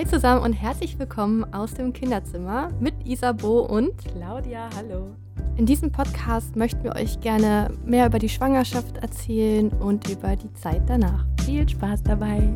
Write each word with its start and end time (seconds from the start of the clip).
Hi 0.00 0.06
zusammen 0.06 0.42
und 0.42 0.54
herzlich 0.54 0.98
willkommen 0.98 1.44
aus 1.52 1.74
dem 1.74 1.92
Kinderzimmer 1.92 2.72
mit 2.80 2.94
Isabo 3.04 3.60
und 3.66 3.92
Claudia. 4.02 4.70
Hallo. 4.74 5.14
In 5.58 5.66
diesem 5.66 5.92
Podcast 5.92 6.56
möchten 6.56 6.82
wir 6.84 6.96
euch 6.96 7.20
gerne 7.20 7.70
mehr 7.84 8.06
über 8.06 8.18
die 8.18 8.30
Schwangerschaft 8.30 8.96
erzählen 8.96 9.68
und 9.68 10.08
über 10.08 10.36
die 10.36 10.50
Zeit 10.54 10.80
danach. 10.86 11.26
Viel 11.44 11.68
Spaß 11.68 12.02
dabei. 12.02 12.48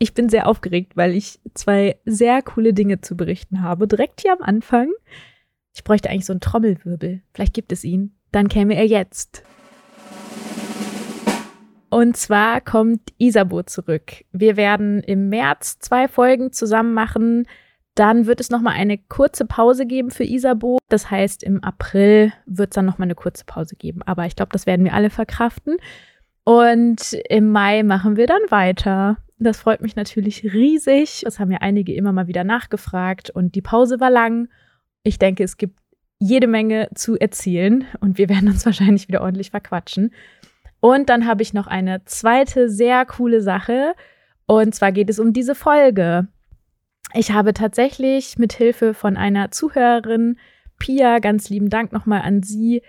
Ich 0.00 0.12
bin 0.12 0.28
sehr 0.28 0.48
aufgeregt, 0.48 0.96
weil 0.96 1.14
ich 1.14 1.38
zwei 1.54 2.00
sehr 2.04 2.42
coole 2.42 2.72
Dinge 2.72 3.00
zu 3.00 3.16
berichten 3.16 3.62
habe. 3.62 3.86
Direkt 3.86 4.22
hier 4.22 4.32
am 4.32 4.42
Anfang. 4.42 4.90
Ich 5.72 5.84
bräuchte 5.84 6.10
eigentlich 6.10 6.26
so 6.26 6.32
einen 6.32 6.40
Trommelwirbel. 6.40 7.22
Vielleicht 7.32 7.54
gibt 7.54 7.70
es 7.70 7.84
ihn. 7.84 8.16
Dann 8.32 8.48
käme 8.48 8.74
er 8.74 8.88
jetzt. 8.88 9.44
Und 11.90 12.16
zwar 12.16 12.60
kommt 12.60 13.00
Isabo 13.18 13.62
zurück. 13.62 14.24
Wir 14.32 14.56
werden 14.56 15.02
im 15.02 15.28
März 15.28 15.78
zwei 15.78 16.08
Folgen 16.08 16.52
zusammen 16.52 16.94
machen. 16.94 17.46
Dann 17.94 18.26
wird 18.26 18.40
es 18.40 18.50
nochmal 18.50 18.74
eine 18.74 18.98
kurze 18.98 19.44
Pause 19.44 19.86
geben 19.86 20.10
für 20.10 20.24
Isabo. 20.24 20.78
Das 20.88 21.10
heißt, 21.10 21.44
im 21.44 21.62
April 21.62 22.32
wird 22.46 22.70
es 22.70 22.74
dann 22.74 22.86
nochmal 22.86 23.06
eine 23.06 23.14
kurze 23.14 23.44
Pause 23.44 23.76
geben. 23.76 24.02
Aber 24.02 24.26
ich 24.26 24.34
glaube, 24.34 24.50
das 24.52 24.66
werden 24.66 24.84
wir 24.84 24.94
alle 24.94 25.10
verkraften. 25.10 25.76
Und 26.42 27.14
im 27.28 27.50
Mai 27.50 27.82
machen 27.82 28.16
wir 28.16 28.26
dann 28.26 28.42
weiter. 28.50 29.18
Das 29.38 29.58
freut 29.58 29.80
mich 29.80 29.96
natürlich 29.96 30.42
riesig. 30.44 31.22
Das 31.24 31.38
haben 31.38 31.50
ja 31.50 31.58
einige 31.60 31.94
immer 31.94 32.12
mal 32.12 32.26
wieder 32.26 32.44
nachgefragt. 32.44 33.30
Und 33.30 33.54
die 33.54 33.62
Pause 33.62 34.00
war 34.00 34.10
lang. 34.10 34.48
Ich 35.04 35.18
denke, 35.18 35.44
es 35.44 35.56
gibt 35.56 35.78
jede 36.18 36.46
Menge 36.46 36.88
zu 36.94 37.16
erzählen. 37.16 37.84
Und 38.00 38.18
wir 38.18 38.28
werden 38.28 38.48
uns 38.48 38.66
wahrscheinlich 38.66 39.08
wieder 39.08 39.22
ordentlich 39.22 39.50
verquatschen. 39.50 40.12
Und 40.84 41.08
dann 41.08 41.26
habe 41.26 41.40
ich 41.40 41.54
noch 41.54 41.66
eine 41.66 42.04
zweite 42.04 42.68
sehr 42.68 43.06
coole 43.06 43.40
Sache. 43.40 43.94
Und 44.44 44.74
zwar 44.74 44.92
geht 44.92 45.08
es 45.08 45.18
um 45.18 45.32
diese 45.32 45.54
Folge. 45.54 46.28
Ich 47.14 47.30
habe 47.30 47.54
tatsächlich 47.54 48.36
mit 48.36 48.52
Hilfe 48.52 48.92
von 48.92 49.16
einer 49.16 49.50
Zuhörerin, 49.50 50.36
Pia, 50.78 51.20
ganz 51.20 51.48
lieben 51.48 51.70
Dank 51.70 51.90
nochmal 51.92 52.20
an 52.20 52.42
sie, 52.42 52.82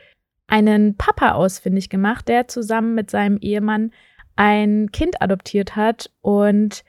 einen 0.46 0.98
Papa 0.98 1.36
ausfindig 1.36 1.90
gemacht, 1.90 2.28
der 2.28 2.50
zusammen 2.50 2.96
mit 2.96 3.10
seinem 3.10 3.38
Ehemann 3.38 3.92
ein 4.36 4.92
Kind 4.92 5.22
adoptiert 5.22 5.78
hat. 5.78 6.12
Und 6.20 6.84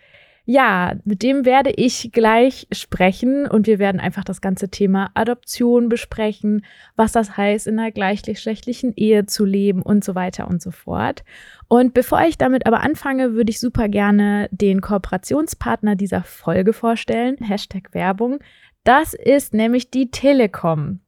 ja, 0.48 0.94
mit 1.04 1.24
dem 1.24 1.44
werde 1.44 1.70
ich 1.70 2.12
gleich 2.12 2.68
sprechen 2.70 3.48
und 3.48 3.66
wir 3.66 3.80
werden 3.80 4.00
einfach 4.00 4.22
das 4.22 4.40
ganze 4.40 4.68
Thema 4.68 5.10
Adoption 5.14 5.88
besprechen, 5.88 6.64
was 6.94 7.10
das 7.10 7.36
heißt, 7.36 7.66
in 7.66 7.80
einer 7.80 7.90
gleichgeschlechtlichen 7.90 8.94
Ehe 8.94 9.26
zu 9.26 9.44
leben 9.44 9.82
und 9.82 10.04
so 10.04 10.14
weiter 10.14 10.46
und 10.46 10.62
so 10.62 10.70
fort. 10.70 11.24
Und 11.66 11.94
bevor 11.94 12.22
ich 12.22 12.38
damit 12.38 12.64
aber 12.64 12.80
anfange, 12.80 13.34
würde 13.34 13.50
ich 13.50 13.58
super 13.58 13.88
gerne 13.88 14.48
den 14.52 14.80
Kooperationspartner 14.80 15.96
dieser 15.96 16.22
Folge 16.22 16.72
vorstellen. 16.72 17.36
Hashtag 17.38 17.92
Werbung. 17.92 18.38
Das 18.84 19.14
ist 19.14 19.52
nämlich 19.52 19.90
die 19.90 20.12
Telekom. 20.12 21.00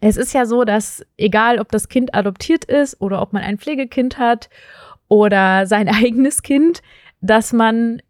Es 0.00 0.16
ist 0.16 0.32
ja 0.32 0.46
so, 0.46 0.64
dass 0.64 1.04
egal, 1.18 1.58
ob 1.58 1.70
das 1.70 1.90
Kind 1.90 2.14
adoptiert 2.14 2.64
ist 2.64 3.02
oder 3.02 3.20
ob 3.20 3.34
man 3.34 3.42
ein 3.42 3.58
Pflegekind 3.58 4.16
hat 4.16 4.48
oder 5.08 5.66
sein 5.66 5.88
eigenes 5.90 6.42
Kind, 6.42 6.80
dass 7.20 7.52
man 7.52 8.00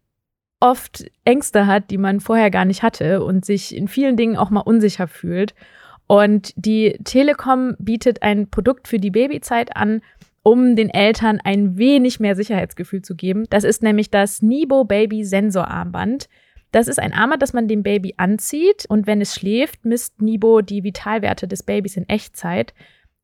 oft 0.59 1.05
Ängste 1.23 1.67
hat, 1.67 1.91
die 1.91 1.97
man 1.97 2.19
vorher 2.19 2.49
gar 2.49 2.65
nicht 2.65 2.83
hatte 2.83 3.23
und 3.23 3.45
sich 3.45 3.75
in 3.75 3.87
vielen 3.87 4.17
Dingen 4.17 4.37
auch 4.37 4.49
mal 4.49 4.61
unsicher 4.61 5.07
fühlt. 5.07 5.53
Und 6.07 6.53
die 6.55 6.97
Telekom 7.03 7.75
bietet 7.79 8.23
ein 8.23 8.49
Produkt 8.49 8.87
für 8.87 8.97
die 8.97 9.11
Babyzeit 9.11 9.75
an, 9.75 10.01
um 10.41 10.75
den 10.77 10.89
Eltern 10.89 11.41
ein 11.43 11.77
wenig 11.77 12.19
mehr 12.19 12.35
Sicherheitsgefühl 12.35 13.01
zu 13.01 13.15
geben. 13.15 13.45
Das 13.49 13.65
ist 13.65 13.83
nämlich 13.83 14.09
das 14.09 14.41
Nibo 14.41 14.85
Baby 14.85 15.25
Sensor 15.25 15.67
Armband. 15.67 16.29
Das 16.71 16.87
ist 16.87 16.99
ein 16.99 17.13
Armband, 17.13 17.41
das 17.41 17.53
man 17.53 17.67
dem 17.67 17.83
Baby 17.83 18.13
anzieht 18.17 18.85
und 18.87 19.07
wenn 19.07 19.21
es 19.21 19.35
schläft, 19.35 19.85
misst 19.85 20.21
Nibo 20.21 20.61
die 20.61 20.83
Vitalwerte 20.83 21.47
des 21.47 21.63
Babys 21.63 21.97
in 21.97 22.07
Echtzeit. 22.07 22.73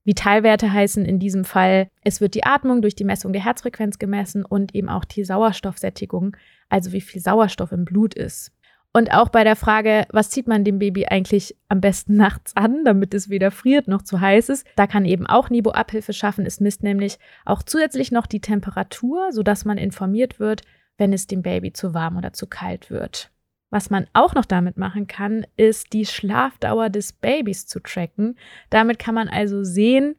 Vitalwerte 0.06 0.72
heißen 0.72 1.06
in 1.06 1.19
diesem 1.19 1.46
Fall, 1.46 1.90
es 2.03 2.19
wird 2.19 2.36
die 2.36 2.44
Atmung 2.44 2.81
durch 2.81 2.96
die 2.96 3.06
Messung 3.06 3.31
der 3.31 3.44
Herzfrequenz 3.44 4.00
gemessen 4.00 4.44
und 4.44 4.75
eben 4.75 4.90
auch 4.90 5.06
die 5.06 5.24
Sauerstoffsättigung, 5.24 6.36
also 6.69 6.91
wie 6.91 7.02
viel 7.02 7.22
Sauerstoff 7.22 7.72
im 7.72 7.86
Blut 7.86 8.13
ist. 8.13 8.52
Und 8.96 9.12
auch 9.12 9.30
bei 9.30 9.44
der 9.44 9.56
Frage, 9.56 10.06
was 10.12 10.30
zieht 10.30 10.47
man 10.47 10.63
dem 10.63 10.78
Baby 10.78 11.08
eigentlich 11.08 11.56
am 11.68 11.81
besten 11.81 12.16
nachts 12.18 12.56
an, 12.56 12.86
damit 12.86 13.13
es 13.13 13.30
weder 13.30 13.50
friert 13.50 13.88
noch 13.88 14.03
zu 14.03 14.22
heiß 14.22 14.50
ist, 14.50 14.68
da 14.75 14.88
kann 14.88 15.06
eben 15.06 15.25
auch 15.25 15.50
Nibo 15.50 15.72
Abhilfe 15.72 16.13
schaffen. 16.13 16.46
Es 16.46 16.59
misst 16.59 16.84
nämlich 16.84 17.18
auch 17.44 17.63
zusätzlich 17.63 18.12
noch 18.12 18.28
die 18.28 18.42
Temperatur, 18.42 19.31
sodass 19.31 19.66
man 19.66 19.78
informiert 19.78 20.40
wird, 20.40 20.62
wenn 20.97 21.12
es 21.12 21.25
dem 21.25 21.42
Baby 21.42 21.74
zu 21.74 21.96
warm 21.96 22.18
oder 22.18 22.34
zu 22.34 22.46
kalt 22.46 22.92
wird. 22.92 23.32
Was 23.73 23.89
man 23.89 24.06
auch 24.13 24.35
noch 24.35 24.45
damit 24.45 24.78
machen 24.78 25.07
kann, 25.07 25.47
ist 25.57 25.94
die 25.94 26.06
Schlafdauer 26.06 26.91
des 26.91 27.11
Babys 27.11 27.66
zu 27.66 27.79
tracken. 27.79 28.38
Damit 28.69 29.00
kann 29.00 29.16
man 29.16 29.29
also 29.29 29.63
sehen, 29.63 30.16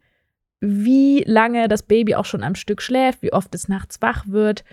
wie 0.58 1.22
lange 1.24 1.68
das 1.68 1.84
Baby 1.84 2.16
auch 2.16 2.24
schon 2.24 2.42
am 2.42 2.56
Stück 2.56 2.82
schläft, 2.82 3.22
wie 3.22 3.32
oft 3.32 3.54
es 3.54 3.68
nachts 3.68 4.02
wach 4.02 4.26
wird. 4.26 4.64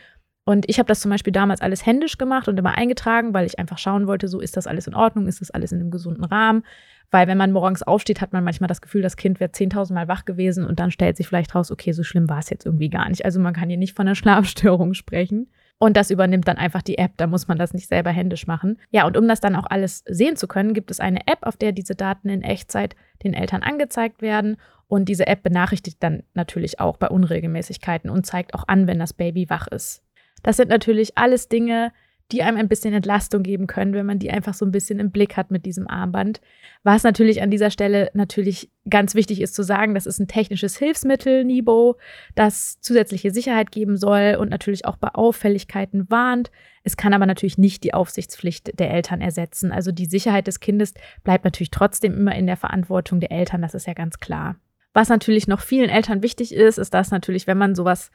Und 0.46 0.68
ich 0.68 0.80
habe 0.80 0.88
das 0.88 1.00
zum 1.00 1.12
Beispiel 1.12 1.31
damals 1.31 1.62
alles 1.62 1.86
händisch 1.86 2.18
gemacht 2.18 2.47
und 2.47 2.58
immer 2.58 2.75
eingetragen, 2.75 3.36
weil 3.36 3.46
ich 3.46 3.59
einfach 3.59 3.78
schauen 3.78 4.08
wollte, 4.08 4.28
so 4.28 4.40
ist 4.40 4.58
das 4.58 4.66
alles 4.66 4.88
in 4.88 4.96
Ordnung, 4.96 5.28
ist 5.28 5.41
das 5.41 5.52
alles 5.52 5.72
in 5.72 5.80
einem 5.80 5.91
gesunden 5.91 6.24
Rahmen. 6.24 6.64
Weil 7.12 7.28
wenn 7.28 7.38
man 7.38 7.52
morgens 7.52 7.84
aufsteht, 7.84 8.20
hat 8.20 8.34
man 8.34 8.44
manchmal 8.44 8.68
das 8.68 8.81
Gefühl, 8.81 9.03
das 9.03 9.16
Kind 9.16 9.40
wäre 9.40 9.52
10.000 9.52 9.94
Mal 9.94 10.08
wach 10.08 10.25
gewesen 10.25 10.66
und 10.66 10.80
dann 10.80 10.90
stellt 10.90 11.18
sich 11.18 11.28
vielleicht 11.28 11.53
raus, 11.53 11.70
okay, 11.70 11.91
so 11.91 12.02
schlimm 12.02 12.28
war 12.30 12.40
es 12.40 12.50
jetzt 12.50 12.66
irgendwie 12.66 12.90
gar 12.90 13.08
nicht. 13.09 13.25
Also 13.25 13.40
man 13.40 13.53
kann 13.53 13.70
hier 13.70 13.78
nicht 13.78 13.96
von 13.96 14.08
einer 14.08 14.16
Schlafstörung 14.16 14.96
sprechen. 14.96 15.52
Und 15.81 15.97
das 15.97 16.12
übernimmt 16.12 16.47
dann 16.47 16.58
einfach 16.58 16.84
die 16.84 17.00
App, 17.00 17.14
da 17.18 17.25
muss 17.25 17.47
man 17.47 17.58
das 17.58 17.74
nicht 17.74 17.88
selber 17.88 18.12
händisch 18.12 18.46
machen. 18.46 18.78
Ja, 18.92 19.08
und 19.08 19.18
um 19.18 19.28
das 19.28 19.40
dann 19.40 19.56
auch 19.56 19.66
alles 19.68 20.03
sehen 20.06 20.36
zu 20.36 20.47
können, 20.47 20.75
gibt 20.75 20.92
es 20.92 21.00
eine 21.00 21.22
App, 21.25 21.40
auf 21.42 21.58
der 21.58 21.72
diese 21.72 21.96
Daten 21.96 22.30
in 22.30 22.44
Echtzeit 22.44 22.96
den 23.24 23.34
Eltern 23.34 23.64
angezeigt 23.64 24.22
werden. 24.22 24.58
Und 24.86 25.06
diese 25.09 25.25
App 25.25 25.41
benachrichtigt 25.41 25.97
dann 26.03 26.22
natürlich 26.36 26.80
auch 26.80 26.97
bei 26.97 27.08
Unregelmäßigkeiten 27.08 28.12
und 28.12 28.28
zeigt 28.28 28.53
auch 28.53 28.68
an, 28.68 28.86
wenn 28.86 29.00
das 29.00 29.14
Baby 29.14 29.50
wach 29.50 29.68
ist. 29.70 30.03
Das 30.44 30.58
sind 30.58 30.70
natürlich 30.70 31.18
alles 31.18 31.50
Dinge, 31.50 31.91
die 32.31 32.44
einem 32.44 32.58
ein 32.58 32.69
bisschen 32.69 32.94
Entlastung 32.94 33.44
geben 33.44 33.68
können, 33.68 33.94
wenn 33.94 34.06
man 34.06 34.19
die 34.19 34.31
einfach 34.31 34.53
so 34.53 34.66
ein 34.66 34.72
bisschen 34.72 35.00
im 35.00 35.12
Blick 35.12 35.38
hat 35.38 35.52
mit 35.52 35.66
diesem 35.66 35.88
Armband. 35.88 36.42
Was 36.84 37.03
natürlich 37.03 37.42
an 37.42 37.52
dieser 37.52 37.72
Stelle 37.72 38.09
natürlich 38.14 38.69
ganz 38.90 39.16
wichtig 39.16 39.42
ist 39.42 39.53
zu 39.53 39.64
sagen, 39.64 39.94
das 39.94 40.06
ist 40.06 40.19
ein 40.19 40.28
technisches 40.28 40.78
Hilfsmittel, 40.78 41.44
Nibo, 41.44 41.97
das 42.36 42.80
zusätzliche 42.80 43.31
Sicherheit 43.31 43.72
geben 43.72 43.97
soll 43.97 44.38
und 44.40 44.50
natürlich 44.50 44.86
auch 44.86 44.97
bei 44.97 45.09
Auffälligkeiten 45.09 46.09
warnt. 46.09 46.52
Es 46.84 46.97
kann 46.97 47.14
aber 47.14 47.25
natürlich 47.25 47.58
nicht 47.58 47.84
die 47.84 47.94
Aufsichtspflicht 47.94 48.80
der 48.80 48.91
Eltern 48.91 49.22
ersetzen. 49.22 49.72
Also 49.72 49.91
die 49.91 50.06
Sicherheit 50.06 50.47
des 50.47 50.59
Kindes 50.59 50.94
bleibt 51.24 51.44
natürlich 51.44 51.72
trotzdem 51.72 52.14
immer 52.14 52.36
in 52.36 52.47
der 52.47 52.58
Verantwortung 52.58 53.20
der 53.20 53.31
Eltern, 53.31 53.62
das 53.62 53.74
ist 53.74 53.88
ja 53.88 53.94
ganz 53.94 54.20
klar. 54.20 54.56
Was 54.94 55.08
natürlich 55.08 55.47
noch 55.47 55.62
vielen 55.62 55.90
Eltern 55.90 56.22
wichtig 56.22 56.53
ist, 56.53 56.78
ist, 56.78 56.94
dass 56.94 57.12
natürlich, 57.12 57.47
wenn 57.47 57.58
man 57.58 57.75
sowas 57.75 58.12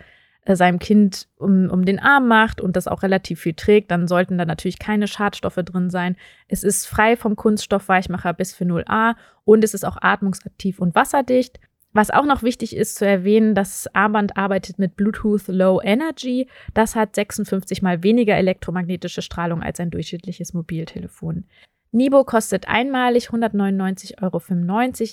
seinem 0.55 0.79
Kind 0.79 1.27
um, 1.39 1.69
um 1.71 1.84
den 1.84 1.99
Arm 1.99 2.29
macht 2.29 2.61
und 2.61 2.77
das 2.77 2.87
auch 2.87 3.03
relativ 3.03 3.41
viel 3.41 3.55
trägt, 3.55 3.91
dann 3.91 4.07
sollten 4.07 4.39
da 4.39 4.45
natürlich 4.45 4.79
keine 4.79 5.09
Schadstoffe 5.09 5.57
drin 5.57 5.91
sein. 5.91 6.17
Es 6.47 6.62
ist 6.62 6.87
frei 6.87 7.17
vom 7.17 7.34
Kunststoffweichmacher 7.34 8.33
Bisphenol 8.33 8.85
A 8.87 9.17
und 9.45 9.65
es 9.65 9.75
ist 9.75 9.85
auch 9.85 9.97
atmungsaktiv 10.01 10.79
und 10.79 10.95
wasserdicht. 10.95 11.59
Was 11.93 12.11
auch 12.11 12.27
noch 12.27 12.43
wichtig 12.43 12.77
ist 12.77 12.97
zu 12.97 13.06
erwähnen, 13.06 13.55
das 13.55 13.89
Armband 13.95 14.37
arbeitet 14.37 14.79
mit 14.79 14.97
Bluetooth 14.97 15.49
Low 15.49 15.81
Energy. 15.83 16.47
Das 16.75 16.95
hat 16.95 17.17
56 17.17 17.81
mal 17.81 18.03
weniger 18.03 18.37
elektromagnetische 18.37 19.23
Strahlung 19.23 19.62
als 19.62 19.81
ein 19.81 19.91
durchschnittliches 19.91 20.53
Mobiltelefon. 20.53 21.47
Nibo 21.93 22.25
kostet 22.25 22.67
einmalig 22.69 23.31
199,95 23.31 24.23
Euro. 24.23 24.43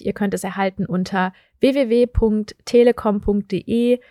Ihr 0.04 0.14
könnt 0.14 0.34
es 0.34 0.44
erhalten 0.44 0.86
unter 0.86 1.32
www.telekom.de 1.62 4.02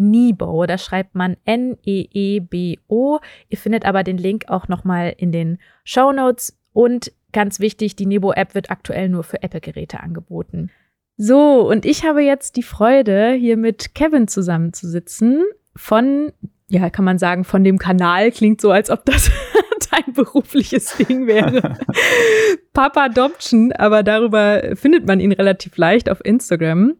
Nebo. 0.00 0.66
Da 0.66 0.78
schreibt 0.78 1.14
man 1.14 1.36
N-E-E-B-O. 1.44 3.18
Ihr 3.48 3.58
findet 3.58 3.84
aber 3.84 4.02
den 4.02 4.18
Link 4.18 4.46
auch 4.48 4.66
nochmal 4.66 5.14
in 5.16 5.30
den 5.30 5.58
Show 5.84 6.10
Notes. 6.12 6.58
Und 6.72 7.12
ganz 7.32 7.60
wichtig, 7.60 7.96
die 7.96 8.06
Nebo-App 8.06 8.54
wird 8.54 8.70
aktuell 8.70 9.08
nur 9.08 9.22
für 9.22 9.42
Apple-Geräte 9.42 10.00
angeboten. 10.00 10.70
So, 11.16 11.68
und 11.68 11.84
ich 11.84 12.04
habe 12.04 12.22
jetzt 12.22 12.56
die 12.56 12.62
Freude, 12.62 13.32
hier 13.32 13.58
mit 13.58 13.94
Kevin 13.94 14.26
zusammenzusitzen. 14.26 15.44
Von, 15.76 16.32
ja, 16.68 16.88
kann 16.88 17.04
man 17.04 17.18
sagen, 17.18 17.44
von 17.44 17.62
dem 17.62 17.78
Kanal. 17.78 18.30
Klingt 18.30 18.60
so, 18.60 18.70
als 18.70 18.88
ob 18.90 19.04
das 19.04 19.30
dein 19.90 20.14
berufliches 20.14 20.96
Ding 20.96 21.26
wäre. 21.26 21.76
Papa 22.72 23.04
Adoption, 23.04 23.72
aber 23.72 24.02
darüber 24.02 24.74
findet 24.74 25.06
man 25.06 25.20
ihn 25.20 25.32
relativ 25.32 25.76
leicht 25.76 26.08
auf 26.08 26.24
Instagram. 26.24 26.94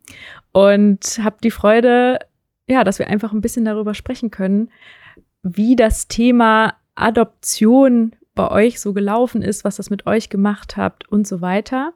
Und 0.53 1.21
habe 1.23 1.37
die 1.43 1.51
Freude, 1.51 2.19
ja, 2.71 2.85
dass 2.85 2.99
wir 2.99 3.09
einfach 3.09 3.33
ein 3.33 3.41
bisschen 3.41 3.65
darüber 3.65 3.95
sprechen 3.95 4.31
können, 4.31 4.71
wie 5.43 5.77
das 5.77 6.09
Thema 6.09 6.75
Adoption 6.95 8.15
bei 8.35 8.51
euch 8.51 8.81
so 8.81 8.93
gelaufen 8.93 9.43
ist, 9.43 9.65
was 9.65 9.77
das 9.77 9.91
mit 9.91 10.07
euch 10.07 10.31
gemacht 10.31 10.77
habt 10.77 11.09
und 11.09 11.27
so 11.27 11.41
weiter. 11.41 11.93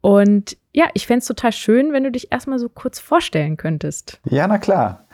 Und 0.00 0.56
ja, 0.72 0.86
ich 0.94 1.06
fände 1.06 1.18
es 1.18 1.26
total 1.26 1.52
schön, 1.52 1.92
wenn 1.92 2.04
du 2.04 2.10
dich 2.10 2.32
erstmal 2.32 2.58
so 2.58 2.68
kurz 2.68 2.98
vorstellen 2.98 3.56
könntest. 3.56 4.20
Ja, 4.24 4.46
na 4.46 4.58
klar. 4.58 5.04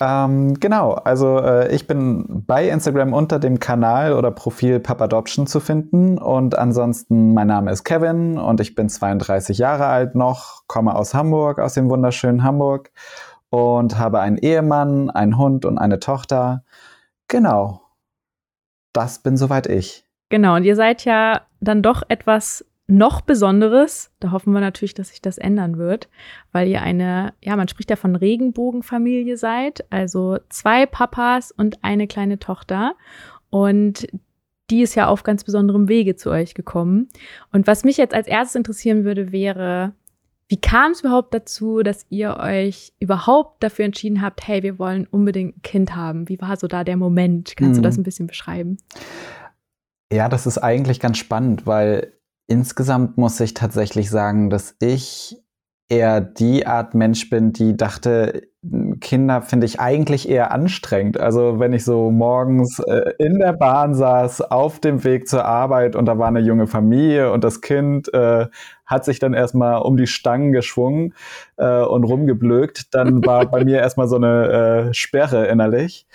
Ähm, 0.00 0.54
genau, 0.58 0.92
also 0.92 1.38
äh, 1.40 1.74
ich 1.74 1.86
bin 1.86 2.44
bei 2.46 2.68
Instagram 2.68 3.12
unter 3.12 3.38
dem 3.38 3.58
Kanal 3.58 4.14
oder 4.14 4.30
Profil 4.30 4.80
Papadoption 4.80 5.46
zu 5.46 5.60
finden 5.60 6.16
und 6.16 6.56
ansonsten 6.56 7.34
mein 7.34 7.48
Name 7.48 7.70
ist 7.70 7.84
Kevin 7.84 8.38
und 8.38 8.60
ich 8.60 8.74
bin 8.74 8.88
32 8.88 9.58
Jahre 9.58 9.86
alt 9.86 10.14
noch, 10.14 10.62
komme 10.66 10.94
aus 10.94 11.12
Hamburg, 11.12 11.58
aus 11.58 11.74
dem 11.74 11.90
wunderschönen 11.90 12.42
Hamburg 12.42 12.90
und 13.50 13.98
habe 13.98 14.20
einen 14.20 14.38
Ehemann, 14.38 15.10
einen 15.10 15.36
Hund 15.36 15.64
und 15.64 15.78
eine 15.78 16.00
Tochter. 16.00 16.64
Genau, 17.28 17.82
das 18.92 19.22
bin 19.22 19.36
soweit 19.36 19.66
ich. 19.66 20.04
Genau, 20.30 20.56
und 20.56 20.64
ihr 20.64 20.76
seid 20.76 21.04
ja 21.04 21.42
dann 21.60 21.82
doch 21.82 22.02
etwas 22.08 22.64
noch 22.86 23.20
Besonderes. 23.20 24.12
Da 24.20 24.32
hoffen 24.32 24.52
wir 24.52 24.60
natürlich, 24.60 24.94
dass 24.94 25.08
sich 25.08 25.22
das 25.22 25.38
ändern 25.38 25.78
wird, 25.78 26.08
weil 26.52 26.68
ihr 26.68 26.82
eine, 26.82 27.34
ja, 27.42 27.56
man 27.56 27.68
spricht 27.68 27.90
ja 27.90 27.96
von 27.96 28.16
Regenbogenfamilie 28.16 29.36
seid, 29.36 29.84
also 29.90 30.38
zwei 30.48 30.86
Papas 30.86 31.52
und 31.52 31.82
eine 31.82 32.06
kleine 32.06 32.38
Tochter. 32.38 32.94
Und 33.48 34.06
die 34.70 34.82
ist 34.82 34.94
ja 34.94 35.08
auf 35.08 35.24
ganz 35.24 35.42
besonderem 35.44 35.88
Wege 35.88 36.14
zu 36.14 36.30
euch 36.30 36.54
gekommen. 36.54 37.08
Und 37.52 37.66
was 37.66 37.84
mich 37.84 37.96
jetzt 37.96 38.14
als 38.14 38.28
erstes 38.28 38.54
interessieren 38.54 39.04
würde, 39.04 39.32
wäre, 39.32 39.92
wie 40.50 40.60
kam 40.60 40.90
es 40.90 41.02
überhaupt 41.02 41.32
dazu, 41.32 41.84
dass 41.84 42.04
ihr 42.08 42.36
euch 42.36 42.92
überhaupt 42.98 43.62
dafür 43.62 43.84
entschieden 43.84 44.20
habt, 44.20 44.48
hey, 44.48 44.64
wir 44.64 44.80
wollen 44.80 45.06
unbedingt 45.06 45.56
ein 45.56 45.62
Kind 45.62 45.94
haben? 45.94 46.28
Wie 46.28 46.40
war 46.40 46.56
so 46.56 46.66
da 46.66 46.82
der 46.82 46.96
Moment? 46.96 47.56
Kannst 47.56 47.74
mhm. 47.78 47.82
du 47.82 47.88
das 47.88 47.96
ein 47.96 48.02
bisschen 48.02 48.26
beschreiben? 48.26 48.76
Ja, 50.12 50.28
das 50.28 50.48
ist 50.48 50.58
eigentlich 50.58 50.98
ganz 50.98 51.18
spannend, 51.18 51.68
weil 51.68 52.14
insgesamt 52.48 53.16
muss 53.16 53.38
ich 53.38 53.54
tatsächlich 53.54 54.10
sagen, 54.10 54.50
dass 54.50 54.74
ich 54.80 55.36
eher 55.88 56.20
die 56.20 56.66
Art 56.66 56.96
Mensch 56.96 57.30
bin, 57.30 57.52
die 57.52 57.76
dachte, 57.76 58.49
Kinder 59.00 59.40
finde 59.40 59.64
ich 59.64 59.80
eigentlich 59.80 60.28
eher 60.28 60.52
anstrengend. 60.52 61.18
Also 61.18 61.58
wenn 61.58 61.72
ich 61.72 61.82
so 61.82 62.10
morgens 62.10 62.78
äh, 62.80 63.12
in 63.18 63.38
der 63.38 63.54
Bahn 63.54 63.94
saß, 63.94 64.42
auf 64.42 64.80
dem 64.80 65.02
Weg 65.02 65.28
zur 65.28 65.46
Arbeit 65.46 65.96
und 65.96 66.04
da 66.04 66.18
war 66.18 66.28
eine 66.28 66.40
junge 66.40 66.66
Familie 66.66 67.32
und 67.32 67.42
das 67.42 67.62
Kind 67.62 68.12
äh, 68.12 68.48
hat 68.84 69.04
sich 69.06 69.18
dann 69.18 69.32
erstmal 69.32 69.80
um 69.80 69.96
die 69.96 70.06
Stangen 70.06 70.52
geschwungen 70.52 71.14
äh, 71.56 71.82
und 71.82 72.04
rumgeblökt, 72.04 72.94
dann 72.94 73.24
war 73.24 73.46
bei 73.46 73.64
mir 73.64 73.78
erstmal 73.78 74.08
so 74.08 74.16
eine 74.16 74.88
äh, 74.90 74.94
Sperre 74.94 75.46
innerlich. 75.46 76.06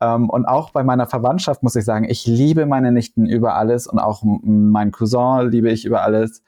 Ähm, 0.00 0.30
und 0.30 0.46
auch 0.46 0.70
bei 0.70 0.82
meiner 0.82 1.06
Verwandtschaft 1.06 1.62
muss 1.62 1.76
ich 1.76 1.84
sagen, 1.84 2.06
ich 2.08 2.26
liebe 2.26 2.64
meine 2.64 2.90
Nichten 2.90 3.26
über 3.26 3.54
alles 3.54 3.86
und 3.86 3.98
auch 3.98 4.22
meinen 4.24 4.92
Cousin 4.92 5.50
liebe 5.50 5.70
ich 5.70 5.84
über 5.84 6.02
alles. 6.02 6.42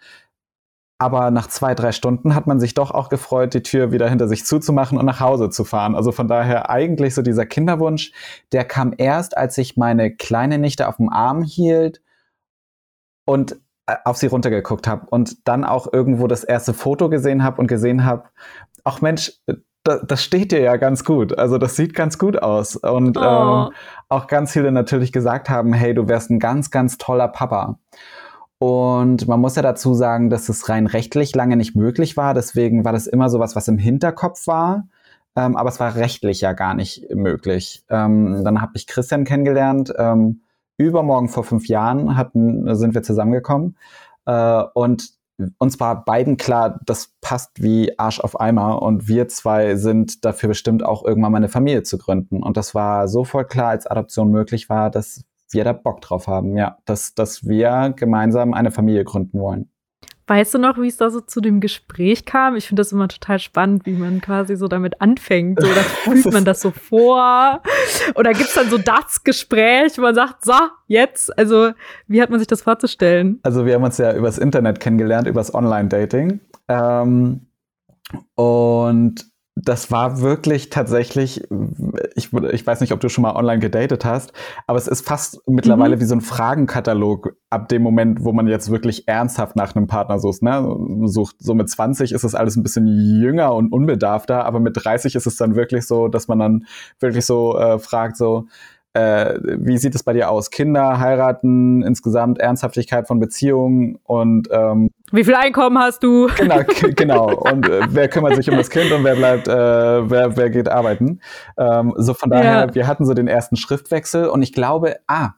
Aber 0.99 1.31
nach 1.31 1.49
zwei, 1.49 1.75
drei 1.75 1.93
Stunden 1.93 2.35
hat 2.35 2.47
man 2.47 2.61
sich 2.61 2.75
doch 2.75 2.93
auch 2.93 3.09
gefreut, 3.09 3.53
die 3.53 3.63
Tür 3.63 3.91
wieder 3.91 4.09
hinter 4.09 4.29
sich 4.29 4.47
zuzumachen 4.47 4.97
und 4.97 5.07
nach 5.07 5.21
Hause 5.21 5.51
zu 5.51 5.65
fahren. 5.65 5.95
Also 5.97 6.13
von 6.13 6.29
daher 6.29 6.71
eigentlich 6.71 7.15
so 7.15 7.23
dieser 7.23 7.47
Kinderwunsch, 7.47 8.13
der 8.53 8.65
kam 8.65 8.95
erst, 8.97 9.37
als 9.37 9.59
ich 9.59 9.77
meine 9.77 10.15
kleine 10.15 10.59
Nichte 10.59 10.89
auf 10.89 10.97
dem 10.97 11.09
Arm 11.11 11.43
hielt 11.43 12.01
und 13.25 13.57
äh, 13.87 13.97
auf 14.05 14.17
sie 14.17 14.29
runtergeguckt 14.29 14.87
habe 14.87 15.07
und 15.11 15.49
dann 15.49 15.65
auch 15.65 15.93
irgendwo 15.93 16.27
das 16.27 16.45
erste 16.45 16.73
Foto 16.73 17.09
gesehen 17.09 17.43
habe 17.43 17.61
und 17.61 17.67
gesehen 17.67 18.05
habe, 18.05 18.25
ach 18.85 19.01
Mensch, 19.01 19.33
das, 19.85 20.01
das 20.07 20.23
steht 20.25 20.53
dir 20.53 20.61
ja 20.61 20.77
ganz 20.77 21.05
gut. 21.05 21.39
Also 21.39 21.59
das 21.59 21.77
sieht 21.77 21.95
ganz 21.95 22.19
gut 22.19 22.43
aus. 22.43 22.77
Und 22.77 23.19
oh. 23.19 23.21
ähm, 23.21 23.75
auch 24.09 24.27
ganz 24.27 24.53
viele 24.53 24.73
natürlich 24.73 25.13
gesagt 25.13 25.51
haben, 25.51 25.73
hey, 25.73 25.95
du 25.95 26.09
wärst 26.09 26.31
ein 26.31 26.39
ganz, 26.39 26.71
ganz 26.71 26.99
toller 26.99 27.29
Papa. 27.29 27.79
Und 28.67 29.29
man 29.29 29.41
muss 29.41 29.57
ja 29.57 29.63
dazu 29.63 29.93
sagen, 29.93 30.31
dass 30.31 30.49
es 30.49 30.71
rein 30.71 30.87
rechtlich 30.87 31.35
lange 31.35 31.55
nicht 31.55 31.77
möglich 31.77 32.17
war. 32.17 32.33
Deswegen 32.33 32.83
war 32.83 32.95
das 32.95 33.07
immer 33.07 33.29
so 33.29 33.39
was, 33.39 33.55
was 33.55 33.69
im 33.69 33.77
Hinterkopf 33.77 34.47
war. 34.47 34.89
Ähm, 35.37 35.55
aber 35.55 35.69
es 35.69 35.81
war 35.81 35.97
rechtlich 35.97 36.41
ja 36.41 36.55
gar 36.55 36.73
nicht 36.73 37.15
möglich. 37.15 37.85
Ähm, 37.91 38.43
dann 38.43 38.63
habe 38.63 38.73
ich 38.77 38.87
Christian 38.87 39.25
kennengelernt. 39.25 39.93
Ähm, 39.99 40.41
übermorgen 40.79 41.29
vor 41.29 41.45
fünf 41.45 41.69
Jahren 41.69 42.17
hatten, 42.17 42.75
sind 42.75 42.95
wir 42.95 43.03
zusammengekommen. 43.03 43.77
Äh, 44.25 44.63
und 44.73 45.11
uns 45.59 45.79
war 45.79 46.03
beiden 46.03 46.39
klar, 46.39 46.81
das 46.87 47.13
passt 47.21 47.63
wie 47.63 47.99
Arsch 47.99 48.21
auf 48.21 48.41
Eimer 48.41 48.81
und 48.81 49.09
wir 49.09 49.29
zwei 49.29 49.77
sind 49.77 50.25
dafür 50.25 50.49
bestimmt 50.49 50.83
auch 50.83 51.05
irgendwann 51.05 51.33
mal 51.33 51.37
eine 51.39 51.51
Familie 51.51 51.83
zu 51.83 51.99
gründen. 51.99 52.43
Und 52.43 52.57
das 52.57 52.75
war 52.75 53.09
so 53.09 53.25
voll 53.25 53.45
klar, 53.45 53.69
als 53.69 53.87
Adoption 53.87 54.31
möglich 54.31 54.71
war, 54.71 54.89
dass 54.89 55.23
wir 55.55 55.65
da 55.65 55.73
Bock 55.73 56.01
drauf 56.01 56.27
haben, 56.27 56.57
ja, 56.57 56.79
dass, 56.85 57.15
dass 57.15 57.47
wir 57.47 57.95
gemeinsam 57.97 58.55
eine 58.55 58.71
Familie 58.71 59.05
gründen 59.05 59.39
wollen. 59.39 59.71
Weißt 60.27 60.55
du 60.55 60.59
noch, 60.59 60.79
wie 60.79 60.89
es 60.89 60.97
da 60.97 61.11
so 61.11 61.21
zu 61.21 61.43
dem 61.43 61.61
Gespräch 61.61 62.25
kam? 62.25 62.57
Ich 62.57 62.67
finde 62.67 62.81
das 62.81 62.93
immer 62.93 63.09
total 63.09 63.39
spannend, 63.39 63.85
wie 63.85 63.93
man 63.93 64.23
quasi 64.23 64.57
so 64.57 64.69
damit 64.69 65.03
anfängt. 65.03 65.61
So, 65.61 65.67
oder 65.67 65.83
fühlt 65.83 66.33
man 66.33 66.47
das 66.47 66.63
so 66.63 66.71
vor? 66.71 67.61
Oder 68.15 68.33
gibt 68.33 68.49
es 68.49 68.55
dann 68.55 68.71
so 68.71 68.79
das 68.79 69.23
Gespräch, 69.23 69.99
wo 69.99 70.03
man 70.03 70.15
sagt, 70.15 70.47
so, 70.47 70.55
jetzt? 70.87 71.37
Also, 71.39 71.73
wie 72.07 72.23
hat 72.23 72.31
man 72.31 72.39
sich 72.39 72.49
das 72.49 72.63
vorzustellen? 72.63 73.39
Also, 73.43 73.67
wir 73.67 73.75
haben 73.75 73.85
uns 73.85 73.99
ja 73.99 74.15
übers 74.15 74.39
Internet 74.39 74.81
kennengelernt, 74.81 75.29
übers 75.29 75.55
Online-Dating. 75.55 76.41
Ähm, 76.69 77.47
und 78.35 79.27
das 79.57 79.93
war 79.93 80.21
wirklich 80.21 80.69
tatsächlich, 80.71 81.47
ich, 82.17 82.33
ich 82.33 82.67
weiß 82.67 82.81
nicht, 82.81 82.93
ob 82.93 82.99
du 82.99 83.09
schon 83.09 83.23
mal 83.23 83.37
online 83.37 83.61
gedatet 83.61 84.05
hast, 84.05 84.33
aber 84.67 84.79
es 84.79 84.89
ist 84.89 85.07
fast 85.07 85.41
mittlerweile 85.47 85.97
mhm. 85.97 86.01
wie 86.01 86.05
so 86.07 86.17
ein 86.17 86.21
Fragenkatalog 86.23 87.37
ab 87.51 87.69
dem 87.69 87.83
Moment, 87.83 88.25
wo 88.25 88.33
man 88.33 88.49
jetzt 88.49 88.71
wirklich 88.71 89.07
ernsthaft 89.07 89.55
nach 89.55 89.77
einem 89.77 89.87
Partner 89.87 90.19
sucht. 90.19 90.43
Ne? 90.43 90.77
sucht. 91.05 91.37
So 91.39 91.55
mit 91.55 91.71
20 91.71 92.13
ist 92.13 92.25
es 92.25 92.35
alles 92.35 92.57
ein 92.57 92.65
bisschen 92.65 92.87
jünger 92.87 93.55
und 93.55 93.73
unbedarfter, 93.73 94.45
aber 94.45 94.59
mit 94.59 94.77
30 94.77 95.15
ist 95.15 95.27
es 95.27 95.37
dann 95.37 95.55
wirklich 95.55 95.87
so, 95.87 96.09
dass 96.09 96.27
man 96.27 96.41
dann 96.41 96.67
wirklich 96.99 97.25
so 97.25 97.57
äh, 97.57 97.79
fragt, 97.79 98.17
so, 98.17 98.47
äh, 98.95 99.39
wie 99.43 99.79
sieht 99.79 99.95
es 99.95 100.03
bei 100.03 100.13
dir 100.15 100.31
aus? 100.31 100.51
Kinder, 100.51 100.99
heiraten, 100.99 101.83
insgesamt 101.83 102.39
Ernsthaftigkeit 102.39 103.07
von 103.07 103.21
Beziehungen 103.21 103.99
und 104.05 104.49
ähm, 104.51 104.91
wie 105.15 105.25
viel 105.25 105.35
Einkommen 105.35 105.79
hast 105.79 106.03
du? 106.03 106.29
Genau, 106.37 106.61
genau. 106.97 107.35
Und 107.35 107.69
äh, 107.69 107.83
wer 107.89 108.09
kümmert 108.09 108.37
sich 108.37 108.51
um 108.51 108.57
das 108.57 108.69
Kind 108.69 108.91
und 108.93 109.05
wer 109.05 109.15
bleibt, 109.15 109.49
äh, 109.49 109.53
wer, 110.11 110.37
wer 110.37 110.51
geht 110.51 110.69
arbeiten? 110.69 111.21
Ähm, 111.57 111.95
so 111.97 112.15
von 112.15 112.31
daher, 112.31 112.67
ja. 112.67 112.75
wir 112.75 112.87
hatten 112.87 113.07
so 113.07 113.15
den 113.15 113.29
ersten 113.29 113.57
Schriftwechsel 113.57 114.29
und 114.29 114.43
ich 114.43 114.53
glaube, 114.53 114.97
ah, 115.07 115.31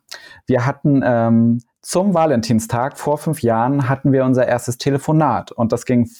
wir 0.46 0.66
hatten 0.66 1.02
ähm, 1.04 1.58
zum 1.82 2.14
Valentinstag 2.14 2.98
vor 2.98 3.16
fünf 3.16 3.42
Jahren 3.42 3.88
hatten 3.88 4.10
wir 4.10 4.24
unser 4.24 4.46
erstes 4.48 4.76
Telefonat 4.76 5.52
und 5.52 5.70
das 5.70 5.84
ging 5.84 6.10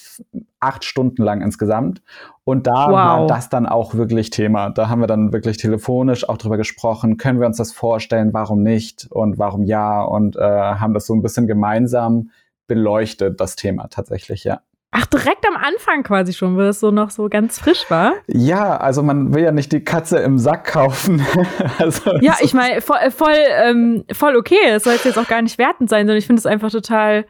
acht 0.61 0.85
Stunden 0.85 1.25
lang 1.25 1.41
insgesamt. 1.41 2.02
Und 2.44 2.69
da 2.69 2.87
wow. 2.87 2.93
war 2.93 3.26
das 3.26 3.49
dann 3.49 3.67
auch 3.67 3.94
wirklich 3.94 4.31
Thema. 4.31 4.70
Da 4.70 4.88
haben 4.88 5.00
wir 5.00 5.09
dann 5.09 5.32
wirklich 5.32 5.56
telefonisch 5.56 6.29
auch 6.29 6.38
drüber 6.38 6.56
gesprochen. 6.56 7.17
Können 7.17 7.41
wir 7.41 7.49
uns 7.49 7.56
das 7.56 7.73
vorstellen? 7.73 8.33
Warum 8.33 8.62
nicht? 8.62 9.09
Und 9.11 9.38
warum 9.38 9.64
ja? 9.64 10.02
Und 10.02 10.37
äh, 10.37 10.40
haben 10.40 10.95
das 10.95 11.07
so 11.07 11.14
ein 11.14 11.23
bisschen 11.23 11.49
gemeinsam 11.49 12.30
beleuchtet, 12.66 13.40
das 13.40 13.56
Thema 13.56 13.88
tatsächlich, 13.88 14.44
ja. 14.44 14.61
Ach, 14.92 15.04
direkt 15.04 15.46
am 15.46 15.56
Anfang 15.56 16.04
quasi 16.04 16.32
schon, 16.32 16.56
weil 16.56 16.68
es 16.68 16.80
so 16.80 16.90
noch 16.90 17.11
so 17.11 17.28
ganz 17.28 17.58
frisch 17.58 17.85
war? 17.90 18.14
Ja, 18.28 18.78
also 18.78 19.02
man 19.02 19.35
will 19.35 19.42
ja 19.42 19.52
nicht 19.52 19.73
die 19.73 19.85
Katze 19.85 20.18
im 20.20 20.38
Sack 20.38 20.64
kaufen. 20.64 21.25
also, 21.78 22.16
ja, 22.20 22.37
ich 22.40 22.54
meine, 22.54 22.80
voll, 22.80 23.11
voll, 23.11 23.37
ähm, 23.62 24.04
voll 24.12 24.37
okay. 24.37 24.56
Es 24.68 24.85
soll 24.85 24.94
jetzt 25.04 25.18
auch 25.18 25.28
gar 25.28 25.42
nicht 25.42 25.58
wertend 25.58 25.90
sein, 25.90 26.06
sondern 26.06 26.16
ich 26.16 26.26
finde 26.26 26.40
es 26.40 26.46
einfach 26.46 26.70
total 26.70 27.26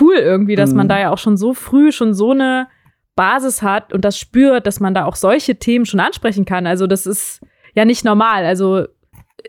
cool 0.00 0.16
irgendwie, 0.16 0.56
dass 0.56 0.70
mhm. 0.70 0.78
man 0.78 0.88
da 0.88 0.98
ja 0.98 1.10
auch 1.10 1.18
schon 1.18 1.36
so 1.36 1.54
früh 1.54 1.92
schon 1.92 2.14
so 2.14 2.32
eine 2.32 2.68
Basis 3.14 3.62
hat 3.62 3.92
und 3.92 4.04
das 4.04 4.18
spürt, 4.18 4.66
dass 4.66 4.80
man 4.80 4.94
da 4.94 5.04
auch 5.04 5.16
solche 5.16 5.56
Themen 5.56 5.86
schon 5.86 6.00
ansprechen 6.00 6.44
kann. 6.44 6.66
Also 6.66 6.86
das 6.86 7.06
ist 7.06 7.40
ja 7.74 7.84
nicht 7.84 8.04
normal. 8.04 8.44
Also 8.44 8.86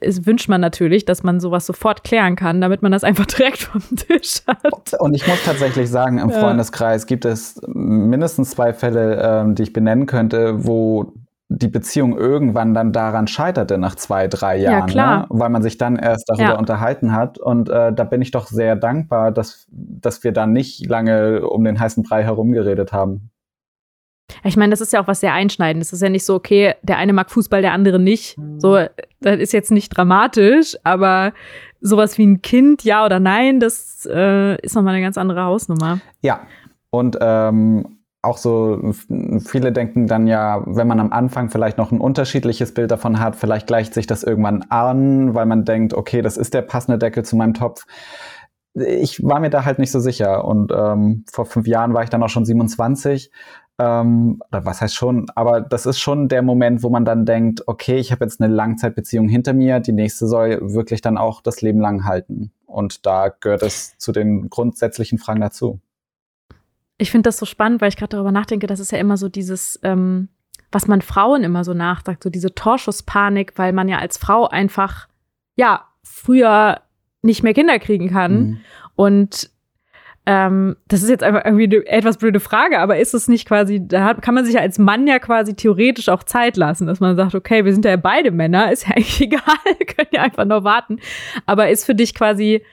es 0.02 0.26
wünscht 0.26 0.50
man 0.50 0.62
natürlich, 0.62 1.06
dass 1.06 1.24
man 1.24 1.40
sowas 1.40 1.66
sofort 1.66 2.04
klären 2.04 2.36
kann, 2.36 2.62
damit 2.62 2.82
man 2.82 2.92
das 2.92 3.04
einfach 3.04 3.26
direkt 3.38 3.60
vom 3.60 3.82
Tisch 3.96 4.42
hat. 4.48 4.94
Und 5.00 5.14
ich 5.14 5.28
muss 5.28 5.44
tatsächlich 5.44 5.90
sagen, 5.90 6.20
im 6.20 6.30
ja. 6.30 6.40
Freundeskreis 6.40 7.06
gibt 7.06 7.26
es 7.26 7.60
mindestens 7.68 8.52
zwei 8.52 8.74
Fälle, 8.74 9.22
ähm, 9.22 9.56
die 9.56 9.64
ich 9.64 9.74
benennen 9.74 10.06
könnte, 10.06 10.66
wo 10.66 11.14
die 11.52 11.68
Beziehung 11.68 12.16
irgendwann 12.16 12.76
dann 12.76 12.94
daran 12.94 13.26
scheiterte 13.26 13.80
nach 13.80 13.96
zwei, 13.96 14.28
drei 14.28 14.58
Jahren, 14.58 14.90
ja. 14.90 15.22
Ne? 15.22 15.26
weil 15.30 15.50
man 15.50 15.64
sich 15.64 15.80
dann 15.80 15.96
erst 15.96 16.30
darüber 16.30 16.44
ja. 16.44 16.60
unterhalten 16.60 17.12
hat. 17.12 17.40
Und 17.40 17.70
äh, 17.70 17.92
da 17.92 18.04
bin 18.04 18.22
ich 18.22 18.30
doch 18.30 18.46
sehr 18.46 18.76
dankbar, 18.76 19.32
dass, 19.32 19.68
dass 19.72 20.24
wir 20.24 20.32
da 20.32 20.46
nicht 20.46 20.86
lange 20.86 21.48
um 21.48 21.64
den 21.64 21.80
heißen 21.80 22.04
Brei 22.04 22.24
herumgeredet 22.24 22.94
haben. 22.94 23.32
Ich 24.44 24.58
meine, 24.58 24.72
das 24.72 24.82
ist 24.82 24.94
ja 24.94 25.02
auch 25.02 25.08
was 25.08 25.20
sehr 25.20 25.34
Einschneidendes. 25.34 25.90
Es 25.90 25.94
ist 25.94 26.02
ja 26.02 26.10
nicht 26.10 26.26
so, 26.26 26.36
okay, 26.36 26.76
der 26.84 26.98
eine 26.98 27.14
mag 27.14 27.32
Fußball, 27.32 27.62
der 27.62 27.74
andere 27.74 28.00
nicht. 28.00 28.38
So, 28.58 28.76
das 29.22 29.40
ist 29.40 29.54
jetzt 29.54 29.72
nicht 29.72 29.90
dramatisch, 29.90 30.78
aber 30.84 31.34
sowas 31.82 32.18
wie 32.18 32.26
ein 32.26 32.42
Kind, 32.42 32.84
ja 32.84 33.06
oder 33.06 33.20
nein, 33.20 33.60
das 33.60 34.08
äh, 34.12 34.60
ist 34.62 34.76
nochmal 34.76 34.96
eine 34.96 35.04
ganz 35.04 35.18
andere 35.18 35.44
Hausnummer. 35.44 36.00
Ja, 36.22 36.42
und 36.90 37.18
ähm, 37.22 38.00
auch 38.22 38.38
so, 38.38 38.94
viele 39.46 39.72
denken 39.72 40.08
dann 40.08 40.28
ja, 40.28 40.64
wenn 40.66 40.88
man 40.88 41.00
am 41.00 41.14
Anfang 41.14 41.50
vielleicht 41.50 41.78
noch 41.78 41.92
ein 41.92 42.02
unterschiedliches 42.02 42.74
Bild 42.74 42.92
davon 42.92 43.20
hat, 43.20 43.38
vielleicht 43.38 43.68
gleicht 43.68 43.94
sich 43.94 44.08
das 44.08 44.24
irgendwann 44.24 44.64
an, 44.70 45.36
weil 45.36 45.46
man 45.46 45.64
denkt, 45.64 45.94
okay, 45.94 46.22
das 46.22 46.36
ist 46.36 46.54
der 46.54 46.64
passende 46.64 46.98
Deckel 46.98 47.24
zu 47.24 47.38
meinem 47.38 47.54
Topf 47.54 47.86
ich 48.76 49.24
war 49.24 49.40
mir 49.40 49.50
da 49.50 49.66
halt 49.66 49.80
nicht 49.80 49.92
so 49.92 50.00
sicher. 50.00 50.46
Und 50.46 50.72
ähm, 50.72 51.26
vor 51.32 51.46
fünf 51.46 51.68
Jahren 51.68 51.94
war 51.94 52.04
ich 52.04 52.10
dann 52.10 52.24
auch 52.24 52.30
schon 52.30 52.46
27. 52.46 53.32
Ähm, 53.80 54.42
oder 54.52 54.66
was 54.66 54.82
heißt 54.82 54.94
schon? 54.94 55.28
Aber 55.36 55.62
das 55.62 55.86
ist 55.86 56.00
schon 56.00 56.28
der 56.28 56.42
Moment, 56.42 56.84
wo 56.84 56.90
man 56.90 57.06
dann 57.06 57.26
denkt, 57.26 57.64
okay, 57.66 57.98
ich 57.98 58.12
habe 58.12 58.26
jetzt 58.26 58.42
eine 58.42 58.54
Langzeitbeziehung 58.54 59.30
hinter 59.30 59.54
mir, 59.54 59.80
die 59.80 59.94
nächste 59.94 60.28
soll 60.28 60.60
wirklich 60.74 61.00
dann 61.00 61.18
auch 61.18 61.42
das 61.42 61.62
Leben 61.62 61.80
lang 61.80 62.04
halten. 62.04 62.52
Und 62.66 63.06
da 63.06 63.30
gehört 63.30 63.64
es 63.64 63.98
zu 63.98 64.12
den 64.12 64.50
grundsätzlichen 64.50 65.18
Fragen 65.18 65.40
dazu. 65.40 65.80
Ich 66.98 67.10
finde 67.10 67.30
das 67.30 67.38
so 67.38 67.46
spannend, 67.46 67.82
weil 67.82 67.88
ich 67.88 67.96
gerade 67.96 68.18
darüber 68.18 68.34
nachdenke, 68.34 68.68
das 68.68 68.82
ist 68.82 68.92
ja 68.92 68.98
immer 68.98 69.16
so 69.16 69.30
dieses, 69.30 69.80
ähm, 69.84 70.28
was 70.74 70.88
man 70.88 71.02
Frauen 71.02 71.44
immer 71.44 71.64
so 71.64 71.74
nachsagt, 71.74 72.24
so 72.24 72.30
diese 72.30 72.54
Torschusspanik, 72.54 73.54
weil 73.56 73.72
man 73.72 73.88
ja 73.88 74.00
als 74.00 74.18
Frau 74.18 74.48
einfach, 74.50 75.08
ja, 75.56 75.86
früher 76.04 76.82
nicht 77.22 77.44
mehr 77.44 77.54
Kinder 77.54 77.80
kriegen 77.80 78.10
kann. 78.10 78.34
Mhm. 78.34 78.58
Und 78.96 79.52
ähm, 80.32 80.76
das 80.88 81.02
ist 81.02 81.10
jetzt 81.10 81.24
einfach 81.24 81.44
irgendwie 81.44 81.64
eine 81.64 81.88
etwas 81.88 82.18
blöde 82.18 82.40
Frage, 82.40 82.78
aber 82.78 83.00
ist 83.00 83.16
es 83.16 83.28
nicht 83.28 83.48
quasi, 83.48 83.82
da 83.84 84.14
kann 84.14 84.36
man 84.36 84.46
sich 84.46 84.54
ja 84.54 84.62
als 84.62 84.78
Mann 84.78 85.08
ja 85.08 85.18
quasi 85.18 85.56
theoretisch 85.56 86.08
auch 86.08 86.22
Zeit 86.22 86.56
lassen, 86.56 86.86
dass 86.86 87.00
man 87.00 87.16
sagt, 87.16 87.34
okay, 87.34 87.66
wir 87.66 87.74
sind 87.74 87.84
ja 87.84 87.96
beide 87.96 88.30
Männer, 88.30 88.72
ist 88.72 88.88
ja 88.88 88.92
eigentlich 88.96 89.22
egal, 89.22 89.42
können 89.88 90.10
ja 90.12 90.22
einfach 90.22 90.46
nur 90.46 90.64
warten. 90.64 91.00
Aber 91.48 91.70
ist 91.70 91.84
für 91.84 91.96
dich 91.96 92.14
quasi, 92.14 92.64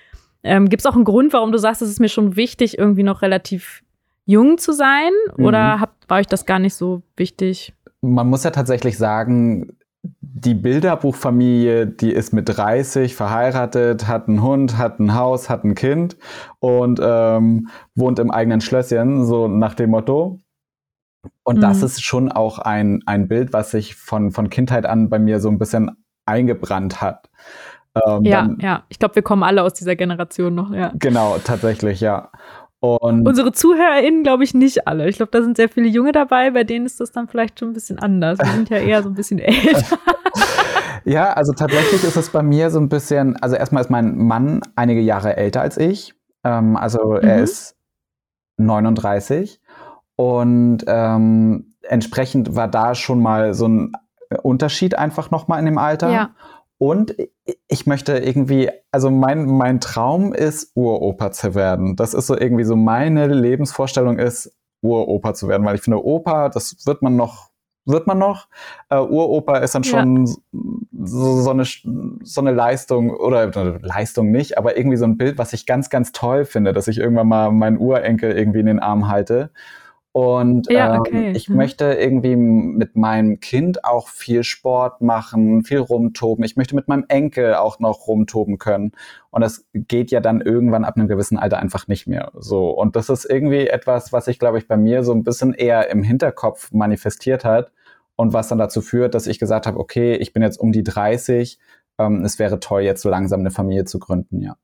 ähm, 0.43 0.69
gibt 0.69 0.83
es 0.83 0.87
auch 0.87 0.97
einen 0.97 1.05
Grund, 1.05 1.33
warum 1.33 1.51
du 1.51 1.57
sagst, 1.57 1.81
es 1.81 1.89
ist 1.89 1.99
mir 1.99 2.11
schon 2.11 2.37
wichtig, 2.37 2.77
irgendwie 2.77 3.05
noch 3.05 3.23
relativ 3.23 3.83
jung 4.27 4.59
zu 4.59 4.73
sein? 4.73 5.13
Mhm. 5.39 5.47
Oder 5.47 5.81
habt, 5.81 6.11
war 6.11 6.19
euch 6.19 6.27
das 6.27 6.45
gar 6.45 6.59
nicht 6.59 6.75
so 6.75 7.01
wichtig? 7.17 7.73
Man 8.03 8.27
muss 8.27 8.45
ja 8.45 8.51
tatsächlich 8.51 8.99
sagen, 8.99 9.79
die 10.21 10.55
Bilderbuchfamilie, 10.55 11.87
die 11.87 12.13
ist 12.13 12.33
mit 12.33 12.49
30 12.49 13.15
verheiratet, 13.15 14.07
hat 14.07 14.29
einen 14.29 14.43
Hund, 14.43 14.79
hat 14.79 15.01
ein 15.01 15.15
Haus, 15.15 15.49
hat 15.49 15.65
ein 15.65 15.75
Kind 15.75 16.17
und 16.59 17.01
ähm, 17.03 17.69
wohnt 17.95 18.19
im 18.19 18.31
eigenen 18.31 18.61
Schlösschen, 18.61 19.25
so 19.25 19.49
nach 19.49 19.75
dem 19.75 19.91
Motto. 19.91 20.39
Und 21.43 21.57
mhm. 21.57 21.61
das 21.61 21.83
ist 21.83 22.03
schon 22.03 22.31
auch 22.31 22.59
ein, 22.59 23.03
ein 23.07 23.29
Bild, 23.29 23.53
was 23.53 23.71
sich 23.71 23.97
von, 23.97 24.31
von 24.31 24.51
Kindheit 24.51 24.87
an 24.87 25.09
bei 25.09 25.19
mir 25.19 25.41
so 25.41 25.49
ein 25.49 25.59
bisschen 25.59 25.91
eingebrannt 26.25 27.01
hat. 27.01 27.31
Ähm, 28.07 28.25
ja, 28.25 28.43
dann, 28.43 28.59
ja. 28.61 28.85
Ich 28.89 28.99
glaube, 28.99 29.15
wir 29.15 29.23
kommen 29.23 29.43
alle 29.43 29.63
aus 29.63 29.75
dieser 29.75 29.97
Generation 29.97 30.55
noch, 30.55 30.73
ja. 30.73 30.93
Genau, 30.99 31.39
tatsächlich, 31.43 32.01
ja. 32.01 32.31
Und 32.95 33.27
Unsere 33.27 33.53
ZuhörerInnen 33.53 34.23
glaube 34.23 34.45
ich 34.45 34.55
nicht 34.55 34.87
alle. 34.87 35.09
Ich 35.09 35.17
glaube, 35.17 35.33
da 35.33 35.43
sind 35.43 35.57
sehr 35.57 35.69
viele 35.69 35.89
Junge 35.89 36.13
dabei, 36.13 36.51
bei 36.51 36.65
denen 36.65 36.87
ist 36.87 37.01
das 37.01 37.13
dann 37.13 37.29
vielleicht 37.29 37.59
schon 37.59 37.71
ein 37.71 37.75
bisschen 37.75 37.99
anders. 37.99 38.39
Wir 38.39 38.53
sind 38.53 38.69
ja 38.71 38.79
eher 38.79 39.03
so 39.03 39.09
ein 39.09 39.15
bisschen 39.15 39.39
älter. 39.39 39.99
ja, 41.05 41.33
also 41.33 41.53
tatsächlich 41.53 42.05
ist 42.05 42.17
es 42.17 42.31
bei 42.31 42.43
mir 42.43 42.71
so 42.71 42.79
ein 42.79 42.89
bisschen, 42.89 43.37
also 43.37 43.57
erstmal 43.57 43.83
ist 43.83 43.91
mein 43.91 44.17
Mann 44.17 44.61
einige 44.77 45.01
Jahre 45.01 45.37
älter 45.37 45.61
als 45.61 45.77
ich. 45.77 46.15
Ähm, 46.45 46.77
also 46.77 47.13
mhm. 47.13 47.29
er 47.29 47.43
ist 47.43 47.77
39 48.59 49.61
und 50.17 50.79
ähm, 50.87 51.75
entsprechend 51.83 52.57
war 52.57 52.69
da 52.69 52.95
schon 52.95 53.21
mal 53.21 53.55
so 53.55 53.69
ein 53.69 53.93
Unterschied 54.43 54.97
einfach 54.97 55.31
nochmal 55.31 55.59
in 55.59 55.67
dem 55.67 55.79
Alter. 55.79 56.11
Ja. 56.11 56.31
Und 56.79 57.17
ich 57.69 57.87
möchte 57.87 58.19
irgendwie, 58.19 58.71
also 58.93 59.11
mein, 59.11 59.47
mein 59.47 59.81
Traum 59.81 60.35
ist, 60.35 60.73
Uropa 60.75 61.33
zu 61.33 61.55
werden. 61.55 61.97
Das 61.97 62.13
ist 62.13 62.27
so 62.27 62.37
irgendwie 62.37 62.65
so 62.65 62.77
meine 62.77 63.27
Lebensvorstellung 63.29 64.19
ist, 64.19 64.55
Uropa 64.83 65.35
zu 65.35 65.49
werden, 65.49 65.67
weil 65.67 65.77
ich 65.77 65.83
finde, 65.83 66.05
Opa, 66.05 66.51
das 66.51 66.87
wird 66.87 67.01
man 67.01 67.17
noch, 67.17 67.51
wird 67.87 68.07
man 68.07 68.19
noch. 68.19 68.49
Uh, 68.93 68.97
Uropa 68.97 69.59
ist 69.59 69.75
dann 69.75 69.85
schon 69.85 70.27
ja. 70.27 70.35
so, 71.05 71.41
so, 71.41 71.51
eine, 71.51 71.65
so 71.65 72.41
eine 72.41 72.53
Leistung, 72.53 73.11
oder 73.11 73.47
Leistung 73.81 74.31
nicht, 74.31 74.59
aber 74.59 74.77
irgendwie 74.77 74.99
so 74.99 75.07
ein 75.07 75.17
Bild, 75.17 75.39
was 75.39 75.55
ich 75.55 75.65
ganz, 75.65 75.89
ganz 75.89 76.13
toll 76.13 76.45
finde, 76.45 76.75
dass 76.75 76.89
ich 76.89 76.99
irgendwann 76.99 77.29
mal 77.29 77.51
meinen 77.53 77.79
Urenkel 77.79 78.33
irgendwie 78.33 78.61
in 78.61 78.67
den 78.67 78.81
Arm 78.81 79.09
halte. 79.09 79.51
Und 80.17 80.71
ja, 80.71 80.99
okay. 80.99 81.27
ähm, 81.29 81.35
ich 81.35 81.51
mhm. 81.51 81.57
möchte 81.57 81.85
irgendwie 81.93 82.37
mit 82.37 82.97
meinem 82.97 83.39
Kind 83.39 83.85
auch 83.85 84.09
viel 84.09 84.45
Sport 84.45 85.03
machen, 85.03 85.63
viel 85.63 85.77
rumtoben. 85.77 86.43
Ich 86.43 86.57
möchte 86.57 86.75
mit 86.75 86.89
meinem 86.89 87.05
Enkel 87.09 87.55
auch 87.57 87.81
noch 87.81 88.07
rumtoben 88.07 88.57
können. 88.57 88.93
Und 89.29 89.43
das 89.43 89.67
geht 89.75 90.11
ja 90.11 90.21
dann 90.21 90.41
irgendwann 90.41 90.87
ab 90.87 90.97
einem 90.97 91.07
gewissen 91.07 91.37
Alter 91.37 91.59
einfach 91.59 91.87
nicht 91.87 92.07
mehr 92.07 92.33
so. 92.35 92.71
Und 92.71 92.97
das 92.97 93.11
ist 93.11 93.27
irgendwie 93.27 93.67
etwas, 93.67 94.11
was 94.11 94.25
sich, 94.25 94.39
glaube 94.39 94.57
ich, 94.57 94.67
bei 94.67 94.79
mir 94.79 95.05
so 95.05 95.13
ein 95.13 95.23
bisschen 95.23 95.53
eher 95.53 95.91
im 95.91 96.03
Hinterkopf 96.03 96.73
manifestiert 96.73 97.45
hat 97.45 97.71
und 98.17 98.33
was 98.33 98.49
dann 98.49 98.57
dazu 98.57 98.81
führt, 98.81 99.15
dass 99.15 99.27
ich 99.27 99.39
gesagt 99.39 99.67
habe, 99.67 99.79
okay, 99.79 100.15
ich 100.15 100.33
bin 100.33 100.43
jetzt 100.43 100.59
um 100.59 100.73
die 100.73 100.83
30. 100.83 101.59
Ähm, 101.99 102.25
es 102.25 102.39
wäre 102.39 102.59
toll, 102.59 102.81
jetzt 102.81 103.03
so 103.03 103.11
langsam 103.11 103.41
eine 103.41 103.51
Familie 103.51 103.85
zu 103.85 103.99
gründen, 103.99 104.41
ja. 104.41 104.57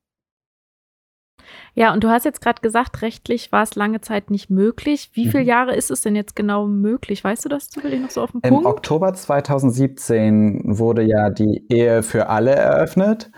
Ja, 1.75 1.93
und 1.93 2.05
du 2.05 2.09
hast 2.09 2.25
jetzt 2.25 2.41
gerade 2.43 2.61
gesagt, 2.61 3.03
rechtlich 3.03 3.51
war 3.51 3.63
es 3.63 3.75
lange 3.75 4.01
Zeit 4.01 4.31
nicht 4.31 4.51
möglich. 4.51 5.11
Wie 5.15 5.29
viele 5.29 5.45
mhm. 5.45 5.49
Jahre 5.49 5.75
ist 5.75 5.91
es 5.91 6.03
denn 6.03 6.15
jetzt 6.15 6.37
genau 6.37 6.67
möglich? 6.67 7.25
Weißt 7.25 7.45
du 7.45 7.49
das 7.49 7.69
zufällig 7.69 8.01
noch 8.01 8.11
so 8.11 8.23
auf 8.23 8.33
dem 8.33 8.43
Punkt? 8.43 8.61
Im 8.61 8.67
Oktober 8.67 9.15
2017 9.15 10.63
wurde 10.65 11.03
ja 11.03 11.31
die 11.31 11.65
Ehe 11.71 12.03
für 12.03 12.29
alle 12.29 12.51
eröffnet. 12.55 13.31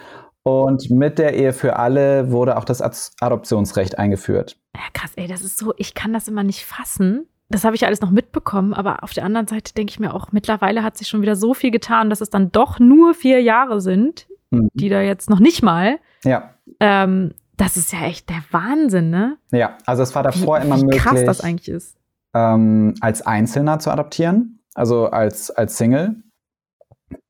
Und 0.42 0.90
mit 0.90 1.18
der 1.18 1.34
Ehe 1.34 1.54
für 1.54 1.76
alle 1.76 2.30
wurde 2.30 2.58
auch 2.58 2.64
das 2.64 2.82
Adoptionsrecht 3.20 3.98
eingeführt. 3.98 4.58
Ja, 4.74 4.82
krass, 4.92 5.12
ey, 5.16 5.26
das 5.26 5.42
ist 5.42 5.56
so, 5.56 5.72
ich 5.78 5.94
kann 5.94 6.12
das 6.12 6.28
immer 6.28 6.44
nicht 6.44 6.66
fassen. 6.66 7.26
Das 7.48 7.64
habe 7.64 7.76
ich 7.76 7.86
alles 7.86 8.00
noch 8.00 8.10
mitbekommen, 8.10 8.74
aber 8.74 9.02
auf 9.02 9.12
der 9.12 9.24
anderen 9.24 9.46
Seite 9.46 9.72
denke 9.72 9.90
ich 9.90 10.00
mir 10.00 10.12
auch, 10.12 10.32
mittlerweile 10.32 10.82
hat 10.82 10.98
sich 10.98 11.08
schon 11.08 11.22
wieder 11.22 11.36
so 11.36 11.54
viel 11.54 11.70
getan, 11.70 12.10
dass 12.10 12.20
es 12.20 12.28
dann 12.28 12.52
doch 12.52 12.78
nur 12.78 13.14
vier 13.14 13.40
Jahre 13.40 13.80
sind, 13.80 14.26
mhm. 14.50 14.68
die 14.74 14.90
da 14.90 15.00
jetzt 15.00 15.30
noch 15.30 15.40
nicht 15.40 15.62
mal. 15.62 15.98
Ja. 16.24 16.54
Ähm, 16.80 17.32
das 17.56 17.76
ist 17.76 17.92
ja 17.92 18.04
echt 18.04 18.28
der 18.28 18.42
Wahnsinn, 18.50 19.10
ne? 19.10 19.38
Ja, 19.50 19.78
also 19.86 20.02
es 20.02 20.14
war 20.14 20.22
davor 20.22 20.60
wie, 20.60 20.66
immer 20.66 20.76
wie 20.78 20.84
möglich. 20.84 21.02
krass 21.02 21.24
das 21.24 21.40
eigentlich 21.40 21.68
ist. 21.68 21.96
Ähm, 22.34 22.94
als 23.00 23.22
Einzelner 23.22 23.78
zu 23.78 23.90
adoptieren, 23.90 24.60
also 24.74 25.06
als, 25.06 25.50
als 25.50 25.76
Single. 25.76 26.16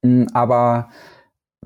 Mm, 0.02 0.24
aber 0.32 0.88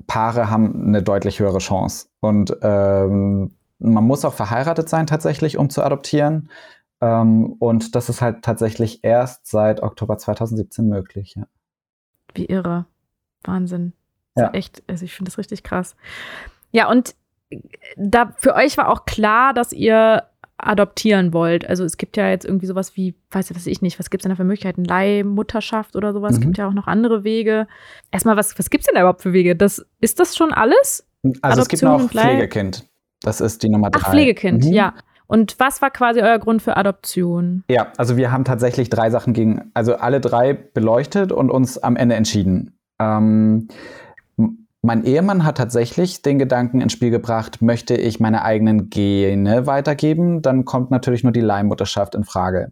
Paare 0.07 0.49
haben 0.49 0.87
eine 0.87 1.03
deutlich 1.03 1.39
höhere 1.39 1.59
Chance. 1.59 2.07
Und 2.19 2.57
ähm, 2.61 3.55
man 3.79 4.03
muss 4.03 4.25
auch 4.25 4.33
verheiratet 4.33 4.89
sein 4.89 5.07
tatsächlich, 5.07 5.57
um 5.57 5.69
zu 5.69 5.83
adoptieren. 5.83 6.49
Ähm, 7.01 7.53
und 7.59 7.95
das 7.95 8.09
ist 8.09 8.21
halt 8.21 8.41
tatsächlich 8.41 9.03
erst 9.03 9.47
seit 9.47 9.81
Oktober 9.81 10.17
2017 10.17 10.87
möglich. 10.87 11.35
Ja. 11.35 11.47
Wie 12.33 12.45
irre. 12.45 12.85
Wahnsinn. 13.43 13.93
Ja. 14.35 14.51
Echt, 14.51 14.83
also 14.87 15.05
ich 15.05 15.13
finde 15.13 15.29
das 15.29 15.37
richtig 15.37 15.63
krass. 15.63 15.95
Ja, 16.71 16.89
und 16.89 17.15
da 17.97 18.33
für 18.37 18.55
euch 18.55 18.77
war 18.77 18.89
auch 18.89 19.05
klar, 19.05 19.53
dass 19.53 19.73
ihr 19.73 20.23
adoptieren 20.57 21.33
wollt. 21.33 21.67
Also 21.67 21.85
es 21.85 21.97
gibt 21.97 22.17
ja 22.17 22.29
jetzt 22.29 22.45
irgendwie 22.45 22.65
sowas 22.65 22.95
wie, 22.95 23.15
weiß 23.31 23.55
was 23.55 23.65
ich 23.65 23.81
nicht, 23.81 23.97
was 23.97 24.09
gibt 24.09 24.21
es 24.21 24.23
denn 24.23 24.31
da 24.31 24.35
für 24.35 24.43
Möglichkeiten? 24.43 24.83
Leihmutterschaft 24.83 25.95
oder 25.95 26.11
sowas. 26.13 26.33
Mhm. 26.33 26.37
Es 26.37 26.41
gibt 26.41 26.57
ja 26.57 26.67
auch 26.67 26.73
noch 26.73 26.87
andere 26.87 27.23
Wege. 27.23 27.67
Erstmal, 28.11 28.35
was, 28.35 28.59
was 28.59 28.69
gibt 28.69 28.81
es 28.81 28.85
denn 28.87 28.95
da 28.95 29.01
überhaupt 29.01 29.21
für 29.21 29.33
Wege? 29.33 29.55
Das, 29.55 29.85
ist 30.01 30.19
das 30.19 30.35
schon 30.35 30.51
alles? 30.51 31.07
Also 31.41 31.61
Adoption 31.61 31.61
es 31.61 31.67
gibt 31.69 31.83
noch 31.83 32.09
Pflegekind. 32.09 32.89
Das 33.21 33.41
ist 33.41 33.63
die 33.63 33.69
Nummer 33.69 33.89
drei. 33.89 34.01
Ach, 34.03 34.11
Pflegekind, 34.11 34.65
mhm. 34.65 34.73
ja. 34.73 34.93
Und 35.27 35.59
was 35.59 35.81
war 35.81 35.91
quasi 35.91 36.21
euer 36.21 36.39
Grund 36.39 36.61
für 36.61 36.75
Adoption? 36.75 37.63
Ja, 37.69 37.93
also 37.97 38.17
wir 38.17 38.31
haben 38.31 38.45
tatsächlich 38.45 38.89
drei 38.89 39.11
Sachen 39.11 39.33
gegen, 39.33 39.69
also 39.73 39.95
alle 39.95 40.19
drei 40.19 40.53
beleuchtet 40.53 41.31
und 41.31 41.51
uns 41.51 41.77
am 41.77 41.95
Ende 41.95 42.15
entschieden. 42.15 42.79
Ähm, 42.99 43.67
mein 44.81 45.03
Ehemann 45.03 45.43
hat 45.43 45.57
tatsächlich 45.57 46.21
den 46.21 46.39
Gedanken 46.39 46.81
ins 46.81 46.93
Spiel 46.93 47.09
gebracht, 47.09 47.61
möchte 47.61 47.95
ich 47.95 48.19
meine 48.19 48.43
eigenen 48.43 48.89
Gene 48.89 49.67
weitergeben, 49.67 50.41
dann 50.41 50.63
kommt 50.65 50.89
natürlich 50.89 51.23
nur 51.23 51.33
die 51.33 51.41
Leihmutterschaft 51.41 52.15
in 52.15 52.23
Frage. 52.23 52.71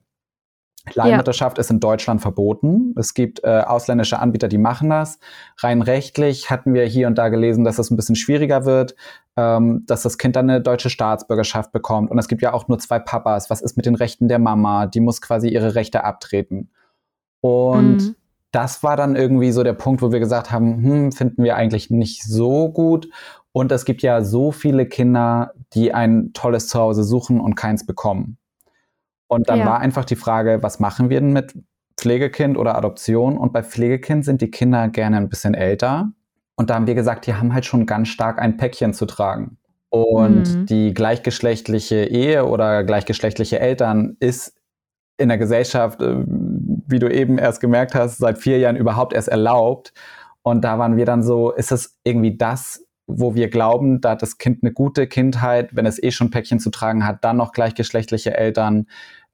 Leihmutterschaft 0.93 1.57
ja. 1.57 1.61
ist 1.61 1.69
in 1.69 1.81
Deutschland 1.81 2.21
verboten. 2.21 2.93
Es 2.97 3.13
gibt 3.13 3.43
äh, 3.43 3.59
ausländische 3.59 4.19
Anbieter, 4.19 4.47
die 4.47 4.57
machen 4.57 4.89
das. 4.89 5.19
Rein 5.57 5.81
rechtlich 5.81 6.49
hatten 6.49 6.73
wir 6.73 6.85
hier 6.85 7.07
und 7.07 7.17
da 7.17 7.27
gelesen, 7.27 7.65
dass 7.65 7.77
es 7.77 7.91
ein 7.91 7.97
bisschen 7.97 8.15
schwieriger 8.15 8.63
wird, 8.63 8.95
ähm, 9.35 9.83
dass 9.85 10.03
das 10.03 10.17
Kind 10.17 10.37
dann 10.37 10.49
eine 10.49 10.61
deutsche 10.61 10.89
Staatsbürgerschaft 10.89 11.73
bekommt. 11.73 12.09
Und 12.09 12.17
es 12.19 12.29
gibt 12.29 12.41
ja 12.41 12.53
auch 12.53 12.69
nur 12.69 12.79
zwei 12.79 12.99
Papas. 12.99 13.49
Was 13.49 13.61
ist 13.61 13.75
mit 13.75 13.85
den 13.85 13.95
Rechten 13.95 14.29
der 14.29 14.39
Mama? 14.39 14.85
Die 14.85 15.01
muss 15.01 15.21
quasi 15.21 15.49
ihre 15.49 15.75
Rechte 15.75 16.05
abtreten. 16.05 16.69
Und 17.41 17.97
mhm 17.97 18.15
das 18.51 18.83
war 18.83 18.95
dann 18.95 19.15
irgendwie 19.15 19.51
so 19.51 19.63
der 19.63 19.73
Punkt, 19.73 20.01
wo 20.01 20.11
wir 20.11 20.19
gesagt 20.19 20.51
haben, 20.51 20.83
hm, 20.83 21.11
finden 21.11 21.43
wir 21.43 21.55
eigentlich 21.55 21.89
nicht 21.89 22.23
so 22.23 22.69
gut. 22.69 23.09
Und 23.51 23.71
es 23.71 23.85
gibt 23.85 24.01
ja 24.01 24.23
so 24.23 24.51
viele 24.51 24.85
Kinder, 24.85 25.53
die 25.73 25.93
ein 25.93 26.31
tolles 26.33 26.67
Zuhause 26.67 27.03
suchen 27.03 27.39
und 27.39 27.55
keins 27.55 27.85
bekommen. 27.85 28.37
Und 29.27 29.49
dann 29.49 29.59
ja. 29.59 29.65
war 29.65 29.79
einfach 29.79 30.05
die 30.05 30.15
Frage, 30.15 30.59
was 30.61 30.79
machen 30.79 31.09
wir 31.09 31.19
denn 31.19 31.33
mit 31.33 31.57
Pflegekind 31.97 32.57
oder 32.57 32.77
Adoption? 32.77 33.37
Und 33.37 33.51
bei 33.51 33.63
Pflegekind 33.63 34.23
sind 34.23 34.41
die 34.41 34.51
Kinder 34.51 34.87
gerne 34.87 35.17
ein 35.17 35.29
bisschen 35.29 35.53
älter. 35.53 36.11
Und 36.55 36.69
da 36.69 36.75
haben 36.75 36.87
wir 36.87 36.95
gesagt, 36.95 37.27
die 37.27 37.33
haben 37.33 37.53
halt 37.53 37.65
schon 37.65 37.85
ganz 37.85 38.07
stark 38.07 38.39
ein 38.39 38.57
Päckchen 38.57 38.93
zu 38.93 39.05
tragen. 39.05 39.57
Und 39.89 40.53
mhm. 40.53 40.65
die 40.65 40.93
gleichgeschlechtliche 40.93 42.05
Ehe 42.05 42.45
oder 42.45 42.83
gleichgeschlechtliche 42.83 43.59
Eltern 43.59 44.17
ist 44.19 44.56
in 45.17 45.29
der 45.29 45.37
Gesellschaft 45.37 46.01
äh, 46.01 46.23
wie 46.87 46.99
du 46.99 47.11
eben 47.11 47.37
erst 47.37 47.59
gemerkt 47.59 47.93
hast, 47.93 48.17
seit 48.17 48.37
vier 48.37 48.57
Jahren 48.57 48.75
überhaupt 48.75 49.13
erst 49.13 49.27
erlaubt. 49.27 49.93
Und 50.41 50.63
da 50.63 50.79
waren 50.79 50.97
wir 50.97 51.05
dann 51.05 51.23
so, 51.23 51.51
ist 51.51 51.71
es 51.71 51.97
irgendwie 52.03 52.37
das, 52.37 52.85
wo 53.05 53.35
wir 53.35 53.49
glauben, 53.49 54.01
da 54.01 54.11
hat 54.11 54.21
das 54.21 54.37
Kind 54.37 54.63
eine 54.63 54.71
gute 54.71 55.07
Kindheit, 55.07 55.75
wenn 55.75 55.85
es 55.85 56.01
eh 56.01 56.11
schon 56.11 56.31
Päckchen 56.31 56.59
zu 56.59 56.69
tragen 56.69 57.05
hat, 57.05 57.23
dann 57.23 57.37
noch 57.37 57.51
gleichgeschlechtliche 57.51 58.35
Eltern. 58.35 58.87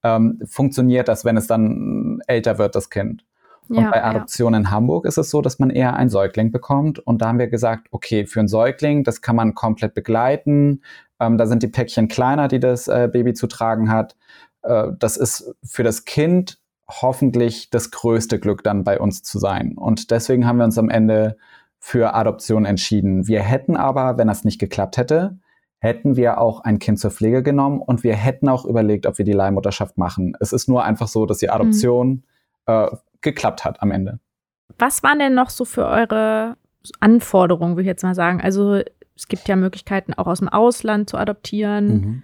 ähm, 0.04 0.42
funktioniert 0.46 1.08
das, 1.08 1.24
wenn 1.24 1.38
es 1.38 1.48
dann 1.48 2.20
älter 2.28 2.58
wird, 2.58 2.76
das 2.76 2.90
Kind. 2.90 3.24
Und 3.70 3.78
ja, 3.78 3.90
bei 3.90 4.04
Adoption 4.04 4.54
ja. 4.54 4.60
in 4.60 4.72
Hamburg 4.72 5.06
ist 5.06 5.18
es 5.18 5.30
so, 5.30 5.42
dass 5.42 5.60
man 5.60 5.70
eher 5.70 5.96
einen 5.96 6.10
Säugling 6.10 6.52
bekommt. 6.52 7.00
Und 7.00 7.22
da 7.22 7.28
haben 7.28 7.40
wir 7.40 7.48
gesagt, 7.48 7.88
okay, 7.92 8.26
für 8.26 8.40
einen 8.40 8.50
Säugling, 8.50 9.06
das 9.06 9.22
kann 9.22 9.38
man 9.38 9.56
komplett 9.56 9.94
begleiten. 9.94 10.82
Ähm, 11.22 11.38
da 11.38 11.46
sind 11.46 11.64
die 11.64 11.70
Päckchen 11.70 12.10
kleiner, 12.10 12.50
die 12.50 12.60
das 12.60 12.90
äh, 12.90 13.10
Baby 13.12 13.34
zu 13.34 13.48
tragen 13.48 13.90
hat. 13.90 14.18
Äh, 14.64 14.92
das 14.98 15.18
ist 15.18 15.54
für 15.64 15.84
das 15.84 16.06
Kind 16.06 16.60
hoffentlich 16.90 17.70
das 17.70 17.92
größte 17.92 18.40
Glück 18.40 18.64
dann 18.64 18.84
bei 18.84 19.00
uns 19.00 19.24
zu 19.24 19.40
sein. 19.40 19.78
Und 19.78 20.12
deswegen 20.12 20.46
haben 20.46 20.58
wir 20.58 20.66
uns 20.66 20.78
am 20.78 20.90
Ende 20.90 21.38
für 21.80 22.14
Adoption 22.14 22.66
entschieden. 22.66 23.28
Wir 23.28 23.42
hätten 23.42 23.76
aber, 23.76 24.18
wenn 24.18 24.28
das 24.28 24.44
nicht 24.44 24.60
geklappt 24.60 24.98
hätte, 24.98 25.38
hätten 25.80 26.16
wir 26.16 26.38
auch 26.38 26.62
ein 26.62 26.80
Kind 26.80 27.00
zur 27.00 27.12
Pflege 27.12 27.44
genommen 27.44 27.82
und 27.82 28.04
wir 28.04 28.16
hätten 28.16 28.48
auch 28.48 28.64
überlegt, 28.64 29.06
ob 29.06 29.18
wir 29.18 29.26
die 29.26 29.34
Leihmutterschaft 29.34 29.98
machen. 29.98 30.34
Es 30.40 30.54
ist 30.54 30.70
nur 30.70 30.84
einfach 30.84 31.10
so, 31.10 31.26
dass 31.26 31.40
die 31.40 31.50
Adoption 31.50 32.08
mhm. 32.08 32.24
äh, 32.68 32.88
geklappt 33.20 33.66
hat 33.66 33.82
am 33.82 33.92
Ende. 33.92 34.20
Was 34.80 35.04
waren 35.04 35.20
denn 35.20 35.34
noch 35.34 35.50
so 35.50 35.66
für 35.66 35.86
eure 35.86 36.56
Anforderungen, 37.02 37.74
würde 37.74 37.82
ich 37.84 37.88
jetzt 37.88 38.04
mal 38.04 38.16
sagen? 38.16 38.40
Also 38.40 38.82
es 39.16 39.28
gibt 39.28 39.48
ja 39.50 39.58
Möglichkeiten, 39.58 40.14
auch 40.14 40.28
aus 40.28 40.40
dem 40.40 40.50
Ausland 40.50 41.10
zu 41.10 41.18
adoptieren, 41.18 41.88
mhm. 41.88 42.24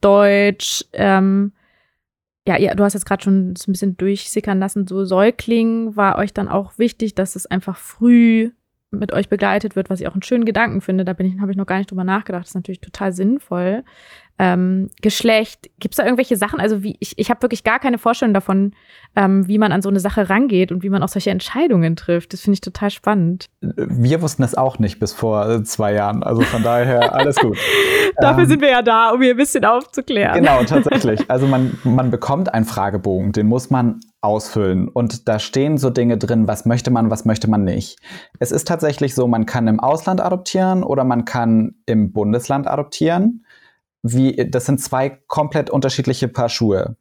Deutsch. 0.00 0.84
Ähm, 0.92 1.52
ja, 2.46 2.58
ja, 2.58 2.74
du 2.74 2.84
hast 2.84 2.94
jetzt 2.94 3.06
gerade 3.06 3.22
schon 3.24 3.50
ein 3.50 3.54
bisschen 3.54 3.96
durchsickern 3.96 4.58
lassen, 4.58 4.86
so 4.86 5.04
Säugling 5.04 5.96
war 5.96 6.16
euch 6.18 6.32
dann 6.32 6.48
auch 6.48 6.78
wichtig, 6.78 7.14
dass 7.14 7.36
es 7.36 7.46
einfach 7.46 7.76
früh 7.76 8.50
mit 8.90 9.12
euch 9.12 9.28
begleitet 9.28 9.76
wird, 9.76 9.90
was 9.90 10.00
ich 10.00 10.08
auch 10.08 10.12
einen 10.12 10.22
schönen 10.22 10.44
Gedanken 10.44 10.80
finde. 10.80 11.04
Da 11.04 11.12
bin 11.12 11.26
ich, 11.26 11.40
habe 11.40 11.50
ich 11.50 11.56
noch 11.56 11.66
gar 11.66 11.78
nicht 11.78 11.90
drüber 11.90 12.04
nachgedacht. 12.04 12.42
Das 12.42 12.50
ist 12.50 12.54
natürlich 12.54 12.80
total 12.80 13.12
sinnvoll. 13.12 13.84
Ähm, 14.38 14.90
Geschlecht, 15.00 15.70
gibt 15.80 15.94
es 15.94 15.96
da 15.96 16.04
irgendwelche 16.04 16.36
Sachen? 16.36 16.60
Also 16.60 16.82
wie 16.82 16.96
ich, 17.00 17.18
ich 17.18 17.30
habe 17.30 17.42
wirklich 17.42 17.64
gar 17.64 17.78
keine 17.78 17.96
Vorstellung 17.96 18.34
davon, 18.34 18.72
ähm, 19.16 19.48
wie 19.48 19.58
man 19.58 19.72
an 19.72 19.80
so 19.80 19.88
eine 19.88 20.00
Sache 20.00 20.28
rangeht 20.28 20.72
und 20.72 20.82
wie 20.82 20.90
man 20.90 21.02
auch 21.02 21.08
solche 21.08 21.30
Entscheidungen 21.30 21.96
trifft. 21.96 22.32
Das 22.32 22.40
finde 22.42 22.54
ich 22.54 22.60
total 22.60 22.90
spannend. 22.90 23.48
Wir 23.60 24.20
wussten 24.20 24.42
es 24.42 24.54
auch 24.54 24.78
nicht 24.78 24.98
bis 24.98 25.12
vor 25.12 25.48
äh, 25.48 25.62
zwei 25.64 25.94
Jahren. 25.94 26.22
Also 26.22 26.42
von 26.42 26.62
daher 26.62 27.14
alles 27.14 27.36
gut. 27.36 27.56
Dafür 28.18 28.44
ähm, 28.44 28.48
sind 28.48 28.60
wir 28.60 28.70
ja 28.70 28.82
da, 28.82 29.10
um 29.10 29.22
hier 29.22 29.32
ein 29.32 29.36
bisschen 29.38 29.64
aufzuklären. 29.64 30.34
Genau, 30.34 30.62
tatsächlich. 30.64 31.20
Also 31.28 31.46
man, 31.46 31.76
man 31.84 32.10
bekommt 32.10 32.54
einen 32.54 32.64
Fragebogen, 32.64 33.32
den 33.32 33.46
muss 33.46 33.68
man 33.68 34.00
ausfüllen. 34.20 34.88
Und 34.88 35.28
da 35.28 35.38
stehen 35.38 35.78
so 35.78 35.90
Dinge 35.90 36.18
drin, 36.18 36.48
was 36.48 36.66
möchte 36.66 36.90
man, 36.90 37.10
was 37.10 37.24
möchte 37.24 37.48
man 37.48 37.64
nicht. 37.64 37.98
Es 38.38 38.52
ist 38.52 38.66
tatsächlich 38.66 39.14
so, 39.14 39.26
man 39.28 39.46
kann 39.46 39.68
im 39.68 39.80
Ausland 39.80 40.20
adoptieren 40.20 40.82
oder 40.82 41.04
man 41.04 41.24
kann 41.24 41.74
im 41.86 42.12
Bundesland 42.12 42.66
adoptieren. 42.66 43.44
Wie, 44.02 44.48
das 44.50 44.66
sind 44.66 44.80
zwei 44.80 45.10
komplett 45.26 45.70
unterschiedliche 45.70 46.28
Paar 46.28 46.48
Schuhe. 46.48 46.96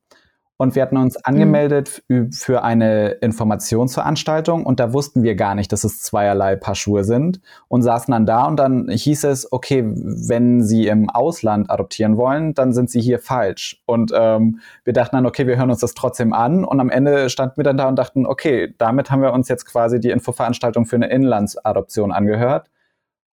Und 0.58 0.74
wir 0.76 0.84
hatten 0.84 0.96
uns 0.96 1.18
angemeldet 1.18 2.04
mhm. 2.08 2.32
für 2.32 2.64
eine 2.64 3.10
Informationsveranstaltung 3.10 4.66
und 4.66 4.80
da 4.80 4.94
wussten 4.94 5.22
wir 5.22 5.36
gar 5.36 5.54
nicht, 5.54 5.70
dass 5.74 5.84
es 5.84 6.02
zweierlei 6.02 6.56
Paar 6.56 6.76
Schuhe 6.76 7.04
sind 7.04 7.42
und 7.68 7.82
saßen 7.82 8.14
dann 8.14 8.26
da 8.26 8.46
und 8.46 8.56
dann 8.56 8.88
hieß 8.88 9.26
es, 9.26 9.52
okay, 9.52 9.84
wenn 9.86 10.64
Sie 10.64 10.88
im 10.88 11.10
Ausland 11.10 11.70
adoptieren 11.70 12.16
wollen, 12.16 12.54
dann 12.54 12.72
sind 12.72 12.90
Sie 12.90 13.02
hier 13.02 13.20
falsch. 13.20 13.84
Und 13.86 14.14
ähm, 14.16 14.62
wir 14.86 14.94
dachten 14.94 15.18
dann, 15.18 15.26
okay, 15.26 15.46
wir 15.46 15.58
hören 15.58 15.72
uns 15.72 15.82
das 15.82 15.94
trotzdem 15.94 16.32
an 16.32 16.64
und 16.64 16.80
am 16.80 16.90
Ende 16.90 17.30
standen 17.30 17.58
wir 17.58 17.66
dann 17.66 17.76
da 17.78 17.90
und 17.90 17.98
dachten, 17.98 18.26
okay, 18.26 18.74
damit 18.78 19.12
haben 19.12 19.22
wir 19.22 19.34
uns 19.34 19.50
jetzt 19.50 19.66
quasi 19.66 20.00
die 20.00 20.12
Infoveranstaltung 20.12 20.86
für 20.86 20.96
eine 20.96 21.10
Inlandsadoption 21.10 22.14
angehört 22.14 22.70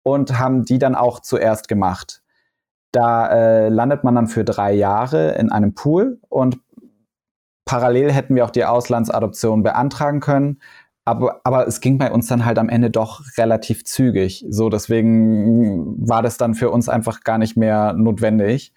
und 0.03 0.41
haben 0.41 0.65
die 0.65 0.81
dann 0.81 0.97
auch 0.97 1.21
zuerst 1.21 1.69
gemacht. 1.69 2.22
Da 2.93 3.29
äh, 3.29 3.69
landet 3.69 4.05
man 4.05 4.15
dann 4.15 4.27
für 4.27 4.45
drei 4.45 4.73
Jahre 4.73 5.33
in 5.33 5.51
einem 5.51 5.75
Pool 5.75 6.21
und 6.29 6.59
Parallel 7.65 8.13
hätten 8.13 8.35
wir 8.35 8.45
auch 8.45 8.51
die 8.51 8.65
Auslandsadoption 8.65 9.63
beantragen 9.63 10.21
können. 10.21 10.61
Aber, 11.05 11.41
aber 11.43 11.67
es 11.67 11.81
ging 11.81 11.99
bei 11.99 12.13
uns 12.13 12.29
dann 12.29 12.45
halt 12.45 12.59
am 12.59 12.69
Ende 12.69 12.91
doch 12.91 13.23
relativ 13.37 13.85
zügig. 13.85 14.45
So, 14.49 14.69
deswegen 14.69 16.09
war 16.09 16.23
das 16.23 16.37
dann 16.37 16.55
für 16.55 16.71
uns 16.71 16.89
einfach 16.89 17.23
gar 17.25 17.39
nicht 17.39 17.57
mehr 17.57 17.93
notwendig. 17.95 18.73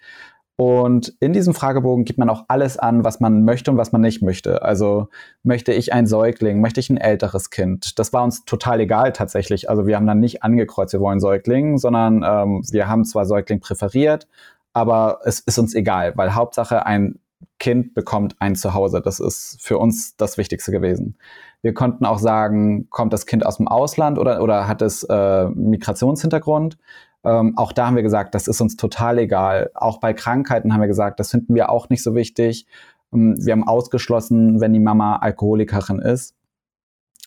Und 0.57 1.13
in 1.19 1.33
diesem 1.33 1.53
Fragebogen 1.53 2.05
gibt 2.05 2.17
man 2.17 2.29
auch 2.29 2.45
alles 2.47 2.77
an, 2.77 3.03
was 3.03 3.19
man 3.19 3.43
möchte 3.43 3.71
und 3.71 3.77
was 3.77 3.91
man 3.91 3.99
nicht 3.99 4.21
möchte. 4.21 4.61
Also 4.61 5.09
möchte 5.43 5.73
ich 5.73 5.91
ein 5.91 6.07
Säugling, 6.07 6.61
möchte 6.61 6.79
ich 6.79 6.89
ein 6.89 6.97
älteres 6.97 7.49
Kind? 7.49 7.99
Das 7.99 8.13
war 8.13 8.23
uns 8.23 8.45
total 8.45 8.79
egal 8.79 9.11
tatsächlich. 9.11 9.69
Also 9.69 9.85
wir 9.85 9.97
haben 9.97 10.07
dann 10.07 10.21
nicht 10.21 10.43
angekreuzt, 10.43 10.93
wir 10.93 11.01
wollen 11.01 11.19
Säugling, 11.19 11.77
sondern 11.77 12.23
ähm, 12.25 12.63
wir 12.71 12.87
haben 12.87 13.03
zwar 13.03 13.25
Säugling 13.25 13.59
präferiert, 13.59 14.27
aber 14.71 15.19
es 15.25 15.41
ist 15.41 15.57
uns 15.57 15.75
egal, 15.75 16.13
weil 16.15 16.35
Hauptsache 16.35 16.85
ein 16.85 17.19
Kind 17.59 17.93
bekommt 17.93 18.35
ein 18.39 18.55
Zuhause. 18.55 19.01
Das 19.01 19.19
ist 19.19 19.57
für 19.61 19.77
uns 19.77 20.15
das 20.15 20.37
Wichtigste 20.37 20.71
gewesen. 20.71 21.17
Wir 21.61 21.73
konnten 21.73 22.05
auch 22.05 22.19
sagen, 22.19 22.89
kommt 22.89 23.11
das 23.11 23.25
Kind 23.25 23.45
aus 23.45 23.57
dem 23.57 23.67
Ausland 23.67 24.19
oder, 24.19 24.41
oder 24.41 24.67
hat 24.67 24.81
es 24.81 25.03
äh, 25.03 25.49
Migrationshintergrund? 25.49 26.77
Ähm, 27.25 27.57
auch 27.57 27.71
da 27.71 27.87
haben 27.87 27.95
wir 27.95 28.03
gesagt, 28.03 28.35
das 28.35 28.47
ist 28.47 28.61
uns 28.61 28.75
total 28.75 29.17
egal. 29.17 29.71
Auch 29.73 29.99
bei 29.99 30.13
Krankheiten 30.13 30.73
haben 30.73 30.81
wir 30.81 30.87
gesagt, 30.87 31.19
das 31.19 31.31
finden 31.31 31.55
wir 31.55 31.69
auch 31.69 31.89
nicht 31.89 32.03
so 32.03 32.15
wichtig. 32.15 32.67
Ähm, 33.13 33.35
wir 33.43 33.53
haben 33.53 33.67
ausgeschlossen, 33.67 34.61
wenn 34.61 34.73
die 34.73 34.79
Mama 34.79 35.17
Alkoholikerin 35.17 35.99
ist. 35.99 36.35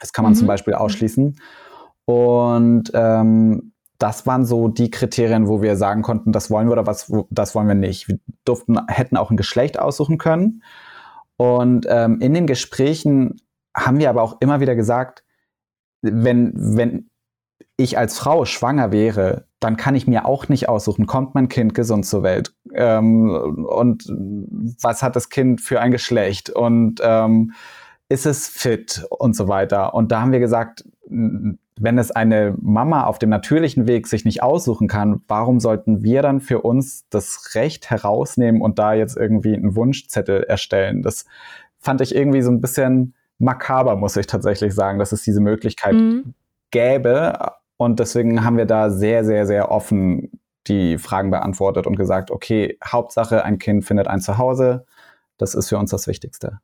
Das 0.01 0.13
kann 0.13 0.23
man 0.23 0.33
mhm. 0.33 0.37
zum 0.37 0.47
Beispiel 0.47 0.75
ausschließen. 0.75 1.37
Und 2.05 2.91
ähm, 2.95 3.73
das 3.99 4.27
waren 4.27 4.45
so 4.45 4.69
die 4.69 4.91
Kriterien, 4.91 5.49
wo 5.49 5.61
wir 5.61 5.77
sagen 5.77 6.03
konnten, 6.03 6.33
das 6.33 6.51
wollen 6.51 6.69
wir 6.69 6.73
oder 6.73 6.87
was, 6.87 7.13
das 7.31 7.55
wollen 7.55 7.67
wir 7.67 7.75
nicht. 7.75 8.09
Wir 8.09 8.19
durften, 8.45 8.79
hätten 8.87 9.17
auch 9.17 9.31
ein 9.31 9.37
Geschlecht 9.37 9.79
aussuchen 9.79 10.19
können. 10.19 10.63
Und 11.37 11.87
ähm, 11.89 12.21
in 12.21 12.33
den 12.33 12.47
Gesprächen 12.47 13.41
haben 13.77 13.99
wir 13.99 14.11
aber 14.11 14.23
auch 14.23 14.37
immer 14.41 14.61
wieder 14.61 14.77
gesagt, 14.77 15.25
wenn, 16.01 16.53
wenn 16.55 17.11
ich 17.79 17.97
als 17.97 18.19
Frau 18.19 18.45
schwanger 18.45 18.93
wäre, 18.93 19.47
dann 19.61 19.77
kann 19.77 19.95
ich 19.95 20.07
mir 20.07 20.27
auch 20.27 20.49
nicht 20.49 20.69
aussuchen, 20.69 21.07
kommt 21.07 21.35
mein 21.35 21.49
Kind 21.49 21.75
gesund 21.75 22.05
zur 22.05 22.23
Welt 22.23 22.53
ähm, 22.75 23.31
und 23.31 24.05
was 24.83 25.03
hat 25.03 25.17
das 25.17 25.31
Kind 25.31 25.61
für 25.61 25.81
ein 25.81 25.93
Geschlecht 25.93 26.51
und 26.51 27.01
ähm, 27.03 27.53
ist 28.09 28.27
es 28.27 28.49
fit 28.49 29.07
und 29.11 29.37
so 29.37 29.49
weiter. 29.49 29.95
Und 29.95 30.11
da 30.13 30.23
haben 30.23 30.33
wir 30.33 30.41
gesagt, 30.41 30.85
wenn 31.09 31.99
es 31.99 32.11
eine 32.11 32.55
Mama 32.61 33.05
auf 33.05 33.19
dem 33.19 33.31
natürlichen 33.31 33.87
Weg 33.87 34.07
sich 34.07 34.25
nicht 34.25 34.43
aussuchen 34.43 34.89
kann, 34.89 35.23
warum 35.29 35.61
sollten 35.61 36.03
wir 36.03 36.23
dann 36.23 36.41
für 36.41 36.63
uns 36.63 37.09
das 37.11 37.55
Recht 37.55 37.91
herausnehmen 37.91 38.61
und 38.61 38.79
da 38.79 38.95
jetzt 38.95 39.17
irgendwie 39.17 39.55
einen 39.55 39.77
Wunschzettel 39.77 40.43
erstellen? 40.43 41.03
Das 41.03 41.27
fand 41.79 42.01
ich 42.01 42.15
irgendwie 42.15 42.43
so 42.43 42.51
ein 42.51 42.61
bisschen 42.61 43.15
makaber, 43.39 43.95
muss 43.95 44.17
ich 44.17 44.27
tatsächlich 44.27 44.75
sagen, 44.75 44.99
dass 44.99 45.13
es 45.13 45.23
diese 45.23 45.41
Möglichkeit 45.41 45.95
mhm. 45.95 46.35
gäbe. 46.71 47.53
Und 47.79 48.01
deswegen 48.01 48.45
haben 48.45 48.59
wir 48.59 48.67
da 48.67 48.91
sehr, 48.91 49.25
sehr, 49.25 49.47
sehr 49.47 49.71
offen 49.71 50.39
die 50.67 50.99
Fragen 50.99 51.31
beantwortet 51.31 51.87
und 51.87 51.97
gesagt, 51.97 52.31
okay, 52.31 52.77
Hauptsache, 52.85 53.45
ein 53.45 53.59
Kind 53.59 53.85
findet 53.85 54.07
ein 54.07 54.21
Zuhause. 54.21 54.85
Das 55.39 55.55
ist 55.55 55.71
für 55.71 55.79
uns 55.79 55.91
das 55.91 56.07
Wichtigste. 56.07 56.59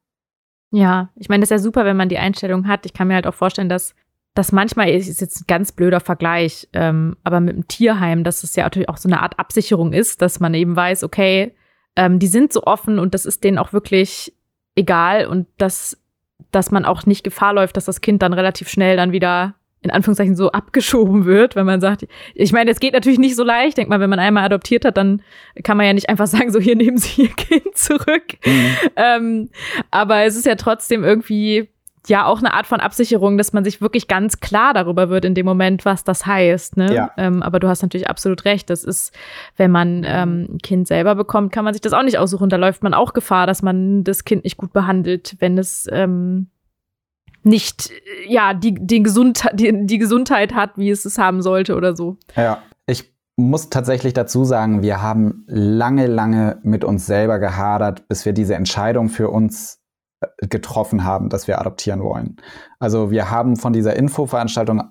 Ja, 0.70 1.09
ich 1.14 1.29
meine, 1.29 1.40
das 1.40 1.46
ist 1.46 1.50
ja 1.53 1.59
super, 1.59 1.85
wenn 1.85 1.96
man 1.96 2.09
die 2.09 2.18
Einstellung 2.18 2.66
hat. 2.68 2.85
Ich 2.85 2.92
kann 2.92 3.09
mir 3.09 3.14
halt 3.14 3.27
auch 3.27 3.35
vorstellen, 3.35 3.68
dass 3.68 3.94
das 4.35 4.50
manchmal 4.50 4.90
ist 4.90 5.20
jetzt 5.20 5.42
ein 5.42 5.46
ganz 5.46 5.70
blöder 5.70 6.00
Vergleich, 6.00 6.68
ähm, 6.72 7.16
aber 7.22 7.38
mit 7.38 7.55
dem 7.55 7.68
Tierheim, 7.68 8.24
dass 8.24 8.42
es 8.42 8.57
ja 8.57 8.64
natürlich 8.64 8.88
auch 8.88 8.96
so 8.96 9.09
eine 9.09 9.22
Art 9.22 9.38
Absicherung 9.38 9.92
ist, 9.92 10.20
dass 10.20 10.40
man 10.40 10.53
eben 10.55 10.74
weiß, 10.74 11.05
okay, 11.05 11.55
ähm, 11.94 12.18
die 12.18 12.27
sind 12.27 12.53
so 12.53 12.64
offen 12.64 12.98
und 12.98 13.14
das 13.14 13.24
ist 13.24 13.44
denen 13.44 13.59
auch 13.59 13.72
wirklich 13.72 14.35
egal 14.74 15.27
und 15.27 15.46
dass, 15.59 16.03
dass 16.50 16.72
man 16.72 16.85
auch 16.85 17.07
nicht 17.07 17.22
Gefahr 17.22 17.55
läuft, 17.55 17.77
dass 17.77 17.85
das 17.85 18.00
Kind 18.00 18.22
dann 18.22 18.33
relativ 18.33 18.68
schnell 18.68 18.96
dann 18.96 19.12
wieder 19.12 19.55
in 19.84 19.90
Anführungszeichen 19.90 20.34
so 20.34 20.50
abgeschoben 20.50 21.26
wird, 21.26 21.56
wenn 21.56 21.66
man 21.66 21.80
sagt, 21.80 22.06
ich 22.34 22.52
meine, 22.52 22.70
es 22.70 22.80
geht 22.80 22.94
natürlich 22.94 23.18
nicht 23.18 23.36
so 23.36 23.44
leicht. 23.44 23.76
Denk 23.76 23.90
mal, 23.90 24.00
wenn 24.00 24.08
man 24.08 24.18
einmal 24.18 24.44
adoptiert 24.44 24.86
hat, 24.86 24.96
dann 24.96 25.22
kann 25.62 25.76
man 25.76 25.86
ja 25.86 25.92
nicht 25.92 26.08
einfach 26.08 26.26
sagen, 26.26 26.50
so 26.50 26.58
hier 26.58 26.74
nehmen 26.74 26.96
Sie 26.96 27.22
Ihr 27.22 27.28
Kind 27.28 27.76
zurück. 27.76 28.38
Mhm. 28.44 28.76
Ähm, 28.96 29.50
aber 29.90 30.24
es 30.24 30.36
ist 30.36 30.46
ja 30.46 30.54
trotzdem 30.54 31.04
irgendwie 31.04 31.68
ja 32.08 32.26
auch 32.26 32.38
eine 32.38 32.52
Art 32.52 32.66
von 32.66 32.80
Absicherung, 32.80 33.38
dass 33.38 33.52
man 33.52 33.64
sich 33.64 33.80
wirklich 33.80 34.08
ganz 34.08 34.40
klar 34.40 34.74
darüber 34.74 35.08
wird 35.08 35.24
in 35.24 35.34
dem 35.34 35.46
Moment, 35.46 35.84
was 35.84 36.04
das 36.04 36.26
heißt. 36.26 36.76
Ne? 36.76 36.94
Ja. 36.94 37.10
Ähm, 37.16 37.42
aber 37.42 37.60
du 37.60 37.68
hast 37.68 37.82
natürlich 37.82 38.08
absolut 38.08 38.44
recht. 38.44 38.70
Das 38.70 38.84
ist, 38.84 39.14
wenn 39.56 39.70
man 39.70 40.04
ähm, 40.06 40.48
ein 40.50 40.58
Kind 40.58 40.86
selber 40.86 41.14
bekommt, 41.14 41.52
kann 41.52 41.64
man 41.64 41.74
sich 41.74 41.80
das 41.80 41.92
auch 41.92 42.02
nicht 42.02 42.18
aussuchen. 42.18 42.48
Da 42.48 42.56
läuft 42.56 42.82
man 42.82 42.94
auch 42.94 43.12
Gefahr, 43.12 43.46
dass 43.46 43.62
man 43.62 44.04
das 44.04 44.24
Kind 44.24 44.44
nicht 44.44 44.56
gut 44.56 44.72
behandelt, 44.72 45.36
wenn 45.40 45.56
es 45.58 45.86
ähm, 45.90 46.48
nicht 47.44 47.90
ja 48.26 48.54
die, 48.54 48.74
die, 48.74 49.02
Gesund 49.02 49.44
die, 49.54 49.87
die 49.87 49.98
Gesundheit 49.98 50.54
hat, 50.54 50.76
wie 50.76 50.90
es 50.90 51.04
es 51.04 51.18
haben 51.18 51.42
sollte 51.42 51.76
oder 51.76 51.96
so. 51.96 52.16
Ja, 52.37 52.62
ich 52.87 53.14
muss 53.37 53.70
tatsächlich 53.70 54.12
dazu 54.14 54.44
sagen, 54.44 54.83
wir 54.83 55.02
haben 55.02 55.44
lange, 55.46 56.07
lange 56.07 56.61
mit 56.62 56.85
uns 56.85 57.07
selber 57.07 57.38
gehadert, 57.38 58.09
bis 58.09 58.24
wir 58.24 58.33
diese 58.33 58.54
Entscheidung 58.54 59.09
für 59.09 59.30
uns 59.30 59.80
getroffen 60.38 61.04
haben, 61.04 61.28
dass 61.28 61.48
wir 61.48 61.61
adoptieren 61.61 62.02
wollen. 62.02 62.37
Also 62.78 63.11
wir 63.11 63.30
haben 63.30 63.57
von 63.57 63.72
dieser 63.72 63.96
Infoveranstaltung 63.96 64.83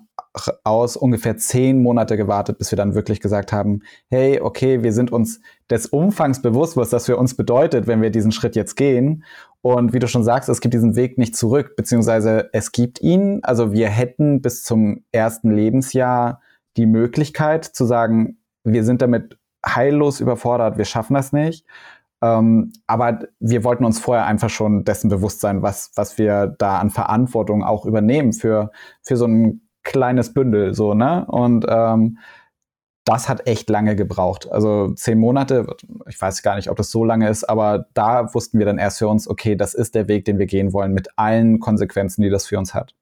aus 0.64 0.96
ungefähr 0.96 1.36
zehn 1.36 1.82
Monate 1.82 2.16
gewartet, 2.16 2.58
bis 2.58 2.72
wir 2.72 2.76
dann 2.76 2.94
wirklich 2.94 3.20
gesagt 3.20 3.52
haben, 3.52 3.82
hey, 4.08 4.40
okay, 4.40 4.82
wir 4.82 4.92
sind 4.92 5.12
uns 5.12 5.40
des 5.70 5.86
Umfangs 5.86 6.42
bewusst, 6.42 6.76
was 6.76 6.90
das 6.90 7.06
für 7.06 7.16
uns 7.16 7.36
bedeutet, 7.36 7.86
wenn 7.86 8.02
wir 8.02 8.10
diesen 8.10 8.32
Schritt 8.32 8.56
jetzt 8.56 8.74
gehen. 8.74 9.24
Und 9.62 9.92
wie 9.92 9.98
du 9.98 10.08
schon 10.08 10.24
sagst, 10.24 10.48
es 10.48 10.60
gibt 10.60 10.74
diesen 10.74 10.96
Weg 10.96 11.18
nicht 11.18 11.36
zurück, 11.36 11.76
beziehungsweise 11.76 12.50
es 12.52 12.72
gibt 12.72 13.00
ihn. 13.00 13.40
Also 13.44 13.72
wir 13.72 13.88
hätten 13.88 14.42
bis 14.42 14.64
zum 14.64 15.04
ersten 15.12 15.52
Lebensjahr 15.52 16.40
die 16.76 16.86
Möglichkeit 16.86 17.64
zu 17.64 17.84
sagen, 17.84 18.38
wir 18.64 18.84
sind 18.84 19.02
damit 19.02 19.38
heillos 19.64 20.20
überfordert, 20.20 20.78
wir 20.78 20.84
schaffen 20.84 21.14
das 21.14 21.32
nicht. 21.32 21.64
Ähm, 22.22 22.72
aber 22.86 23.20
wir 23.38 23.64
wollten 23.64 23.84
uns 23.84 24.00
vorher 24.00 24.26
einfach 24.26 24.50
schon 24.50 24.84
dessen 24.84 25.10
bewusst 25.10 25.40
sein, 25.40 25.62
was, 25.62 25.92
was 25.94 26.18
wir 26.18 26.46
da 26.58 26.78
an 26.78 26.90
Verantwortung 26.90 27.62
auch 27.62 27.86
übernehmen 27.86 28.32
für, 28.32 28.70
für 29.02 29.16
so 29.16 29.26
ein 29.26 29.63
kleines 29.84 30.32
Bündel, 30.32 30.74
so, 30.74 30.94
ne? 30.94 31.24
Und 31.26 31.66
ähm, 31.68 32.18
das 33.04 33.28
hat 33.28 33.46
echt 33.46 33.68
lange 33.68 33.96
gebraucht. 33.96 34.50
Also 34.50 34.92
zehn 34.94 35.18
Monate, 35.18 35.66
ich 36.08 36.20
weiß 36.20 36.42
gar 36.42 36.56
nicht, 36.56 36.70
ob 36.70 36.76
das 36.76 36.90
so 36.90 37.04
lange 37.04 37.28
ist, 37.28 37.44
aber 37.44 37.86
da 37.92 38.32
wussten 38.34 38.58
wir 38.58 38.66
dann 38.66 38.78
erst 38.78 38.98
für 38.98 39.08
uns, 39.08 39.28
okay, 39.28 39.56
das 39.56 39.74
ist 39.74 39.94
der 39.94 40.08
Weg, 40.08 40.24
den 40.24 40.38
wir 40.38 40.46
gehen 40.46 40.72
wollen, 40.72 40.92
mit 40.92 41.08
allen 41.16 41.60
Konsequenzen, 41.60 42.22
die 42.22 42.30
das 42.30 42.46
für 42.46 42.58
uns 42.58 42.74
hat. 42.74 42.94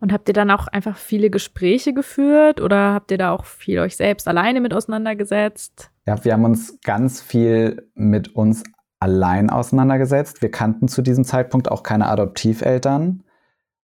Und 0.00 0.14
habt 0.14 0.28
ihr 0.28 0.34
dann 0.34 0.50
auch 0.50 0.66
einfach 0.68 0.96
viele 0.96 1.28
Gespräche 1.28 1.92
geführt 1.92 2.62
oder 2.62 2.94
habt 2.94 3.10
ihr 3.10 3.18
da 3.18 3.32
auch 3.32 3.44
viel 3.44 3.80
euch 3.80 3.96
selbst 3.96 4.26
alleine 4.26 4.62
mit 4.62 4.72
auseinandergesetzt? 4.72 5.90
Ja, 6.06 6.24
wir 6.24 6.32
haben 6.32 6.46
uns 6.46 6.78
ganz 6.82 7.20
viel 7.20 7.90
mit 7.94 8.34
uns 8.34 8.64
allein 8.98 9.50
auseinandergesetzt. 9.50 10.40
Wir 10.40 10.50
kannten 10.50 10.88
zu 10.88 11.02
diesem 11.02 11.24
Zeitpunkt 11.24 11.70
auch 11.70 11.82
keine 11.82 12.08
Adoptiveltern. 12.08 13.24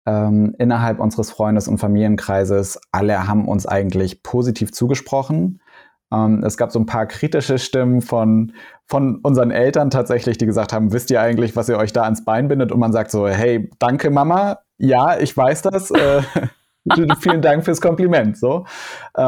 Ähm, 0.06 0.56
innerhalb 0.60 1.00
unseres 1.00 1.32
Freundes- 1.32 1.68
und 1.68 1.80
Familienkreises, 1.80 2.80
alle 2.92 3.28
haben 3.28 3.48
uns 3.48 3.66
eigentlich 3.66 4.22
positiv 4.22 4.72
zugesprochen. 4.72 5.62
Ähm, 6.14 6.44
es 6.44 6.58
gab 6.58 6.72
so 6.72 6.80
ein 6.80 6.86
paar 6.86 7.08
kritische 7.08 7.58
Stimmen 7.58 8.02
von, 8.02 8.54
von 8.86 9.20
unseren 9.24 9.52
Eltern 9.52 9.90
tatsächlich, 9.90 10.38
die 10.38 10.46
gesagt 10.46 10.74
haben, 10.74 10.94
wisst 10.94 11.10
ihr 11.10 11.22
eigentlich, 11.22 11.56
was 11.56 11.70
ihr 11.70 11.78
euch 11.78 11.92
da 11.92 12.04
ans 12.04 12.24
Bein 12.24 12.48
bindet? 12.48 12.72
Und 12.72 12.80
man 12.80 12.94
sagt 12.94 13.10
so, 13.12 13.28
hey, 13.28 13.70
danke 13.80 14.12
Mama, 14.12 14.60
ja, 14.78 15.18
ich 15.18 15.36
weiß 15.36 15.64
das. 15.64 15.92
Vielen 17.20 17.42
Dank 17.42 17.66
fürs 17.66 17.82
Kompliment. 17.82 18.38
So, 18.38 18.66
äh, 19.16 19.22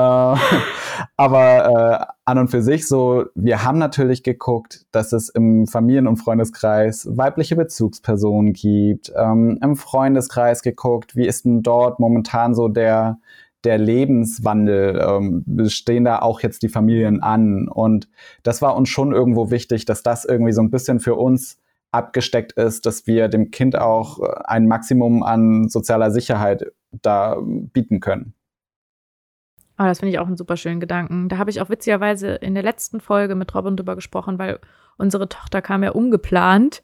aber 1.17 2.05
äh, 2.05 2.05
an 2.25 2.37
und 2.37 2.49
für 2.49 2.61
sich 2.61 2.87
so, 2.87 3.25
wir 3.35 3.63
haben 3.63 3.79
natürlich 3.79 4.21
geguckt, 4.23 4.85
dass 4.91 5.11
es 5.11 5.29
im 5.29 5.65
Familien- 5.65 6.07
und 6.07 6.17
Freundeskreis 6.17 7.07
weibliche 7.11 7.55
Bezugspersonen 7.55 8.53
gibt. 8.53 9.11
Ähm, 9.15 9.57
Im 9.61 9.75
Freundeskreis 9.75 10.61
geguckt, 10.61 11.15
wie 11.15 11.25
ist 11.25 11.45
denn 11.45 11.63
dort 11.63 11.99
momentan 11.99 12.53
so 12.53 12.67
der 12.67 13.17
der 13.63 13.77
Lebenswandel, 13.79 15.01
ähm, 15.05 15.43
stehen 15.67 16.05
da 16.05 16.19
auch 16.19 16.41
jetzt 16.41 16.61
die 16.61 16.69
Familien 16.69 17.21
an. 17.21 17.67
Und 17.67 18.07
das 18.43 18.61
war 18.61 18.77
uns 18.77 18.87
schon 18.87 19.11
irgendwo 19.11 19.51
wichtig, 19.51 19.85
dass 19.85 20.03
das 20.03 20.25
irgendwie 20.25 20.53
so 20.53 20.61
ein 20.61 20.69
bisschen 20.69 20.99
für 20.99 21.15
uns 21.15 21.57
abgesteckt 21.91 22.53
ist, 22.53 22.85
dass 22.85 23.07
wir 23.07 23.27
dem 23.27 23.51
Kind 23.51 23.77
auch 23.77 24.19
äh, 24.19 24.27
ein 24.45 24.67
Maximum 24.67 25.23
an 25.23 25.69
sozialer 25.69 26.11
Sicherheit 26.11 26.71
da 27.01 27.37
bieten 27.41 27.99
können. 27.99 28.33
Oh, 29.79 29.83
das 29.83 29.99
finde 29.99 30.13
ich 30.13 30.19
auch 30.19 30.25
einen 30.25 30.37
super 30.37 30.57
schönen 30.57 30.79
Gedanken. 30.79 31.29
Da 31.29 31.37
habe 31.37 31.51
ich 31.51 31.61
auch 31.61 31.69
witzigerweise 31.69 32.29
in 32.35 32.55
der 32.55 32.63
letzten 32.63 32.99
Folge 32.99 33.35
mit 33.35 33.53
Robin 33.53 33.77
drüber 33.77 33.95
gesprochen, 33.95 34.39
weil 34.39 34.59
unsere 34.97 35.29
Tochter 35.29 35.61
kam 35.61 35.83
ja 35.83 35.91
ungeplant 35.91 36.81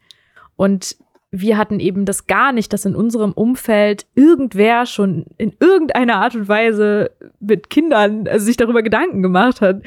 und 0.56 0.95
wir 1.36 1.58
hatten 1.58 1.80
eben 1.80 2.06
das 2.06 2.28
gar 2.28 2.52
nicht, 2.52 2.71
dass 2.73 2.86
in 2.86 2.95
unserem 2.95 3.32
Umfeld 3.32 4.06
irgendwer 4.13 4.86
schon 4.86 5.26
in 5.38 5.52
irgendeiner 5.60 6.17
Art 6.17 6.36
und 6.36 6.47
Weise 6.47 7.10
mit 7.39 7.71
Kindern 7.71 8.28
also 8.28 8.45
sich 8.45 8.56
darüber 8.56 8.84
Gedanken 8.84 9.23
gemacht 9.23 9.60
hat, 9.60 9.82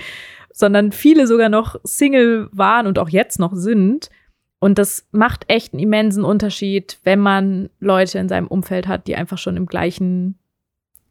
sondern 0.53 0.91
viele 0.91 1.29
sogar 1.29 1.49
noch 1.49 1.77
Single 1.85 2.49
waren 2.51 2.89
und 2.89 2.99
auch 2.99 3.09
jetzt 3.09 3.39
noch 3.39 3.55
sind. 3.55 4.11
Und 4.59 4.79
das 4.79 5.07
macht 5.13 5.45
echt 5.49 5.75
einen 5.75 5.83
immensen 5.83 6.25
Unterschied, 6.25 6.99
wenn 7.05 7.21
man 7.21 7.69
Leute 7.79 8.19
in 8.19 8.29
seinem 8.29 8.47
Umfeld 8.47 8.89
hat, 8.89 9.07
die 9.07 9.17
einfach 9.17 9.39
schon 9.39 9.57
im 9.57 9.67
gleichen 9.67 10.39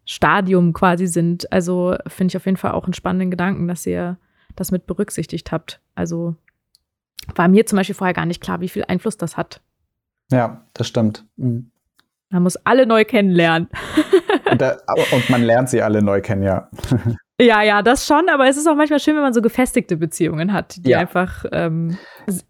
Stadium 0.06 0.74
quasi 0.74 1.08
sind. 1.08 1.52
Also 1.52 1.96
finde 2.08 2.32
ich 2.32 2.38
auf 2.38 2.46
jeden 2.46 2.58
Fall 2.58 2.72
auch 2.72 2.86
einen 2.86 2.94
spannenden 2.94 3.32
Gedanken, 3.32 3.68
dass 3.68 3.86
ihr 3.86 4.18
das 4.56 4.72
mit 4.72 4.88
berücksichtigt 4.88 5.52
habt. 5.52 5.80
Also 5.94 6.36
war 7.36 7.48
mir 7.48 7.66
zum 7.66 7.78
Beispiel 7.78 7.96
vorher 7.96 8.14
gar 8.14 8.26
nicht 8.26 8.42
klar, 8.42 8.62
wie 8.62 8.70
viel 8.70 8.86
Einfluss 8.88 9.18
das 9.18 9.38
hat. 9.38 9.62
Ja, 10.32 10.66
das 10.74 10.88
stimmt. 10.88 11.26
Mhm. 11.38 11.72
Man 12.30 12.44
muss 12.44 12.56
alle 12.58 12.86
neu 12.86 13.06
kennenlernen. 13.06 13.70
und, 14.52 14.60
da, 14.60 14.78
und 15.12 15.30
man 15.30 15.44
lernt 15.44 15.70
sie 15.70 15.82
alle 15.82 16.02
neu 16.02 16.22
kennen, 16.22 16.44
ja. 16.44 16.70
Ja, 17.38 17.62
ja, 17.64 17.82
das 17.82 18.08
schon, 18.08 18.30
aber 18.30 18.48
es 18.48 18.56
ist 18.56 18.66
auch 18.66 18.76
manchmal 18.76 19.02
schön, 19.02 19.16
wenn 19.16 19.22
man 19.22 19.34
so 19.34 19.42
gefestigte 19.42 19.98
Beziehungen 19.98 20.54
hat, 20.54 20.78
die 20.86 20.92
ja. 20.92 21.00
einfach 21.00 21.44
ähm, 21.52 21.98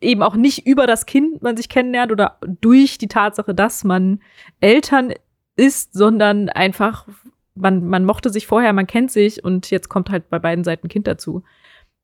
eben 0.02 0.24
auch 0.24 0.36
nicht 0.36 0.68
über 0.68 0.88
das 0.88 1.06
Kind 1.06 1.42
man 1.42 1.58
sich 1.58 1.70
kennenlernt 1.70 2.12
oder 2.12 2.38
durch 2.62 2.98
die 2.98 3.08
Tatsache, 3.08 3.54
dass 3.54 3.84
man 3.84 4.20
Eltern 4.60 5.14
ist, 5.56 5.94
sondern 5.94 6.50
einfach, 6.50 7.08
man, 7.56 7.86
man 7.86 8.06
mochte 8.06 8.30
sich 8.30 8.48
vorher, 8.48 8.74
man 8.74 8.88
kennt 8.88 9.12
sich 9.12 9.44
und 9.44 9.72
jetzt 9.72 9.90
kommt 9.90 10.10
halt 10.10 10.30
bei 10.30 10.40
beiden 10.40 10.64
Seiten 10.64 10.88
Kind 10.88 11.08
dazu. 11.08 11.44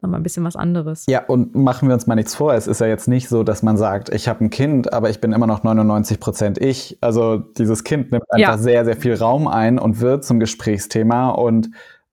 Nochmal 0.02 0.20
ein 0.20 0.24
bisschen 0.24 0.44
was 0.44 0.56
anderes. 0.56 1.06
Ja, 1.08 1.26
und 1.26 1.54
machen 1.54 1.88
wir 1.88 1.94
uns 1.94 2.08
mal 2.08 2.16
nichts 2.16 2.34
vor. 2.34 2.56
Es 2.56 2.66
ist 2.66 2.82
ja 2.82 2.88
jetzt 2.88 3.08
nicht 3.08 3.30
so, 3.30 3.44
dass 3.44 3.62
man 3.62 3.78
sagt, 3.78 4.10
ich 4.10 4.28
habe 4.28 4.44
ein 4.44 4.50
Kind, 4.50 4.92
aber 4.92 5.12
ich 5.12 5.22
bin 5.22 5.32
immer 5.32 5.46
noch 5.46 5.64
99 5.64 6.20
Prozent 6.20 6.58
ich. 6.58 6.98
Also 7.02 7.38
dieses 7.38 7.84
Kind 7.84 8.12
nimmt 8.12 8.24
einfach 8.32 8.54
ja. 8.54 8.58
sehr, 8.58 8.84
sehr 8.84 8.98
viel 8.98 9.14
Raum 9.14 9.48
ein 9.48 9.78
und 9.78 10.02
wird 10.02 10.26
zum 10.26 10.40
Gesprächsthema 10.40 11.30
und 11.30 11.70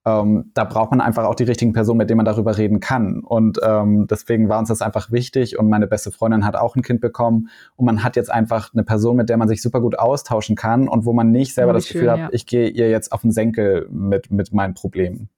ähm, 0.09 0.51
da 0.53 0.63
braucht 0.63 0.91
man 0.91 1.01
einfach 1.01 1.25
auch 1.25 1.35
die 1.35 1.43
richtigen 1.43 1.73
Personen, 1.73 1.97
mit 1.97 2.09
denen 2.09 2.17
man 2.17 2.25
darüber 2.25 2.57
reden 2.57 2.79
kann. 2.79 3.21
Und 3.21 3.59
ähm, 3.63 4.07
deswegen 4.09 4.49
war 4.49 4.59
uns 4.59 4.69
das 4.69 4.81
einfach 4.81 5.11
wichtig. 5.11 5.57
Und 5.59 5.69
meine 5.69 5.87
beste 5.87 6.11
Freundin 6.11 6.45
hat 6.45 6.55
auch 6.55 6.75
ein 6.75 6.81
Kind 6.81 7.01
bekommen. 7.01 7.49
Und 7.75 7.85
man 7.85 8.03
hat 8.03 8.15
jetzt 8.15 8.31
einfach 8.31 8.73
eine 8.73 8.83
Person, 8.83 9.15
mit 9.15 9.29
der 9.29 9.37
man 9.37 9.47
sich 9.47 9.61
super 9.61 9.81
gut 9.81 9.97
austauschen 9.99 10.55
kann 10.55 10.87
und 10.87 11.05
wo 11.05 11.13
man 11.13 11.31
nicht 11.31 11.53
selber 11.53 11.71
oh, 11.71 11.75
das 11.75 11.87
schön, 11.87 12.01
Gefühl 12.01 12.17
ja. 12.17 12.25
hat, 12.25 12.33
ich 12.33 12.45
gehe 12.45 12.69
ihr 12.69 12.89
jetzt 12.89 13.11
auf 13.11 13.21
den 13.21 13.31
Senkel 13.31 13.87
mit, 13.91 14.31
mit 14.31 14.53
meinen 14.53 14.73
Problemen. 14.73 15.29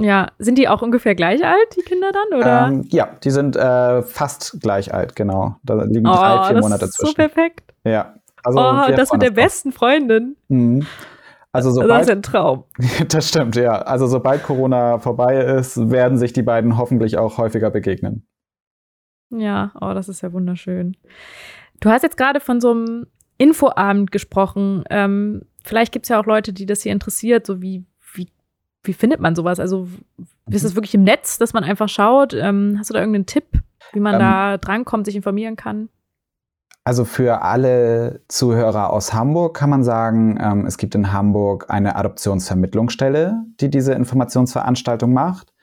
Ja, 0.00 0.32
sind 0.38 0.58
die 0.58 0.68
auch 0.68 0.82
ungefähr 0.82 1.14
gleich 1.14 1.44
alt, 1.44 1.76
die 1.76 1.82
Kinder 1.82 2.10
dann, 2.10 2.38
oder? 2.38 2.66
Ähm, 2.66 2.84
ja, 2.90 3.10
die 3.22 3.30
sind 3.30 3.54
äh, 3.54 4.02
fast 4.02 4.60
gleich 4.60 4.92
alt, 4.92 5.14
genau. 5.14 5.56
Da 5.62 5.82
liegen 5.84 6.06
oh, 6.08 6.14
drei, 6.14 6.48
vier 6.48 6.60
Monate 6.60 6.90
zwischen. 6.90 7.10
So 7.10 7.14
perfekt. 7.14 7.72
Ja. 7.84 8.14
Also 8.42 8.58
oh, 8.58 8.92
das 8.94 9.12
mit 9.12 9.22
der 9.22 9.30
besten 9.30 9.72
Freundin. 9.72 10.36
Mhm. 10.48 10.86
Also 11.54 11.70
sobald, 11.70 11.90
das 11.90 12.02
ist 12.08 12.10
ein 12.10 12.22
Traum. 12.22 12.64
das 13.08 13.28
stimmt, 13.28 13.54
ja. 13.54 13.80
Also 13.82 14.08
sobald 14.08 14.42
Corona 14.42 14.98
vorbei 14.98 15.38
ist, 15.38 15.88
werden 15.88 16.18
sich 16.18 16.32
die 16.32 16.42
beiden 16.42 16.76
hoffentlich 16.76 17.16
auch 17.16 17.38
häufiger 17.38 17.70
begegnen. 17.70 18.26
Ja, 19.30 19.70
oh, 19.80 19.94
das 19.94 20.08
ist 20.08 20.20
ja 20.20 20.32
wunderschön. 20.32 20.96
Du 21.78 21.90
hast 21.90 22.02
jetzt 22.02 22.16
gerade 22.16 22.40
von 22.40 22.60
so 22.60 22.72
einem 22.72 23.06
Infoabend 23.38 24.10
gesprochen. 24.10 24.82
Ähm, 24.90 25.42
vielleicht 25.62 25.92
gibt 25.92 26.06
es 26.06 26.08
ja 26.08 26.20
auch 26.20 26.26
Leute, 26.26 26.52
die 26.52 26.66
das 26.66 26.82
hier 26.82 26.90
interessiert, 26.90 27.46
so 27.46 27.62
wie, 27.62 27.84
wie, 28.14 28.26
wie 28.82 28.92
findet 28.92 29.20
man 29.20 29.36
sowas? 29.36 29.60
Also 29.60 29.86
ist 30.50 30.64
es 30.64 30.72
mhm. 30.72 30.78
wirklich 30.78 30.94
im 30.96 31.04
Netz, 31.04 31.38
dass 31.38 31.52
man 31.52 31.62
einfach 31.62 31.88
schaut? 31.88 32.34
Ähm, 32.34 32.74
hast 32.80 32.90
du 32.90 32.94
da 32.94 32.98
irgendeinen 32.98 33.26
Tipp, 33.26 33.46
wie 33.92 34.00
man 34.00 34.14
ähm, 34.14 34.20
da 34.20 34.58
drankommt, 34.58 35.06
sich 35.06 35.14
informieren 35.14 35.54
kann? 35.54 35.88
Also 36.86 37.06
für 37.06 37.40
alle 37.40 38.22
Zuhörer 38.28 38.92
aus 38.92 39.14
Hamburg 39.14 39.56
kann 39.56 39.70
man 39.70 39.82
sagen, 39.82 40.38
ähm, 40.38 40.66
es 40.66 40.76
gibt 40.76 40.94
in 40.94 41.12
Hamburg 41.12 41.70
eine 41.70 41.96
Adoptionsvermittlungsstelle, 41.96 43.42
die 43.58 43.70
diese 43.70 43.94
Informationsveranstaltung 43.94 45.14
macht. 45.14 45.54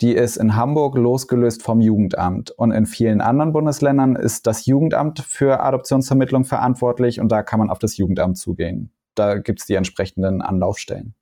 Die 0.00 0.12
ist 0.12 0.36
in 0.36 0.56
Hamburg 0.56 0.96
losgelöst 0.96 1.62
vom 1.62 1.80
Jugendamt. 1.80 2.50
Und 2.50 2.72
in 2.72 2.86
vielen 2.86 3.20
anderen 3.20 3.52
Bundesländern 3.52 4.16
ist 4.16 4.48
das 4.48 4.66
Jugendamt 4.66 5.20
für 5.20 5.62
Adoptionsvermittlung 5.62 6.44
verantwortlich 6.44 7.20
und 7.20 7.30
da 7.30 7.44
kann 7.44 7.60
man 7.60 7.70
auf 7.70 7.78
das 7.78 7.96
Jugendamt 7.96 8.36
zugehen. 8.36 8.90
Da 9.14 9.38
gibt 9.38 9.60
es 9.60 9.66
die 9.66 9.74
entsprechenden 9.74 10.42
Anlaufstellen. 10.42 11.14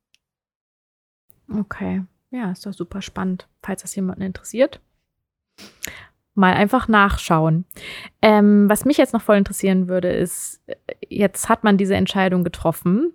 Okay, 1.55 2.01
ja, 2.31 2.49
ist 2.49 2.65
doch 2.65 2.73
super 2.73 3.03
spannend, 3.03 3.47
falls 3.61 3.83
das 3.83 3.95
jemanden 3.95 4.23
interessiert 4.23 4.81
mal 6.35 6.53
einfach 6.53 6.87
nachschauen. 6.87 7.65
Ähm, 8.21 8.69
was 8.69 8.85
mich 8.85 8.97
jetzt 8.97 9.13
noch 9.13 9.21
voll 9.21 9.37
interessieren 9.37 9.87
würde, 9.87 10.09
ist, 10.09 10.61
jetzt 11.07 11.49
hat 11.49 11.63
man 11.63 11.77
diese 11.77 11.95
Entscheidung 11.95 12.43
getroffen. 12.43 13.13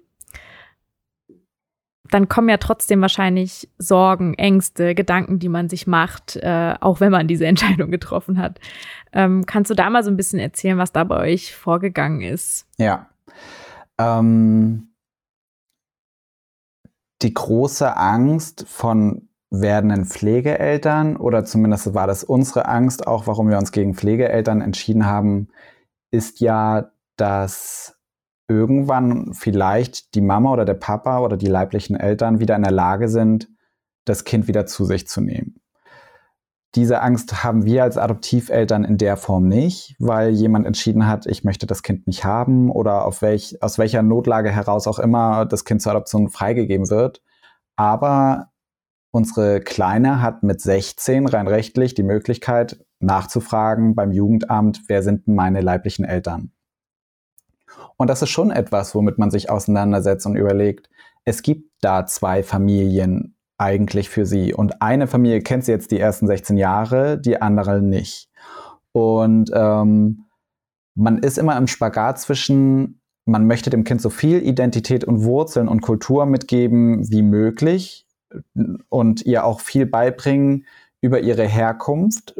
Dann 2.11 2.29
kommen 2.29 2.49
ja 2.49 2.57
trotzdem 2.57 3.03
wahrscheinlich 3.03 3.69
Sorgen, 3.77 4.35
Ängste, 4.35 4.95
Gedanken, 4.95 5.39
die 5.39 5.51
man 5.51 5.69
sich 5.69 5.87
macht, 5.87 6.37
äh, 6.37 6.75
auch 6.81 7.01
wenn 7.01 7.13
man 7.13 7.29
diese 7.29 7.47
Entscheidung 7.49 7.91
getroffen 7.91 8.39
hat. 8.39 8.61
Ähm, 9.13 9.45
kannst 9.47 9.71
du 9.71 9.75
da 9.75 9.91
mal 9.91 10.05
so 10.05 10.11
ein 10.11 10.17
bisschen 10.17 10.39
erzählen, 10.39 10.79
was 10.79 10.93
da 10.93 11.05
bei 11.05 11.19
euch 11.19 11.55
vorgegangen 11.55 12.23
ist? 12.23 12.67
Ja. 12.79 13.09
Ähm, 13.99 14.89
die 17.21 17.35
große 17.35 17.97
Angst 17.97 18.65
von 18.69 19.28
werdenden 19.51 20.05
Pflegeeltern 20.05 21.17
oder 21.17 21.45
zumindest 21.45 21.95
war 21.95 22.07
das 22.07 22.25
unsere 22.25 22.67
Angst, 22.67 23.07
auch 23.07 23.27
warum 23.27 23.49
wir 23.49 23.59
uns 23.59 23.73
gegen 23.73 23.95
Pflegeeltern 23.95 24.61
entschieden 24.61 25.07
haben, 25.07 25.49
ist 26.11 26.41
ja, 26.41 26.91
dass 27.17 27.97
irgendwann 28.49 29.35
vielleicht 29.35 30.15
die 30.15 30.21
Mama 30.21 30.53
oder 30.53 30.65
der 30.65 30.75
Papa 30.75 31.21
oder 31.21 31.37
die 31.37 31.47
leiblichen 31.47 31.97
Eltern 31.97 32.41
wieder 32.41 32.57
in 32.57 32.63
der 32.63 32.73
Lage 32.73 33.09
sind, 33.09 33.49
das 34.05 34.25
Kind 34.25 34.49
wieder 34.49 34.67
zu 34.67 34.85
sich 34.85 35.07
zu 35.07 35.21
nehmen. 35.21 35.61
Diese 36.75 37.01
Angst 37.01 37.43
haben 37.43 37.65
wir 37.65 37.83
als 37.83 37.97
Adoptiveltern 37.97 38.85
in 38.85 38.99
der 38.99 39.17
Form 39.17 39.49
nicht, 39.49 39.97
weil 39.99 40.31
jemand 40.31 40.67
entschieden 40.67 41.07
hat, 41.07 41.27
ich 41.27 41.43
möchte 41.43 41.67
das 41.67 41.83
Kind 41.83 42.07
nicht 42.07 42.25
haben 42.25 42.71
oder 42.71 43.11
welch, 43.21 43.63
aus 43.63 43.79
welcher 43.79 44.03
Notlage 44.03 44.51
heraus 44.51 44.87
auch 44.87 44.99
immer 44.99 45.47
das 45.47 45.65
Kind 45.65 45.81
zur 45.81 45.93
Adoption 45.93 46.29
freigegeben 46.29 46.91
wird. 46.91 47.23
Aber 47.77 48.48
unsere 49.11 49.61
Kleine 49.61 50.21
hat 50.23 50.43
mit 50.43 50.61
16 50.61 51.27
rein 51.27 51.49
rechtlich 51.49 51.95
die 51.95 52.03
Möglichkeit 52.03 52.85
nachzufragen 53.01 53.95
beim 53.95 54.13
Jugendamt, 54.13 54.83
wer 54.89 55.03
sind 55.03 55.27
denn 55.27 55.35
meine 55.35 55.61
leiblichen 55.61 56.05
Eltern? 56.05 56.53
Und 57.97 58.09
das 58.09 58.23
ist 58.23 58.31
schon 58.31 58.51
etwas, 58.51 58.95
womit 58.95 59.19
man 59.19 59.31
sich 59.31 59.51
auseinandersetzt 59.51 60.27
und 60.27 60.37
überlegt, 60.37 60.89
es 61.25 61.43
gibt 61.43 61.71
da 61.81 62.07
zwei 62.07 62.43
Familien 62.43 63.37
eigentlich 63.59 64.09
für 64.09 64.25
sie. 64.25 64.55
Und 64.55 64.81
eine 64.81 65.07
Familie 65.07 65.41
kennt 65.41 65.65
sie 65.65 65.73
jetzt 65.73 65.91
die 65.91 65.99
ersten 65.99 66.27
16 66.27 66.57
Jahre, 66.57 67.19
die 67.19 67.43
andere 67.43 67.83
nicht. 67.83 68.31
Und 68.93 69.51
ähm, 69.53 70.25
man 70.95 71.19
ist 71.19 71.39
immer 71.39 71.57
im 71.57 71.67
Spagat 71.67 72.21
zwischen, 72.21 73.01
man 73.25 73.47
möchte 73.47 73.71
dem 73.71 73.85
Kind 73.85 74.01
so 74.01 74.11
viel 74.11 74.43
Identität 74.43 75.05
und 75.05 75.25
Wurzeln 75.25 75.69
und 75.69 75.83
Kultur 75.83 76.25
mitgeben 76.25 77.11
wie 77.11 77.23
möglich 77.23 78.08
und 78.89 79.25
ihr 79.25 79.45
auch 79.45 79.61
viel 79.61 79.87
beibringen 79.87 80.67
über 81.01 81.21
ihre 81.21 81.45
Herkunft, 81.45 82.35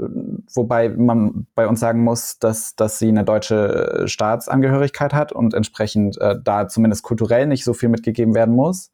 wobei 0.53 0.89
man 0.89 1.47
bei 1.55 1.69
uns 1.69 1.79
sagen 1.79 2.03
muss, 2.03 2.39
dass, 2.41 2.75
dass 2.75 2.99
sie 2.99 3.09
eine 3.09 3.25
deutsche 3.25 4.05
Staatsangehörigkeit 4.07 5.15
hat 5.15 5.33
und 5.33 5.55
entsprechend 5.55 6.21
äh, 6.21 6.37
da 6.43 6.67
zumindest 6.67 7.05
kulturell 7.05 7.47
nicht 7.47 7.63
so 7.63 7.73
viel 7.73 7.89
mitgegeben 7.89 8.35
werden 8.35 8.55
muss. 8.55 8.91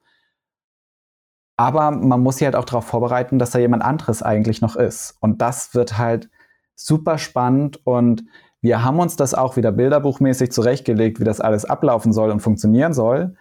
Aber 1.57 1.93
man 1.93 2.21
muss 2.21 2.37
sie 2.37 2.45
halt 2.45 2.57
auch 2.57 2.65
darauf 2.65 2.85
vorbereiten, 2.85 3.39
dass 3.39 3.53
da 3.53 3.59
jemand 3.59 3.83
anderes 3.85 4.23
eigentlich 4.23 4.61
noch 4.61 4.77
ist. 4.77 5.17
Und 5.21 5.41
das 5.41 5.75
wird 5.75 5.97
halt 5.97 6.29
super 6.75 7.17
spannend 7.17 7.81
und 7.87 8.25
wir 8.61 8.83
haben 8.83 8.99
uns 8.99 9.17
das 9.17 9.35
auch 9.35 9.57
wieder 9.57 9.73
bilderbuchmäßig 9.73 10.51
zurechtgelegt, 10.51 11.21
wie 11.21 11.25
das 11.25 11.41
alles 11.41 11.65
ablaufen 11.65 12.13
soll 12.13 12.31
und 12.31 12.41
funktionieren 12.41 12.95
soll. 12.95 13.37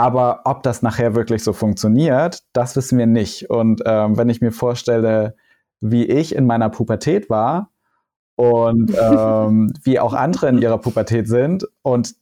Aber 0.00 0.40
ob 0.44 0.62
das 0.62 0.80
nachher 0.80 1.14
wirklich 1.14 1.44
so 1.44 1.52
funktioniert, 1.52 2.42
das 2.54 2.74
wissen 2.74 2.96
wir 2.96 3.04
nicht. 3.04 3.50
Und 3.50 3.82
ähm, 3.84 4.16
wenn 4.16 4.30
ich 4.30 4.40
mir 4.40 4.50
vorstelle, 4.50 5.36
wie 5.82 6.06
ich 6.06 6.34
in 6.34 6.46
meiner 6.46 6.70
Pubertät 6.70 7.28
war 7.28 7.68
und 8.34 8.96
ähm, 8.98 9.70
wie 9.82 10.00
auch 10.00 10.14
andere 10.14 10.48
in 10.48 10.56
ihrer 10.56 10.78
Pubertät 10.78 11.28
sind 11.28 11.68
und 11.82 12.14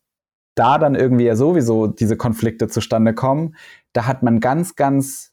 da 0.57 0.79
dann 0.79 0.97
irgendwie 0.97 1.27
ja 1.27 1.37
sowieso 1.37 1.87
diese 1.87 2.17
Konflikte 2.17 2.67
zustande 2.67 3.14
kommen, 3.14 3.55
da 3.93 4.09
hat 4.09 4.25
man 4.25 4.41
ganz, 4.41 4.75
ganz 4.75 5.33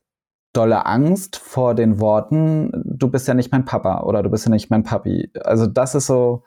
dolle 0.53 0.85
Angst 0.85 1.37
vor 1.37 1.73
den 1.73 1.99
Worten, 1.99 2.69
du 2.85 3.09
bist 3.09 3.27
ja 3.27 3.33
nicht 3.33 3.51
mein 3.51 3.65
Papa 3.65 4.01
oder 4.01 4.21
du 4.21 4.29
bist 4.29 4.45
ja 4.45 4.51
nicht 4.51 4.69
mein 4.69 4.83
Papi. 4.83 5.31
Also 5.43 5.65
das 5.65 5.95
ist 5.95 6.05
so 6.05 6.43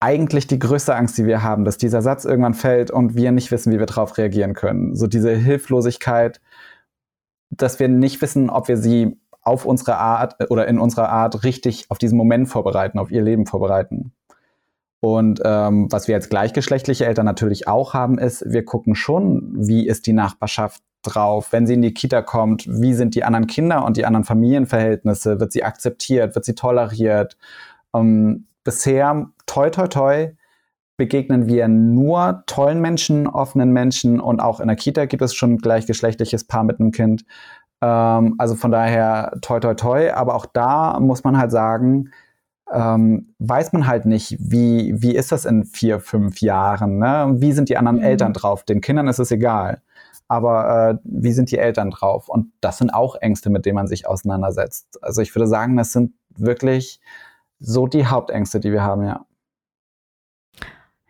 eigentlich 0.00 0.46
die 0.46 0.58
größte 0.58 0.94
Angst, 0.94 1.18
die 1.18 1.26
wir 1.26 1.42
haben, 1.42 1.64
dass 1.64 1.76
dieser 1.76 2.02
Satz 2.02 2.24
irgendwann 2.24 2.54
fällt 2.54 2.90
und 2.90 3.16
wir 3.16 3.32
nicht 3.32 3.50
wissen, 3.50 3.72
wie 3.72 3.78
wir 3.78 3.86
darauf 3.86 4.16
reagieren 4.16 4.54
können. 4.54 4.94
So 4.94 5.06
diese 5.06 5.34
Hilflosigkeit, 5.34 6.40
dass 7.50 7.80
wir 7.80 7.88
nicht 7.88 8.20
wissen, 8.22 8.50
ob 8.50 8.68
wir 8.68 8.76
sie 8.76 9.18
auf 9.42 9.64
unsere 9.64 9.96
Art 9.96 10.36
oder 10.50 10.68
in 10.68 10.78
unserer 10.78 11.08
Art 11.08 11.42
richtig 11.42 11.86
auf 11.90 11.98
diesen 11.98 12.18
Moment 12.18 12.48
vorbereiten, 12.48 12.98
auf 12.98 13.10
ihr 13.10 13.22
Leben 13.22 13.46
vorbereiten. 13.46 14.12
Und 15.00 15.40
ähm, 15.44 15.90
was 15.90 16.08
wir 16.08 16.16
als 16.16 16.28
gleichgeschlechtliche 16.28 17.06
Eltern 17.06 17.24
natürlich 17.24 17.68
auch 17.68 17.94
haben, 17.94 18.18
ist, 18.18 18.44
wir 18.46 18.64
gucken 18.64 18.94
schon, 18.94 19.54
wie 19.56 19.86
ist 19.86 20.06
die 20.06 20.12
Nachbarschaft 20.12 20.82
drauf, 21.02 21.52
wenn 21.52 21.66
sie 21.66 21.74
in 21.74 21.82
die 21.82 21.94
Kita 21.94 22.22
kommt, 22.22 22.66
wie 22.68 22.94
sind 22.94 23.14
die 23.14 23.22
anderen 23.22 23.46
Kinder 23.46 23.84
und 23.84 23.96
die 23.96 24.04
anderen 24.04 24.24
Familienverhältnisse, 24.24 25.38
wird 25.38 25.52
sie 25.52 25.62
akzeptiert, 25.62 26.34
wird 26.34 26.44
sie 26.44 26.56
toleriert. 26.56 27.36
Ähm, 27.94 28.46
bisher, 28.64 29.30
toi, 29.48 29.70
toi, 29.70 29.88
toi, 29.88 30.36
begegnen 30.96 31.46
wir 31.46 31.68
nur 31.68 32.42
tollen 32.46 32.80
Menschen, 32.80 33.26
offenen 33.26 33.72
Menschen 33.72 34.20
und 34.20 34.40
auch 34.40 34.60
in 34.60 34.68
der 34.68 34.76
Kita 34.76 35.06
gibt 35.06 35.22
es 35.22 35.34
schon 35.34 35.54
ein 35.54 35.58
gleichgeschlechtliches 35.58 36.44
Paar 36.44 36.64
mit 36.64 36.80
einem 36.80 36.92
Kind. 36.92 37.24
Ähm, 37.80 38.34
also 38.38 38.54
von 38.54 38.70
daher, 38.70 39.32
toi, 39.40 39.60
toi, 39.60 39.74
toi, 39.74 40.10
aber 40.12 40.34
auch 40.34 40.46
da 40.46 40.98
muss 41.00 41.24
man 41.24 41.38
halt 41.38 41.52
sagen, 41.52 42.10
ähm, 42.72 43.34
weiß 43.38 43.72
man 43.72 43.86
halt 43.86 44.04
nicht, 44.04 44.36
wie, 44.40 44.94
wie 44.98 45.14
ist 45.14 45.32
das 45.32 45.44
in 45.44 45.64
vier, 45.64 46.00
fünf 46.00 46.40
Jahren? 46.40 46.98
Ne? 46.98 47.34
Wie 47.36 47.52
sind 47.52 47.68
die 47.68 47.76
anderen 47.76 47.98
mhm. 47.98 48.04
Eltern 48.04 48.32
drauf? 48.32 48.64
Den 48.64 48.80
Kindern 48.80 49.08
ist 49.08 49.18
es 49.18 49.30
egal. 49.30 49.80
Aber 50.26 50.90
äh, 50.90 50.98
wie 51.04 51.32
sind 51.32 51.50
die 51.50 51.58
Eltern 51.58 51.90
drauf? 51.90 52.28
Und 52.28 52.52
das 52.60 52.76
sind 52.78 52.92
auch 52.92 53.16
Ängste, 53.16 53.48
mit 53.48 53.64
denen 53.64 53.76
man 53.76 53.86
sich 53.86 54.06
auseinandersetzt. 54.06 55.02
Also 55.02 55.22
ich 55.22 55.34
würde 55.34 55.46
sagen, 55.46 55.76
das 55.76 55.92
sind 55.92 56.12
wirklich 56.36 57.00
so 57.60 57.86
die 57.86 58.06
Hauptängste, 58.06 58.60
die 58.60 58.72
wir 58.72 58.82
haben, 58.82 59.04
ja. 59.04 59.24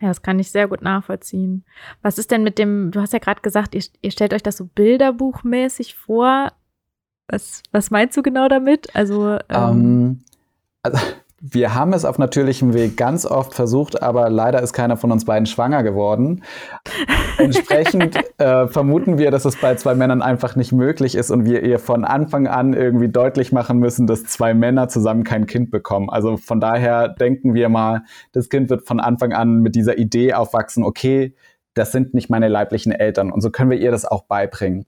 Ja, 0.00 0.08
das 0.08 0.22
kann 0.22 0.38
ich 0.38 0.50
sehr 0.50 0.68
gut 0.68 0.82
nachvollziehen. 0.82 1.64
Was 2.02 2.18
ist 2.18 2.30
denn 2.30 2.44
mit 2.44 2.58
dem, 2.58 2.90
du 2.92 3.00
hast 3.00 3.12
ja 3.12 3.18
gerade 3.18 3.40
gesagt, 3.40 3.74
ihr, 3.74 3.82
ihr, 4.00 4.10
stellt 4.12 4.32
euch 4.32 4.42
das 4.42 4.56
so 4.56 4.66
bilderbuchmäßig 4.66 5.96
vor. 5.96 6.52
Was, 7.26 7.62
was 7.72 7.90
meinst 7.90 8.16
du 8.16 8.22
genau 8.22 8.48
damit? 8.48 8.94
Also, 8.94 9.38
ähm, 9.48 9.48
ähm 9.48 10.20
also 10.82 10.98
wir 11.40 11.74
haben 11.74 11.92
es 11.92 12.04
auf 12.04 12.18
natürlichem 12.18 12.74
Weg 12.74 12.96
ganz 12.96 13.24
oft 13.24 13.54
versucht, 13.54 14.02
aber 14.02 14.28
leider 14.28 14.60
ist 14.60 14.72
keiner 14.72 14.96
von 14.96 15.12
uns 15.12 15.24
beiden 15.24 15.46
schwanger 15.46 15.84
geworden. 15.84 16.42
Entsprechend 17.38 18.16
äh, 18.38 18.66
vermuten 18.66 19.18
wir, 19.18 19.30
dass 19.30 19.44
es 19.44 19.54
bei 19.56 19.76
zwei 19.76 19.94
Männern 19.94 20.20
einfach 20.20 20.56
nicht 20.56 20.72
möglich 20.72 21.14
ist 21.14 21.30
und 21.30 21.44
wir 21.44 21.62
ihr 21.62 21.78
von 21.78 22.04
Anfang 22.04 22.48
an 22.48 22.72
irgendwie 22.74 23.08
deutlich 23.08 23.52
machen 23.52 23.78
müssen, 23.78 24.08
dass 24.08 24.24
zwei 24.24 24.52
Männer 24.52 24.88
zusammen 24.88 25.22
kein 25.22 25.46
Kind 25.46 25.70
bekommen. 25.70 26.10
Also 26.10 26.36
von 26.36 26.58
daher 26.58 27.08
denken 27.08 27.54
wir 27.54 27.68
mal, 27.68 28.02
das 28.32 28.48
Kind 28.48 28.68
wird 28.68 28.86
von 28.86 28.98
Anfang 28.98 29.32
an 29.32 29.60
mit 29.60 29.76
dieser 29.76 29.96
Idee 29.96 30.34
aufwachsen, 30.34 30.82
okay, 30.82 31.36
das 31.74 31.92
sind 31.92 32.14
nicht 32.14 32.30
meine 32.30 32.48
leiblichen 32.48 32.90
Eltern. 32.90 33.30
Und 33.30 33.42
so 33.42 33.50
können 33.50 33.70
wir 33.70 33.78
ihr 33.78 33.92
das 33.92 34.04
auch 34.04 34.24
beibringen. 34.24 34.86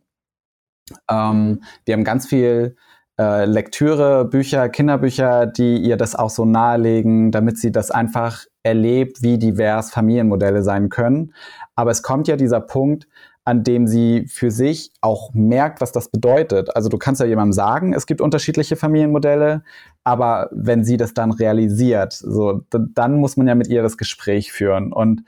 Ähm, 1.08 1.62
wir 1.84 1.94
haben 1.94 2.02
ganz 2.02 2.26
viel 2.26 2.74
äh, 3.20 3.44
Lektüre, 3.44 4.24
Bücher, 4.24 4.70
Kinderbücher, 4.70 5.44
die 5.44 5.76
ihr 5.76 5.98
das 5.98 6.14
auch 6.14 6.30
so 6.30 6.46
nahelegen, 6.46 7.30
damit 7.30 7.58
sie 7.58 7.70
das 7.70 7.90
einfach 7.90 8.46
erlebt, 8.62 9.20
wie 9.20 9.36
divers 9.36 9.90
Familienmodelle 9.90 10.62
sein 10.62 10.88
können. 10.88 11.34
Aber 11.76 11.90
es 11.90 12.02
kommt 12.02 12.28
ja 12.28 12.36
dieser 12.36 12.62
Punkt, 12.62 13.06
an 13.44 13.62
dem 13.62 13.86
sie 13.86 14.26
für 14.26 14.50
sich 14.50 14.92
auch 15.02 15.34
merkt, 15.34 15.82
was 15.82 15.92
das 15.92 16.08
bedeutet. 16.08 16.74
Also 16.74 16.88
du 16.88 16.96
kannst 16.96 17.20
ja 17.20 17.26
jemandem 17.26 17.52
sagen, 17.52 17.92
es 17.92 18.06
gibt 18.06 18.22
unterschiedliche 18.22 18.76
Familienmodelle, 18.76 19.64
aber 20.02 20.48
wenn 20.52 20.82
sie 20.82 20.96
das 20.96 21.12
dann 21.12 21.30
realisiert, 21.30 22.14
so 22.14 22.62
dann 22.70 23.18
muss 23.18 23.36
man 23.36 23.48
ja 23.48 23.54
mit 23.54 23.68
ihr 23.68 23.82
das 23.82 23.98
Gespräch 23.98 24.50
führen. 24.50 24.94
Und 24.94 25.24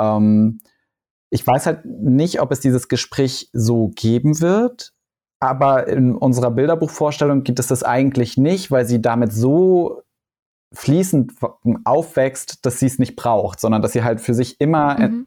ähm, 0.00 0.60
ich 1.30 1.44
weiß 1.44 1.66
halt 1.66 1.86
nicht, 1.86 2.40
ob 2.40 2.52
es 2.52 2.60
dieses 2.60 2.86
Gespräch 2.86 3.48
so 3.52 3.88
geben 3.96 4.40
wird, 4.40 4.92
aber 5.42 5.88
in 5.88 6.14
unserer 6.14 6.52
Bilderbuchvorstellung 6.52 7.42
gibt 7.42 7.58
es 7.58 7.66
das 7.66 7.82
eigentlich 7.82 8.36
nicht, 8.36 8.70
weil 8.70 8.86
sie 8.86 9.02
damit 9.02 9.32
so 9.32 10.02
fließend 10.72 11.32
aufwächst, 11.82 12.64
dass 12.64 12.78
sie 12.78 12.86
es 12.86 13.00
nicht 13.00 13.16
braucht, 13.16 13.58
sondern 13.58 13.82
dass 13.82 13.90
sie 13.92 14.04
halt 14.04 14.20
für 14.20 14.34
sich 14.34 14.60
immer, 14.60 14.96
mhm. 15.00 15.26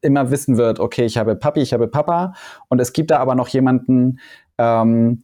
immer 0.00 0.30
wissen 0.30 0.56
wird, 0.56 0.80
okay, 0.80 1.04
ich 1.04 1.18
habe 1.18 1.36
Papi, 1.36 1.60
ich 1.60 1.74
habe 1.74 1.86
Papa 1.86 2.32
und 2.68 2.80
es 2.80 2.94
gibt 2.94 3.10
da 3.10 3.18
aber 3.18 3.34
noch 3.34 3.48
jemanden, 3.48 4.20
ähm, 4.56 5.22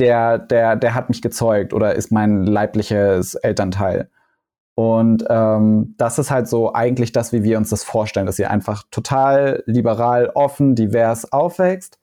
der, 0.00 0.38
der, 0.38 0.74
der 0.74 0.94
hat 0.94 1.08
mich 1.08 1.22
gezeugt 1.22 1.72
oder 1.72 1.94
ist 1.94 2.10
mein 2.10 2.42
leibliches 2.42 3.36
Elternteil. 3.36 4.10
Und 4.74 5.24
ähm, 5.28 5.94
das 5.98 6.18
ist 6.18 6.32
halt 6.32 6.48
so 6.48 6.74
eigentlich 6.74 7.12
das, 7.12 7.32
wie 7.32 7.44
wir 7.44 7.58
uns 7.58 7.70
das 7.70 7.84
vorstellen, 7.84 8.26
dass 8.26 8.36
sie 8.36 8.46
einfach 8.46 8.82
total 8.90 9.62
liberal, 9.66 10.32
offen, 10.34 10.74
divers 10.74 11.32
aufwächst 11.32 12.00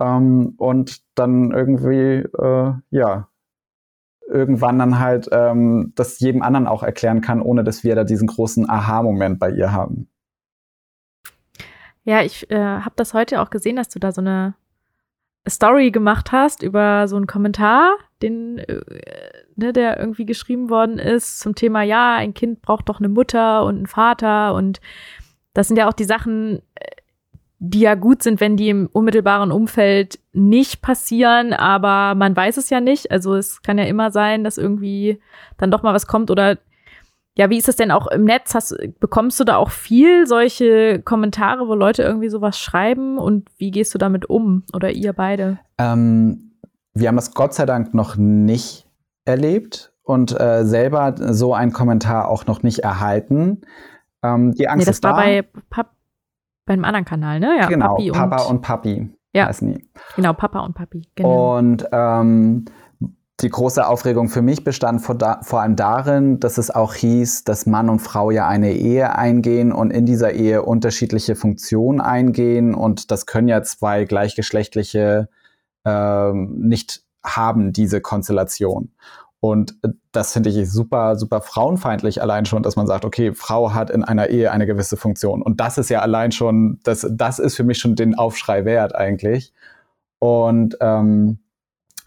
ähm, 0.00 0.54
und 0.56 1.02
dann 1.14 1.52
irgendwie, 1.52 2.24
äh, 2.38 2.72
ja, 2.90 3.28
irgendwann 4.28 4.78
dann 4.78 4.98
halt 4.98 5.28
ähm, 5.32 5.92
das 5.94 6.20
jedem 6.20 6.42
anderen 6.42 6.66
auch 6.66 6.82
erklären 6.82 7.20
kann, 7.20 7.40
ohne 7.40 7.64
dass 7.64 7.82
wir 7.82 7.94
da 7.94 8.04
diesen 8.04 8.28
großen 8.28 8.68
Aha-Moment 8.68 9.38
bei 9.38 9.50
ihr 9.50 9.72
haben. 9.72 10.08
Ja, 12.04 12.22
ich 12.22 12.50
äh, 12.50 12.56
habe 12.56 12.94
das 12.96 13.14
heute 13.14 13.40
auch 13.40 13.50
gesehen, 13.50 13.76
dass 13.76 13.88
du 13.88 13.98
da 13.98 14.12
so 14.12 14.20
eine 14.20 14.54
Story 15.48 15.90
gemacht 15.90 16.32
hast 16.32 16.62
über 16.62 17.08
so 17.08 17.16
einen 17.16 17.26
Kommentar, 17.26 17.96
den, 18.22 18.58
äh, 18.58 18.80
ne, 19.56 19.72
der 19.72 19.98
irgendwie 19.98 20.26
geschrieben 20.26 20.70
worden 20.70 20.98
ist 20.98 21.40
zum 21.40 21.54
Thema, 21.54 21.82
ja, 21.82 22.16
ein 22.16 22.34
Kind 22.34 22.62
braucht 22.62 22.88
doch 22.88 22.98
eine 22.98 23.08
Mutter 23.08 23.64
und 23.64 23.76
einen 23.76 23.86
Vater 23.86 24.54
und 24.54 24.80
das 25.54 25.68
sind 25.68 25.76
ja 25.76 25.88
auch 25.88 25.92
die 25.92 26.04
Sachen, 26.04 26.62
äh, 26.74 26.86
die 27.60 27.80
ja 27.80 27.94
gut 27.94 28.22
sind, 28.22 28.40
wenn 28.40 28.56
die 28.56 28.68
im 28.68 28.88
unmittelbaren 28.92 29.50
Umfeld 29.50 30.20
nicht 30.32 30.80
passieren, 30.80 31.52
aber 31.52 32.14
man 32.14 32.36
weiß 32.36 32.56
es 32.56 32.70
ja 32.70 32.80
nicht. 32.80 33.10
Also 33.10 33.34
es 33.34 33.62
kann 33.62 33.78
ja 33.78 33.84
immer 33.84 34.10
sein, 34.10 34.44
dass 34.44 34.58
irgendwie 34.58 35.20
dann 35.56 35.70
doch 35.70 35.82
mal 35.82 35.94
was 35.94 36.06
kommt 36.06 36.30
oder 36.30 36.58
ja, 37.34 37.50
wie 37.50 37.58
ist 37.58 37.68
es 37.68 37.76
denn 37.76 37.92
auch 37.92 38.08
im 38.08 38.24
Netz? 38.24 38.54
Hast, 38.54 38.76
bekommst 38.98 39.38
du 39.38 39.44
da 39.44 39.56
auch 39.56 39.70
viel 39.70 40.26
solche 40.26 41.00
Kommentare, 41.02 41.68
wo 41.68 41.74
Leute 41.74 42.02
irgendwie 42.02 42.28
sowas 42.28 42.58
schreiben 42.58 43.16
und 43.16 43.48
wie 43.58 43.70
gehst 43.70 43.94
du 43.94 43.98
damit 43.98 44.28
um 44.28 44.64
oder 44.72 44.90
ihr 44.90 45.12
beide? 45.12 45.60
Ähm, 45.78 46.52
wir 46.94 47.08
haben 47.08 47.16
das 47.16 47.34
Gott 47.34 47.54
sei 47.54 47.64
Dank 47.64 47.94
noch 47.94 48.16
nicht 48.16 48.86
erlebt 49.24 49.92
und 50.02 50.38
äh, 50.38 50.64
selber 50.64 51.14
so 51.16 51.54
einen 51.54 51.72
Kommentar 51.72 52.28
auch 52.28 52.46
noch 52.46 52.64
nicht 52.64 52.80
erhalten. 52.80 53.60
Ähm, 54.24 54.54
die 54.54 54.68
Angst 54.68 54.80
nee, 54.80 54.90
das 54.90 54.96
ist 54.96 55.04
war 55.04 55.12
da. 55.12 55.16
bei 55.18 55.42
Pap 55.70 55.90
beim 56.68 56.84
anderen 56.84 57.04
Kanal, 57.04 57.40
ne? 57.40 57.56
Ja, 57.58 57.66
genau, 57.66 57.96
Papi 57.96 58.10
Papa 58.12 58.42
und, 58.44 58.56
und 58.56 58.60
Papi 58.62 59.10
Ja. 59.32 59.46
heißen 59.46 59.74
die. 59.74 59.88
genau, 60.14 60.32
Papa 60.34 60.60
und 60.60 60.74
Papi. 60.74 61.08
Genau. 61.16 61.58
Und 61.58 61.86
ähm, 61.90 62.66
die 63.40 63.48
große 63.50 63.86
Aufregung 63.86 64.28
für 64.28 64.42
mich 64.42 64.64
bestand 64.64 65.00
vor, 65.00 65.14
da, 65.14 65.40
vor 65.42 65.60
allem 65.62 65.76
darin, 65.76 66.40
dass 66.40 66.58
es 66.58 66.70
auch 66.70 66.94
hieß, 66.94 67.44
dass 67.44 67.66
Mann 67.66 67.88
und 67.88 68.00
Frau 68.00 68.30
ja 68.30 68.48
eine 68.48 68.72
Ehe 68.72 69.14
eingehen 69.16 69.72
und 69.72 69.90
in 69.92 70.06
dieser 70.06 70.32
Ehe 70.32 70.62
unterschiedliche 70.62 71.36
Funktionen 71.36 72.00
eingehen. 72.00 72.74
Und 72.74 73.10
das 73.10 73.26
können 73.26 73.48
ja 73.48 73.62
zwei 73.62 74.04
gleichgeschlechtliche 74.04 75.28
ähm, 75.84 76.58
nicht 76.58 77.02
haben, 77.24 77.72
diese 77.72 78.00
Konstellation. 78.00 78.92
Und 79.40 79.76
das 80.10 80.32
finde 80.32 80.50
ich 80.50 80.70
super, 80.70 81.16
super 81.16 81.40
frauenfeindlich 81.40 82.20
allein 82.20 82.44
schon, 82.44 82.64
dass 82.64 82.74
man 82.74 82.88
sagt, 82.88 83.04
okay, 83.04 83.32
Frau 83.34 83.72
hat 83.72 83.88
in 83.88 84.02
einer 84.02 84.28
Ehe 84.30 84.50
eine 84.50 84.66
gewisse 84.66 84.96
Funktion. 84.96 85.42
Und 85.42 85.60
das 85.60 85.78
ist 85.78 85.90
ja 85.90 86.00
allein 86.00 86.32
schon, 86.32 86.80
das, 86.82 87.06
das 87.08 87.38
ist 87.38 87.54
für 87.54 87.62
mich 87.62 87.78
schon 87.78 87.94
den 87.94 88.16
Aufschrei 88.16 88.64
wert 88.64 88.96
eigentlich. 88.96 89.52
Und 90.18 90.76
ähm, 90.80 91.38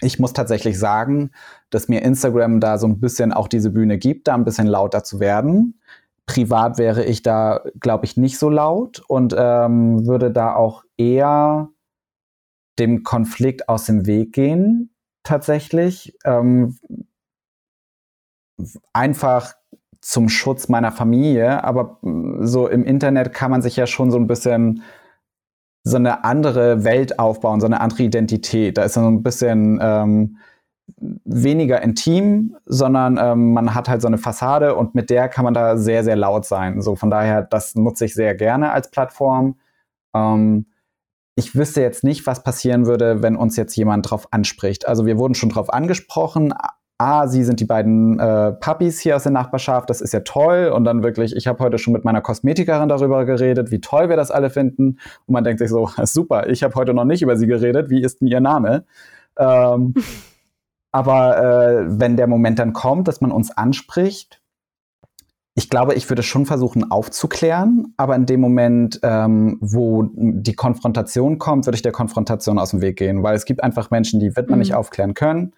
ich 0.01 0.19
muss 0.19 0.33
tatsächlich 0.33 0.77
sagen, 0.77 1.31
dass 1.69 1.87
mir 1.87 2.01
Instagram 2.01 2.59
da 2.59 2.77
so 2.77 2.87
ein 2.87 2.99
bisschen 2.99 3.31
auch 3.31 3.47
diese 3.47 3.69
Bühne 3.69 3.97
gibt, 3.97 4.27
da 4.27 4.33
ein 4.33 4.43
bisschen 4.43 4.67
lauter 4.67 5.03
zu 5.03 5.19
werden. 5.21 5.79
Privat 6.25 6.77
wäre 6.77 7.05
ich 7.05 7.23
da, 7.23 7.61
glaube 7.79 8.05
ich, 8.05 8.17
nicht 8.17 8.37
so 8.39 8.49
laut 8.49 9.01
und 9.07 9.33
ähm, 9.37 10.05
würde 10.05 10.31
da 10.31 10.53
auch 10.55 10.83
eher 10.97 11.69
dem 12.77 13.03
Konflikt 13.03 13.69
aus 13.69 13.85
dem 13.85 14.05
Weg 14.05 14.33
gehen, 14.33 14.93
tatsächlich. 15.23 16.17
Ähm, 16.25 16.77
einfach 18.93 19.53
zum 20.01 20.29
Schutz 20.29 20.67
meiner 20.67 20.91
Familie, 20.91 21.63
aber 21.63 21.99
mh, 22.01 22.45
so 22.47 22.67
im 22.67 22.83
Internet 22.83 23.33
kann 23.33 23.51
man 23.51 23.61
sich 23.61 23.75
ja 23.75 23.87
schon 23.87 24.11
so 24.11 24.17
ein 24.17 24.27
bisschen 24.27 24.81
so 25.83 25.97
eine 25.97 26.23
andere 26.23 26.83
Welt 26.83 27.19
aufbauen, 27.19 27.59
so 27.59 27.65
eine 27.65 27.81
andere 27.81 28.03
Identität. 28.03 28.77
Da 28.77 28.83
ist 28.83 28.93
so 28.93 29.01
ein 29.01 29.23
bisschen 29.23 29.79
ähm, 29.81 30.37
weniger 31.25 31.81
intim, 31.81 32.55
sondern 32.65 33.17
ähm, 33.17 33.53
man 33.53 33.73
hat 33.73 33.89
halt 33.89 34.01
so 34.01 34.07
eine 34.07 34.17
Fassade 34.17 34.75
und 34.75 34.93
mit 34.95 35.09
der 35.09 35.29
kann 35.29 35.45
man 35.45 35.53
da 35.53 35.77
sehr, 35.77 36.03
sehr 36.03 36.15
laut 36.15 36.45
sein. 36.45 36.81
So 36.81 36.95
von 36.95 37.09
daher, 37.09 37.41
das 37.41 37.75
nutze 37.75 38.05
ich 38.05 38.13
sehr 38.13 38.35
gerne 38.35 38.71
als 38.71 38.91
Plattform. 38.91 39.55
Ähm, 40.15 40.67
ich 41.35 41.55
wüsste 41.55 41.81
jetzt 41.81 42.03
nicht, 42.03 42.27
was 42.27 42.43
passieren 42.43 42.85
würde, 42.85 43.23
wenn 43.23 43.35
uns 43.35 43.55
jetzt 43.55 43.75
jemand 43.75 44.09
drauf 44.09 44.27
anspricht. 44.31 44.87
Also 44.87 45.05
wir 45.05 45.17
wurden 45.17 45.33
schon 45.33 45.49
drauf 45.49 45.73
angesprochen. 45.73 46.53
Ah, 47.03 47.27
Sie 47.27 47.43
sind 47.43 47.59
die 47.59 47.65
beiden 47.65 48.19
äh, 48.19 48.51
Puppies 48.51 48.99
hier 48.99 49.15
aus 49.15 49.23
der 49.23 49.31
Nachbarschaft, 49.31 49.89
das 49.89 50.01
ist 50.01 50.13
ja 50.13 50.19
toll. 50.19 50.71
Und 50.71 50.83
dann 50.83 51.01
wirklich, 51.01 51.35
ich 51.35 51.47
habe 51.47 51.57
heute 51.63 51.79
schon 51.79 51.93
mit 51.93 52.05
meiner 52.05 52.21
Kosmetikerin 52.21 52.89
darüber 52.89 53.25
geredet, 53.25 53.71
wie 53.71 53.81
toll 53.81 54.07
wir 54.07 54.17
das 54.17 54.29
alle 54.29 54.51
finden. 54.51 54.99
Und 55.25 55.33
man 55.33 55.43
denkt 55.43 55.57
sich 55.57 55.69
so, 55.69 55.89
super, 56.03 56.47
ich 56.47 56.61
habe 56.61 56.75
heute 56.75 56.93
noch 56.93 57.05
nicht 57.05 57.23
über 57.23 57.37
sie 57.37 57.47
geredet, 57.47 57.89
wie 57.89 58.03
ist 58.03 58.21
denn 58.21 58.27
ihr 58.27 58.39
Name? 58.39 58.85
Ähm, 59.35 59.95
aber 60.91 61.37
äh, 61.37 61.85
wenn 61.87 62.17
der 62.17 62.27
Moment 62.27 62.59
dann 62.59 62.71
kommt, 62.71 63.07
dass 63.07 63.19
man 63.19 63.31
uns 63.31 63.49
anspricht, 63.49 64.39
ich 65.55 65.71
glaube, 65.71 65.95
ich 65.95 66.07
würde 66.07 66.21
schon 66.21 66.45
versuchen 66.45 66.91
aufzuklären, 66.91 67.95
aber 67.97 68.15
in 68.15 68.27
dem 68.27 68.41
Moment, 68.41 68.99
ähm, 69.01 69.57
wo 69.59 70.07
die 70.13 70.53
Konfrontation 70.53 71.39
kommt, 71.39 71.65
würde 71.65 71.77
ich 71.77 71.81
der 71.81 71.91
Konfrontation 71.93 72.59
aus 72.59 72.69
dem 72.69 72.81
Weg 72.81 72.97
gehen, 72.97 73.23
weil 73.23 73.35
es 73.35 73.45
gibt 73.45 73.63
einfach 73.63 73.89
Menschen, 73.89 74.19
die 74.19 74.35
wird 74.35 74.49
man 74.51 74.59
Mhm. 74.59 74.61
nicht 74.61 74.75
aufklären 74.75 75.15
können. 75.15 75.53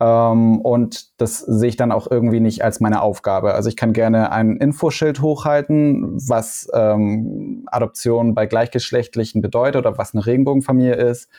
Ähm, 0.00 0.60
und 0.60 1.20
das 1.20 1.38
sehe 1.38 1.68
ich 1.68 1.76
dann 1.76 1.92
auch 1.92 2.10
irgendwie 2.10 2.40
nicht 2.40 2.64
als 2.64 2.80
meine 2.80 3.02
Aufgabe. 3.02 3.54
Also 3.54 3.68
ich 3.68 3.76
kann 3.76 3.92
gerne 3.92 4.32
ein 4.32 4.56
Infoschild 4.56 5.20
hochhalten, 5.20 6.16
was 6.28 6.68
ähm, 6.74 7.66
Adoption 7.66 8.34
bei 8.34 8.46
Gleichgeschlechtlichen 8.46 9.40
bedeutet 9.40 9.86
oder 9.86 9.98
was 9.98 10.14
eine 10.14 10.26
Regenbogenfamilie 10.26 10.94
ist. 10.94 11.30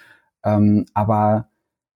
Ähm, 0.43 0.85
aber 0.93 1.49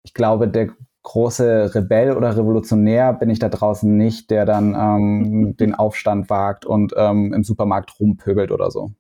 ich 0.03 0.15
glaube, 0.15 0.49
der 0.49 0.69
große 1.03 1.75
Rebell 1.75 2.17
oder 2.17 2.37
Revolutionär 2.37 3.13
bin 3.13 3.31
ich 3.31 3.39
da 3.39 3.49
draußen 3.49 3.97
nicht, 3.97 4.31
der 4.31 4.45
dann 4.45 4.75
ähm, 4.75 5.57
den 5.61 5.75
Aufstand 5.75 6.31
wagt 6.31 6.65
und 6.65 6.95
ähm, 6.97 7.33
im 7.33 7.45
Supermarkt 7.45 8.01
rumpöbelt 8.01 8.51
oder 8.51 8.71
so. 8.71 8.93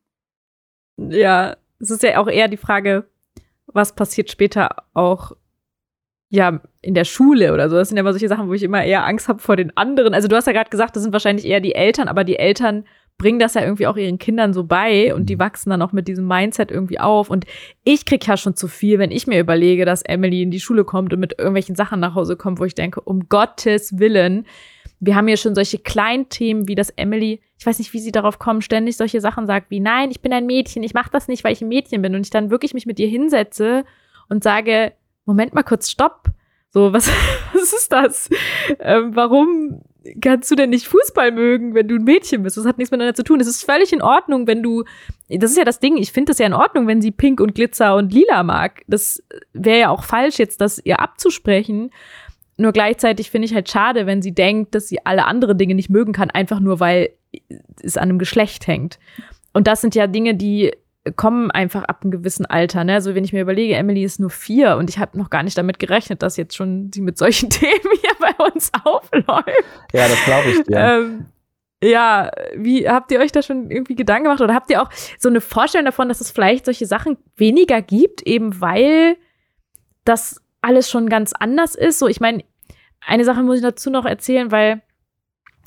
Ja, 0.98 1.56
es 1.80 1.90
ist 1.90 2.02
ja 2.02 2.18
auch 2.18 2.28
eher 2.28 2.48
die 2.48 2.56
Frage, 2.56 3.06
was 3.66 3.94
passiert 3.94 4.30
später 4.30 4.84
auch 4.94 5.32
ja 6.28 6.60
in 6.82 6.94
der 6.94 7.04
Schule 7.04 7.52
oder 7.52 7.68
so. 7.68 7.76
Das 7.76 7.88
sind 7.88 7.96
ja 7.96 8.00
immer 8.00 8.12
solche 8.12 8.28
Sachen, 8.28 8.48
wo 8.48 8.54
ich 8.54 8.62
immer 8.62 8.84
eher 8.84 9.06
Angst 9.06 9.28
habe 9.28 9.40
vor 9.40 9.56
den 9.56 9.76
anderen. 9.76 10.14
Also 10.14 10.28
du 10.28 10.36
hast 10.36 10.46
ja 10.46 10.52
gerade 10.52 10.70
gesagt, 10.70 10.96
das 10.96 11.02
sind 11.02 11.12
wahrscheinlich 11.12 11.46
eher 11.46 11.60
die 11.60 11.74
Eltern, 11.74 12.08
aber 12.08 12.24
die 12.24 12.38
Eltern 12.38 12.84
bringen 13.18 13.38
das 13.38 13.54
ja 13.54 13.62
irgendwie 13.62 13.86
auch 13.86 13.96
ihren 13.96 14.18
Kindern 14.18 14.52
so 14.52 14.64
bei 14.64 15.14
und 15.14 15.26
die 15.26 15.38
wachsen 15.38 15.70
dann 15.70 15.80
auch 15.80 15.92
mit 15.92 16.06
diesem 16.06 16.26
Mindset 16.26 16.70
irgendwie 16.70 17.00
auf. 17.00 17.30
Und 17.30 17.46
ich 17.82 18.04
krieg 18.04 18.26
ja 18.26 18.36
schon 18.36 18.56
zu 18.56 18.68
viel, 18.68 18.98
wenn 18.98 19.10
ich 19.10 19.26
mir 19.26 19.40
überlege, 19.40 19.84
dass 19.84 20.02
Emily 20.02 20.42
in 20.42 20.50
die 20.50 20.60
Schule 20.60 20.84
kommt 20.84 21.14
und 21.14 21.20
mit 21.20 21.38
irgendwelchen 21.38 21.76
Sachen 21.76 22.00
nach 22.00 22.14
Hause 22.14 22.36
kommt, 22.36 22.60
wo 22.60 22.64
ich 22.64 22.74
denke, 22.74 23.00
um 23.00 23.28
Gottes 23.28 23.98
Willen. 23.98 24.46
Wir 25.00 25.14
haben 25.14 25.28
hier 25.28 25.36
schon 25.38 25.54
solche 25.54 25.78
Kleinthemen, 25.78 26.68
wie 26.68 26.74
das 26.74 26.90
Emily, 26.90 27.40
ich 27.58 27.66
weiß 27.66 27.78
nicht, 27.78 27.92
wie 27.92 28.00
sie 28.00 28.12
darauf 28.12 28.38
kommen, 28.38 28.60
ständig 28.60 28.96
solche 28.96 29.20
Sachen 29.20 29.46
sagt 29.46 29.70
wie, 29.70 29.80
nein, 29.80 30.10
ich 30.10 30.20
bin 30.20 30.32
ein 30.32 30.46
Mädchen, 30.46 30.82
ich 30.82 30.94
mache 30.94 31.10
das 31.10 31.28
nicht, 31.28 31.44
weil 31.44 31.52
ich 31.52 31.62
ein 31.62 31.68
Mädchen 31.68 32.02
bin. 32.02 32.14
Und 32.14 32.22
ich 32.22 32.30
dann 32.30 32.50
wirklich 32.50 32.74
mich 32.74 32.86
mit 32.86 32.98
ihr 32.98 33.08
hinsetze 33.08 33.84
und 34.28 34.42
sage, 34.42 34.92
Moment 35.26 35.54
mal 35.54 35.62
kurz, 35.62 35.90
stopp. 35.90 36.30
So, 36.70 36.92
was, 36.92 37.10
was 37.52 37.72
ist 37.72 37.92
das? 37.92 38.30
Ähm, 38.80 39.14
warum 39.14 39.82
kannst 40.20 40.50
du 40.50 40.54
denn 40.54 40.70
nicht 40.70 40.86
Fußball 40.86 41.32
mögen, 41.32 41.74
wenn 41.74 41.88
du 41.88 41.96
ein 41.96 42.04
Mädchen 42.04 42.42
bist? 42.42 42.56
Das 42.56 42.64
hat 42.64 42.78
nichts 42.78 42.90
miteinander 42.90 43.14
zu 43.14 43.24
tun. 43.24 43.40
Es 43.40 43.46
ist 43.46 43.64
völlig 43.64 43.92
in 43.92 44.02
Ordnung, 44.02 44.46
wenn 44.46 44.62
du, 44.62 44.84
das 45.28 45.50
ist 45.50 45.56
ja 45.56 45.64
das 45.64 45.80
Ding, 45.80 45.96
ich 45.96 46.12
finde 46.12 46.30
das 46.30 46.38
ja 46.38 46.46
in 46.46 46.54
Ordnung, 46.54 46.86
wenn 46.86 47.02
sie 47.02 47.10
Pink 47.10 47.40
und 47.40 47.54
Glitzer 47.54 47.96
und 47.96 48.12
Lila 48.12 48.42
mag. 48.42 48.82
Das 48.86 49.22
wäre 49.52 49.80
ja 49.80 49.90
auch 49.90 50.04
falsch, 50.04 50.38
jetzt 50.38 50.60
das 50.60 50.80
ihr 50.84 51.00
abzusprechen. 51.00 51.90
Nur 52.56 52.72
gleichzeitig 52.72 53.30
finde 53.30 53.46
ich 53.46 53.54
halt 53.54 53.68
schade, 53.68 54.06
wenn 54.06 54.22
sie 54.22 54.34
denkt, 54.34 54.74
dass 54.74 54.88
sie 54.88 55.04
alle 55.04 55.26
andere 55.26 55.56
Dinge 55.56 55.74
nicht 55.74 55.90
mögen 55.90 56.12
kann, 56.12 56.30
einfach 56.30 56.60
nur 56.60 56.80
weil 56.80 57.10
es 57.82 57.96
an 57.96 58.08
einem 58.08 58.18
Geschlecht 58.18 58.66
hängt. 58.66 58.98
Und 59.52 59.66
das 59.66 59.80
sind 59.80 59.94
ja 59.94 60.06
Dinge, 60.06 60.34
die 60.34 60.72
kommen 61.14 61.50
einfach 61.50 61.84
ab 61.84 62.00
einem 62.02 62.10
gewissen 62.10 62.46
Alter. 62.46 62.84
Ne? 62.84 62.94
Also 62.94 63.14
wenn 63.14 63.24
ich 63.24 63.32
mir 63.32 63.42
überlege, 63.42 63.74
Emily 63.74 64.02
ist 64.02 64.20
nur 64.20 64.30
vier 64.30 64.76
und 64.76 64.90
ich 64.90 64.98
habe 64.98 65.18
noch 65.18 65.30
gar 65.30 65.42
nicht 65.42 65.56
damit 65.56 65.78
gerechnet, 65.78 66.22
dass 66.22 66.36
jetzt 66.36 66.56
schon 66.56 66.90
sie 66.92 67.00
mit 67.00 67.18
solchen 67.18 67.50
Themen 67.50 67.90
hier 68.00 68.12
bei 68.18 68.44
uns 68.44 68.70
aufläuft. 68.84 69.64
Ja, 69.92 70.08
das 70.08 70.24
glaube 70.24 70.50
ich 70.50 70.62
dir. 70.64 70.76
Ähm, 70.76 71.26
ja, 71.82 72.30
wie 72.56 72.88
habt 72.88 73.10
ihr 73.12 73.20
euch 73.20 73.32
da 73.32 73.42
schon 73.42 73.70
irgendwie 73.70 73.94
Gedanken 73.94 74.24
gemacht 74.24 74.40
oder 74.40 74.54
habt 74.54 74.70
ihr 74.70 74.82
auch 74.82 74.90
so 75.18 75.28
eine 75.28 75.40
Vorstellung 75.40 75.84
davon, 75.84 76.08
dass 76.08 76.20
es 76.20 76.30
vielleicht 76.30 76.64
solche 76.64 76.86
Sachen 76.86 77.18
weniger 77.36 77.82
gibt, 77.82 78.22
eben 78.22 78.60
weil 78.60 79.16
das 80.04 80.42
alles 80.62 80.90
schon 80.90 81.08
ganz 81.08 81.32
anders 81.32 81.74
ist? 81.74 81.98
So, 81.98 82.08
ich 82.08 82.20
meine, 82.20 82.44
eine 83.06 83.24
Sache 83.24 83.42
muss 83.42 83.56
ich 83.56 83.62
dazu 83.62 83.90
noch 83.90 84.06
erzählen, 84.06 84.50
weil 84.50 84.82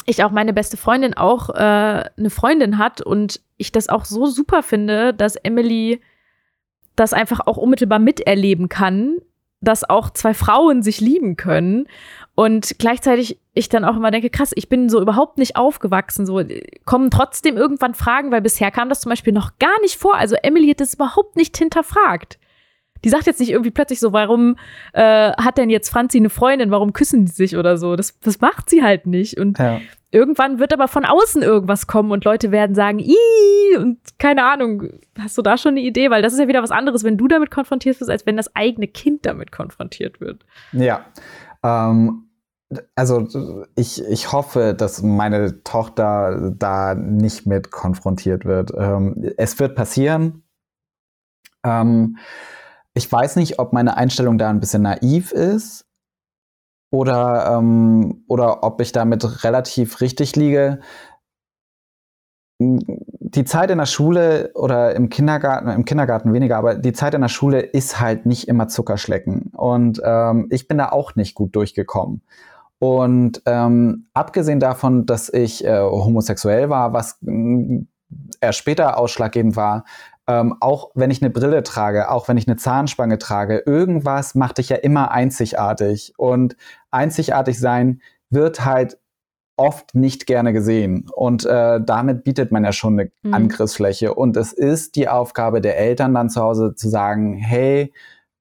ich 0.05 0.23
auch 0.23 0.31
meine 0.31 0.53
beste 0.53 0.77
Freundin 0.77 1.15
auch 1.15 1.49
äh, 1.49 1.53
eine 2.17 2.29
Freundin 2.29 2.77
hat 2.77 3.01
und 3.01 3.41
ich 3.57 3.71
das 3.71 3.89
auch 3.89 4.05
so 4.05 4.25
super 4.25 4.63
finde, 4.63 5.13
dass 5.13 5.35
Emily 5.35 6.01
das 6.95 7.13
einfach 7.13 7.41
auch 7.45 7.57
unmittelbar 7.57 7.99
miterleben 7.99 8.69
kann, 8.69 9.17
dass 9.61 9.89
auch 9.89 10.09
zwei 10.09 10.33
Frauen 10.33 10.81
sich 10.83 11.01
lieben 11.01 11.35
können 11.35 11.87
und 12.35 12.79
gleichzeitig 12.79 13.39
ich 13.53 13.67
dann 13.67 13.83
auch 13.83 13.97
immer 13.97 14.11
denke, 14.11 14.29
krass, 14.29 14.51
ich 14.55 14.69
bin 14.69 14.87
so 14.87 15.01
überhaupt 15.01 15.37
nicht 15.37 15.57
aufgewachsen, 15.57 16.25
so 16.25 16.41
kommen 16.85 17.11
trotzdem 17.11 17.57
irgendwann 17.57 17.93
Fragen, 17.93 18.31
weil 18.31 18.41
bisher 18.41 18.71
kam 18.71 18.87
das 18.87 19.01
zum 19.01 19.09
Beispiel 19.09 19.33
noch 19.33 19.59
gar 19.59 19.79
nicht 19.81 19.97
vor. 19.97 20.15
Also 20.15 20.35
Emily 20.41 20.69
hat 20.69 20.79
das 20.79 20.93
überhaupt 20.93 21.35
nicht 21.35 21.57
hinterfragt. 21.57 22.39
Die 23.03 23.09
sagt 23.09 23.25
jetzt 23.25 23.39
nicht 23.39 23.51
irgendwie 23.51 23.71
plötzlich 23.71 23.99
so, 23.99 24.13
warum 24.13 24.55
äh, 24.93 25.31
hat 25.33 25.57
denn 25.57 25.69
jetzt 25.69 25.89
Franzi 25.89 26.17
eine 26.17 26.29
Freundin, 26.29 26.71
warum 26.71 26.93
küssen 26.93 27.25
die 27.25 27.31
sich 27.31 27.55
oder 27.57 27.77
so. 27.77 27.95
Das, 27.95 28.19
das 28.19 28.41
macht 28.41 28.69
sie 28.69 28.83
halt 28.83 29.05
nicht. 29.07 29.37
Und 29.39 29.57
Ja. 29.59 29.79
irgendwann 30.11 30.59
wird 30.59 30.73
aber 30.73 30.87
von 30.87 31.05
außen 31.05 31.41
irgendwas 31.41 31.87
kommen 31.87 32.11
und 32.11 32.25
Leute 32.25 32.51
werden 32.51 32.75
sagen, 32.75 32.99
Ih! 32.99 33.77
und 33.77 33.99
keine 34.17 34.43
Ahnung, 34.45 34.89
hast 35.19 35.37
du 35.37 35.41
da 35.41 35.57
schon 35.57 35.71
eine 35.71 35.81
Idee? 35.81 36.09
Weil 36.09 36.21
das 36.21 36.33
ist 36.33 36.39
ja 36.39 36.47
wieder 36.47 36.63
was 36.63 36.71
anderes, 36.71 37.03
wenn 37.03 37.17
du 37.17 37.27
damit 37.27 37.51
konfrontiert 37.51 37.99
wirst, 37.99 38.09
als 38.09 38.25
wenn 38.25 38.35
das 38.37 38.55
eigene 38.55 38.87
Kind 38.87 39.25
damit 39.25 39.51
konfrontiert 39.51 40.19
wird. 40.19 40.43
Ja. 40.71 41.05
Ähm, 41.63 42.25
also 42.95 43.27
ich, 43.75 44.03
ich 44.05 44.31
hoffe, 44.31 44.75
dass 44.77 45.01
meine 45.01 45.63
Tochter 45.63 46.53
da 46.55 46.93
nicht 46.95 47.47
mit 47.47 47.71
konfrontiert 47.71 48.45
wird. 48.45 48.71
Ähm, 48.77 49.31
es 49.37 49.59
wird 49.59 49.75
passieren. 49.75 50.43
Ähm, 51.63 52.17
ich 52.93 53.11
weiß 53.11 53.35
nicht, 53.37 53.59
ob 53.59 53.73
meine 53.73 53.97
Einstellung 53.97 54.37
da 54.37 54.49
ein 54.49 54.59
bisschen 54.59 54.81
naiv 54.83 55.31
ist. 55.31 55.85
oder, 56.91 57.57
ähm, 57.57 58.23
oder 58.27 58.63
ob 58.63 58.81
ich 58.81 58.91
damit 58.91 59.43
relativ 59.43 60.01
richtig 60.01 60.35
liege. 60.35 60.79
Die 62.61 63.45
Zeit 63.45 63.71
in 63.71 63.77
der 63.77 63.85
Schule 63.85 64.51
oder 64.53 64.95
im 64.95 65.09
Kindergarten, 65.09 65.69
im 65.69 65.85
Kindergarten 65.85 66.33
weniger, 66.33 66.57
aber 66.57 66.75
die 66.75 66.91
Zeit 66.93 67.13
in 67.13 67.21
der 67.21 67.29
Schule 67.29 67.61
ist 67.61 68.01
halt 68.01 68.25
nicht 68.25 68.47
immer 68.47 68.67
Zuckerschlecken. 68.67 69.51
Und 69.55 70.01
ähm, 70.03 70.47
ich 70.49 70.67
bin 70.67 70.77
da 70.77 70.89
auch 70.89 71.15
nicht 71.15 71.35
gut 71.35 71.55
durchgekommen. 71.55 72.21
Und 72.79 73.41
ähm, 73.45 74.07
abgesehen 74.13 74.59
davon, 74.59 75.05
dass 75.05 75.31
ich 75.31 75.63
äh, 75.65 75.79
homosexuell 75.79 76.69
war, 76.69 76.91
was 76.93 77.19
äh, 77.25 77.85
erst 78.41 78.59
später 78.59 78.97
ausschlaggebend 78.97 79.55
war, 79.55 79.85
ähm, 80.29 80.55
auch 80.59 80.91
wenn 80.93 81.09
ich 81.09 81.23
eine 81.23 81.31
Brille 81.31 81.63
trage, 81.63 82.11
auch 82.11 82.27
wenn 82.27 82.37
ich 82.37 82.47
eine 82.47 82.55
Zahnspange 82.55 83.17
trage, 83.17 83.63
irgendwas 83.65 84.35
macht 84.35 84.59
dich 84.59 84.69
ja 84.69 84.75
immer 84.75 85.09
einzigartig. 85.09 86.13
Und 86.17 86.55
einzigartig 86.91 87.59
sein 87.59 88.03
wird 88.29 88.63
halt 88.63 88.99
oft 89.57 89.95
nicht 89.95 90.27
gerne 90.27 90.53
gesehen. 90.53 91.09
Und 91.15 91.47
äh, 91.47 91.81
damit 91.83 92.23
bietet 92.23 92.51
man 92.51 92.63
ja 92.63 92.71
schon 92.71 92.99
eine 92.99 93.11
mhm. 93.23 93.33
Angriffsfläche. 93.33 94.13
Und 94.13 94.37
es 94.37 94.53
ist 94.53 94.95
die 94.95 95.09
Aufgabe 95.09 95.61
der 95.61 95.79
Eltern 95.79 96.13
dann 96.13 96.29
zu 96.29 96.41
Hause 96.41 96.75
zu 96.75 96.89
sagen, 96.89 97.33
hey, 97.33 97.91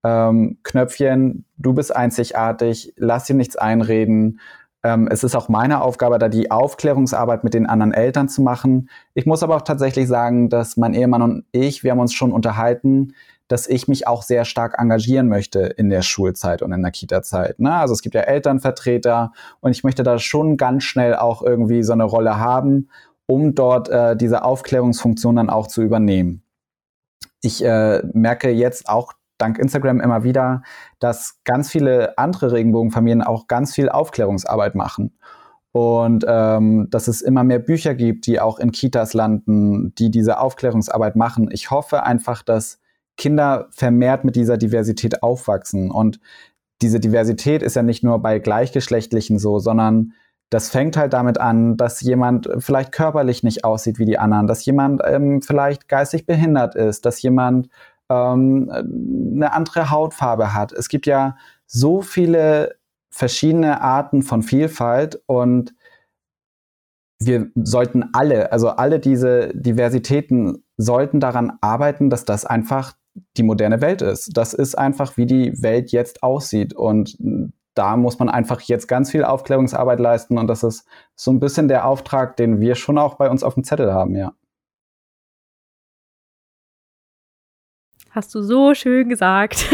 ähm, 0.05 0.59
Knöpfchen, 0.65 1.47
du 1.57 1.73
bist 1.73 1.97
einzigartig, 1.97 2.93
lass 2.97 3.25
dir 3.25 3.35
nichts 3.35 3.57
einreden. 3.57 4.41
Ähm, 4.83 5.09
es 5.11 5.25
ist 5.25 5.35
auch 5.35 5.49
meine 5.49 5.81
Aufgabe, 5.83 6.19
da 6.19 6.29
die 6.29 6.51
Aufklärungsarbeit 6.51 7.45
mit 7.45 7.55
den 7.55 7.67
anderen 7.67 7.93
Eltern 7.93 8.29
zu 8.29 8.43
machen. 8.43 8.89
Ich 9.15 9.27
muss 9.27 9.43
aber 9.43 9.57
auch 9.57 9.63
tatsächlich 9.63 10.07
sagen, 10.09 10.49
dass 10.49 10.77
mein 10.77 10.95
Ehemann 10.95 11.23
und 11.23 11.45
ich, 11.53 11.83
wir 11.83 11.91
haben 11.91 11.99
uns 11.99 12.15
schon 12.15 12.33
unterhalten, 12.33 13.15
dass 13.49 13.67
ich 13.67 13.89
mich 13.89 14.07
auch 14.07 14.23
sehr 14.23 14.45
stark 14.45 14.79
engagieren 14.79 15.29
möchte 15.29 15.61
in 15.61 15.89
der 15.89 16.03
Schulzeit 16.03 16.63
und 16.63 16.73
in 16.73 16.83
der 16.83 16.93
Kita-Zeit. 16.93 17.59
Ne? 17.59 17.75
Also 17.75 17.95
es 17.95 18.03
gibt 18.03 18.15
ja 18.15 18.21
Elternvertreter 18.21 19.33
und 19.61 19.71
ich 19.71 19.83
möchte 19.83 20.03
da 20.03 20.19
schon 20.19 20.57
ganz 20.57 20.85
schnell 20.85 21.17
auch 21.17 21.43
irgendwie 21.43 21.83
so 21.83 21.95
eine 21.95 22.05
Rolle 22.05 22.39
haben, 22.39 22.91
um 23.27 23.55
dort 23.55 23.89
äh, 23.89 24.17
diese 24.17 24.45
Aufklärungsfunktion 24.45 25.37
dann 25.37 25.51
auch 25.51 25.67
zu 25.67 25.83
übernehmen. 25.83 26.43
Ich 27.41 27.65
äh, 27.65 28.03
merke 28.13 28.51
jetzt 28.51 28.89
auch 28.89 29.13
dank 29.39 29.59
Instagram 29.59 30.01
immer 30.01 30.25
wieder, 30.25 30.63
dass 30.99 31.39
ganz 31.45 31.71
viele 31.71 32.19
andere 32.19 32.53
Regenbogenfamilien 32.53 33.23
auch 33.23 33.47
ganz 33.47 33.75
viel 33.75 33.89
Aufklärungsarbeit 33.89 34.75
machen. 34.75 35.17
Und 35.73 36.25
ähm, 36.27 36.89
dass 36.91 37.09
es 37.09 37.21
immer 37.21 37.45
mehr 37.45 37.59
Bücher 37.59 37.95
gibt, 37.95 38.27
die 38.27 38.41
auch 38.41 38.59
in 38.59 38.73
Kitas 38.73 39.15
landen, 39.15 39.95
die 39.97 40.11
diese 40.11 40.41
Aufklärungsarbeit 40.41 41.15
machen. 41.15 41.51
Ich 41.53 41.71
hoffe 41.71 42.03
einfach, 42.03 42.43
dass 42.43 42.81
Kinder 43.17 43.67
vermehrt 43.71 44.25
mit 44.25 44.35
dieser 44.35 44.57
Diversität 44.57 45.23
aufwachsen. 45.23 45.91
Und 45.91 46.21
diese 46.81 47.01
Diversität 47.01 47.63
ist 47.63 47.77
ja 47.77 47.83
nicht 47.83 48.03
nur 48.03 48.21
bei 48.21 48.39
Gleichgeschlechtlichen 48.39 49.39
so, 49.39 49.59
sondern 49.59 50.15
das 50.51 50.71
fängt 50.71 50.97
halt 50.97 51.13
damit 51.13 51.39
an, 51.39 51.77
dass 51.77 52.01
jemand 52.01 52.49
vielleicht 52.59 52.93
körperlich 52.93 53.43
nicht 53.43 53.65
aussieht 53.65 53.99
wie 53.99 54.07
die 54.07 54.19
anderen, 54.19 54.47
dass 54.47 54.65
jemand 54.65 55.03
ähm, 55.05 55.43
vielleicht 55.43 55.89
geistig 55.89 56.25
behindert 56.25 56.75
ist, 56.75 57.05
dass 57.05 57.21
jemand 57.21 57.69
ähm, 58.09 58.71
eine 58.71 59.53
andere 59.53 59.91
Hautfarbe 59.91 60.55
hat. 60.55 60.73
Es 60.73 60.89
gibt 60.89 61.07
ja 61.07 61.37
so 61.67 62.03
viele 62.03 62.77
verschiedene 63.11 63.81
Arten 63.81 64.23
von 64.23 64.43
Vielfalt 64.43 65.23
und 65.27 65.75
wir 67.21 67.51
sollten 67.57 68.11
alle, 68.13 68.53
also 68.53 68.69
alle 68.69 69.01
diese 69.01 69.49
Diversitäten 69.55 70.65
sollten 70.77 71.21
daran 71.21 71.59
arbeiten, 71.61 72.11
dass 72.11 72.25
das 72.25 72.45
einfach 72.45 72.95
die 73.37 73.43
moderne 73.43 73.81
Welt 73.81 74.03
ist. 74.03 74.37
Das 74.37 74.55
ist 74.55 74.79
einfach, 74.79 75.17
wie 75.17 75.27
die 75.27 75.63
Welt 75.63 75.91
jetzt 75.91 76.23
aussieht. 76.23 76.75
Und 76.75 77.17
da 77.75 77.97
muss 77.97 78.19
man 78.19 78.29
einfach 78.29 78.61
jetzt 78.63 78.87
ganz 78.87 79.11
viel 79.11 79.25
Aufklärungsarbeit 79.25 79.99
leisten. 79.99 80.39
Und 80.39 80.47
das 80.47 80.63
ist 80.63 80.87
so 81.17 81.33
ein 81.33 81.41
bisschen 81.41 81.67
der 81.67 81.87
Auftrag, 81.87 82.37
den 82.37 82.61
wir 82.61 82.77
schon 82.77 82.99
auch 82.99 83.15
bei 83.17 83.29
uns 83.29 83.43
auf 83.43 83.55
dem 83.55 83.65
Zettel 83.65 83.93
haben, 83.93 84.15
ja. 84.15 84.33
Hast 88.19 88.35
du 88.35 88.43
so 88.43 88.75
schön 88.75 89.09
gesagt. 89.09 89.73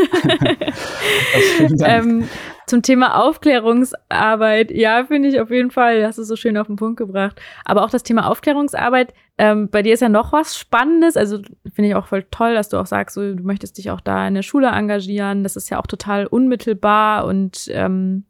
ähm, 1.83 2.29
zum 2.67 2.83
Thema 2.83 3.23
Aufklärungsarbeit, 3.23 4.71
ja, 4.71 5.07
finde 5.07 5.31
ich 5.31 5.41
auf 5.41 5.51
jeden 5.51 5.71
Fall, 5.71 6.07
hast 6.07 6.19
du 6.19 6.25
so 6.25 6.37
schön 6.37 6.59
auf 6.59 6.67
den 6.67 6.77
Punkt 6.77 6.99
gebracht. 6.99 7.41
Aber 7.65 7.83
auch 7.83 7.89
das 7.89 8.03
Thema 8.03 8.29
Aufklärungsarbeit, 8.29 9.15
ähm, 9.39 9.71
bei 9.71 9.81
dir 9.81 9.95
ist 9.95 10.01
ja 10.01 10.11
noch 10.11 10.35
was 10.35 10.59
Spannendes. 10.59 11.17
Also 11.17 11.39
finde 11.73 11.89
ich 11.89 11.95
auch 11.95 12.07
voll 12.07 12.27
toll, 12.31 12.53
dass 12.53 12.69
du 12.69 12.77
auch 12.77 12.85
sagst, 12.85 13.15
so, 13.15 13.35
du 13.35 13.43
möchtest 13.43 13.79
dich 13.79 13.91
auch 13.91 14.03
da 14.03 14.29
in 14.29 14.35
der 14.35 14.43
Schule 14.43 14.67
engagieren. 14.67 15.43
Das 15.43 15.57
ist 15.57 15.71
ja 15.71 15.81
auch 15.81 15.87
total 15.87 16.27
unmittelbar 16.27 17.25
und 17.25 17.71
ähm, 17.71 18.25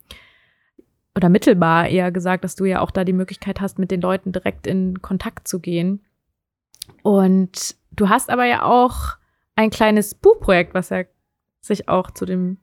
oder 1.17 1.29
mittelbar 1.29 1.89
eher 1.89 2.13
gesagt, 2.13 2.45
dass 2.45 2.55
du 2.55 2.67
ja 2.67 2.83
auch 2.83 2.93
da 2.93 3.03
die 3.03 3.13
Möglichkeit 3.13 3.61
hast, 3.61 3.81
mit 3.81 3.91
den 3.91 4.01
Leuten 4.01 4.31
direkt 4.31 4.69
in 4.69 5.03
Kontakt 5.03 5.49
zu 5.49 5.59
gehen. 5.59 6.05
Und 7.03 7.75
du 7.91 8.09
hast 8.09 8.31
aber 8.31 8.45
ja 8.45 8.63
auch 8.63 9.17
ein 9.57 9.71
kleines 9.71 10.15
Buchprojekt, 10.15 10.75
was 10.75 10.91
ja 10.91 11.05
sich 11.61 11.89
auch 11.89 12.11
zu 12.11 12.27
dem 12.27 12.59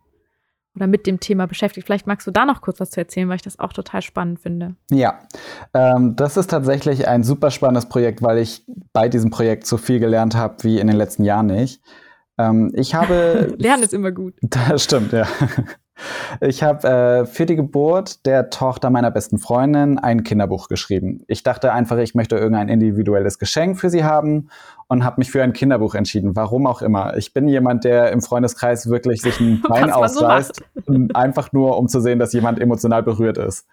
oder 0.75 0.87
mit 0.87 1.05
dem 1.05 1.19
Thema 1.19 1.47
beschäftigt. 1.47 1.85
Vielleicht 1.85 2.07
magst 2.07 2.25
du 2.27 2.31
da 2.31 2.45
noch 2.45 2.61
kurz 2.61 2.79
was 2.79 2.91
zu 2.91 3.01
erzählen, 3.01 3.27
weil 3.27 3.35
ich 3.35 3.41
das 3.41 3.59
auch 3.59 3.73
total 3.73 4.01
spannend 4.01 4.39
finde. 4.39 4.75
Ja, 4.89 5.19
ähm, 5.73 6.15
das 6.15 6.37
ist 6.37 6.49
tatsächlich 6.49 7.07
ein 7.07 7.23
super 7.23 7.51
spannendes 7.51 7.89
Projekt, 7.89 8.21
weil 8.21 8.37
ich 8.37 8.63
bei 8.93 9.09
diesem 9.09 9.31
Projekt 9.31 9.67
so 9.67 9.77
viel 9.77 9.99
gelernt 9.99 10.35
habe 10.35 10.63
wie 10.63 10.79
in 10.79 10.87
den 10.87 10.95
letzten 10.95 11.25
Jahren 11.25 11.47
nicht. 11.47 11.81
Ähm, 12.37 12.71
ich 12.73 12.95
habe. 12.95 13.53
Lernen 13.59 13.83
ist 13.83 13.93
immer 13.93 14.11
gut. 14.11 14.35
Das 14.41 14.83
stimmt, 14.83 15.11
ja. 15.11 15.27
Ich 16.39 16.63
habe 16.63 16.87
äh, 16.87 17.25
für 17.25 17.45
die 17.45 17.55
Geburt 17.55 18.25
der 18.25 18.49
Tochter 18.49 18.89
meiner 18.89 19.11
besten 19.11 19.37
Freundin 19.37 19.99
ein 19.99 20.23
Kinderbuch 20.23 20.67
geschrieben. 20.67 21.23
Ich 21.27 21.43
dachte 21.43 21.73
einfach, 21.73 21.97
ich 21.97 22.15
möchte 22.15 22.37
irgendein 22.37 22.69
individuelles 22.69 23.37
Geschenk 23.37 23.79
für 23.79 23.91
sie 23.91 24.03
haben 24.03 24.49
und 24.91 25.05
habe 25.05 25.21
mich 25.21 25.31
für 25.31 25.41
ein 25.41 25.53
Kinderbuch 25.53 25.95
entschieden. 25.95 26.35
Warum 26.35 26.67
auch 26.67 26.81
immer. 26.81 27.15
Ich 27.15 27.33
bin 27.33 27.47
jemand, 27.47 27.85
der 27.85 28.11
im 28.11 28.21
Freundeskreis 28.21 28.89
wirklich 28.89 29.21
sich 29.21 29.39
ein 29.39 29.61
Bein 29.61 29.89
ausreißt, 29.89 30.61
so 30.85 31.07
einfach 31.13 31.53
nur, 31.53 31.77
um 31.77 31.87
zu 31.87 32.01
sehen, 32.01 32.19
dass 32.19 32.33
jemand 32.33 32.59
emotional 32.59 33.01
berührt 33.01 33.37
ist. 33.37 33.65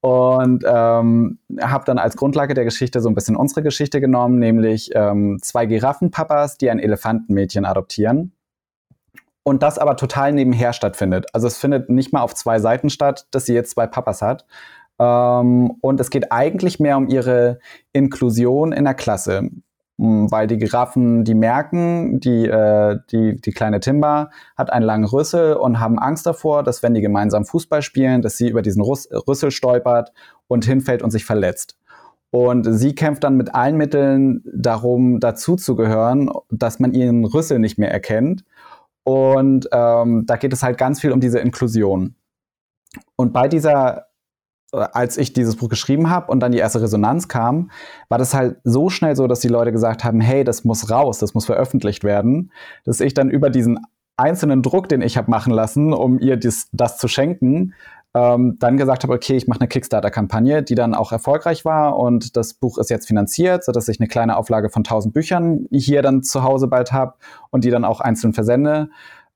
Und 0.00 0.62
ähm, 0.64 1.38
habe 1.60 1.84
dann 1.86 1.98
als 1.98 2.16
Grundlage 2.16 2.54
der 2.54 2.62
Geschichte 2.62 3.00
so 3.00 3.08
ein 3.08 3.16
bisschen 3.16 3.34
unsere 3.34 3.64
Geschichte 3.64 4.00
genommen, 4.00 4.38
nämlich 4.38 4.92
ähm, 4.94 5.38
zwei 5.42 5.66
Giraffenpapas, 5.66 6.56
die 6.56 6.70
ein 6.70 6.78
Elefantenmädchen 6.78 7.64
adoptieren 7.64 8.30
und 9.42 9.64
das 9.64 9.76
aber 9.76 9.96
total 9.96 10.32
nebenher 10.32 10.72
stattfindet. 10.72 11.26
Also 11.32 11.48
es 11.48 11.58
findet 11.58 11.90
nicht 11.90 12.12
mal 12.12 12.22
auf 12.22 12.32
zwei 12.32 12.60
Seiten 12.60 12.90
statt, 12.90 13.26
dass 13.32 13.46
sie 13.46 13.54
jetzt 13.54 13.72
zwei 13.72 13.88
Papas 13.88 14.22
hat. 14.22 14.46
Ähm, 15.00 15.72
und 15.80 15.98
es 15.98 16.10
geht 16.10 16.30
eigentlich 16.30 16.78
mehr 16.78 16.96
um 16.96 17.08
ihre 17.08 17.58
Inklusion 17.92 18.70
in 18.70 18.84
der 18.84 18.94
Klasse. 18.94 19.50
Mm, 19.96 20.26
weil 20.30 20.46
die 20.46 20.58
Giraffen, 20.58 21.24
die 21.24 21.34
merken, 21.34 22.20
die, 22.20 22.46
äh, 22.46 22.98
die, 23.12 23.40
die 23.40 23.52
kleine 23.52 23.80
Timba 23.80 24.30
hat 24.56 24.72
einen 24.72 24.84
langen 24.84 25.04
Rüssel 25.04 25.54
und 25.54 25.80
haben 25.80 25.98
Angst 25.98 26.26
davor, 26.26 26.62
dass 26.62 26.82
wenn 26.82 26.94
die 26.94 27.00
gemeinsam 27.00 27.44
Fußball 27.44 27.82
spielen, 27.82 28.22
dass 28.22 28.36
sie 28.36 28.48
über 28.48 28.62
diesen 28.62 28.82
Russ 28.82 29.08
Rüssel 29.28 29.50
stolpert 29.50 30.12
und 30.48 30.64
hinfällt 30.64 31.02
und 31.02 31.10
sich 31.10 31.24
verletzt. 31.24 31.78
Und 32.30 32.64
sie 32.64 32.96
kämpft 32.96 33.22
dann 33.22 33.36
mit 33.36 33.54
allen 33.54 33.76
Mitteln 33.76 34.42
darum, 34.52 35.20
dazuzugehören, 35.20 36.30
dass 36.50 36.80
man 36.80 36.92
ihren 36.92 37.24
Rüssel 37.24 37.60
nicht 37.60 37.78
mehr 37.78 37.92
erkennt 37.92 38.44
und 39.04 39.68
ähm, 39.70 40.24
da 40.26 40.36
geht 40.36 40.52
es 40.52 40.62
halt 40.62 40.78
ganz 40.78 41.00
viel 41.00 41.12
um 41.12 41.20
diese 41.20 41.38
Inklusion. 41.38 42.16
Und 43.16 43.32
bei 43.32 43.48
dieser, 43.48 44.06
als 44.74 45.16
ich 45.16 45.32
dieses 45.32 45.56
Buch 45.56 45.68
geschrieben 45.68 46.10
habe 46.10 46.30
und 46.30 46.40
dann 46.40 46.52
die 46.52 46.58
erste 46.58 46.82
Resonanz 46.82 47.28
kam, 47.28 47.70
war 48.08 48.18
das 48.18 48.34
halt 48.34 48.56
so 48.64 48.90
schnell 48.90 49.16
so, 49.16 49.26
dass 49.26 49.40
die 49.40 49.48
Leute 49.48 49.72
gesagt 49.72 50.04
haben, 50.04 50.20
hey, 50.20 50.44
das 50.44 50.64
muss 50.64 50.90
raus, 50.90 51.18
das 51.18 51.34
muss 51.34 51.46
veröffentlicht 51.46 52.04
werden, 52.04 52.52
dass 52.84 53.00
ich 53.00 53.14
dann 53.14 53.30
über 53.30 53.50
diesen 53.50 53.80
einzelnen 54.16 54.62
Druck, 54.62 54.88
den 54.88 55.02
ich 55.02 55.16
habe 55.16 55.30
machen 55.30 55.52
lassen, 55.52 55.92
um 55.92 56.18
ihr 56.18 56.36
dies, 56.36 56.68
das 56.72 56.98
zu 56.98 57.08
schenken, 57.08 57.74
ähm, 58.14 58.56
dann 58.60 58.76
gesagt 58.76 59.02
habe, 59.02 59.12
okay, 59.12 59.36
ich 59.36 59.48
mache 59.48 59.60
eine 59.60 59.68
Kickstarter-Kampagne, 59.68 60.62
die 60.62 60.76
dann 60.76 60.94
auch 60.94 61.10
erfolgreich 61.10 61.64
war 61.64 61.98
und 61.98 62.36
das 62.36 62.54
Buch 62.54 62.78
ist 62.78 62.90
jetzt 62.90 63.08
finanziert, 63.08 63.64
sodass 63.64 63.88
ich 63.88 63.98
eine 63.98 64.08
kleine 64.08 64.36
Auflage 64.36 64.70
von 64.70 64.80
1000 64.80 65.12
Büchern 65.12 65.66
hier 65.72 66.00
dann 66.00 66.22
zu 66.22 66.44
Hause 66.44 66.68
bald 66.68 66.92
habe 66.92 67.14
und 67.50 67.64
die 67.64 67.70
dann 67.70 67.84
auch 67.84 68.00
einzeln 68.00 68.32
versende. 68.32 68.88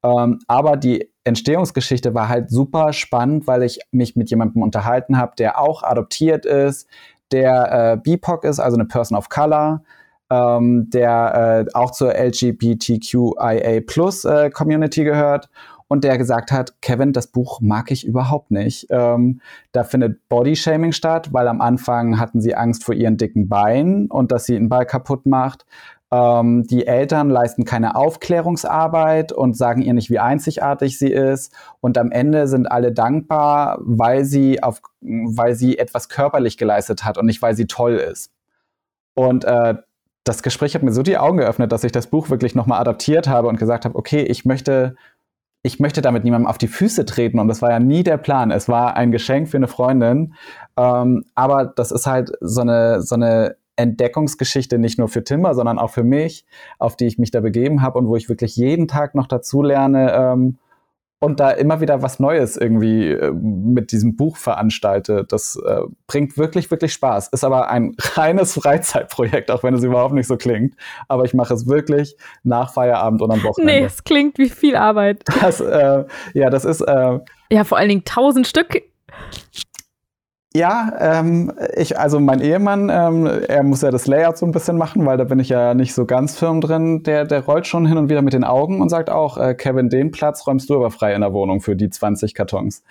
Ähm, 0.02 0.38
aber 0.46 0.76
die 0.76 1.10
Entstehungsgeschichte 1.24 2.14
war 2.14 2.28
halt 2.28 2.50
super 2.50 2.92
spannend, 2.92 3.46
weil 3.46 3.62
ich 3.62 3.80
mich 3.90 4.16
mit 4.16 4.30
jemandem 4.30 4.62
unterhalten 4.62 5.18
habe, 5.18 5.32
der 5.38 5.60
auch 5.60 5.82
adoptiert 5.82 6.46
ist, 6.46 6.88
der 7.32 7.92
äh, 7.92 7.96
BIPOC 7.96 8.44
ist, 8.44 8.60
also 8.60 8.76
eine 8.76 8.86
Person 8.86 9.18
of 9.18 9.28
Color, 9.28 9.82
ähm, 10.30 10.88
der 10.90 11.66
äh, 11.68 11.74
auch 11.74 11.90
zur 11.90 12.14
LGBTQIA 12.14 13.80
Plus 13.86 14.24
äh, 14.24 14.50
Community 14.50 15.04
gehört 15.04 15.48
und 15.88 16.04
der 16.04 16.18
gesagt 16.18 16.52
hat, 16.52 16.80
Kevin, 16.82 17.12
das 17.12 17.28
Buch 17.28 17.60
mag 17.60 17.90
ich 17.90 18.06
überhaupt 18.06 18.50
nicht. 18.50 18.86
Ähm, 18.90 19.40
da 19.72 19.84
findet 19.84 20.28
Bodyshaming 20.28 20.92
statt, 20.92 21.32
weil 21.32 21.48
am 21.48 21.60
Anfang 21.60 22.20
hatten 22.20 22.40
sie 22.40 22.54
Angst 22.54 22.84
vor 22.84 22.94
ihren 22.94 23.16
dicken 23.16 23.48
Beinen 23.48 24.10
und 24.10 24.30
dass 24.30 24.44
sie 24.44 24.56
einen 24.56 24.68
Ball 24.68 24.84
kaputt 24.84 25.26
macht. 25.26 25.64
Ähm, 26.10 26.66
die 26.66 26.86
Eltern 26.86 27.28
leisten 27.28 27.64
keine 27.64 27.94
Aufklärungsarbeit 27.94 29.32
und 29.32 29.56
sagen 29.56 29.82
ihr 29.82 29.92
nicht, 29.92 30.10
wie 30.10 30.18
einzigartig 30.18 30.98
sie 30.98 31.12
ist. 31.12 31.52
Und 31.80 31.98
am 31.98 32.10
Ende 32.10 32.46
sind 32.46 32.70
alle 32.70 32.92
dankbar, 32.92 33.78
weil 33.80 34.24
sie, 34.24 34.62
auf, 34.62 34.80
weil 35.00 35.54
sie 35.54 35.78
etwas 35.78 36.08
körperlich 36.08 36.56
geleistet 36.56 37.04
hat 37.04 37.18
und 37.18 37.26
nicht, 37.26 37.42
weil 37.42 37.54
sie 37.54 37.66
toll 37.66 37.94
ist. 37.94 38.32
Und 39.14 39.44
äh, 39.44 39.74
das 40.24 40.42
Gespräch 40.42 40.74
hat 40.74 40.82
mir 40.82 40.92
so 40.92 41.02
die 41.02 41.18
Augen 41.18 41.38
geöffnet, 41.38 41.72
dass 41.72 41.84
ich 41.84 41.92
das 41.92 42.06
Buch 42.06 42.30
wirklich 42.30 42.54
nochmal 42.54 42.80
adaptiert 42.80 43.28
habe 43.28 43.48
und 43.48 43.58
gesagt 43.58 43.84
habe, 43.84 43.96
okay, 43.96 44.22
ich 44.22 44.44
möchte, 44.44 44.96
ich 45.62 45.80
möchte 45.80 46.02
damit 46.02 46.24
niemandem 46.24 46.46
auf 46.46 46.58
die 46.58 46.68
Füße 46.68 47.04
treten. 47.04 47.38
Und 47.38 47.48
das 47.48 47.60
war 47.60 47.70
ja 47.70 47.80
nie 47.80 48.02
der 48.02 48.18
Plan. 48.18 48.50
Es 48.50 48.68
war 48.68 48.96
ein 48.96 49.10
Geschenk 49.12 49.48
für 49.48 49.56
eine 49.58 49.68
Freundin. 49.68 50.34
Ähm, 50.76 51.24
aber 51.34 51.66
das 51.66 51.92
ist 51.92 52.06
halt 52.06 52.32
so 52.40 52.62
eine, 52.62 53.02
so 53.02 53.14
eine 53.14 53.56
Entdeckungsgeschichte 53.78 54.78
nicht 54.78 54.98
nur 54.98 55.08
für 55.08 55.24
Timber, 55.24 55.54
sondern 55.54 55.78
auch 55.78 55.90
für 55.90 56.04
mich, 56.04 56.44
auf 56.78 56.96
die 56.96 57.06
ich 57.06 57.18
mich 57.18 57.30
da 57.30 57.40
begeben 57.40 57.80
habe 57.80 57.98
und 57.98 58.08
wo 58.08 58.16
ich 58.16 58.28
wirklich 58.28 58.56
jeden 58.56 58.88
Tag 58.88 59.14
noch 59.14 59.26
dazu 59.26 59.62
lerne 59.62 60.12
ähm, 60.12 60.58
und 61.20 61.40
da 61.40 61.50
immer 61.50 61.80
wieder 61.80 62.02
was 62.02 62.20
Neues 62.20 62.56
irgendwie 62.56 63.10
äh, 63.10 63.32
mit 63.32 63.92
diesem 63.92 64.16
Buch 64.16 64.36
veranstalte. 64.36 65.24
Das 65.28 65.56
äh, 65.56 65.82
bringt 66.06 66.36
wirklich, 66.38 66.70
wirklich 66.70 66.92
Spaß. 66.92 67.28
Ist 67.28 67.44
aber 67.44 67.70
ein 67.70 67.94
reines 67.98 68.54
Freizeitprojekt, 68.54 69.50
auch 69.50 69.62
wenn 69.62 69.74
es 69.74 69.82
überhaupt 69.82 70.14
nicht 70.14 70.26
so 70.28 70.36
klingt. 70.36 70.74
Aber 71.08 71.24
ich 71.24 71.34
mache 71.34 71.54
es 71.54 71.66
wirklich 71.66 72.16
nach 72.42 72.72
Feierabend 72.72 73.22
und 73.22 73.30
am 73.30 73.42
Wochenende. 73.44 73.80
Nee, 73.80 73.86
es 73.86 74.04
klingt 74.04 74.38
wie 74.38 74.48
viel 74.48 74.76
Arbeit. 74.76 75.24
Das, 75.40 75.60
äh, 75.60 76.04
ja, 76.34 76.50
das 76.50 76.64
ist. 76.64 76.80
Äh, 76.80 77.18
ja, 77.50 77.64
vor 77.64 77.78
allen 77.78 77.88
Dingen 77.88 78.04
tausend 78.04 78.46
Stück 78.46 78.82
ja, 80.54 80.92
ähm, 80.98 81.52
ich, 81.76 81.98
also 81.98 82.20
mein 82.20 82.40
Ehemann, 82.40 82.88
ähm, 82.90 83.26
er 83.26 83.62
muss 83.62 83.82
ja 83.82 83.90
das 83.90 84.06
Layout 84.06 84.38
so 84.38 84.46
ein 84.46 84.52
bisschen 84.52 84.78
machen, 84.78 85.04
weil 85.04 85.18
da 85.18 85.24
bin 85.24 85.38
ich 85.38 85.50
ja 85.50 85.74
nicht 85.74 85.94
so 85.94 86.06
ganz 86.06 86.38
firm 86.38 86.62
drin. 86.62 87.02
Der, 87.02 87.26
der 87.26 87.44
rollt 87.44 87.66
schon 87.66 87.86
hin 87.86 87.98
und 87.98 88.08
wieder 88.08 88.22
mit 88.22 88.32
den 88.32 88.44
Augen 88.44 88.80
und 88.80 88.88
sagt 88.88 89.10
auch, 89.10 89.36
äh, 89.36 89.54
Kevin, 89.54 89.90
den 89.90 90.10
Platz 90.10 90.46
räumst 90.46 90.70
du 90.70 90.76
aber 90.76 90.90
frei 90.90 91.14
in 91.14 91.20
der 91.20 91.34
Wohnung 91.34 91.60
für 91.60 91.76
die 91.76 91.90
20 91.90 92.34
Kartons. 92.34 92.82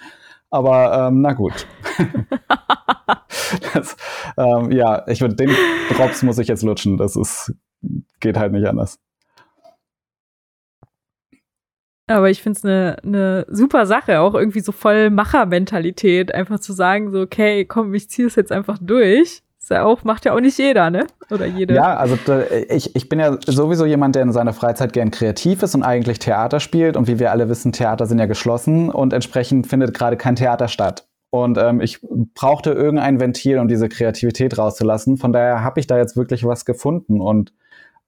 Aber 0.51 1.07
ähm, 1.07 1.21
na 1.21 1.33
gut. 1.33 1.67
das, 3.73 3.97
ähm, 4.37 4.71
ja, 4.71 5.07
ich 5.07 5.21
würde 5.21 5.35
den 5.35 5.51
Drops 5.89 6.21
muss 6.21 6.37
ich 6.37 6.47
jetzt 6.47 6.63
lutschen. 6.63 6.97
Das 6.97 7.15
ist, 7.15 7.53
geht 8.19 8.37
halt 8.37 8.51
nicht 8.51 8.67
anders. 8.67 8.99
Aber 12.07 12.29
ich 12.29 12.41
finde 12.41 12.57
es 12.57 12.65
eine 12.65 12.97
ne 13.03 13.45
super 13.49 13.85
Sache, 13.85 14.21
auch 14.21 14.33
irgendwie 14.33 14.61
so 14.61 14.71
voll 14.71 15.09
Machermentalität, 15.09 16.33
einfach 16.33 16.59
zu 16.59 16.71
sagen, 16.71 17.11
so, 17.11 17.21
okay, 17.21 17.65
komm, 17.65 17.93
ich 17.93 18.09
ziehe 18.09 18.27
es 18.27 18.35
jetzt 18.35 18.51
einfach 18.51 18.77
durch. 18.79 19.43
Ist 19.59 19.71
ja 19.71 19.83
auch, 19.83 20.05
macht 20.05 20.23
ja 20.23 20.33
auch 20.33 20.39
nicht 20.39 20.57
jeder, 20.57 20.89
ne? 20.89 21.07
Oder 21.29 21.45
jede. 21.45 21.73
Ja, 21.73 21.97
also 21.97 22.17
ich, 22.69 22.95
ich 22.95 23.09
bin 23.09 23.19
ja 23.19 23.37
sowieso 23.45 23.85
jemand, 23.85 24.15
der 24.15 24.23
in 24.23 24.31
seiner 24.31 24.53
Freizeit 24.53 24.93
gern 24.93 25.11
kreativ 25.11 25.61
ist 25.61 25.75
und 25.75 25.83
eigentlich 25.83 26.19
Theater 26.19 26.61
spielt. 26.61 26.95
Und 26.95 27.09
wie 27.09 27.19
wir 27.19 27.31
alle 27.31 27.49
wissen, 27.49 27.73
Theater 27.73 28.05
sind 28.05 28.19
ja 28.19 28.27
geschlossen 28.27 28.89
und 28.89 29.11
entsprechend 29.11 29.67
findet 29.67 29.93
gerade 29.93 30.15
kein 30.15 30.37
Theater 30.37 30.69
statt. 30.69 31.05
Und 31.29 31.57
ähm, 31.57 31.81
ich 31.81 31.99
brauchte 32.33 32.71
irgendein 32.71 33.19
Ventil, 33.19 33.59
um 33.59 33.67
diese 33.67 33.89
Kreativität 33.89 34.57
rauszulassen. 34.57 35.17
Von 35.17 35.33
daher 35.33 35.61
habe 35.61 35.81
ich 35.81 35.87
da 35.87 35.97
jetzt 35.97 36.15
wirklich 36.15 36.45
was 36.45 36.63
gefunden. 36.63 37.19
Und 37.19 37.51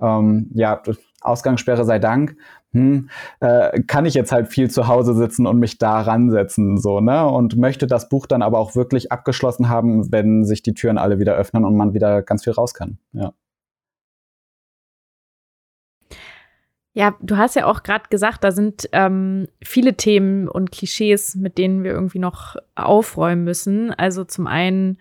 ähm, 0.02 0.50
ja, 0.54 0.82
Ausgangssperre 1.22 1.86
sei 1.86 2.00
Dank 2.00 2.36
hm, 2.72 3.10
äh, 3.40 3.82
kann 3.82 4.06
ich 4.06 4.14
jetzt 4.14 4.32
halt 4.32 4.48
viel 4.48 4.70
zu 4.70 4.88
Hause 4.88 5.16
sitzen 5.16 5.48
und 5.48 5.58
mich 5.58 5.80
da 5.80 6.02
ransetzen, 6.02 6.78
so, 6.78 7.00
ne? 7.00 7.28
Und 7.28 7.58
möchte 7.58 7.88
das 7.88 8.10
Buch 8.10 8.28
dann 8.28 8.44
aber 8.44 8.60
auch 8.60 8.76
wirklich 8.76 9.12
abgeschlossen 9.12 9.70
haben, 9.70 10.12
wenn 10.12 10.46
sich 10.46 10.62
die 10.62 10.76
Türen 10.76 11.00
alle 11.00 11.18
wieder 11.20 11.34
öffnen 11.36 11.66
und 11.66 11.76
man 11.76 11.94
wieder 11.94 12.22
ganz 12.22 12.44
viel 12.44 12.54
raus 12.54 12.74
kann, 12.74 13.00
ja. 13.14 13.34
Ja, 16.94 17.16
du 17.22 17.38
hast 17.38 17.56
ja 17.56 17.66
auch 17.66 17.84
gerade 17.84 18.06
gesagt, 18.10 18.44
da 18.44 18.52
sind 18.52 18.90
ähm, 18.92 19.48
viele 19.64 19.94
Themen 19.96 20.48
und 20.48 20.72
Klischees, 20.72 21.36
mit 21.36 21.58
denen 21.58 21.84
wir 21.84 21.92
irgendwie 21.92 22.20
noch 22.20 22.56
aufräumen 22.76 23.44
müssen. 23.44 23.94
Also 23.94 24.24
zum 24.26 24.48
einen 24.48 24.98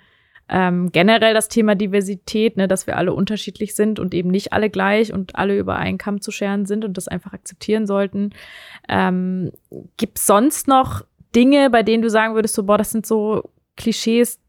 ähm, 0.49 0.91
generell 0.93 1.35
das 1.35 1.49
Thema 1.49 1.75
Diversität, 1.75 2.57
ne, 2.57 2.69
dass 2.69 2.87
wir 2.87 2.97
alle 2.97 3.13
unterschiedlich 3.13 3.75
sind 3.75 3.99
und 3.99 4.15
eben 4.15 4.31
nicht 4.31 4.53
alle 4.53 4.71
gleich 4.71 5.13
und 5.13 5.37
alle 5.37 5.59
über 5.59 5.77
einen 5.77 5.99
Kamm 5.99 6.21
zu 6.21 6.31
scheren 6.31 6.67
sind 6.67 6.85
und 6.85 6.97
das 6.97 7.09
einfach 7.09 7.33
akzeptieren 7.33 7.87
sollten. 7.87 8.31
Ähm, 8.89 9.53
Gibt 9.97 10.19
es 10.19 10.27
sonst 10.27 10.69
noch 10.69 11.05
Dinge, 11.35 11.71
bei 11.71 11.83
denen 11.83 12.03
du 12.03 12.11
sagen 12.11 12.35
würdest, 12.35 12.55
so, 12.55 12.65
boah, 12.65 12.79
das 12.79 12.91
sind 12.91 13.07
so 13.07 13.51
Klischees, 13.77 14.41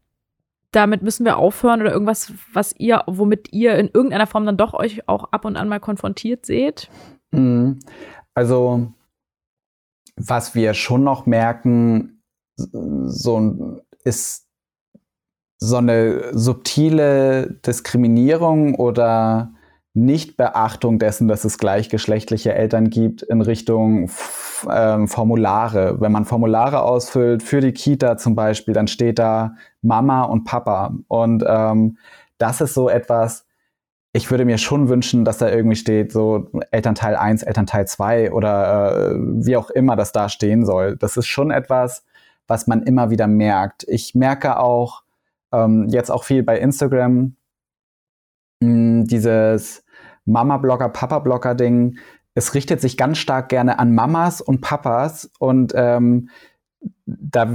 damit 0.72 1.02
müssen 1.02 1.24
wir 1.24 1.36
aufhören 1.36 1.80
oder 1.80 1.92
irgendwas, 1.92 2.32
was 2.52 2.74
ihr, 2.78 3.02
womit 3.06 3.52
ihr 3.52 3.76
in 3.76 3.88
irgendeiner 3.92 4.26
Form 4.26 4.46
dann 4.46 4.56
doch 4.56 4.72
euch 4.72 5.08
auch 5.08 5.24
ab 5.32 5.44
und 5.44 5.56
an 5.56 5.68
mal 5.68 5.80
konfrontiert 5.80 6.46
seht? 6.46 6.88
Mhm. 7.32 7.80
Also, 8.34 8.92
was 10.16 10.54
wir 10.54 10.74
schon 10.74 11.04
noch 11.04 11.26
merken, 11.26 12.22
so 12.56 13.82
ist 14.04 14.49
so 15.60 15.76
eine 15.76 16.30
subtile 16.32 17.58
Diskriminierung 17.66 18.74
oder 18.74 19.52
Nichtbeachtung 19.92 20.98
dessen, 20.98 21.28
dass 21.28 21.44
es 21.44 21.58
gleichgeschlechtliche 21.58 22.54
Eltern 22.54 22.90
gibt 22.90 23.22
in 23.22 23.42
Richtung 23.42 24.10
ähm, 24.70 25.08
Formulare. 25.08 26.00
Wenn 26.00 26.12
man 26.12 26.24
Formulare 26.24 26.82
ausfüllt 26.82 27.42
für 27.42 27.60
die 27.60 27.72
Kita 27.72 28.16
zum 28.16 28.34
Beispiel, 28.34 28.72
dann 28.72 28.88
steht 28.88 29.18
da 29.18 29.54
Mama 29.82 30.22
und 30.22 30.44
Papa. 30.44 30.94
Und 31.08 31.44
ähm, 31.46 31.98
das 32.38 32.60
ist 32.60 32.74
so 32.74 32.88
etwas, 32.88 33.46
ich 34.12 34.30
würde 34.30 34.44
mir 34.44 34.58
schon 34.58 34.88
wünschen, 34.88 35.24
dass 35.24 35.38
da 35.38 35.48
irgendwie 35.50 35.76
steht, 35.76 36.12
so 36.12 36.48
Elternteil 36.70 37.16
1, 37.16 37.42
Elternteil 37.42 37.86
2 37.86 38.32
oder 38.32 39.12
äh, 39.12 39.14
wie 39.18 39.56
auch 39.56 39.70
immer 39.70 39.96
das 39.96 40.12
da 40.12 40.28
stehen 40.28 40.64
soll. 40.64 40.96
Das 40.96 41.16
ist 41.16 41.26
schon 41.26 41.50
etwas, 41.50 42.04
was 42.46 42.66
man 42.66 42.82
immer 42.84 43.10
wieder 43.10 43.26
merkt. 43.26 43.84
Ich 43.88 44.14
merke 44.14 44.58
auch, 44.58 45.02
ähm, 45.52 45.86
jetzt 45.88 46.10
auch 46.10 46.24
viel 46.24 46.42
bei 46.42 46.58
Instagram, 46.58 47.36
mh, 48.60 48.68
hm, 48.68 49.04
dieses 49.06 49.84
Mama-Blogger, 50.24 50.88
Papa-Blogger-Ding. 50.88 51.98
Es 52.34 52.54
richtet 52.54 52.80
sich 52.80 52.96
ganz 52.96 53.18
stark 53.18 53.48
gerne 53.48 53.78
an 53.78 53.94
Mamas 53.94 54.40
und 54.40 54.60
Papas 54.60 55.30
und 55.38 55.72
ähm, 55.74 56.28
da, 57.04 57.50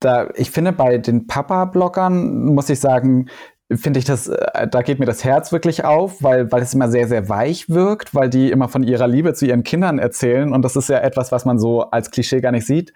da, 0.00 0.28
ich 0.34 0.50
finde, 0.50 0.72
bei 0.72 0.98
den 0.98 1.26
Papa-Bloggern 1.26 2.44
muss 2.54 2.68
ich 2.68 2.80
sagen, 2.80 3.28
finde 3.74 3.98
ich 3.98 4.04
das, 4.04 4.28
äh, 4.28 4.68
da 4.68 4.82
geht 4.82 5.00
mir 5.00 5.06
das 5.06 5.24
Herz 5.24 5.50
wirklich 5.50 5.84
auf, 5.84 6.22
weil, 6.22 6.52
weil 6.52 6.62
es 6.62 6.74
immer 6.74 6.88
sehr, 6.88 7.08
sehr 7.08 7.28
weich 7.28 7.68
wirkt, 7.68 8.14
weil 8.14 8.30
die 8.30 8.50
immer 8.50 8.68
von 8.68 8.82
ihrer 8.82 9.08
Liebe 9.08 9.34
zu 9.34 9.46
ihren 9.46 9.64
Kindern 9.64 9.98
erzählen 9.98 10.52
und 10.52 10.62
das 10.62 10.76
ist 10.76 10.88
ja 10.88 10.98
etwas, 10.98 11.32
was 11.32 11.44
man 11.44 11.58
so 11.58 11.82
als 11.90 12.10
Klischee 12.10 12.40
gar 12.40 12.52
nicht 12.52 12.66
sieht. 12.66 12.92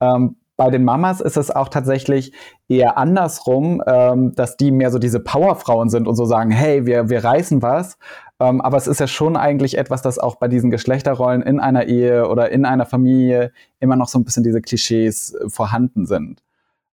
Ähm, 0.00 0.36
bei 0.58 0.70
den 0.70 0.82
Mamas 0.84 1.20
ist 1.20 1.36
es 1.36 1.52
auch 1.52 1.68
tatsächlich 1.68 2.32
eher 2.68 2.98
andersrum, 2.98 3.80
ähm, 3.86 4.34
dass 4.34 4.56
die 4.56 4.72
mehr 4.72 4.90
so 4.90 4.98
diese 4.98 5.20
Powerfrauen 5.20 5.88
sind 5.88 6.08
und 6.08 6.16
so 6.16 6.24
sagen, 6.24 6.50
hey, 6.50 6.84
wir, 6.84 7.08
wir 7.08 7.22
reißen 7.22 7.62
was. 7.62 7.96
Ähm, 8.40 8.60
aber 8.60 8.76
es 8.76 8.88
ist 8.88 8.98
ja 8.98 9.06
schon 9.06 9.36
eigentlich 9.36 9.78
etwas, 9.78 10.02
das 10.02 10.18
auch 10.18 10.34
bei 10.34 10.48
diesen 10.48 10.70
Geschlechterrollen 10.70 11.42
in 11.42 11.60
einer 11.60 11.86
Ehe 11.86 12.28
oder 12.28 12.50
in 12.50 12.64
einer 12.64 12.86
Familie 12.86 13.52
immer 13.78 13.94
noch 13.94 14.08
so 14.08 14.18
ein 14.18 14.24
bisschen 14.24 14.42
diese 14.42 14.60
Klischees 14.60 15.32
äh, 15.32 15.48
vorhanden 15.48 16.06
sind. 16.06 16.42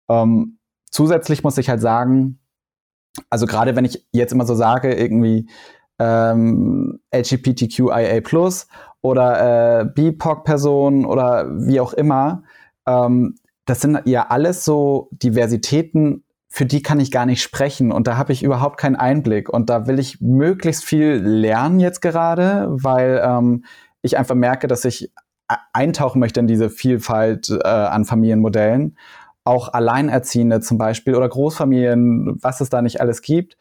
Ähm, 0.09 0.59
zusätzlich 0.91 1.43
muss 1.43 1.57
ich 1.57 1.67
halt 1.67 1.81
sagen, 1.81 2.37
also 3.31 3.47
gerade 3.47 3.75
wenn 3.75 3.85
ich 3.85 4.05
jetzt 4.11 4.31
immer 4.31 4.45
so 4.45 4.53
sage, 4.53 4.93
irgendwie 4.93 5.49
ähm, 5.97 6.99
LGBTQIA 7.11 8.21
oder 9.01 9.79
äh, 9.81 9.85
BIPOC-Personen 9.85 11.05
oder 11.05 11.47
wie 11.49 11.79
auch 11.79 11.93
immer, 11.93 12.43
ähm, 12.85 13.35
das 13.65 13.81
sind 13.81 14.01
ja 14.05 14.27
alles 14.29 14.63
so 14.63 15.09
Diversitäten, 15.11 16.23
für 16.47 16.65
die 16.65 16.81
kann 16.81 16.99
ich 16.99 17.11
gar 17.11 17.25
nicht 17.25 17.41
sprechen 17.41 17.91
und 17.91 18.07
da 18.07 18.17
habe 18.17 18.31
ich 18.31 18.43
überhaupt 18.43 18.79
keinen 18.79 18.95
Einblick 18.95 19.49
und 19.49 19.69
da 19.69 19.87
will 19.87 19.99
ich 19.99 20.21
möglichst 20.21 20.85
viel 20.85 21.15
lernen 21.15 21.79
jetzt 21.79 22.01
gerade, 22.01 22.67
weil 22.69 23.21
ähm, 23.23 23.65
ich 24.01 24.17
einfach 24.17 24.35
merke, 24.35 24.67
dass 24.67 24.85
ich 24.85 25.11
eintauchen 25.73 26.19
möchte 26.19 26.39
in 26.39 26.47
diese 26.47 26.69
Vielfalt 26.69 27.49
äh, 27.49 27.67
an 27.67 28.05
Familienmodellen, 28.05 28.97
auch 29.43 29.73
Alleinerziehende 29.73 30.59
zum 30.59 30.77
Beispiel 30.77 31.15
oder 31.15 31.29
Großfamilien, 31.29 32.41
was 32.41 32.61
es 32.61 32.69
da 32.69 32.81
nicht 32.81 33.01
alles 33.01 33.21
gibt. 33.21 33.57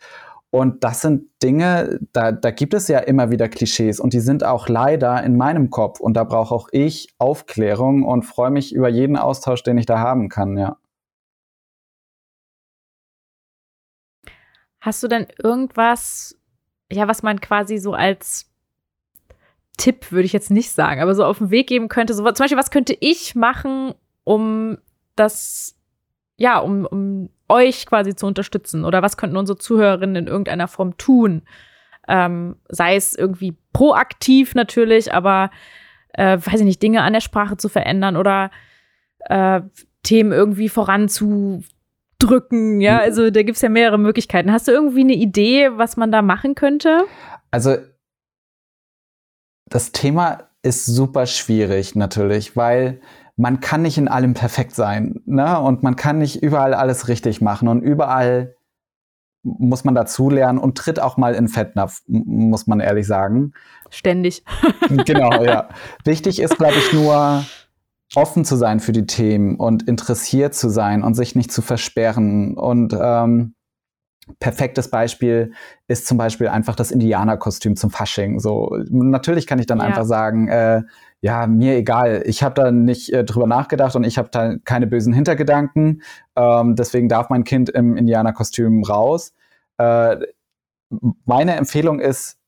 Und 0.55 0.85
das 0.85 1.01
sind 1.01 1.25
Dinge, 1.43 1.99
da, 2.13 2.31
da 2.31 2.53
gibt 2.53 2.75
es 2.75 2.87
ja 2.87 3.01
immer 3.01 3.29
wieder 3.33 3.49
Klischees 3.49 3.99
und 3.99 4.13
die 4.13 4.21
sind 4.21 4.45
auch 4.45 4.69
leider 4.69 5.21
in 5.25 5.37
meinem 5.37 5.69
Kopf. 5.69 5.99
Und 5.99 6.15
da 6.15 6.23
brauche 6.23 6.55
auch 6.55 6.69
ich 6.71 7.13
Aufklärung 7.19 8.05
und 8.05 8.23
freue 8.23 8.53
mich 8.53 8.73
über 8.73 8.89
jeden 8.89 9.17
Austausch, 9.17 9.65
den 9.65 9.79
ich 9.79 9.87
da 9.87 9.99
haben 9.99 10.29
kann, 10.29 10.57
ja. 10.57 10.77
Hast 14.81 15.03
du 15.03 15.09
denn 15.09 15.27
irgendwas, 15.43 16.39
ja, 16.89 17.09
was 17.09 17.25
man 17.25 17.41
quasi 17.41 17.79
so 17.79 17.93
als 17.93 18.49
Tipp, 19.77 20.13
würde 20.13 20.27
ich 20.27 20.33
jetzt 20.33 20.53
nicht 20.53 20.71
sagen, 20.71 21.01
aber 21.03 21.17
so 21.17 21.25
auf 21.25 21.39
den 21.39 21.51
Weg 21.51 21.67
geben 21.67 21.89
könnte? 21.89 22.15
So, 22.15 22.23
zum 22.23 22.45
Beispiel, 22.45 22.59
was 22.59 22.71
könnte 22.71 22.97
ich 23.01 23.35
machen, 23.35 23.93
um 24.23 24.79
das, 25.17 25.77
ja, 26.37 26.61
um, 26.61 26.87
um 26.87 27.31
euch 27.49 27.87
quasi 27.87 28.15
zu 28.15 28.27
unterstützen? 28.27 28.85
Oder 28.85 29.03
was 29.03 29.17
könnten 29.17 29.37
unsere 29.37 29.59
Zuhörerinnen 29.59 30.17
in 30.17 30.27
irgendeiner 30.27 30.69
Form 30.69 30.97
tun, 30.97 31.43
Ähm, 32.07 32.57
sei 32.69 32.97
es 32.97 33.15
irgendwie 33.15 33.57
proaktiv 33.73 34.55
natürlich, 34.55 35.15
aber 35.15 35.51
äh, 36.13 36.39
weiß 36.39 36.61
ich 36.61 36.67
nicht, 36.67 36.83
Dinge 36.83 37.03
an 37.03 37.15
der 37.15 37.21
Sprache 37.21 37.57
zu 37.57 37.71
verändern 37.71 38.17
oder 38.17 38.51
äh, 39.21 39.63
Themen 40.03 40.33
irgendwie 40.33 40.69
voranzudrücken. 40.69 42.81
Ja, 42.81 42.99
also 42.99 43.31
da 43.31 43.43
gibt 43.43 43.57
es 43.57 43.63
ja 43.63 43.71
mehrere 43.71 43.99
Möglichkeiten. 43.99 44.53
Hast 44.53 44.69
du 44.69 44.73
irgendwie 44.73 45.01
eine 45.01 45.15
Idee, 45.15 45.71
was 45.77 45.97
man 45.97 46.13
da 46.13 46.21
machen 46.21 46.55
könnte? 46.55 47.05
Also 47.51 47.77
das 49.67 49.93
Thema 49.93 50.49
ist 50.63 50.87
super 50.87 51.27
schwierig 51.27 51.95
natürlich, 51.95 52.57
weil 52.57 53.01
man 53.37 53.61
kann 53.61 53.83
nicht 53.83 53.99
in 53.99 54.09
allem 54.09 54.35
perfekt 54.35 54.75
sein, 54.75 55.21
ne? 55.27 55.59
Und 55.61 55.83
man 55.83 55.97
kann 55.97 56.19
nicht 56.19 56.43
überall 56.43 56.75
alles 56.75 57.09
richtig 57.09 57.41
machen 57.41 57.69
und 57.69 57.83
überall 57.83 58.55
muss 59.43 59.85
man 59.85 59.95
dazulernen 59.95 60.59
und 60.59 60.79
tritt 60.79 60.99
auch 60.99 61.17
mal 61.17 61.35
in 61.35 61.49
Fettnapf, 61.49 62.01
muss 62.07 62.67
man 62.67 62.81
ehrlich 62.81 63.07
sagen. 63.07 63.53
Ständig. 63.91 64.43
genau, 65.05 65.43
ja. 65.45 65.69
Wichtig 66.05 66.41
ist, 66.41 66.57
glaube 66.57 66.77
ich, 66.79 66.93
nur 66.95 67.45
offen 68.15 68.45
zu 68.45 68.57
sein 68.57 68.81
für 68.81 68.93
die 68.93 69.07
Themen 69.07 69.57
und 69.57 69.87
interessiert 69.87 70.55
zu 70.55 70.71
sein 70.71 71.03
und 71.03 71.15
sich 71.15 71.35
nicht 71.35 71.53
zu 71.53 71.61
versperren. 71.61 72.57
Und 72.57 72.97
ähm, 72.99 73.55
perfektes 74.39 74.89
Beispiel 74.89 75.53
ist 75.89 76.07
zum 76.07 76.17
Beispiel 76.17 76.49
einfach 76.49 76.75
das 76.75 76.91
Indianerkostüm 76.91 77.77
zum 77.77 77.91
Fasching. 77.91 78.41
So 78.41 78.75
natürlich 78.89 79.47
kann 79.47 79.59
ich 79.59 79.67
dann 79.67 79.79
ja. 79.79 79.85
einfach 79.85 80.05
sagen, 80.05 80.49
äh, 80.49 80.83
ja 81.25 81.47
mir 81.47 81.75
egal. 81.75 82.23
Ich 82.27 82.43
habe 82.43 82.55
da 82.55 82.71
nicht 82.71 83.11
äh, 83.11 83.25
drüber 83.25 83.47
nachgedacht 83.47 83.97
und 83.97 84.05
ich 84.05 84.19
habe 84.19 84.29
da 84.31 84.57
keine 84.63 84.87
bösen 84.87 85.15
Hintergedanken. 85.15 86.03
Ähm, 86.37 86.77
deswegen 86.77 87.09
darf 87.09 87.31
mein 87.31 87.45
Kind 87.45 87.71
im 87.71 87.97
Indianerkostüm 87.97 88.85
raus. 88.85 89.33
Äh, 89.79 90.19
meine 91.25 91.55
Empfehlung 91.55 91.99
ist 91.99 92.39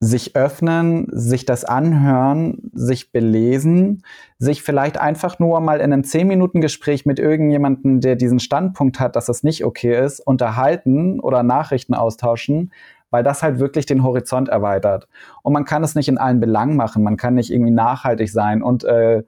sich 0.00 0.36
öffnen, 0.36 1.08
sich 1.10 1.44
das 1.44 1.66
anhören, 1.66 2.70
sich 2.72 3.12
belesen, 3.12 4.04
sich 4.38 4.62
vielleicht 4.62 4.98
einfach 4.98 5.38
nur 5.38 5.60
mal 5.60 5.80
in 5.80 5.92
einem 5.92 6.02
10-Minuten-Gespräch 6.02 7.04
mit 7.04 7.18
irgendjemandem, 7.18 8.00
der 8.00 8.16
diesen 8.16 8.40
Standpunkt 8.40 9.00
hat, 9.00 9.16
dass 9.16 9.26
das 9.26 9.42
nicht 9.42 9.66
okay 9.66 10.02
ist, 10.02 10.20
unterhalten 10.20 11.20
oder 11.20 11.42
Nachrichten 11.42 11.92
austauschen, 11.92 12.72
weil 13.10 13.22
das 13.22 13.42
halt 13.42 13.58
wirklich 13.58 13.86
den 13.86 14.02
Horizont 14.02 14.48
erweitert. 14.48 15.08
Und 15.42 15.52
man 15.52 15.64
kann 15.64 15.84
es 15.84 15.94
nicht 15.94 16.08
in 16.08 16.18
allen 16.18 16.40
Belangen 16.40 16.76
machen, 16.76 17.02
man 17.02 17.16
kann 17.16 17.34
nicht 17.34 17.52
irgendwie 17.52 17.72
nachhaltig 17.72 18.30
sein 18.30 18.62
und 18.62 18.84
äh, 18.84 19.22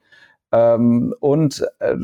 ähm, 0.53 1.15
und 1.21 1.65
äh, 1.79 1.95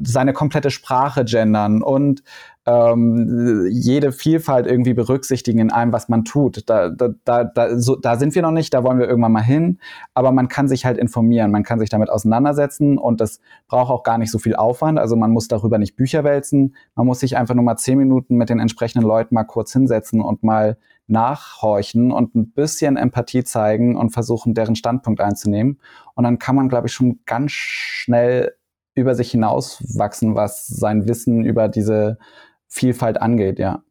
seine 0.00 0.32
komplette 0.32 0.70
Sprache 0.70 1.24
gendern 1.24 1.82
und 1.82 2.22
ähm, 2.64 3.66
jede 3.70 4.12
Vielfalt 4.12 4.66
irgendwie 4.66 4.94
berücksichtigen 4.94 5.58
in 5.58 5.72
allem, 5.72 5.92
was 5.92 6.08
man 6.08 6.24
tut. 6.24 6.68
Da, 6.68 6.90
da, 6.90 7.44
da, 7.44 7.78
so, 7.78 7.96
da 7.96 8.16
sind 8.16 8.34
wir 8.34 8.42
noch 8.42 8.52
nicht, 8.52 8.72
da 8.72 8.84
wollen 8.84 8.98
wir 8.98 9.08
irgendwann 9.08 9.32
mal 9.32 9.42
hin, 9.42 9.78
aber 10.14 10.32
man 10.32 10.48
kann 10.48 10.68
sich 10.68 10.84
halt 10.84 10.98
informieren, 10.98 11.50
man 11.50 11.64
kann 11.64 11.80
sich 11.80 11.90
damit 11.90 12.10
auseinandersetzen 12.10 12.98
und 12.98 13.20
das 13.20 13.40
braucht 13.68 13.90
auch 13.90 14.02
gar 14.04 14.18
nicht 14.18 14.30
so 14.30 14.38
viel 14.38 14.54
Aufwand. 14.54 14.98
Also 14.98 15.16
man 15.16 15.32
muss 15.32 15.48
darüber 15.48 15.78
nicht 15.78 15.96
Bücher 15.96 16.24
wälzen, 16.24 16.76
man 16.94 17.06
muss 17.06 17.20
sich 17.20 17.36
einfach 17.36 17.54
nur 17.54 17.64
mal 17.64 17.76
zehn 17.76 17.98
Minuten 17.98 18.36
mit 18.36 18.48
den 18.48 18.60
entsprechenden 18.60 19.06
Leuten 19.06 19.34
mal 19.34 19.44
kurz 19.44 19.72
hinsetzen 19.72 20.20
und 20.20 20.42
mal 20.42 20.76
nachhorchen 21.12 22.10
und 22.10 22.34
ein 22.34 22.50
bisschen 22.50 22.96
Empathie 22.96 23.44
zeigen 23.44 23.96
und 23.96 24.10
versuchen, 24.10 24.54
deren 24.54 24.74
Standpunkt 24.74 25.20
einzunehmen. 25.20 25.80
Und 26.14 26.24
dann 26.24 26.38
kann 26.38 26.56
man, 26.56 26.68
glaube 26.68 26.88
ich, 26.88 26.92
schon 26.92 27.20
ganz 27.26 27.52
schnell 27.52 28.56
über 28.94 29.14
sich 29.14 29.30
hinauswachsen, 29.30 30.34
was 30.34 30.66
sein 30.66 31.06
Wissen 31.06 31.44
über 31.44 31.68
diese 31.68 32.18
Vielfalt 32.66 33.20
angeht, 33.20 33.58
ja. 33.58 33.82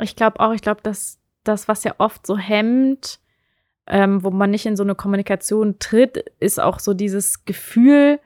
Ich 0.00 0.16
glaube 0.16 0.40
auch, 0.40 0.52
ich 0.52 0.62
glaube, 0.62 0.80
dass 0.82 1.18
das, 1.44 1.68
was 1.68 1.84
ja 1.84 1.94
oft 1.98 2.26
so 2.26 2.38
hemmt, 2.38 3.20
ähm, 3.86 4.22
wo 4.24 4.30
man 4.30 4.50
nicht 4.50 4.66
in 4.66 4.76
so 4.76 4.82
eine 4.82 4.94
Kommunikation 4.94 5.78
tritt, 5.78 6.16
ist 6.38 6.60
auch 6.60 6.78
so 6.78 6.94
dieses 6.94 7.44
Gefühl, 7.44 8.20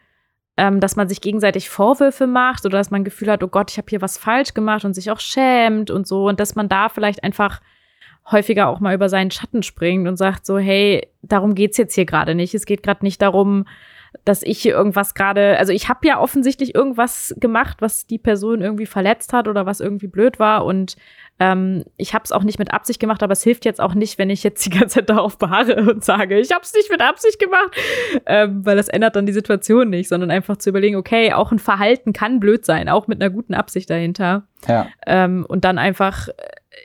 ähm, 0.57 0.81
dass 0.81 0.97
man 0.97 1.09
sich 1.09 1.21
gegenseitig 1.21 1.69
Vorwürfe 1.69 2.27
macht 2.27 2.65
oder 2.65 2.79
dass 2.79 2.91
man 2.91 3.05
Gefühl 3.05 3.31
hat, 3.31 3.43
oh 3.43 3.49
Gott, 3.49 3.71
ich 3.71 3.79
habe 3.79 3.91
hier 3.91 4.03
was 4.03 4.19
falsch 4.19 4.55
gemacht 4.55 4.85
und 4.85 4.95
sich 4.95 5.11
auch 5.11 5.21
schämt 5.21 5.91
und 5.91 6.07
so 6.07 6.29
und 6.29 6.41
dass 6.41 6.55
man 6.55 6.69
da 6.69 6.89
vielleicht 6.89 7.25
einfach 7.25 7.61
häufiger 8.31 8.69
auch 8.69 8.81
mal 8.81 8.95
über 8.95 9.09
seinen 9.09 9.31
Schatten 9.31 9.63
springt 9.63 10.09
und 10.09 10.17
sagt 10.17 10.47
so, 10.47 10.59
hey, 10.59 11.09
darum 11.23 11.55
geht's 11.55 11.77
jetzt 11.77 11.95
hier 11.95 12.07
gerade 12.07 12.35
nicht. 12.35 12.55
Es 12.55 12.67
geht 12.67 12.83
gerade 12.83 13.05
nicht 13.05 13.21
darum, 13.21 13.67
dass 14.25 14.43
ich 14.43 14.61
hier 14.61 14.75
irgendwas 14.75 15.15
gerade, 15.15 15.59
also 15.59 15.73
ich 15.73 15.89
habe 15.89 16.07
ja 16.07 16.21
offensichtlich 16.21 16.75
irgendwas 16.75 17.35
gemacht, 17.39 17.79
was 17.81 18.07
die 18.07 18.19
Person 18.19 18.63
irgendwie 18.63 18.87
verletzt 18.87 19.33
hat 19.33 19.49
oder 19.49 19.67
was 19.67 19.81
irgendwie 19.81 20.07
blöd 20.07 20.39
war 20.39 20.65
und 20.65 20.97
ähm, 21.41 21.85
ich 21.97 22.15
habe 22.15 22.25
es 22.25 22.31
auch 22.31 22.45
nicht 22.45 22.61
mit 22.61 22.73
Absicht 22.73 23.01
gemacht, 23.01 23.23
aber 23.23 23.33
es 23.33 23.43
hilft 23.43 23.65
jetzt 23.65 23.81
auch 23.81 23.95
nicht, 23.95 24.19
wenn 24.19 24.31
ich 24.31 24.45
jetzt 24.45 24.65
die 24.65 24.71
ganze 24.79 25.01
Zeit 25.01 25.11
darauf 25.11 25.37
beharre 25.37 25.91
und 25.91 26.05
sage, 26.05 26.39
ich 26.39 26.53
habe 26.53 26.63
es 26.63 26.73
nicht 26.75 26.91
mit 26.91 27.01
Absicht 27.01 27.39
gemacht, 27.41 27.77
ähm, 28.27 28.65
weil 28.65 28.77
das 28.77 28.89
ändert 28.89 29.17
dann 29.17 29.27
die 29.27 29.33
Situation 29.33 29.91
nicht, 29.91 30.09
sondern 30.09 30.31
einfach 30.31 30.57
zu 30.57 30.71
überlegen, 30.71 30.97
okay, 30.97 31.33
auch 31.33 31.51
ein 31.51 31.59
Verhalten 31.59 32.13
kann 32.13 32.39
blöd 32.39 32.65
sein, 32.65 32.89
auch 32.89 33.09
mit 33.09 33.21
einer 33.21 33.31
guten 33.31 33.55
Absicht 33.55 33.91
dahinter. 33.91 34.47
Ja. 34.69 34.87
Ähm, 35.07 35.45
und 35.49 35.65
dann 35.65 35.79
einfach, 35.79 36.29
äh, 36.29 36.33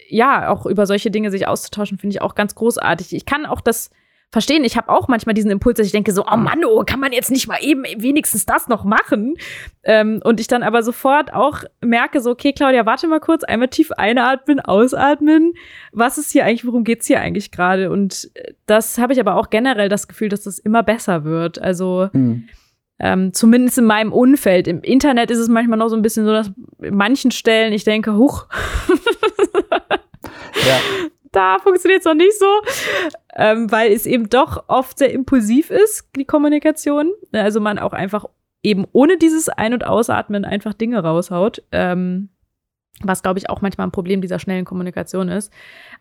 ja, 0.07 0.49
auch 0.49 0.65
über 0.65 0.87
solche 0.87 1.11
Dinge 1.11 1.29
sich 1.29 1.47
auszutauschen, 1.47 1.99
finde 1.99 2.15
ich 2.15 2.21
auch 2.21 2.33
ganz 2.33 2.55
großartig. 2.55 3.13
Ich 3.13 3.25
kann 3.25 3.45
auch 3.45 3.61
das 3.61 3.91
verstehen. 4.31 4.63
Ich 4.63 4.77
habe 4.77 4.89
auch 4.89 5.07
manchmal 5.07 5.33
diesen 5.33 5.49
Impuls, 5.49 5.77
dass 5.77 5.87
ich 5.87 5.91
denke 5.91 6.11
so, 6.11 6.23
oh 6.25 6.37
Mann, 6.37 6.63
oh, 6.63 6.83
kann 6.85 6.99
man 6.99 7.11
jetzt 7.11 7.31
nicht 7.31 7.47
mal 7.47 7.57
eben 7.61 7.83
wenigstens 7.97 8.45
das 8.45 8.67
noch 8.67 8.83
machen? 8.83 9.35
Ähm, 9.83 10.21
und 10.23 10.39
ich 10.39 10.47
dann 10.47 10.61
aber 10.61 10.83
sofort 10.83 11.33
auch 11.33 11.63
merke 11.81 12.21
so, 12.21 12.31
okay, 12.31 12.53
Claudia, 12.53 12.85
warte 12.85 13.07
mal 13.07 13.19
kurz, 13.19 13.43
einmal 13.43 13.69
tief 13.69 13.91
einatmen, 13.91 14.59
ausatmen. 14.59 15.53
Was 15.91 16.17
ist 16.17 16.31
hier 16.31 16.45
eigentlich, 16.45 16.65
worum 16.65 16.83
geht's 16.83 17.07
hier 17.07 17.19
eigentlich 17.19 17.51
gerade? 17.51 17.89
Und 17.89 18.29
äh, 18.35 18.53
das 18.67 18.99
habe 18.99 19.13
ich 19.13 19.19
aber 19.19 19.35
auch 19.35 19.49
generell 19.49 19.89
das 19.89 20.07
Gefühl, 20.07 20.29
dass 20.29 20.43
das 20.43 20.59
immer 20.59 20.83
besser 20.83 21.23
wird. 21.23 21.59
Also 21.59 22.09
mhm. 22.13 22.47
Ähm, 23.01 23.31
zumindest 23.33 23.77
in 23.77 23.85
meinem 23.85 24.11
Umfeld. 24.11 24.67
Im 24.67 24.81
Internet 24.81 25.31
ist 25.31 25.37
es 25.39 25.47
manchmal 25.47 25.79
noch 25.79 25.87
so 25.87 25.95
ein 25.95 26.01
bisschen 26.01 26.25
so, 26.25 26.33
dass 26.33 26.51
in 26.81 26.95
manchen 26.95 27.31
Stellen 27.31 27.71
ich 27.71 27.85
denke, 27.85 28.17
huch. 28.17 28.47
ja 30.67 30.79
da 31.31 31.59
funktioniert 31.59 31.99
es 31.99 32.05
noch 32.05 32.15
nicht 32.15 32.37
so, 32.37 32.61
ähm, 33.35 33.71
weil 33.71 33.91
es 33.91 34.05
eben 34.05 34.29
doch 34.29 34.65
oft 34.67 34.97
sehr 34.97 35.11
impulsiv 35.11 35.69
ist, 35.69 36.09
die 36.15 36.25
Kommunikation. 36.25 37.11
Also 37.31 37.59
man 37.59 37.79
auch 37.79 37.93
einfach 37.93 38.25
eben 38.63 38.85
ohne 38.91 39.17
dieses 39.17 39.49
Ein- 39.49 39.73
und 39.73 39.85
Ausatmen 39.85 40.45
einfach 40.45 40.73
Dinge 40.73 41.01
raushaut. 41.01 41.63
Ähm, 41.71 42.29
was, 43.01 43.23
glaube 43.23 43.39
ich, 43.39 43.49
auch 43.49 43.61
manchmal 43.61 43.87
ein 43.87 43.91
Problem 43.91 44.21
dieser 44.21 44.39
schnellen 44.39 44.65
Kommunikation 44.65 45.29
ist. 45.29 45.53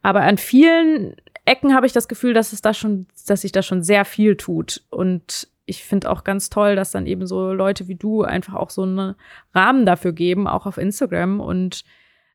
Aber 0.02 0.22
an 0.22 0.36
vielen 0.36 1.14
Ecken 1.44 1.74
habe 1.74 1.86
ich 1.86 1.92
das 1.92 2.08
Gefühl, 2.08 2.34
dass 2.34 2.52
es 2.52 2.60
da 2.60 2.74
schon, 2.74 3.06
dass 3.26 3.42
sich 3.42 3.52
da 3.52 3.62
schon 3.62 3.82
sehr 3.82 4.04
viel 4.04 4.36
tut. 4.36 4.82
Und 4.90 5.48
ich 5.64 5.84
finde 5.84 6.10
auch 6.10 6.24
ganz 6.24 6.50
toll, 6.50 6.76
dass 6.76 6.90
dann 6.90 7.06
eben 7.06 7.26
so 7.26 7.52
Leute 7.52 7.88
wie 7.88 7.94
du 7.94 8.22
einfach 8.22 8.54
auch 8.54 8.70
so 8.70 8.82
einen 8.82 9.14
Rahmen 9.54 9.86
dafür 9.86 10.12
geben, 10.12 10.48
auch 10.48 10.66
auf 10.66 10.78
Instagram 10.78 11.40
und 11.40 11.84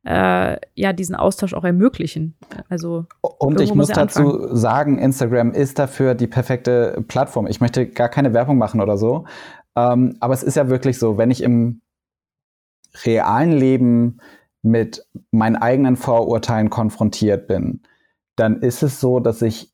äh, 0.06 0.58
ja 0.76 0.94
diesen 0.94 1.16
Austausch 1.16 1.54
auch 1.54 1.64
ermöglichen. 1.64 2.36
Also 2.70 3.06
und 3.22 3.62
ich 3.62 3.74
muss 3.74 3.88
dazu 3.88 4.56
sagen, 4.56 4.98
Instagram 4.98 5.52
ist 5.52 5.80
dafür 5.80 6.16
die 6.16 6.28
perfekte 6.28 7.04
Plattform. 7.08 7.48
Ich 7.48 7.62
möchte 7.62 7.88
gar 7.88 8.10
keine 8.10 8.34
Werbung 8.34 8.58
machen 8.58 8.82
oder 8.82 8.98
so, 8.98 9.26
ähm, 9.76 10.18
aber 10.20 10.34
es 10.34 10.44
ist 10.44 10.56
ja 10.56 10.70
wirklich 10.70 11.00
so, 11.00 11.18
wenn 11.18 11.32
ich 11.32 11.42
im 11.42 11.82
realen 13.06 13.52
Leben 13.52 14.20
mit 14.62 15.06
meinen 15.32 15.56
eigenen 15.56 15.96
Vorurteilen 15.98 16.70
konfrontiert 16.70 17.48
bin, 17.48 17.82
dann 18.36 18.62
ist 18.62 18.84
es 18.84 19.00
so, 19.00 19.20
dass 19.20 19.42
ich 19.42 19.74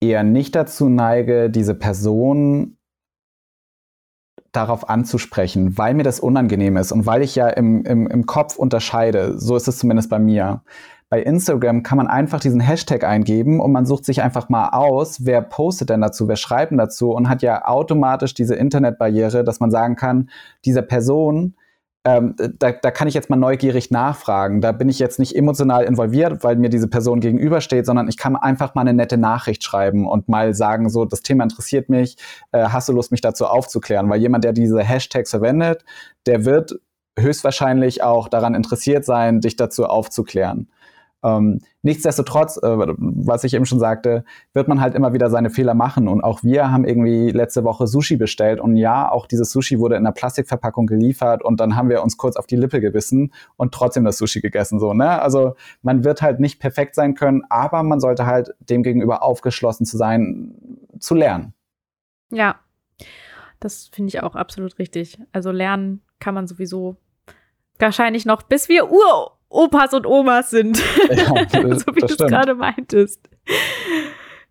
eher 0.00 0.22
nicht 0.22 0.54
dazu 0.54 0.88
neige, 0.88 1.50
diese 1.50 1.74
Person 1.74 2.78
darauf 4.52 4.88
anzusprechen, 4.88 5.78
weil 5.78 5.94
mir 5.94 6.02
das 6.02 6.20
unangenehm 6.20 6.76
ist 6.76 6.92
und 6.92 7.06
weil 7.06 7.22
ich 7.22 7.36
ja 7.36 7.48
im, 7.48 7.84
im, 7.84 8.06
im 8.06 8.26
Kopf 8.26 8.56
unterscheide. 8.56 9.38
So 9.38 9.56
ist 9.56 9.68
es 9.68 9.78
zumindest 9.78 10.10
bei 10.10 10.18
mir. 10.18 10.62
Bei 11.08 11.22
Instagram 11.22 11.82
kann 11.82 11.98
man 11.98 12.06
einfach 12.06 12.38
diesen 12.38 12.60
Hashtag 12.60 13.02
eingeben 13.02 13.60
und 13.60 13.72
man 13.72 13.84
sucht 13.84 14.04
sich 14.04 14.22
einfach 14.22 14.48
mal 14.48 14.68
aus, 14.68 15.24
wer 15.24 15.42
postet 15.42 15.90
denn 15.90 16.00
dazu, 16.00 16.28
wer 16.28 16.36
schreibt 16.36 16.70
denn 16.70 16.78
dazu 16.78 17.10
und 17.12 17.28
hat 17.28 17.42
ja 17.42 17.66
automatisch 17.66 18.32
diese 18.32 18.54
Internetbarriere, 18.54 19.42
dass 19.42 19.58
man 19.58 19.72
sagen 19.72 19.96
kann, 19.96 20.30
diese 20.64 20.82
Person 20.82 21.54
ähm, 22.04 22.34
da, 22.38 22.72
da 22.72 22.90
kann 22.90 23.08
ich 23.08 23.14
jetzt 23.14 23.28
mal 23.28 23.36
neugierig 23.36 23.90
nachfragen. 23.90 24.62
Da 24.62 24.72
bin 24.72 24.88
ich 24.88 24.98
jetzt 24.98 25.18
nicht 25.18 25.36
emotional 25.36 25.84
involviert, 25.84 26.42
weil 26.42 26.56
mir 26.56 26.70
diese 26.70 26.88
Person 26.88 27.20
gegenübersteht, 27.20 27.84
sondern 27.84 28.08
ich 28.08 28.16
kann 28.16 28.36
einfach 28.36 28.74
mal 28.74 28.82
eine 28.82 28.94
nette 28.94 29.18
Nachricht 29.18 29.62
schreiben 29.62 30.08
und 30.08 30.28
mal 30.28 30.54
sagen, 30.54 30.88
so, 30.88 31.04
das 31.04 31.22
Thema 31.22 31.44
interessiert 31.44 31.90
mich, 31.90 32.16
äh, 32.52 32.68
hast 32.68 32.88
du 32.88 32.92
Lust, 32.92 33.10
mich 33.10 33.20
dazu 33.20 33.46
aufzuklären? 33.46 34.08
Weil 34.08 34.20
jemand, 34.20 34.44
der 34.44 34.52
diese 34.54 34.82
Hashtags 34.82 35.30
verwendet, 35.30 35.84
der 36.26 36.46
wird 36.46 36.80
höchstwahrscheinlich 37.18 38.02
auch 38.02 38.28
daran 38.28 38.54
interessiert 38.54 39.04
sein, 39.04 39.40
dich 39.40 39.56
dazu 39.56 39.84
aufzuklären. 39.84 40.70
Ähm, 41.22 41.60
nichtsdestotrotz, 41.82 42.56
äh, 42.56 42.68
was 42.68 43.44
ich 43.44 43.54
eben 43.54 43.66
schon 43.66 43.78
sagte, 43.78 44.24
wird 44.52 44.68
man 44.68 44.80
halt 44.80 44.94
immer 44.94 45.12
wieder 45.12 45.30
seine 45.30 45.50
Fehler 45.50 45.74
machen. 45.74 46.08
Und 46.08 46.22
auch 46.22 46.42
wir 46.42 46.70
haben 46.70 46.84
irgendwie 46.84 47.30
letzte 47.30 47.64
Woche 47.64 47.86
Sushi 47.86 48.16
bestellt. 48.16 48.60
Und 48.60 48.76
ja, 48.76 49.10
auch 49.10 49.26
dieses 49.26 49.50
Sushi 49.50 49.78
wurde 49.78 49.96
in 49.96 50.06
einer 50.06 50.12
Plastikverpackung 50.12 50.86
geliefert. 50.86 51.42
Und 51.42 51.60
dann 51.60 51.76
haben 51.76 51.88
wir 51.88 52.02
uns 52.02 52.16
kurz 52.16 52.36
auf 52.36 52.46
die 52.46 52.56
Lippe 52.56 52.80
gebissen 52.80 53.32
und 53.56 53.72
trotzdem 53.72 54.04
das 54.04 54.18
Sushi 54.18 54.40
gegessen. 54.40 54.80
So, 54.80 54.94
ne? 54.94 55.20
Also 55.20 55.54
man 55.82 56.04
wird 56.04 56.22
halt 56.22 56.40
nicht 56.40 56.60
perfekt 56.60 56.94
sein 56.94 57.14
können, 57.14 57.42
aber 57.48 57.82
man 57.82 58.00
sollte 58.00 58.26
halt 58.26 58.54
demgegenüber 58.60 59.22
aufgeschlossen 59.22 59.86
zu 59.86 59.96
sein, 59.96 60.54
zu 60.98 61.14
lernen. 61.14 61.54
Ja, 62.30 62.60
das 63.58 63.88
finde 63.92 64.08
ich 64.08 64.22
auch 64.22 64.34
absolut 64.36 64.78
richtig. 64.78 65.18
Also 65.32 65.50
lernen 65.50 66.02
kann 66.18 66.34
man 66.34 66.46
sowieso 66.46 66.96
wahrscheinlich 67.78 68.24
noch, 68.26 68.42
bis 68.42 68.68
wir 68.68 68.90
Uropas 69.50 69.92
und 69.92 70.06
Omas 70.06 70.50
sind. 70.50 70.82
Ja, 71.10 71.26
so 71.78 71.94
wie 71.94 72.00
du 72.00 72.06
es 72.06 72.16
gerade 72.16 72.54
meintest. 72.54 73.28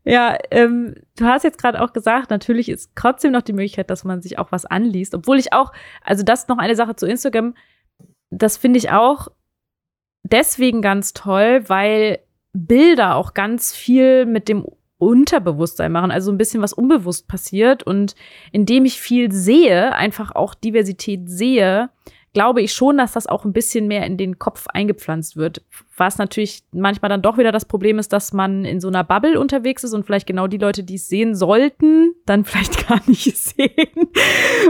Ja, 0.03 0.37
ähm, 0.51 0.95
du 1.17 1.25
hast 1.25 1.43
jetzt 1.43 1.57
gerade 1.57 1.81
auch 1.81 1.93
gesagt, 1.93 2.29
natürlich 2.29 2.69
ist 2.69 2.91
trotzdem 2.95 3.31
noch 3.31 3.41
die 3.41 3.53
Möglichkeit, 3.53 3.89
dass 3.89 4.03
man 4.03 4.21
sich 4.21 4.37
auch 4.37 4.51
was 4.51 4.65
anliest. 4.65 5.15
Obwohl 5.15 5.39
ich 5.39 5.53
auch, 5.53 5.71
also 6.03 6.23
das 6.23 6.41
ist 6.41 6.49
noch 6.49 6.57
eine 6.57 6.75
Sache 6.75 6.95
zu 6.95 7.05
Instagram, 7.05 7.55
das 8.29 8.57
finde 8.57 8.77
ich 8.77 8.91
auch 8.91 9.29
deswegen 10.23 10.81
ganz 10.81 11.13
toll, 11.13 11.63
weil 11.67 12.19
Bilder 12.53 13.15
auch 13.15 13.33
ganz 13.33 13.75
viel 13.75 14.25
mit 14.25 14.49
dem 14.49 14.65
Unterbewusstsein 14.97 15.93
machen, 15.93 16.11
also 16.11 16.31
ein 16.31 16.37
bisschen 16.37 16.61
was 16.61 16.73
unbewusst 16.73 17.27
passiert. 17.27 17.83
Und 17.83 18.15
indem 18.51 18.85
ich 18.85 18.99
viel 18.99 19.31
sehe, 19.31 19.95
einfach 19.95 20.35
auch 20.35 20.53
Diversität 20.53 21.29
sehe, 21.29 21.89
glaube 22.33 22.61
ich 22.61 22.73
schon, 22.73 22.97
dass 22.97 23.13
das 23.13 23.27
auch 23.27 23.45
ein 23.45 23.53
bisschen 23.53 23.87
mehr 23.87 24.05
in 24.05 24.17
den 24.17 24.39
Kopf 24.39 24.67
eingepflanzt 24.67 25.35
wird. 25.35 25.63
Was 25.97 26.17
natürlich 26.17 26.63
manchmal 26.71 27.09
dann 27.09 27.21
doch 27.21 27.37
wieder 27.37 27.51
das 27.51 27.65
Problem 27.65 27.99
ist, 27.99 28.13
dass 28.13 28.33
man 28.33 28.65
in 28.65 28.79
so 28.79 28.87
einer 28.87 29.03
Bubble 29.03 29.39
unterwegs 29.39 29.83
ist 29.83 29.93
und 29.93 30.05
vielleicht 30.05 30.27
genau 30.27 30.47
die 30.47 30.57
Leute, 30.57 30.83
die 30.83 30.95
es 30.95 31.07
sehen 31.07 31.35
sollten, 31.35 32.13
dann 32.25 32.45
vielleicht 32.45 32.87
gar 32.87 33.01
nicht 33.07 33.35
sehen, 33.37 34.09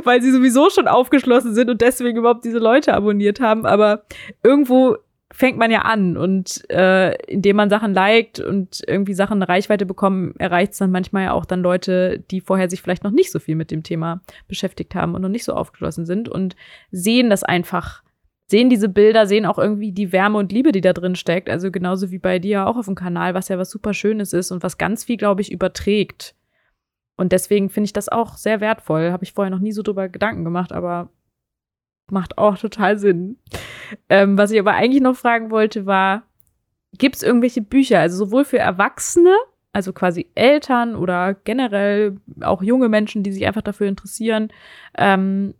weil 0.04 0.22
sie 0.22 0.32
sowieso 0.32 0.70
schon 0.70 0.88
aufgeschlossen 0.88 1.54
sind 1.54 1.70
und 1.70 1.82
deswegen 1.82 2.18
überhaupt 2.18 2.46
diese 2.46 2.60
Leute 2.60 2.94
abonniert 2.94 3.40
haben. 3.40 3.66
Aber 3.66 4.04
irgendwo 4.44 4.98
fängt 5.32 5.58
man 5.58 5.70
ja 5.70 5.82
an 5.82 6.18
und 6.18 6.68
äh, 6.72 7.14
indem 7.26 7.58
man 7.58 7.70
Sachen 7.70 7.94
liked 7.94 8.40
und 8.40 8.82
irgendwie 8.88 9.14
Sachen 9.14 9.36
eine 9.36 9.48
Reichweite 9.48 9.86
bekommen, 9.86 10.34
erreicht 10.40 10.72
es 10.72 10.80
dann 10.80 10.92
manchmal 10.92 11.26
ja 11.26 11.34
auch 11.34 11.46
dann 11.46 11.62
Leute, 11.62 12.24
die 12.32 12.42
vorher 12.42 12.70
sich 12.70 12.82
vielleicht 12.82 13.04
noch 13.04 13.12
nicht 13.12 13.32
so 13.32 13.40
viel 13.40 13.56
mit 13.56 13.70
dem 13.70 13.84
Thema 13.84 14.22
beschäftigt 14.48 14.96
haben 14.96 15.14
und 15.14 15.22
noch 15.22 15.30
nicht 15.30 15.44
so 15.44 15.54
aufgeschlossen 15.54 16.06
sind 16.06 16.30
und 16.30 16.56
sehen 16.90 17.30
das 17.30 17.44
einfach, 17.44 18.04
sehen 18.48 18.72
diese 18.72 18.90
Bilder, 18.90 19.28
sehen 19.28 19.46
auch 19.46 19.60
irgendwie 19.60 19.92
die 19.92 20.12
Wärme 20.12 20.40
und 20.40 20.52
Liebe, 20.52 20.72
die 20.72 20.82
da 20.82 20.94
drin 20.94 21.16
steckt. 21.16 21.48
Also 21.48 21.70
genauso 21.70 22.10
wie 22.10 22.20
bei 22.20 22.40
dir 22.40 22.66
auch 22.66 22.76
auf 22.76 22.86
dem 22.86 22.96
Kanal, 22.96 23.36
was 23.36 23.50
ja 23.50 23.60
was 23.60 23.70
super 23.70 23.94
Schönes 23.94 24.34
ist 24.34 24.52
und 24.52 24.64
was 24.64 24.80
ganz 24.80 25.04
viel, 25.04 25.18
glaube 25.18 25.42
ich, 25.42 25.52
überträgt. 25.52 26.36
Und 27.18 27.34
deswegen 27.34 27.70
finde 27.70 27.86
ich 27.86 27.94
das 27.94 28.10
auch 28.10 28.38
sehr 28.38 28.62
wertvoll. 28.62 29.12
Habe 29.12 29.26
ich 29.26 29.34
vorher 29.34 29.52
noch 29.52 29.60
nie 29.60 29.74
so 29.74 29.84
drüber 29.84 30.10
Gedanken 30.10 30.44
gemacht, 30.44 30.72
aber 30.72 31.12
macht 32.12 32.38
auch 32.38 32.58
total 32.58 32.98
Sinn. 32.98 33.38
Ähm, 34.10 34.38
was 34.38 34.52
ich 34.52 34.60
aber 34.60 34.74
eigentlich 34.74 35.02
noch 35.02 35.16
fragen 35.16 35.52
wollte, 35.52 35.86
war, 35.86 36.24
gibt 36.98 37.16
es 37.16 37.24
irgendwelche 37.24 37.62
Bücher, 37.62 38.00
also 38.00 38.26
sowohl 38.26 38.46
für 38.46 38.60
Erwachsene, 38.60 39.36
also 39.74 39.94
quasi 39.94 40.28
Eltern 40.36 40.96
oder 40.96 41.34
generell 41.34 42.18
auch 42.42 42.64
junge 42.64 42.90
Menschen, 42.90 43.24
die 43.24 43.32
sich 43.32 43.46
einfach 43.46 43.62
dafür 43.62 43.88
interessieren, 43.88 44.50
ähm, 44.98 45.54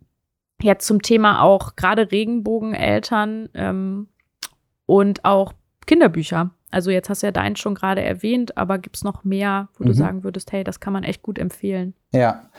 jetzt 0.60 0.86
zum 0.86 1.02
Thema 1.02 1.42
auch 1.42 1.76
gerade 1.76 2.10
Regenbogeneltern 2.10 3.48
ähm, 3.54 4.08
und 4.86 5.24
auch 5.24 5.52
Kinderbücher. 5.86 6.50
Also 6.70 6.90
jetzt 6.90 7.08
hast 7.08 7.22
du 7.22 7.26
ja 7.26 7.32
deinen 7.32 7.56
schon 7.56 7.74
gerade 7.74 8.02
erwähnt, 8.02 8.56
aber 8.56 8.78
gibt 8.78 8.96
es 8.96 9.04
noch 9.04 9.24
mehr, 9.24 9.68
wo 9.76 9.84
mhm. 9.84 9.88
du 9.88 9.94
sagen 9.94 10.24
würdest, 10.24 10.52
hey, 10.52 10.64
das 10.64 10.80
kann 10.80 10.92
man 10.92 11.04
echt 11.04 11.22
gut 11.22 11.38
empfehlen? 11.38 11.94
Ja, 12.12 12.50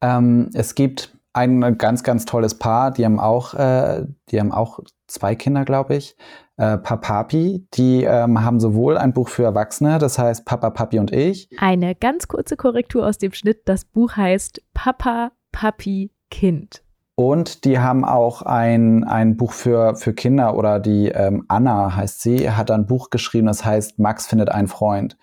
ähm, 0.00 0.50
es 0.54 0.74
gibt 0.74 1.16
ein 1.32 1.78
ganz, 1.78 2.02
ganz 2.02 2.24
tolles 2.24 2.58
Paar, 2.58 2.90
die 2.90 3.04
haben 3.04 3.18
auch, 3.18 3.54
äh, 3.54 4.04
die 4.30 4.38
haben 4.38 4.52
auch 4.52 4.80
zwei 5.06 5.34
Kinder, 5.34 5.64
glaube 5.64 5.96
ich. 5.96 6.16
Äh, 6.56 6.78
Papapi, 6.78 7.66
die 7.74 8.04
ähm, 8.04 8.44
haben 8.44 8.60
sowohl 8.60 8.98
ein 8.98 9.12
Buch 9.12 9.28
für 9.28 9.44
Erwachsene, 9.44 9.98
das 9.98 10.18
heißt 10.18 10.44
Papa, 10.44 10.70
Papi 10.70 10.98
und 10.98 11.12
ich. 11.12 11.48
Eine 11.58 11.94
ganz 11.94 12.28
kurze 12.28 12.56
Korrektur 12.56 13.06
aus 13.06 13.18
dem 13.18 13.32
Schnitt. 13.32 13.62
Das 13.64 13.84
Buch 13.84 14.16
heißt 14.16 14.62
Papa, 14.74 15.32
Papi, 15.52 16.10
Kind. 16.30 16.82
Und 17.14 17.64
die 17.64 17.78
haben 17.78 18.04
auch 18.04 18.42
ein, 18.42 19.04
ein 19.04 19.36
Buch 19.36 19.52
für, 19.52 19.96
für 19.96 20.14
Kinder 20.14 20.56
oder 20.56 20.80
die 20.80 21.08
ähm, 21.08 21.44
Anna 21.48 21.94
heißt 21.94 22.22
sie, 22.22 22.50
hat 22.50 22.70
ein 22.70 22.86
Buch 22.86 23.10
geschrieben, 23.10 23.46
das 23.46 23.64
heißt 23.64 23.98
Max 23.98 24.26
findet 24.26 24.50
einen 24.50 24.68
Freund 24.68 25.18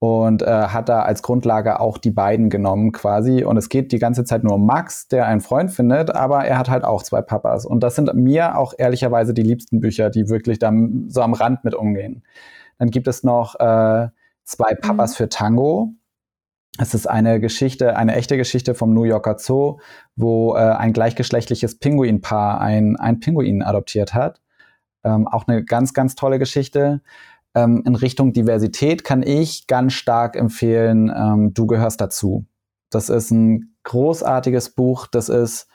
und 0.00 0.42
äh, 0.42 0.46
hat 0.46 0.88
da 0.88 1.02
als 1.02 1.22
Grundlage 1.22 1.80
auch 1.80 1.98
die 1.98 2.10
beiden 2.10 2.50
genommen 2.50 2.92
quasi. 2.92 3.42
Und 3.42 3.56
es 3.56 3.68
geht 3.68 3.90
die 3.90 3.98
ganze 3.98 4.24
Zeit 4.24 4.44
nur 4.44 4.54
um 4.54 4.64
Max, 4.64 5.08
der 5.08 5.26
einen 5.26 5.40
Freund 5.40 5.72
findet, 5.72 6.14
aber 6.14 6.44
er 6.44 6.58
hat 6.58 6.70
halt 6.70 6.84
auch 6.84 7.02
zwei 7.02 7.20
Papas. 7.20 7.66
Und 7.66 7.82
das 7.82 7.96
sind 7.96 8.12
mir 8.14 8.56
auch 8.56 8.74
ehrlicherweise 8.78 9.34
die 9.34 9.42
liebsten 9.42 9.80
Bücher, 9.80 10.10
die 10.10 10.28
wirklich 10.28 10.60
da 10.60 10.72
so 11.08 11.22
am 11.22 11.34
Rand 11.34 11.64
mit 11.64 11.74
umgehen. 11.74 12.22
Dann 12.78 12.90
gibt 12.90 13.08
es 13.08 13.24
noch 13.24 13.56
äh, 13.56 14.08
zwei 14.44 14.74
Papas 14.74 15.12
mhm. 15.12 15.16
für 15.16 15.28
Tango. 15.28 15.92
Es 16.80 16.94
ist 16.94 17.08
eine 17.08 17.40
Geschichte, 17.40 17.96
eine 17.96 18.14
echte 18.14 18.36
Geschichte 18.36 18.74
vom 18.74 18.94
New 18.94 19.02
Yorker 19.02 19.36
Zoo, 19.38 19.78
wo 20.14 20.54
äh, 20.54 20.58
ein 20.58 20.92
gleichgeschlechtliches 20.92 21.80
Pinguinpaar 21.80 22.60
ein, 22.60 22.94
ein 22.94 23.18
Pinguin 23.18 23.64
adoptiert 23.64 24.14
hat. 24.14 24.40
Ähm, 25.02 25.26
auch 25.26 25.48
eine 25.48 25.64
ganz, 25.64 25.92
ganz 25.92 26.14
tolle 26.14 26.38
Geschichte 26.38 27.00
ähm, 27.58 27.82
in 27.86 27.94
Richtung 27.94 28.32
Diversität 28.32 29.04
kann 29.04 29.22
ich 29.22 29.66
ganz 29.66 29.92
stark 29.94 30.36
empfehlen, 30.36 31.12
ähm, 31.14 31.54
Du 31.54 31.66
gehörst 31.66 32.00
dazu. 32.00 32.46
Das 32.90 33.08
ist 33.10 33.30
ein 33.30 33.74
großartiges 33.84 34.70
Buch. 34.70 35.06
Das 35.06 35.28
ist 35.28 35.68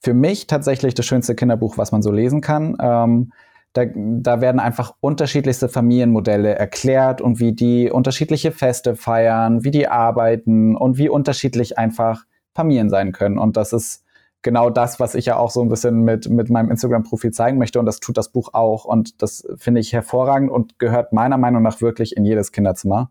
für 0.00 0.14
mich 0.14 0.46
tatsächlich 0.46 0.94
das 0.94 1.06
schönste 1.06 1.34
Kinderbuch, 1.34 1.78
was 1.78 1.92
man 1.92 2.02
so 2.02 2.10
lesen 2.10 2.40
kann. 2.40 2.76
Ähm, 2.80 3.32
da, 3.72 3.84
da, 3.94 4.40
werden 4.40 4.60
einfach 4.60 4.94
unterschiedlichste 5.00 5.68
Familienmodelle 5.68 6.54
erklärt 6.54 7.20
und 7.20 7.38
wie 7.38 7.52
die 7.52 7.90
unterschiedliche 7.90 8.50
Feste 8.50 8.96
feiern, 8.96 9.62
wie 9.62 9.70
die 9.70 9.88
arbeiten 9.88 10.74
und 10.74 10.98
wie 10.98 11.08
unterschiedlich 11.08 11.78
einfach 11.78 12.24
Familien 12.54 12.90
sein 12.90 13.12
können. 13.12 13.38
Und 13.38 13.56
das 13.56 13.72
ist 13.72 14.04
genau 14.42 14.70
das, 14.70 15.00
was 15.00 15.14
ich 15.14 15.26
ja 15.26 15.36
auch 15.36 15.50
so 15.50 15.62
ein 15.62 15.68
bisschen 15.68 16.02
mit, 16.02 16.28
mit 16.28 16.50
meinem 16.50 16.70
Instagram-Profil 16.70 17.32
zeigen 17.32 17.58
möchte. 17.58 17.78
Und 17.78 17.86
das 17.86 18.00
tut 18.00 18.16
das 18.16 18.30
Buch 18.30 18.54
auch. 18.54 18.84
Und 18.84 19.22
das 19.22 19.46
finde 19.56 19.80
ich 19.80 19.92
hervorragend 19.92 20.50
und 20.50 20.78
gehört 20.78 21.12
meiner 21.12 21.38
Meinung 21.38 21.62
nach 21.62 21.80
wirklich 21.80 22.16
in 22.16 22.24
jedes 22.24 22.52
Kinderzimmer. 22.52 23.10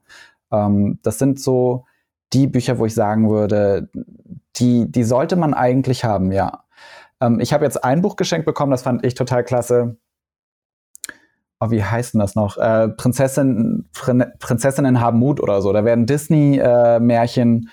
Ähm, 0.52 1.00
das 1.04 1.20
sind 1.20 1.40
so 1.40 1.86
die 2.34 2.48
Bücher, 2.48 2.80
wo 2.80 2.86
ich 2.86 2.94
sagen 2.94 3.30
würde, 3.30 3.90
die, 4.58 4.92
die 4.92 5.04
sollte 5.04 5.36
man 5.36 5.54
eigentlich 5.54 6.04
haben, 6.04 6.32
ja. 6.32 6.64
Ähm, 7.22 7.40
ich 7.40 7.54
habe 7.54 7.66
jetzt 7.66 7.84
ein 7.84 8.02
Buch 8.02 8.16
geschenkt 8.16 8.46
bekommen, 8.46 8.72
das 8.72 8.84
fand 8.84 9.06
ich 9.06 9.16
total 9.16 9.44
klasse. 9.44 9.98
Oh, 11.60 11.72
wie 11.72 11.84
heißt 11.84 12.14
denn 12.14 12.20
das 12.20 12.36
noch? 12.36 12.58
Äh, 12.58 12.90
Prinzessin, 12.90 13.88
Prinzessinnen 14.40 15.02
haben 15.02 15.18
Mut 15.18 15.40
oder 15.40 15.62
so. 15.62 15.74
Da 15.74 15.86
werden 15.86 16.06
Disney-Märchen 16.06 17.64
äh, 17.64 17.70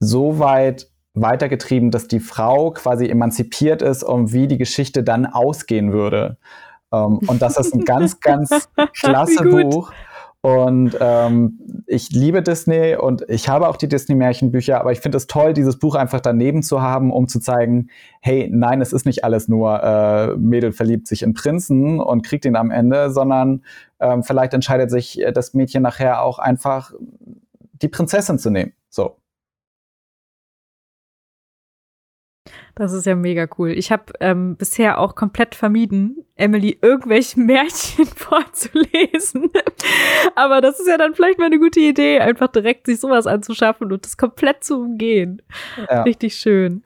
so 0.00 0.38
weit 0.38 0.90
weitergetrieben, 1.20 1.90
dass 1.90 2.08
die 2.08 2.20
Frau 2.20 2.70
quasi 2.70 3.08
emanzipiert 3.08 3.82
ist 3.82 4.02
und 4.02 4.32
wie 4.32 4.48
die 4.48 4.58
Geschichte 4.58 5.02
dann 5.02 5.26
ausgehen 5.26 5.92
würde. 5.92 6.36
Ähm, 6.92 7.18
und 7.26 7.42
das 7.42 7.56
ist 7.56 7.74
ein 7.74 7.84
ganz, 7.84 8.20
ganz 8.20 8.68
klasse 8.92 9.44
Buch. 9.44 9.92
Und 10.42 10.96
ähm, 11.00 11.58
ich 11.86 12.10
liebe 12.12 12.42
Disney 12.42 12.96
und 12.96 13.28
ich 13.28 13.50
habe 13.50 13.68
auch 13.68 13.76
die 13.76 13.88
Disney-Märchenbücher, 13.88 14.80
aber 14.80 14.90
ich 14.90 15.00
finde 15.00 15.18
es 15.18 15.26
toll, 15.26 15.52
dieses 15.52 15.78
Buch 15.78 15.94
einfach 15.94 16.20
daneben 16.20 16.62
zu 16.62 16.80
haben, 16.80 17.12
um 17.12 17.28
zu 17.28 17.40
zeigen, 17.40 17.90
hey, 18.22 18.48
nein, 18.50 18.80
es 18.80 18.94
ist 18.94 19.04
nicht 19.04 19.22
alles 19.22 19.48
nur 19.48 19.82
äh, 19.82 20.36
Mädel 20.36 20.72
verliebt 20.72 21.08
sich 21.08 21.22
in 21.22 21.34
Prinzen 21.34 22.00
und 22.00 22.24
kriegt 22.24 22.46
ihn 22.46 22.56
am 22.56 22.70
Ende, 22.70 23.10
sondern 23.10 23.64
ähm, 24.00 24.22
vielleicht 24.22 24.54
entscheidet 24.54 24.90
sich 24.90 25.22
das 25.34 25.52
Mädchen 25.52 25.82
nachher 25.82 26.22
auch 26.22 26.38
einfach, 26.38 26.94
die 27.82 27.88
Prinzessin 27.88 28.38
zu 28.38 28.48
nehmen. 28.48 28.72
So. 28.88 29.19
Das 32.74 32.92
ist 32.92 33.06
ja 33.06 33.14
mega 33.14 33.48
cool. 33.58 33.70
Ich 33.70 33.90
habe 33.90 34.04
ähm, 34.20 34.56
bisher 34.56 34.98
auch 34.98 35.14
komplett 35.14 35.54
vermieden, 35.54 36.24
Emily 36.36 36.78
irgendwelche 36.80 37.40
Märchen 37.40 38.06
vorzulesen. 38.16 39.50
Aber 40.34 40.60
das 40.60 40.80
ist 40.80 40.88
ja 40.88 40.98
dann 40.98 41.14
vielleicht 41.14 41.38
mal 41.38 41.46
eine 41.46 41.58
gute 41.58 41.80
Idee, 41.80 42.20
einfach 42.20 42.48
direkt 42.48 42.86
sich 42.86 43.00
sowas 43.00 43.26
anzuschaffen 43.26 43.92
und 43.92 44.04
das 44.04 44.16
komplett 44.16 44.64
zu 44.64 44.80
umgehen. 44.80 45.42
Ja. 45.90 46.02
Richtig 46.02 46.36
schön. 46.36 46.82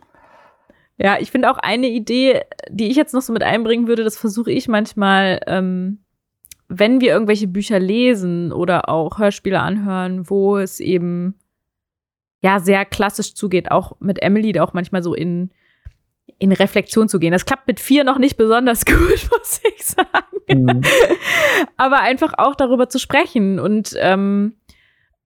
Ja, 0.97 1.19
ich 1.19 1.31
finde 1.31 1.51
auch 1.51 1.59
eine 1.59 1.89
Idee, 1.89 2.43
die 2.71 2.89
ich 2.89 2.97
jetzt 2.97 3.15
noch 3.15 3.23
so 3.23 3.33
mit 3.33 3.43
einbringen 3.43 3.89
würde, 3.89 4.05
das 4.05 4.17
versuche 4.17 4.53
ich 4.53 4.69
manchmal, 4.69 5.41
ähm, 5.47 5.99
wenn 6.69 7.01
wir 7.01 7.13
irgendwelche 7.13 7.49
Bücher 7.49 7.79
lesen 7.79 8.53
oder 8.53 8.89
auch 8.89 9.19
Hörspiele 9.19 9.61
anhören, 9.61 10.31
wo 10.31 10.57
es 10.57 10.81
eben 10.81 11.35
ja 12.43 12.61
sehr 12.61 12.85
klassisch 12.85 13.35
zugeht, 13.35 13.71
auch 13.71 13.97
mit 14.01 14.23
Emily, 14.23 14.59
auch 14.61 14.73
manchmal 14.73 15.03
so 15.03 15.15
in 15.15 15.51
in 16.39 16.53
Reflexion 16.53 17.09
zu 17.09 17.19
gehen. 17.19 17.33
Das 17.33 17.47
klappt 17.47 17.67
mit 17.67 17.81
vier 17.81 18.05
noch 18.05 18.19
nicht 18.19 18.37
besonders 18.37 18.85
gut, 18.87 19.29
muss 19.31 19.61
ich 19.77 19.85
sagen. 19.85 20.09
Mhm. 20.49 20.83
Aber 21.77 22.01
einfach 22.01 22.35
auch 22.39 22.55
darüber 22.55 22.89
zu 22.89 22.99
sprechen 22.99 23.59
und 23.59 23.95
ähm, 23.99 24.55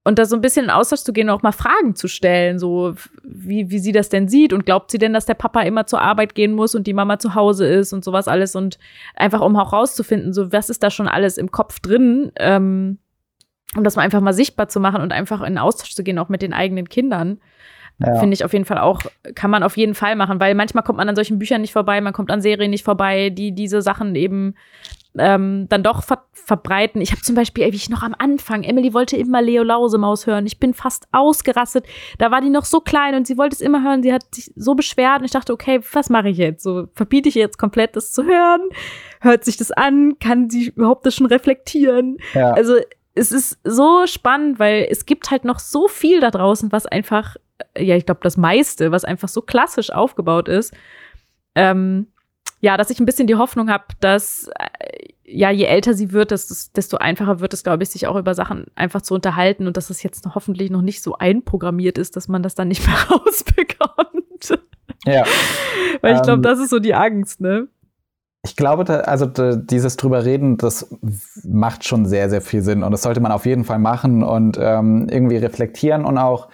und 0.05 0.17
da 0.17 0.25
so 0.25 0.35
ein 0.35 0.41
bisschen 0.41 0.65
in 0.65 0.71
Austausch 0.71 1.01
zu 1.01 1.13
gehen 1.13 1.29
und 1.29 1.35
auch 1.35 1.43
mal 1.43 1.51
Fragen 1.51 1.93
zu 1.93 2.07
stellen, 2.07 2.57
so 2.57 2.95
wie, 3.23 3.69
wie 3.69 3.79
sie 3.79 3.91
das 3.91 4.09
denn 4.09 4.27
sieht 4.27 4.53
und 4.53 4.65
glaubt 4.65 4.91
sie 4.91 4.97
denn, 4.97 5.13
dass 5.13 5.25
der 5.25 5.33
Papa 5.33 5.61
immer 5.61 5.85
zur 5.85 6.01
Arbeit 6.01 6.35
gehen 6.35 6.53
muss 6.53 6.73
und 6.73 6.87
die 6.87 6.93
Mama 6.93 7.19
zu 7.19 7.35
Hause 7.35 7.67
ist 7.67 7.93
und 7.93 8.03
sowas 8.03 8.27
alles 8.27 8.55
und 8.55 8.79
einfach 9.13 9.41
um 9.41 9.55
auch 9.57 9.73
rauszufinden, 9.73 10.33
so 10.33 10.51
was 10.51 10.69
ist 10.69 10.81
da 10.83 10.89
schon 10.89 11.07
alles 11.07 11.37
im 11.37 11.51
Kopf 11.51 11.79
drin, 11.79 12.31
ähm, 12.37 12.97
um 13.75 13.83
das 13.83 13.97
mal 13.97 14.03
einfach 14.03 14.21
mal 14.21 14.33
sichtbar 14.33 14.69
zu 14.69 14.79
machen 14.79 15.01
und 15.01 15.11
einfach 15.11 15.41
in 15.41 15.57
Austausch 15.57 15.93
zu 15.93 16.03
gehen, 16.03 16.17
auch 16.17 16.29
mit 16.29 16.41
den 16.41 16.53
eigenen 16.53 16.89
Kindern. 16.89 17.39
Ja. 17.99 18.15
Finde 18.19 18.33
ich 18.33 18.45
auf 18.45 18.53
jeden 18.53 18.65
Fall 18.65 18.77
auch, 18.77 19.01
kann 19.35 19.51
man 19.51 19.61
auf 19.61 19.75
jeden 19.75 19.93
Fall 19.93 20.15
machen, 20.15 20.39
weil 20.39 20.55
manchmal 20.55 20.83
kommt 20.83 20.97
man 20.97 21.09
an 21.09 21.15
solchen 21.15 21.37
Büchern 21.37 21.61
nicht 21.61 21.73
vorbei, 21.73 21.99
man 21.99 22.13
kommt 22.13 22.31
an 22.31 22.41
Serien 22.41 22.71
nicht 22.71 22.85
vorbei, 22.85 23.29
die 23.29 23.51
diese 23.51 23.81
Sachen 23.81 24.15
eben 24.15 24.55
ähm, 25.17 25.67
dann 25.69 25.83
doch 25.83 26.03
ver 26.03 26.23
verbreiten. 26.33 26.99
Ich 26.99 27.11
habe 27.11 27.21
zum 27.21 27.35
Beispiel, 27.35 27.71
wie 27.71 27.75
ich 27.75 27.91
noch 27.91 28.01
am 28.01 28.15
Anfang, 28.17 28.63
Emily 28.63 28.91
wollte 28.95 29.15
immer 29.15 29.39
Leo 29.39 29.61
Lausemaus 29.61 30.25
hören. 30.25 30.47
Ich 30.47 30.59
bin 30.59 30.73
fast 30.73 31.07
ausgerastet. 31.11 31.85
Da 32.17 32.31
war 32.31 32.41
die 32.41 32.49
noch 32.49 32.65
so 32.65 32.79
klein 32.79 33.13
und 33.13 33.27
sie 33.27 33.37
wollte 33.37 33.53
es 33.53 33.61
immer 33.61 33.83
hören. 33.83 34.01
Sie 34.01 34.11
hat 34.11 34.33
sich 34.33 34.51
so 34.55 34.73
beschwert 34.73 35.19
und 35.19 35.25
ich 35.25 35.31
dachte, 35.31 35.53
okay, 35.53 35.79
was 35.93 36.09
mache 36.09 36.29
ich 36.29 36.37
jetzt? 36.37 36.63
So 36.63 36.87
verbiete 36.95 37.29
ich 37.29 37.35
jetzt 37.35 37.59
komplett, 37.59 37.95
das 37.95 38.13
zu 38.13 38.23
hören? 38.23 38.61
Hört 39.21 39.45
sich 39.45 39.57
das 39.57 39.71
an? 39.71 40.17
Kann 40.19 40.49
sie 40.49 40.69
überhaupt 40.69 41.05
das 41.05 41.13
schon 41.13 41.27
reflektieren? 41.27 42.17
Ja. 42.33 42.53
Also 42.53 42.77
es 43.13 43.31
ist 43.31 43.59
so 43.63 44.07
spannend, 44.07 44.57
weil 44.57 44.87
es 44.89 45.05
gibt 45.05 45.29
halt 45.29 45.45
noch 45.45 45.59
so 45.59 45.87
viel 45.87 46.19
da 46.19 46.31
draußen, 46.31 46.71
was 46.71 46.87
einfach, 46.87 47.35
ja, 47.77 47.95
ich 47.95 48.05
glaube, 48.05 48.21
das 48.23 48.37
meiste, 48.37 48.91
was 48.91 49.05
einfach 49.05 49.29
so 49.29 49.41
klassisch 49.41 49.91
aufgebaut 49.91 50.47
ist. 50.47 50.73
Ähm, 51.55 52.07
ja, 52.61 52.77
dass 52.77 52.89
ich 52.89 52.99
ein 52.99 53.05
bisschen 53.05 53.27
die 53.27 53.35
Hoffnung 53.35 53.69
habe, 53.69 53.85
dass 53.99 54.49
äh, 54.59 55.13
ja, 55.31 55.51
je 55.51 55.65
älter 55.65 55.93
sie 55.93 56.11
wird, 56.11 56.31
desto 56.31 56.97
einfacher 56.97 57.39
wird 57.39 57.53
es, 57.53 57.63
glaube 57.63 57.83
ich, 57.83 57.89
sich 57.89 58.07
auch 58.07 58.15
über 58.15 58.33
Sachen 58.33 58.65
einfach 58.75 59.01
zu 59.01 59.13
unterhalten 59.13 59.67
und 59.67 59.77
dass 59.77 59.89
es 59.89 60.01
jetzt 60.03 60.27
hoffentlich 60.33 60.71
noch 60.71 60.81
nicht 60.81 61.03
so 61.03 61.15
einprogrammiert 61.15 61.97
ist, 61.97 62.15
dass 62.15 62.27
man 62.27 62.43
das 62.43 62.55
dann 62.55 62.67
nicht 62.67 62.85
mehr 62.87 62.97
rausbekommt. 63.09 64.59
Ja. 65.05 65.23
Weil 66.01 66.15
ich 66.15 66.21
glaube, 66.21 66.37
ähm, 66.37 66.41
das 66.41 66.59
ist 66.59 66.69
so 66.69 66.79
die 66.79 66.95
Angst, 66.95 67.41
ne? 67.41 67.67
Ich 68.45 68.55
glaube, 68.55 68.85
da, 68.85 69.01
also 69.01 69.25
da, 69.25 69.55
dieses 69.55 69.97
drüber 69.97 70.23
reden, 70.23 70.57
das 70.57 70.95
macht 71.43 71.85
schon 71.85 72.05
sehr, 72.05 72.29
sehr 72.29 72.41
viel 72.41 72.61
Sinn 72.61 72.83
und 72.83 72.91
das 72.91 73.01
sollte 73.01 73.19
man 73.19 73.33
auf 73.33 73.45
jeden 73.45 73.65
Fall 73.65 73.79
machen 73.79 74.23
und 74.23 74.57
ähm, 74.59 75.07
irgendwie 75.09 75.37
reflektieren 75.37 76.05
und 76.05 76.17
auch 76.17 76.47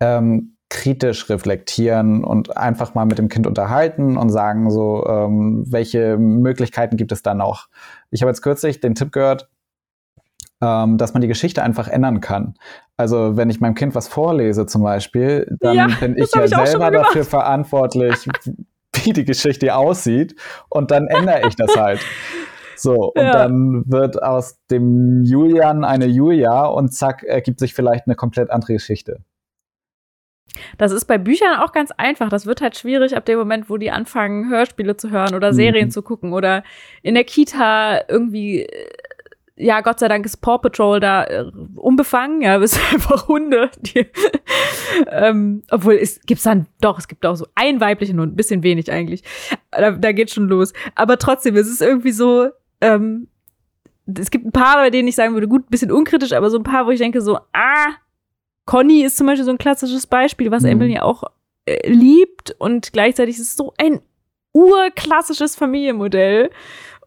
ähm, 0.00 0.56
kritisch 0.70 1.28
reflektieren 1.30 2.24
und 2.24 2.56
einfach 2.56 2.94
mal 2.94 3.04
mit 3.04 3.18
dem 3.18 3.28
Kind 3.28 3.46
unterhalten 3.46 4.16
und 4.16 4.30
sagen 4.30 4.70
so, 4.70 5.06
ähm, 5.06 5.64
welche 5.68 6.16
Möglichkeiten 6.16 6.96
gibt 6.96 7.12
es 7.12 7.22
da 7.22 7.34
noch. 7.34 7.68
Ich 8.10 8.22
habe 8.22 8.30
jetzt 8.30 8.42
kürzlich 8.42 8.80
den 8.80 8.94
Tipp 8.94 9.12
gehört, 9.12 9.48
ähm, 10.60 10.98
dass 10.98 11.14
man 11.14 11.20
die 11.20 11.28
Geschichte 11.28 11.62
einfach 11.62 11.86
ändern 11.86 12.20
kann. 12.20 12.54
Also 12.96 13.36
wenn 13.36 13.50
ich 13.50 13.60
meinem 13.60 13.74
Kind 13.74 13.94
was 13.94 14.08
vorlese 14.08 14.66
zum 14.66 14.82
Beispiel, 14.82 15.56
dann 15.60 15.76
ja, 15.76 15.86
bin 16.00 16.16
ich 16.16 16.34
ja 16.34 16.44
ich 16.44 16.50
selber 16.50 16.90
dafür 16.90 17.24
verantwortlich, 17.24 18.28
wie 18.94 19.12
die 19.12 19.24
Geschichte 19.24 19.76
aussieht 19.76 20.34
und 20.68 20.90
dann 20.90 21.06
ändere 21.06 21.46
ich 21.46 21.56
das 21.56 21.76
halt. 21.76 22.00
So, 22.76 23.12
und 23.12 23.22
ja. 23.22 23.32
dann 23.32 23.84
wird 23.86 24.20
aus 24.20 24.58
dem 24.70 25.22
Julian 25.22 25.84
eine 25.84 26.06
Julia 26.06 26.66
und 26.66 26.92
zack, 26.92 27.22
ergibt 27.22 27.60
sich 27.60 27.74
vielleicht 27.74 28.06
eine 28.06 28.16
komplett 28.16 28.50
andere 28.50 28.72
Geschichte. 28.72 29.20
Das 30.78 30.92
ist 30.92 31.06
bei 31.06 31.18
Büchern 31.18 31.56
auch 31.56 31.72
ganz 31.72 31.90
einfach. 31.92 32.28
Das 32.28 32.46
wird 32.46 32.60
halt 32.60 32.76
schwierig 32.76 33.16
ab 33.16 33.24
dem 33.24 33.38
Moment, 33.38 33.68
wo 33.68 33.76
die 33.76 33.90
anfangen, 33.90 34.48
Hörspiele 34.50 34.96
zu 34.96 35.10
hören 35.10 35.34
oder 35.34 35.52
Serien 35.52 35.86
mhm. 35.86 35.90
zu 35.90 36.02
gucken 36.02 36.32
oder 36.32 36.62
in 37.02 37.14
der 37.14 37.24
Kita 37.24 38.00
irgendwie 38.08 38.62
äh, 38.62 38.88
ja, 39.56 39.80
Gott 39.82 40.00
sei 40.00 40.08
Dank 40.08 40.26
ist 40.26 40.38
Paw 40.38 40.58
Patrol 40.58 40.98
da 40.98 41.24
äh, 41.24 41.44
unbefangen, 41.76 42.42
ja, 42.42 42.60
es 42.60 42.70
sind 42.72 42.92
einfach 42.92 43.28
Hunde, 43.28 43.70
die, 43.80 44.06
ähm, 45.10 45.62
obwohl 45.70 45.94
es 45.94 46.20
gibt's 46.26 46.44
dann, 46.44 46.66
doch, 46.80 46.98
es 46.98 47.08
gibt 47.08 47.24
auch 47.24 47.36
so 47.36 47.46
einen 47.54 47.80
weiblichen 47.80 48.18
Hund, 48.18 48.32
ein 48.32 48.36
bisschen 48.36 48.62
wenig 48.62 48.90
eigentlich, 48.90 49.22
da, 49.70 49.92
da 49.92 50.12
geht 50.12 50.30
schon 50.30 50.48
los, 50.48 50.72
aber 50.94 51.18
trotzdem, 51.18 51.56
es 51.56 51.68
ist 51.68 51.82
irgendwie 51.82 52.12
so, 52.12 52.48
ähm, 52.80 53.28
es 54.06 54.30
gibt 54.30 54.44
ein 54.44 54.52
paar, 54.52 54.76
bei 54.76 54.90
denen 54.90 55.08
ich 55.08 55.14
sagen 55.14 55.34
würde, 55.34 55.48
gut, 55.48 55.66
ein 55.66 55.70
bisschen 55.70 55.92
unkritisch, 55.92 56.32
aber 56.32 56.50
so 56.50 56.58
ein 56.58 56.64
paar, 56.64 56.86
wo 56.86 56.90
ich 56.90 56.98
denke 56.98 57.20
so, 57.20 57.38
ah, 57.52 57.94
Conny 58.66 59.02
ist 59.02 59.16
zum 59.16 59.26
Beispiel 59.26 59.44
so 59.44 59.50
ein 59.50 59.58
klassisches 59.58 60.06
Beispiel, 60.06 60.50
was 60.50 60.62
mhm. 60.62 60.70
Emily 60.70 60.98
auch 60.98 61.24
äh, 61.66 61.88
liebt 61.88 62.54
und 62.58 62.92
gleichzeitig 62.92 63.36
ist 63.36 63.48
es 63.48 63.56
so 63.56 63.74
ein 63.78 64.00
urklassisches 64.52 65.56
Familienmodell. 65.56 66.50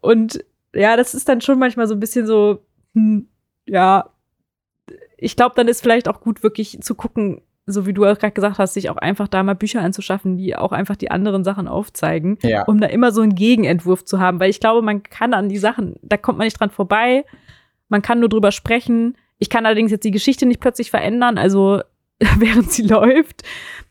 Und 0.00 0.44
ja, 0.74 0.96
das 0.96 1.14
ist 1.14 1.28
dann 1.28 1.40
schon 1.40 1.58
manchmal 1.58 1.88
so 1.88 1.94
ein 1.94 2.00
bisschen 2.00 2.26
so, 2.26 2.60
hm, 2.94 3.28
ja, 3.66 4.10
ich 5.16 5.34
glaube, 5.34 5.54
dann 5.56 5.68
ist 5.68 5.80
vielleicht 5.80 6.08
auch 6.08 6.20
gut, 6.20 6.42
wirklich 6.42 6.80
zu 6.80 6.94
gucken, 6.94 7.42
so 7.66 7.86
wie 7.86 7.92
du 7.92 8.06
auch 8.06 8.18
gerade 8.18 8.32
gesagt 8.32 8.58
hast, 8.58 8.74
sich 8.74 8.88
auch 8.88 8.96
einfach 8.96 9.28
da 9.28 9.42
mal 9.42 9.54
Bücher 9.54 9.82
anzuschaffen, 9.82 10.36
die 10.38 10.56
auch 10.56 10.72
einfach 10.72 10.96
die 10.96 11.10
anderen 11.10 11.44
Sachen 11.44 11.68
aufzeigen, 11.68 12.38
ja. 12.42 12.64
um 12.64 12.80
da 12.80 12.86
immer 12.86 13.12
so 13.12 13.20
einen 13.20 13.34
Gegenentwurf 13.34 14.04
zu 14.04 14.20
haben. 14.20 14.40
Weil 14.40 14.50
ich 14.50 14.60
glaube, 14.60 14.80
man 14.80 15.02
kann 15.02 15.34
an 15.34 15.48
die 15.48 15.58
Sachen, 15.58 15.96
da 16.02 16.16
kommt 16.16 16.38
man 16.38 16.46
nicht 16.46 16.58
dran 16.58 16.70
vorbei. 16.70 17.24
Man 17.88 18.00
kann 18.00 18.20
nur 18.20 18.30
drüber 18.30 18.52
sprechen. 18.52 19.16
Ich 19.38 19.50
kann 19.50 19.66
allerdings 19.66 19.90
jetzt 19.90 20.04
die 20.04 20.10
Geschichte 20.10 20.46
nicht 20.46 20.60
plötzlich 20.60 20.90
verändern, 20.90 21.38
also 21.38 21.80
während 22.38 22.70
sie 22.70 22.82
läuft. 22.82 23.42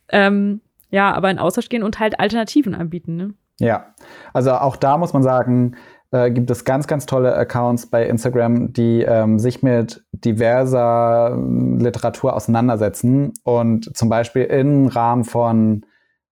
Ähm, 0.10 0.62
ja, 0.89 1.14
aber 1.14 1.30
in 1.30 1.39
Austausch 1.39 1.70
gehen 1.70 1.84
und 1.84 2.00
halt 2.00 2.20
Alternativen 2.20 2.74
anbieten. 2.74 3.16
Ne? 3.16 3.34
Ja, 3.60 3.93
also 4.34 4.54
auch 4.54 4.76
da 4.76 4.98
muss 4.98 5.14
man 5.14 5.24
sagen, 5.24 5.76
äh, 6.12 6.32
gibt 6.32 6.50
es 6.50 6.64
ganz, 6.64 6.88
ganz 6.88 7.06
tolle 7.06 7.36
Accounts 7.36 7.88
bei 7.88 8.06
Instagram, 8.06 8.72
die 8.72 9.02
ähm, 9.02 9.39
sich 9.39 9.62
mit 9.62 10.06
diverser 10.14 11.32
ähm, 11.34 11.80
Literatur 11.80 12.34
auseinandersetzen 12.34 13.34
und 13.43 13.95
zum 13.95 14.08
Beispiel 14.08 14.43
im 14.43 14.88
Rahmen 14.88 15.26
von 15.26 15.86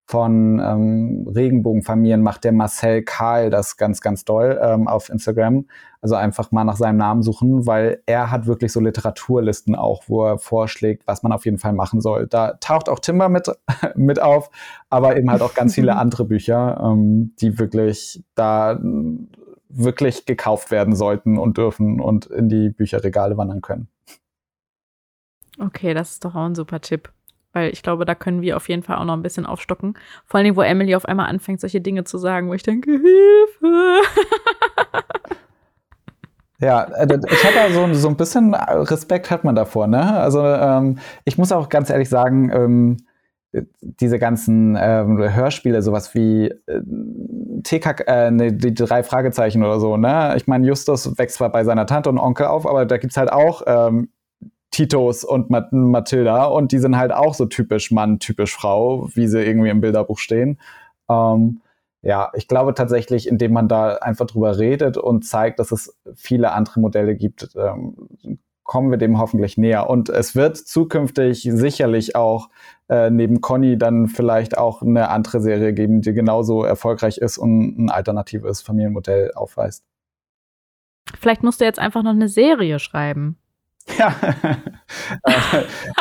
von 0.07 0.59
ähm, 0.59 1.28
Regenbogenfamilien 1.36 2.22
macht 2.22 2.43
der 2.43 2.51
Marcel 2.51 3.01
Karl 3.01 3.49
das 3.49 3.76
ganz, 3.76 4.01
ganz 4.01 4.24
doll 4.24 4.59
ähm, 4.61 4.88
auf 4.88 5.09
Instagram. 5.09 5.66
Also 6.05 6.13
einfach 6.13 6.51
mal 6.51 6.65
nach 6.65 6.75
seinem 6.75 6.97
Namen 6.97 7.23
suchen, 7.23 7.65
weil 7.65 8.03
er 8.05 8.29
hat 8.29 8.45
wirklich 8.45 8.71
so 8.71 8.79
Literaturlisten 8.79 9.73
auch, 9.73 10.03
wo 10.05 10.23
er 10.23 10.37
vorschlägt, 10.37 11.07
was 11.07 11.23
man 11.23 11.31
auf 11.31 11.45
jeden 11.45 11.57
Fall 11.57 11.73
machen 11.73 11.99
soll. 11.99 12.27
Da 12.27 12.53
taucht 12.59 12.89
auch 12.89 12.99
Timber 12.99 13.27
mit, 13.27 13.49
mit 13.95 14.21
auf, 14.21 14.51
aber 14.91 15.17
eben 15.17 15.31
halt 15.31 15.41
auch 15.41 15.55
ganz 15.55 15.73
viele 15.73 15.95
andere 15.97 16.25
Bücher, 16.25 16.79
ähm, 16.79 17.33
die 17.39 17.57
wirklich 17.57 18.23
da 18.35 18.79
wirklich 19.67 20.27
gekauft 20.27 20.69
werden 20.69 20.95
sollten 20.95 21.39
und 21.39 21.57
dürfen 21.57 21.99
und 21.99 22.27
in 22.27 22.49
die 22.49 22.69
Bücherregale 22.69 23.35
wandern 23.35 23.61
können. 23.61 23.87
Okay, 25.59 25.95
das 25.95 26.11
ist 26.11 26.23
doch 26.23 26.35
auch 26.35 26.45
ein 26.45 26.53
super 26.53 26.81
Tipp. 26.81 27.11
Weil 27.51 27.71
ich 27.71 27.81
glaube, 27.81 28.05
da 28.05 28.13
können 28.13 28.43
wir 28.43 28.57
auf 28.57 28.69
jeden 28.69 28.83
Fall 28.83 28.97
auch 28.97 29.05
noch 29.05 29.15
ein 29.15 29.23
bisschen 29.23 29.47
aufstocken. 29.47 29.97
Vor 30.25 30.39
allem, 30.39 30.55
wo 30.55 30.61
Emily 30.61 30.93
auf 30.93 31.05
einmal 31.05 31.29
anfängt, 31.29 31.61
solche 31.61 31.81
Dinge 31.81 32.03
zu 32.03 32.19
sagen, 32.19 32.47
wo 32.47 32.53
ich 32.53 32.61
denke, 32.61 32.91
Hilfe. 32.91 34.01
Ja, 36.66 36.84
äh, 36.84 37.20
ich 37.32 37.43
habe 37.45 37.55
ja 37.55 37.72
so, 37.72 37.93
so 37.93 38.07
ein 38.07 38.18
bisschen 38.18 38.53
Respekt 38.55 39.30
hat 39.30 39.43
man 39.43 39.55
davor, 39.55 39.88
ne? 39.88 40.18
Also 40.18 40.43
ähm, 40.43 40.97
ich 41.24 41.38
muss 41.38 41.51
auch 41.51 41.70
ganz 41.70 41.89
ehrlich 41.91 42.09
sagen, 42.09 42.51
ähm, 42.51 42.97
diese 43.82 44.20
ganzen 44.20 44.76
ähm, 44.80 45.18
Hörspiele, 45.18 45.82
sowas 45.82 46.16
wie 46.16 46.47
äh, 46.66 46.82
TK, 47.63 48.07
äh, 48.07 48.32
ne, 48.32 48.53
die 48.53 48.74
drei 48.74 49.03
Fragezeichen 49.03 49.63
oder 49.63 49.80
so, 49.80 49.95
ne? 49.95 50.34
Ich 50.38 50.47
meine, 50.47 50.66
Justus 50.66 51.18
wächst 51.18 51.38
zwar 51.38 51.51
bei 51.51 51.63
seiner 51.63 51.86
Tante 51.86 52.09
und 52.09 52.18
Onkel 52.18 52.47
auf, 52.47 52.66
aber 52.68 52.86
da 52.86 52.97
gibt's 52.97 53.18
halt 53.18 53.32
auch 53.32 53.61
ähm, 53.68 54.09
Titos 54.72 55.24
und 55.24 55.51
Mat 55.51 55.72
Mathilda 55.72 56.45
und 56.45 56.72
die 56.72 56.80
sind 56.80 56.97
halt 56.97 57.13
auch 57.13 57.36
so 57.36 57.45
typisch 57.45 57.91
Mann, 57.91 58.20
typisch 58.20 58.55
Frau, 58.55 59.07
wie 59.13 59.28
sie 59.28 59.43
irgendwie 59.43 59.70
im 59.70 59.82
Bilderbuch 59.82 60.18
stehen. 60.18 60.59
Ähm, 61.09 61.61
ja, 62.05 62.31
ich 62.35 62.47
glaube 62.47 62.75
tatsächlich, 62.75 63.27
indem 63.27 63.51
man 63.51 63.67
da 63.67 63.95
einfach 63.95 64.27
drüber 64.27 64.59
redet 64.59 64.95
und 64.95 65.25
zeigt, 65.25 65.57
dass 65.57 65.71
es 65.71 65.97
viele 66.13 66.51
andere 66.51 66.79
Modelle 66.79 67.15
gibt, 67.15 67.49
ähm, 67.55 68.39
kommen 68.61 68.91
wir 68.91 68.99
dem 68.99 69.17
hoffentlich 69.17 69.57
näher. 69.57 69.89
Und 69.89 70.09
es 70.09 70.35
wird 70.35 70.55
zukünftig 70.55 71.49
sicherlich 71.51 72.15
auch 72.15 72.49
äh, 72.89 73.09
neben 73.09 73.41
Conny 73.41 73.79
dann 73.79 74.07
vielleicht 74.07 74.55
auch 74.55 74.83
eine 74.83 75.09
andere 75.09 75.41
Serie 75.41 75.73
geben, 75.73 76.01
die 76.01 76.13
genauso 76.13 76.63
erfolgreich 76.63 77.17
ist 77.17 77.39
und 77.39 77.79
ein 77.79 77.89
alternatives 77.89 78.61
Familienmodell 78.61 79.31
aufweist. 79.33 79.83
Vielleicht 81.19 81.41
musst 81.41 81.59
du 81.59 81.65
jetzt 81.65 81.79
einfach 81.79 82.03
noch 82.03 82.11
eine 82.11 82.29
Serie 82.29 82.77
schreiben. 82.77 83.39
Ja, 83.99 84.15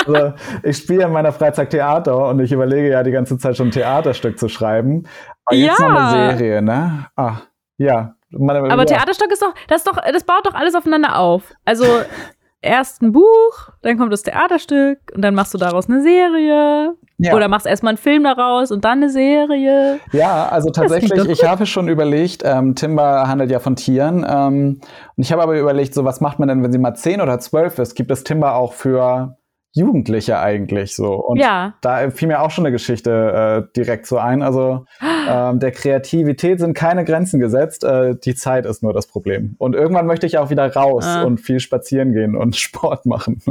also 0.06 0.32
ich 0.62 0.78
spiele 0.78 1.04
in 1.04 1.12
meiner 1.12 1.32
Freizeit 1.32 1.70
Theater 1.70 2.28
und 2.28 2.40
ich 2.40 2.50
überlege 2.50 2.90
ja 2.90 3.02
die 3.02 3.10
ganze 3.10 3.36
Zeit 3.36 3.56
schon 3.56 3.68
ein 3.68 3.72
Theaterstück 3.72 4.38
zu 4.38 4.48
schreiben. 4.48 5.06
Aber 5.46 5.56
jetzt 5.56 5.78
ja. 5.78 5.88
noch 5.88 6.00
eine 6.00 6.36
Serie, 6.36 6.62
ne? 6.62 7.06
Ah, 7.16 7.36
ja. 7.76 8.14
Meine, 8.30 8.60
Aber 8.60 8.82
ja. 8.82 8.84
Theaterstück 8.84 9.30
ist 9.30 9.42
doch, 9.42 9.54
das 9.68 9.78
ist 9.78 9.86
doch, 9.86 9.96
das 9.96 10.24
baut 10.24 10.44
doch 10.44 10.54
alles 10.54 10.74
aufeinander 10.74 11.18
auf. 11.18 11.54
Also 11.64 11.84
erst 12.62 13.02
ein 13.02 13.12
Buch, 13.12 13.70
dann 13.82 13.98
kommt 13.98 14.12
das 14.12 14.22
Theaterstück 14.22 14.98
und 15.14 15.22
dann 15.22 15.34
machst 15.34 15.54
du 15.54 15.58
daraus 15.58 15.88
eine 15.88 16.02
Serie. 16.02 16.94
Ja. 17.18 17.34
Oder 17.34 17.46
machst 17.46 17.66
erstmal 17.66 17.90
einen 17.90 17.98
Film 17.98 18.24
daraus 18.24 18.72
und 18.72 18.84
dann 18.84 18.98
eine 18.98 19.10
Serie. 19.10 20.00
Ja, 20.12 20.48
also 20.48 20.70
tatsächlich, 20.70 21.12
ich 21.28 21.44
habe 21.44 21.64
schon 21.64 21.88
überlegt, 21.88 22.42
ähm, 22.44 22.74
Timber 22.74 23.28
handelt 23.28 23.52
ja 23.52 23.60
von 23.60 23.76
Tieren. 23.76 24.26
Ähm, 24.28 24.80
und 25.16 25.22
ich 25.22 25.30
habe 25.30 25.42
aber 25.42 25.58
überlegt, 25.58 25.94
so 25.94 26.04
was 26.04 26.20
macht 26.20 26.40
man 26.40 26.48
denn, 26.48 26.64
wenn 26.64 26.72
sie 26.72 26.78
mal 26.78 26.94
zehn 26.94 27.20
oder 27.20 27.38
zwölf 27.38 27.78
ist? 27.78 27.94
Gibt 27.94 28.10
es 28.10 28.24
Timber 28.24 28.56
auch 28.56 28.72
für 28.72 29.36
Jugendliche 29.74 30.38
eigentlich 30.38 30.94
so. 30.94 31.14
Und 31.14 31.38
ja. 31.38 31.74
da 31.80 32.08
fiel 32.10 32.28
mir 32.28 32.40
auch 32.40 32.52
schon 32.52 32.64
eine 32.64 32.72
Geschichte 32.72 33.66
äh, 33.68 33.72
direkt 33.76 34.06
so 34.06 34.18
ein. 34.18 34.42
Also 34.42 34.86
ähm, 35.28 35.58
der 35.58 35.72
Kreativität 35.72 36.60
sind 36.60 36.74
keine 36.74 37.04
Grenzen 37.04 37.40
gesetzt. 37.40 37.82
Äh, 37.82 38.14
die 38.14 38.36
Zeit 38.36 38.66
ist 38.66 38.84
nur 38.84 38.92
das 38.92 39.08
Problem. 39.08 39.56
Und 39.58 39.74
irgendwann 39.74 40.06
möchte 40.06 40.26
ich 40.26 40.38
auch 40.38 40.48
wieder 40.48 40.72
raus 40.72 41.04
ah. 41.04 41.24
und 41.24 41.38
viel 41.38 41.58
spazieren 41.58 42.12
gehen 42.12 42.36
und 42.36 42.54
Sport 42.64 43.04
machen. 43.04 43.42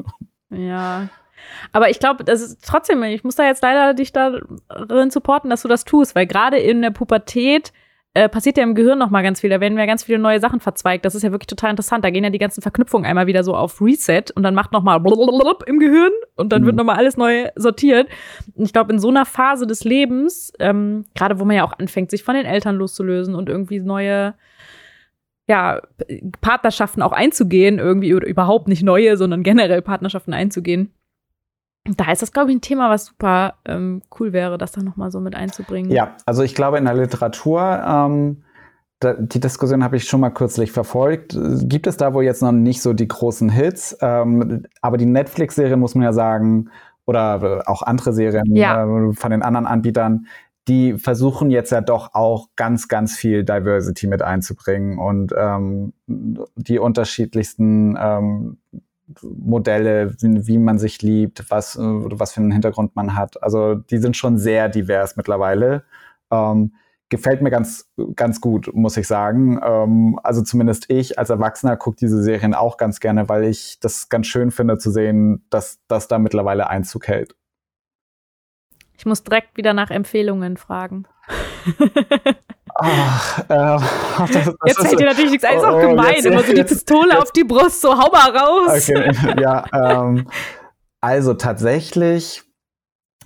Ja. 0.49 1.09
Aber 1.74 1.89
ich 1.89 1.99
glaube, 1.99 2.24
das 2.24 2.41
ist 2.41 2.65
trotzdem, 2.65 3.03
ich 3.03 3.26
muss 3.26 3.36
da 3.36 3.45
jetzt 3.45 3.61
leider 3.61 3.93
dich 3.93 4.13
darin 4.13 5.11
supporten, 5.11 5.49
dass 5.49 5.63
du 5.63 5.67
das 5.67 5.84
tust, 5.84 6.15
weil 6.15 6.26
gerade 6.26 6.57
in 6.57 6.82
der 6.82 6.91
Pubertät 6.91 7.74
äh, 8.16 8.30
passiert 8.30 8.57
ja 8.57 8.64
im 8.64 8.76
Gehirn 8.76 8.99
noch 8.99 9.09
mal 9.09 9.24
ganz 9.24 9.41
viel. 9.41 9.49
Da 9.49 9.59
werden 9.59 9.78
ja 9.78 9.88
ganz 9.88 10.03
viele 10.03 10.20
neue 10.20 10.39
Sachen 10.39 10.59
verzweigt. 10.59 11.03
Das 11.03 11.16
ist 11.16 11.24
ja 11.24 11.32
wirklich 11.32 11.47
total 11.47 11.72
interessant. 11.72 12.05
Da 12.05 12.11
gehen 12.11 12.24
ja 12.24 12.30
die 12.30 12.38
ganzen 12.38 12.61
Verknüpfungen 12.61 13.07
einmal 13.07 13.26
wieder 13.26 13.43
so 13.43 13.55
auf 13.55 13.82
Reset 13.82 14.26
und 14.36 14.43
dann 14.43 14.53
macht 14.53 14.72
noch 14.72 14.84
mal 14.84 14.97
im 14.97 15.80
Gehirn 15.80 16.11
und 16.36 16.51
dann 16.51 16.61
mhm. 16.61 16.66
wird 16.68 16.76
noch 16.76 16.84
mal 16.84 16.95
alles 16.95 17.18
neu 17.18 17.49
sortiert. 17.55 18.07
Und 18.53 18.66
ich 18.66 18.74
glaube, 18.74 18.93
in 18.93 18.99
so 18.99 19.09
einer 19.09 19.26
Phase 19.26 19.66
des 19.66 19.84
Lebens, 19.84 20.53
ähm, 20.59 21.05
gerade 21.16 21.39
wo 21.39 21.45
man 21.45 21.55
ja 21.55 21.64
auch 21.64 21.74
anfängt, 21.74 22.11
sich 22.11 22.24
von 22.24 22.36
den 22.36 22.45
Eltern 22.45 22.76
loszulösen 22.76 23.34
und 23.34 23.49
irgendwie 23.49 23.80
neue 23.80 24.36
ja, 25.47 25.82
Partnerschaften 26.41 27.01
auch 27.01 27.11
einzugehen, 27.11 27.80
irgendwie 27.80 28.14
oder 28.14 28.28
überhaupt 28.28 28.68
nicht 28.68 28.84
neue, 28.84 29.18
sondern 29.18 29.43
generell 29.43 29.82
Partnerschaften 29.82 30.34
einzugehen, 30.34 30.93
da 31.86 32.11
ist 32.11 32.21
das, 32.21 32.31
glaube 32.31 32.51
ich, 32.51 32.57
ein 32.57 32.61
Thema, 32.61 32.89
was 32.89 33.05
super 33.07 33.55
ähm, 33.65 34.01
cool 34.19 34.31
wäre, 34.31 34.57
das 34.57 34.71
da 34.71 34.81
nochmal 34.81 35.11
so 35.11 35.19
mit 35.19 35.36
einzubringen. 35.36 35.91
Ja, 35.91 36.15
also 36.25 36.43
ich 36.43 36.55
glaube, 36.55 36.77
in 36.77 36.86
der 36.86 36.93
Literatur, 36.93 37.84
ähm, 37.86 38.43
da, 38.99 39.13
die 39.13 39.41
Diskussion 39.41 39.84
habe 39.84 39.97
ich 39.97 40.05
schon 40.05 40.21
mal 40.21 40.29
kürzlich 40.29 40.71
verfolgt, 40.71 41.38
gibt 41.63 41.88
es 41.88 41.97
da 41.97 42.13
wohl 42.13 42.23
jetzt 42.23 42.41
noch 42.41 42.53
nicht 42.53 42.81
so 42.81 42.93
die 42.93 43.07
großen 43.07 43.49
Hits, 43.49 43.97
ähm, 44.01 44.65
aber 44.81 44.97
die 44.97 45.05
Netflix-Serien, 45.05 45.79
muss 45.79 45.95
man 45.95 46.03
ja 46.03 46.13
sagen, 46.13 46.69
oder 47.05 47.63
auch 47.65 47.81
andere 47.81 48.13
Serien 48.13 48.55
ja. 48.55 48.86
äh, 48.86 49.13
von 49.13 49.31
den 49.31 49.41
anderen 49.41 49.65
Anbietern, 49.65 50.27
die 50.69 50.97
versuchen 50.97 51.51
jetzt 51.51 51.71
ja 51.71 51.81
doch 51.81 52.13
auch 52.13 52.47
ganz, 52.55 52.88
ganz 52.88 53.17
viel 53.17 53.43
Diversity 53.43 54.07
mit 54.07 54.21
einzubringen 54.21 54.97
und 54.97 55.34
ähm, 55.38 55.91
die 56.07 56.79
unterschiedlichsten 56.79 57.97
ähm, 57.99 58.57
Modelle, 59.22 60.16
wie, 60.20 60.47
wie, 60.47 60.57
man 60.57 60.80
sich 60.80 61.01
liebt, 61.01 61.49
was, 61.49 61.78
was 61.80 62.34
für 62.34 62.41
einen 62.41 62.51
Hintergrund 62.51 62.95
man 62.95 63.16
hat. 63.16 63.41
Also 63.43 63.76
die 63.76 63.97
sind 63.97 64.18
schon 64.18 64.38
sehr 64.38 64.70
divers 64.70 65.16
mittlerweile. 65.16 65.84
Ähm, 66.32 66.74
gefällt 67.09 67.43
mir 67.43 67.51
ganz, 67.51 67.88
ganz 68.16 68.41
gut, 68.41 68.74
muss 68.74 68.97
ich 68.97 69.07
sagen. 69.07 69.59
Ähm, 69.64 70.20
also 70.24 70.41
zumindest 70.41 70.89
ich 70.89 71.20
als 71.20 71.30
Erwachsener 71.30 71.78
gucke 71.78 71.97
diese 71.97 72.24
Serien 72.24 72.55
auch 72.55 72.78
ganz 72.78 72.99
gerne, 72.99 73.30
weil 73.30 73.43
ich 73.43 73.80
das 73.80 74.09
ganz 74.09 74.28
schön 74.28 74.49
finde 74.49 74.80
zu 74.80 74.89
sehen, 74.89 75.45
dass 75.49 75.80
das 75.88 76.07
da 76.07 76.18
mittlerweile 76.18 76.70
Einzug 76.70 77.07
hält. 77.07 77.36
Ich 78.97 79.05
muss 79.05 79.24
direkt 79.24 79.57
wieder 79.57 79.74
nach 79.74 79.91
Empfehlungen 79.91 80.57
fragen. 80.57 81.05
Ach, 82.76 83.39
äh, 83.39 83.45
das, 84.17 84.32
das 84.34 84.55
Jetzt 84.65 84.82
fällt 84.82 84.99
dir 84.99 85.05
natürlich 85.05 85.32
nichts 85.32 85.45
ein, 85.45 85.57
ist 85.57 85.63
auch 85.63 85.78
oh, 85.78 85.89
gemein, 85.89 86.15
jetzt, 86.15 86.26
immer 86.26 86.43
so 86.43 86.53
die 86.53 86.63
Pistole 86.63 87.09
jetzt, 87.11 87.21
auf 87.21 87.32
die 87.32 87.43
Brust, 87.43 87.82
so 87.82 87.89
hau 87.89 88.09
mal 88.11 88.36
raus. 88.36 88.89
Okay, 88.89 89.11
ja, 89.39 89.65
ähm, 89.74 90.28
also 91.01 91.34
tatsächlich 91.34 92.43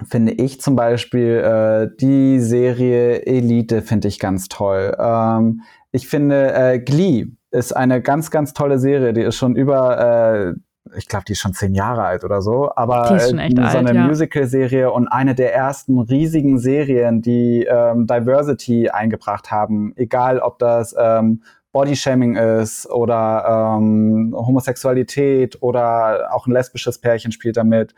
finde 0.09 0.33
ich 0.33 0.61
zum 0.61 0.75
Beispiel 0.75 1.37
äh, 1.37 1.95
die 1.99 2.39
Serie 2.39 3.25
Elite 3.25 3.81
finde 3.81 4.07
ich 4.07 4.19
ganz 4.19 4.47
toll. 4.47 4.95
Ähm, 4.99 5.61
ich 5.91 6.07
finde 6.07 6.53
äh, 6.53 6.79
Glee 6.79 7.27
ist 7.51 7.75
eine 7.75 8.01
ganz, 8.01 8.29
ganz 8.29 8.53
tolle 8.53 8.77
Serie, 8.77 9.13
die 9.13 9.21
ist 9.21 9.35
schon 9.35 9.55
über 9.55 9.99
äh, 9.99 10.53
ich 10.95 11.07
glaube, 11.07 11.25
die 11.25 11.33
ist 11.33 11.39
schon 11.39 11.53
zehn 11.53 11.73
Jahre 11.73 12.03
alt 12.03 12.23
oder 12.23 12.41
so, 12.41 12.71
aber 12.75 13.11
äh, 13.11 13.19
so 13.19 13.35
eine 13.35 13.93
ja. 13.93 14.07
Musical-Serie 14.07 14.91
und 14.91 15.07
eine 15.07 15.35
der 15.35 15.53
ersten 15.53 15.99
riesigen 15.99 16.59
Serien, 16.59 17.21
die 17.21 17.65
ähm, 17.69 18.07
Diversity 18.07 18.89
eingebracht 18.89 19.51
haben, 19.51 19.93
egal 19.95 20.39
ob 20.39 20.59
das 20.59 20.95
ähm, 20.97 21.43
Bodyshaming 21.71 22.35
ist 22.35 22.89
oder 22.89 23.77
ähm, 23.77 24.33
Homosexualität 24.35 25.61
oder 25.61 26.33
auch 26.33 26.47
ein 26.47 26.51
lesbisches 26.51 26.99
Pärchen 26.99 27.31
spielt 27.31 27.57
damit. 27.57 27.93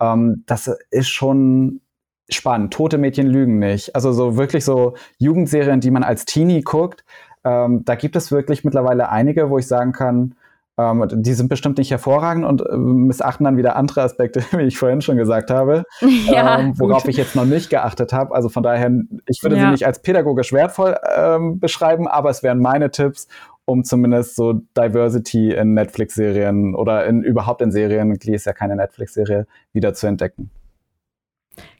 Ähm, 0.00 0.44
das 0.46 0.70
ist 0.90 1.08
schon 1.08 1.80
spannend. 2.28 2.72
Tote 2.72 2.98
Mädchen 2.98 3.26
lügen 3.26 3.58
nicht. 3.58 3.94
Also 3.94 4.12
so 4.12 4.36
wirklich 4.36 4.64
so 4.64 4.94
Jugendserien, 5.18 5.80
die 5.80 5.90
man 5.90 6.04
als 6.04 6.24
Teenie 6.24 6.62
guckt. 6.62 7.04
Ähm, 7.44 7.84
da 7.84 7.94
gibt 7.94 8.16
es 8.16 8.32
wirklich 8.32 8.64
mittlerweile 8.64 9.10
einige, 9.10 9.50
wo 9.50 9.58
ich 9.58 9.66
sagen 9.66 9.92
kann, 9.92 10.34
ähm, 10.76 11.06
die 11.12 11.34
sind 11.34 11.48
bestimmt 11.48 11.78
nicht 11.78 11.90
hervorragend 11.90 12.44
und 12.44 12.62
äh, 12.62 12.76
missachten 12.76 13.44
dann 13.44 13.56
wieder 13.56 13.76
andere 13.76 14.02
Aspekte, 14.02 14.42
wie 14.58 14.64
ich 14.64 14.78
vorhin 14.78 15.00
schon 15.00 15.16
gesagt 15.16 15.50
habe, 15.50 15.84
ja, 16.26 16.58
ähm, 16.58 16.78
worauf 16.78 17.02
gut. 17.02 17.10
ich 17.10 17.16
jetzt 17.16 17.36
noch 17.36 17.44
nicht 17.44 17.70
geachtet 17.70 18.12
habe. 18.12 18.34
Also 18.34 18.48
von 18.48 18.62
daher, 18.62 18.90
ich 19.26 19.42
würde 19.42 19.56
ja. 19.56 19.66
sie 19.66 19.70
nicht 19.70 19.86
als 19.86 20.02
pädagogisch 20.02 20.52
wertvoll 20.52 20.96
ähm, 21.16 21.60
beschreiben, 21.60 22.08
aber 22.08 22.30
es 22.30 22.42
wären 22.42 22.58
meine 22.58 22.90
Tipps, 22.90 23.28
um 23.64 23.84
zumindest 23.84 24.36
so 24.36 24.54
Diversity 24.76 25.52
in 25.52 25.74
Netflix-Serien 25.74 26.74
oder 26.74 27.06
in 27.06 27.22
überhaupt 27.22 27.62
in 27.62 27.70
Serien, 27.70 28.14
Glee 28.18 28.34
ist 28.34 28.46
ja 28.46 28.52
keine 28.52 28.76
Netflix-Serie, 28.76 29.46
wieder 29.72 29.94
zu 29.94 30.06
entdecken. 30.06 30.50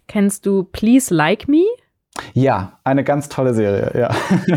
Kennst 0.07 0.47
du 0.47 0.65
Please 0.65 1.13
Like 1.13 1.49
Me? 1.49 1.65
Ja, 2.33 2.79
eine 2.85 3.05
ganz 3.05 3.29
tolle 3.29 3.55
Serie, 3.55 3.93
ja. 3.95 4.11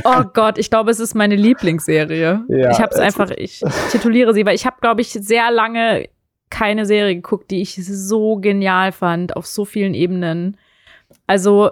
Oh 0.06 0.24
Gott, 0.34 0.58
ich 0.58 0.70
glaube, 0.70 0.92
es 0.92 1.00
ist 1.00 1.14
meine 1.14 1.36
Lieblingsserie. 1.36 2.46
Ja, 2.48 2.72
ich 2.72 2.80
habe 2.80 2.92
es 2.92 3.00
einfach, 3.00 3.30
ich 3.32 3.62
tituliere 3.92 4.34
sie, 4.34 4.46
weil 4.46 4.56
ich 4.56 4.66
habe, 4.66 4.78
glaube 4.82 5.02
ich, 5.02 5.10
sehr 5.10 5.52
lange 5.52 6.10
keine 6.50 6.86
Serie 6.86 7.16
geguckt, 7.16 7.52
die 7.52 7.62
ich 7.62 7.76
so 7.76 8.38
genial 8.38 8.92
fand, 8.92 9.36
auf 9.36 9.46
so 9.46 9.66
vielen 9.66 9.94
Ebenen. 9.94 10.58
Also, 11.28 11.72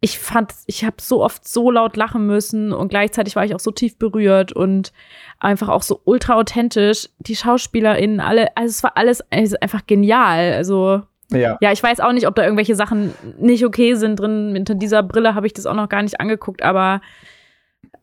ich 0.00 0.18
fand, 0.18 0.52
ich 0.66 0.84
habe 0.84 0.96
so 1.00 1.22
oft 1.22 1.46
so 1.46 1.70
laut 1.70 1.96
lachen 1.96 2.26
müssen 2.26 2.72
und 2.72 2.88
gleichzeitig 2.88 3.36
war 3.36 3.44
ich 3.44 3.54
auch 3.54 3.60
so 3.60 3.70
tief 3.70 3.98
berührt 3.98 4.52
und 4.52 4.92
einfach 5.38 5.68
auch 5.68 5.82
so 5.82 6.00
ultra 6.04 6.34
authentisch. 6.34 7.08
Die 7.20 7.36
SchauspielerInnen, 7.36 8.20
alle, 8.20 8.56
also 8.56 8.70
es 8.70 8.82
war 8.82 8.96
alles 8.96 9.22
einfach 9.30 9.86
genial. 9.86 10.52
Also, 10.54 11.02
ja. 11.32 11.58
ja, 11.60 11.72
ich 11.72 11.82
weiß 11.82 12.00
auch 12.00 12.12
nicht, 12.12 12.26
ob 12.26 12.34
da 12.34 12.42
irgendwelche 12.42 12.74
Sachen 12.74 13.14
nicht 13.38 13.64
okay 13.64 13.94
sind 13.94 14.20
drin. 14.20 14.52
Hinter 14.54 14.74
dieser 14.74 15.02
Brille 15.02 15.34
habe 15.34 15.46
ich 15.46 15.52
das 15.52 15.66
auch 15.66 15.74
noch 15.74 15.88
gar 15.88 16.02
nicht 16.02 16.20
angeguckt, 16.20 16.62
aber 16.62 17.00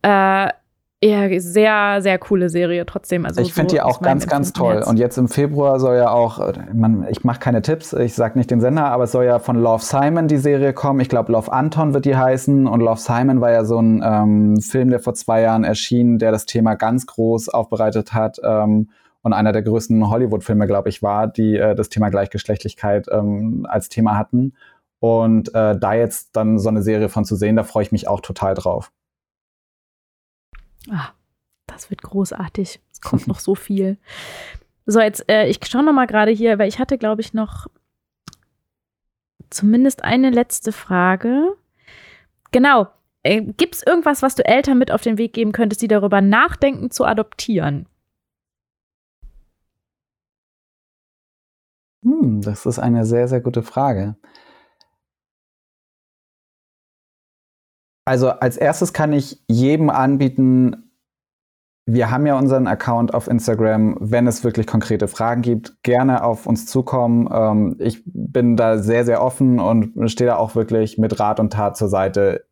äh, 0.01 0.49
ja, 1.01 1.39
sehr, 1.39 2.01
sehr 2.01 2.19
coole 2.19 2.49
Serie 2.49 2.85
trotzdem. 2.85 3.25
Also 3.25 3.41
ich 3.41 3.53
finde 3.53 3.69
so 3.69 3.75
die 3.77 3.81
auch 3.81 4.01
ganz, 4.01 4.27
ganz 4.27 4.51
toll. 4.51 4.75
Jetzt. 4.75 4.87
Und 4.87 4.97
jetzt 4.97 5.17
im 5.17 5.29
Februar 5.29 5.79
soll 5.79 5.95
ja 5.95 6.09
auch, 6.09 6.53
man, 6.73 7.07
ich 7.09 7.23
mache 7.23 7.39
keine 7.39 7.61
Tipps, 7.61 7.93
ich 7.93 8.15
sage 8.15 8.37
nicht 8.37 8.51
den 8.51 8.59
Sender, 8.59 8.85
aber 8.85 9.05
es 9.05 9.13
soll 9.13 9.23
ja 9.23 9.39
von 9.39 9.55
Love 9.55 9.81
Simon 9.81 10.27
die 10.27 10.37
Serie 10.37 10.73
kommen. 10.73 10.99
Ich 10.99 11.07
glaube, 11.07 11.31
Love 11.31 11.53
Anton 11.53 11.93
wird 11.93 12.03
die 12.03 12.17
heißen. 12.17 12.67
Und 12.67 12.81
Love 12.81 12.99
Simon 12.99 13.39
war 13.39 13.51
ja 13.51 13.63
so 13.63 13.79
ein 13.81 14.03
ähm, 14.03 14.59
Film, 14.59 14.89
der 14.89 14.99
vor 14.99 15.13
zwei 15.13 15.41
Jahren 15.41 15.63
erschien, 15.63 16.19
der 16.19 16.33
das 16.33 16.45
Thema 16.45 16.75
ganz 16.75 17.05
groß 17.05 17.47
aufbereitet 17.47 18.13
hat. 18.13 18.37
Ähm, 18.43 18.89
und 19.21 19.33
einer 19.33 19.51
der 19.51 19.63
größten 19.63 20.09
Hollywood-Filme, 20.09 20.67
glaube 20.67 20.89
ich, 20.89 21.03
war, 21.03 21.27
die 21.27 21.57
äh, 21.57 21.75
das 21.75 21.89
Thema 21.89 22.09
Gleichgeschlechtlichkeit 22.09 23.07
ähm, 23.11 23.65
als 23.69 23.89
Thema 23.89 24.17
hatten. 24.17 24.53
Und 24.99 25.53
äh, 25.55 25.77
da 25.77 25.93
jetzt 25.93 26.35
dann 26.35 26.59
so 26.59 26.69
eine 26.69 26.81
Serie 26.81 27.09
von 27.09 27.25
zu 27.25 27.35
sehen, 27.35 27.55
da 27.55 27.63
freue 27.63 27.83
ich 27.83 27.91
mich 27.91 28.07
auch 28.07 28.21
total 28.21 28.53
drauf. 28.53 28.91
Ah, 30.89 31.09
das 31.67 31.89
wird 31.89 32.01
großartig. 32.01 32.81
Es 32.91 33.01
kommt 33.01 33.27
noch 33.27 33.39
so 33.39 33.55
viel. 33.55 33.97
So, 34.85 34.99
jetzt, 34.99 35.29
äh, 35.29 35.47
ich 35.47 35.59
schaue 35.65 35.83
noch 35.83 35.93
mal 35.93 36.07
gerade 36.07 36.31
hier, 36.31 36.57
weil 36.59 36.67
ich 36.67 36.79
hatte, 36.79 36.97
glaube 36.97 37.21
ich, 37.21 37.33
noch 37.33 37.67
zumindest 39.49 40.03
eine 40.03 40.29
letzte 40.29 40.71
Frage. 40.71 41.55
Genau. 42.51 42.87
Äh, 43.23 43.41
Gibt 43.41 43.75
es 43.75 43.83
irgendwas, 43.83 44.21
was 44.21 44.35
du 44.35 44.45
Eltern 44.45 44.77
mit 44.77 44.91
auf 44.91 45.01
den 45.01 45.17
Weg 45.17 45.33
geben 45.33 45.51
könntest, 45.51 45.81
die 45.81 45.87
darüber 45.87 46.21
nachdenken, 46.21 46.89
zu 46.89 47.05
adoptieren? 47.05 47.85
Hm, 52.19 52.41
das 52.41 52.65
ist 52.65 52.79
eine 52.79 53.05
sehr, 53.05 53.27
sehr 53.27 53.41
gute 53.41 53.63
Frage. 53.63 54.15
Also 58.05 58.29
als 58.29 58.57
erstes 58.57 58.93
kann 58.93 59.13
ich 59.13 59.43
jedem 59.47 59.89
anbieten, 59.89 60.89
wir 61.85 62.11
haben 62.11 62.25
ja 62.25 62.37
unseren 62.37 62.67
Account 62.67 63.13
auf 63.13 63.27
Instagram. 63.27 63.97
Wenn 63.99 64.27
es 64.27 64.43
wirklich 64.43 64.67
konkrete 64.67 65.07
Fragen 65.07 65.41
gibt, 65.41 65.81
gerne 65.83 66.23
auf 66.23 66.45
uns 66.45 66.65
zukommen. 66.65 67.27
Ähm, 67.31 67.75
ich 67.79 68.03
bin 68.05 68.55
da 68.55 68.77
sehr, 68.77 69.05
sehr 69.05 69.23
offen 69.23 69.59
und 69.59 70.09
stehe 70.09 70.29
da 70.29 70.37
auch 70.37 70.55
wirklich 70.55 70.97
mit 70.97 71.19
Rat 71.19 71.39
und 71.39 71.53
Tat 71.53 71.77
zur 71.77 71.89
Seite, 71.89 72.45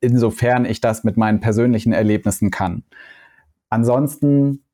insofern 0.00 0.64
ich 0.64 0.80
das 0.80 1.04
mit 1.04 1.16
meinen 1.16 1.40
persönlichen 1.40 1.92
Erlebnissen 1.92 2.50
kann. 2.50 2.84
Ansonsten 3.68 4.65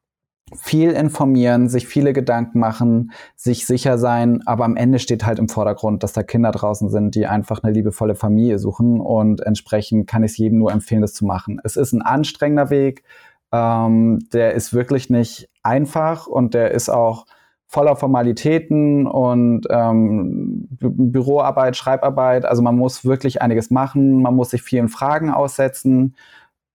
viel 0.57 0.91
informieren, 0.91 1.69
sich 1.69 1.87
viele 1.87 2.13
Gedanken 2.13 2.59
machen, 2.59 3.13
sich 3.37 3.67
sicher 3.67 3.99
sein, 3.99 4.43
aber 4.47 4.65
am 4.65 4.77
Ende 4.77 4.99
steht 4.99 5.25
halt 5.25 5.39
im 5.39 5.49
Vordergrund, 5.49 6.03
dass 6.03 6.13
da 6.13 6.23
Kinder 6.23 6.51
draußen 6.51 6.89
sind, 6.91 7.15
die 7.15 7.27
einfach 7.27 7.63
eine 7.63 7.73
liebevolle 7.73 8.15
Familie 8.15 8.59
suchen 8.59 9.01
und 9.01 9.41
entsprechend 9.41 10.07
kann 10.07 10.25
ich 10.25 10.33
es 10.33 10.39
jedem 10.39 10.59
nur 10.59 10.73
empfehlen, 10.73 11.03
das 11.03 11.15
zu 11.15 11.25
machen. 11.25 11.61
Es 11.65 11.77
ist 11.77 11.93
ein 11.93 12.03
anstrengender 12.03 12.71
Weg, 12.71 13.05
ähm, 13.53 14.21
der 14.33 14.55
ist 14.55 14.73
wirklich 14.73 15.11
nicht 15.11 15.49
einfach 15.63 16.27
und 16.27 16.55
der 16.55 16.73
ist 16.73 16.89
auch 16.89 17.27
voller 17.73 17.97
Formalitäten 17.97 19.07
und 19.07 19.67
ähm, 19.71 20.69
Büroarbeit, 20.79 21.75
Schreibarbeit. 21.75 22.45
Also 22.45 22.61
man 22.61 22.77
muss 22.77 23.05
wirklich 23.07 23.41
einiges 23.41 23.71
machen, 23.71 24.21
man 24.21 24.37
muss 24.37 24.51
sich 24.51 24.63
vielen 24.63 24.91
Fragen 24.91 25.31
aussetzen. 25.31 26.15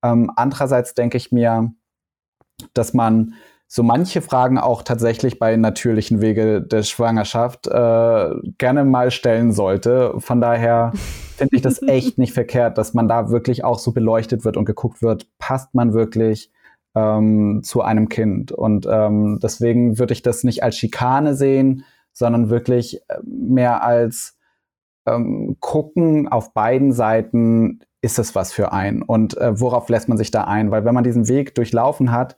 Ähm, 0.04 0.32
andererseits 0.36 0.96
denke 0.96 1.18
ich 1.18 1.32
mir, 1.32 1.72
dass 2.74 2.96
man 2.96 3.36
so 3.68 3.84
manche 3.84 4.22
Fragen 4.22 4.58
auch 4.58 4.82
tatsächlich 4.82 5.40
bei 5.40 5.58
natürlichen 5.58 6.22
Wege 6.22 6.62
der 6.62 6.84
Schwangerschaft 6.84 7.68
äh, 7.68 8.30
gerne 8.58 8.86
mal 8.86 9.12
stellen 9.12 9.52
sollte. 9.52 10.14
Von 10.20 10.40
daher 10.40 10.94
finde 11.36 11.56
ich 11.56 11.62
das 11.62 11.82
echt 11.82 12.18
nicht 12.18 12.34
verkehrt, 12.34 12.78
dass 12.78 12.94
man 12.94 13.08
da 13.08 13.30
wirklich 13.30 13.64
auch 13.66 13.80
so 13.80 13.92
beleuchtet 13.92 14.46
wird 14.46 14.56
und 14.56 14.66
geguckt 14.66 15.02
wird, 15.02 15.28
passt 15.38 15.76
man 15.76 15.94
wirklich 15.94 16.52
ähm, 16.96 17.62
zu 17.64 17.82
einem 17.82 18.08
Kind. 18.08 18.54
Und 18.54 18.88
ähm, 18.90 19.40
deswegen 19.44 20.00
würde 20.00 20.14
ich 20.14 20.22
das 20.22 20.46
nicht 20.46 20.64
als 20.64 20.78
Schikane 20.78 21.36
sehen, 21.36 21.84
sondern 22.14 22.50
wirklich 22.50 23.02
äh, 23.10 23.18
mehr 23.24 23.84
als 23.84 24.38
ähm, 25.06 25.58
gucken 25.60 26.28
auf 26.28 26.54
beiden 26.54 26.94
Seiten, 26.94 27.82
ist 28.02 28.20
es 28.20 28.34
was 28.34 28.54
für 28.54 28.72
einen 28.72 29.02
und 29.02 29.38
äh, 29.38 29.60
worauf 29.60 29.90
lässt 29.90 30.08
man 30.08 30.18
sich 30.18 30.32
da 30.32 30.44
ein? 30.44 30.72
Weil 30.72 30.86
wenn 30.86 30.94
man 30.94 31.04
diesen 31.04 31.28
Weg 31.28 31.56
durchlaufen 31.56 32.12
hat, 32.12 32.38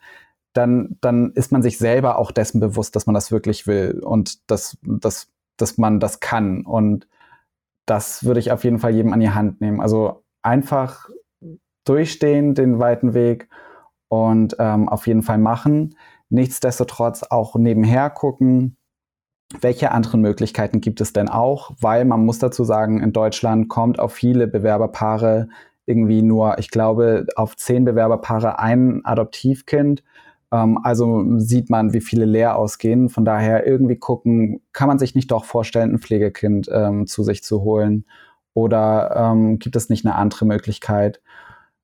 dann, 0.60 0.97
dann 0.99 1.32
ist 1.32 1.53
man 1.53 1.62
sich 1.62 1.78
selber 1.78 2.20
auch 2.20 2.32
dessen 2.32 2.60
bewusst, 2.60 2.95
dass 2.95 3.05
man 3.05 3.14
das 3.14 3.32
wirklich 3.32 3.66
will 3.66 4.01
und 4.03 4.51
dass, 4.51 4.78
dass, 4.84 5.30
dass 5.55 5.78
man 5.78 6.01
das 6.01 6.20
kann. 6.20 6.66
Und 6.66 7.07
das 7.86 8.26
würde 8.26 8.41
ich 8.41 8.51
auf 8.51 8.66
jeden 8.66 8.80
Fall 8.80 8.93
jedem 8.93 9.14
an 9.14 9.22
die 9.22 9.32
Hand 9.32 9.62
nehmen. 9.62 9.80
Also 9.80 10.24
einfach 10.41 11.10
durchstehen, 11.86 12.55
den 12.55 12.78
weiten 12.78 13.14
Weg 13.14 13.47
und 14.10 14.57
ähm, 14.60 14.89
auf 14.89 15.07
jeden 15.07 15.24
Fall 15.24 15.38
machen. 15.38 15.95
Nichtsdestotrotz 16.30 17.24
auch 17.24 17.55
nebenher 17.55 18.10
gucken, 18.10 18.76
welche 19.62 19.91
anderen 19.91 20.22
Möglichkeiten 20.22 20.82
gibt 20.82 20.99
es 20.99 21.14
denn 21.14 21.30
auch? 21.30 21.72
Weil 21.80 22.03
man 22.03 22.26
muss 22.26 22.38
dazu 22.38 22.66
sagen, 22.66 23.01
in 23.01 23.14
Deutschland 23.14 23.70
kommt 23.70 23.97
auf 23.97 24.14
viele 24.14 24.45
Bewerberpaare 24.47 25.47
irgendwie 25.86 26.22
nur, 26.22 26.60
ich 26.60 26.70
glaube, 26.70 27.26
auf 27.36 27.55
zehn 27.55 27.86
Bewerberpaare 27.86 28.60
ein 28.60 29.03
Adoptivkind. 29.05 30.03
Ähm, 30.52 30.80
also 30.84 31.38
sieht 31.38 31.70
man, 31.70 31.93
wie 31.93 32.02
viele 32.02 32.26
leer 32.26 32.56
ausgehen. 32.56 33.10
Von 33.10 33.26
daher 33.26 33.66
irgendwie 33.66 33.97
gucken, 33.97 34.62
kann 34.74 34.88
man 34.88 35.00
sich 35.00 35.16
nicht 35.16 35.32
doch 35.32 35.45
vorstellen, 35.45 35.93
ein 35.93 36.00
Pflegekind 36.00 36.70
ähm, 36.72 37.08
zu 37.08 37.24
sich 37.24 37.43
zu 37.43 37.62
holen? 37.62 38.06
Oder 38.54 39.16
ähm, 39.16 39.60
gibt 39.60 39.76
es 39.76 39.89
nicht 39.89 40.06
eine 40.06 40.16
andere 40.16 40.45
Möglichkeit? 40.45 41.22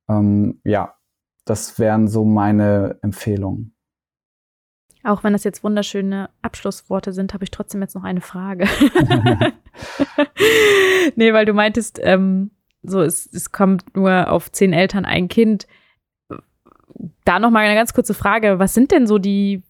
Ähm, 0.09 0.59
ja, 0.63 0.95
das 1.45 1.80
wären 1.80 2.07
so 2.07 2.26
meine 2.26 2.97
Empfehlungen. 3.01 3.74
Auch 5.03 5.24
wenn 5.24 5.34
das 5.34 5.43
jetzt 5.43 5.63
wunderschöne 5.63 6.32
Abschlussworte 6.41 7.13
sind, 7.13 7.36
habe 7.36 7.43
ich 7.43 7.51
trotzdem 7.51 7.82
jetzt 7.82 7.93
noch 7.93 8.03
eine 8.03 8.22
Frage. 8.22 8.66
nee, 11.16 11.32
weil 11.32 11.45
du 11.45 11.53
meintest, 11.53 11.99
ähm, 12.01 12.49
so 12.82 13.01
es, 13.01 13.32
es 13.32 13.51
kommt 13.51 13.95
nur 13.95 14.32
auf 14.32 14.51
zehn 14.51 14.74
Eltern 14.74 15.05
ein 15.05 15.28
Kind 15.28 15.68
da 17.23 17.39
noch 17.39 17.51
mal 17.51 17.65
eine 17.65 17.75
ganz 17.75 17.93
kurze 17.93 18.13
Frage. 18.13 18.59
Was 18.59 18.73
sind 18.73 18.91
denn 18.91 19.07
so 19.07 19.17
die, 19.17 19.63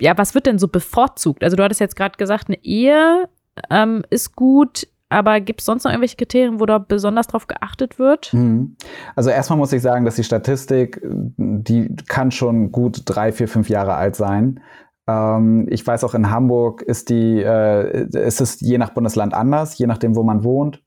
ja, 0.00 0.16
was 0.16 0.34
wird 0.34 0.46
denn 0.46 0.58
so 0.58 0.68
bevorzugt? 0.68 1.44
Also 1.44 1.56
du 1.56 1.62
hattest 1.62 1.80
jetzt 1.80 1.96
gerade 1.96 2.16
gesagt, 2.16 2.48
eine 2.48 2.62
Ehe 2.64 3.28
ähm, 3.70 4.02
ist 4.10 4.34
gut, 4.34 4.86
aber 5.08 5.40
gibt 5.40 5.60
es 5.60 5.66
sonst 5.66 5.84
noch 5.84 5.92
irgendwelche 5.92 6.16
Kriterien, 6.16 6.60
wo 6.60 6.66
da 6.66 6.78
besonders 6.78 7.26
drauf 7.26 7.46
geachtet 7.46 7.98
wird? 7.98 8.32
Mhm. 8.32 8.76
Also 9.14 9.30
erstmal 9.30 9.58
muss 9.58 9.72
ich 9.72 9.82
sagen, 9.82 10.04
dass 10.04 10.16
die 10.16 10.24
Statistik, 10.24 11.00
die 11.04 11.94
kann 12.08 12.30
schon 12.30 12.72
gut 12.72 13.02
drei, 13.04 13.32
vier, 13.32 13.48
fünf 13.48 13.68
Jahre 13.68 13.94
alt 13.94 14.16
sein. 14.16 14.60
Ähm, 15.06 15.66
ich 15.70 15.86
weiß 15.86 16.04
auch 16.04 16.14
in 16.14 16.30
Hamburg 16.30 16.82
ist 16.82 17.10
die, 17.10 17.42
äh, 17.42 18.08
ist 18.08 18.40
es 18.40 18.60
je 18.60 18.78
nach 18.78 18.90
Bundesland 18.90 19.34
anders, 19.34 19.78
je 19.78 19.86
nachdem, 19.86 20.16
wo 20.16 20.22
man 20.22 20.42
wohnt 20.42 20.82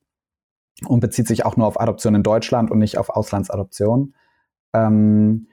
und 0.86 1.00
bezieht 1.00 1.28
sich 1.28 1.46
auch 1.46 1.56
nur 1.56 1.68
auf 1.68 1.80
Adoption 1.80 2.16
in 2.16 2.24
Deutschland 2.24 2.72
und 2.72 2.80
nicht 2.80 2.98
auf 2.98 3.10
Auslandsadoption 3.10 4.14
ähm, 4.74 5.48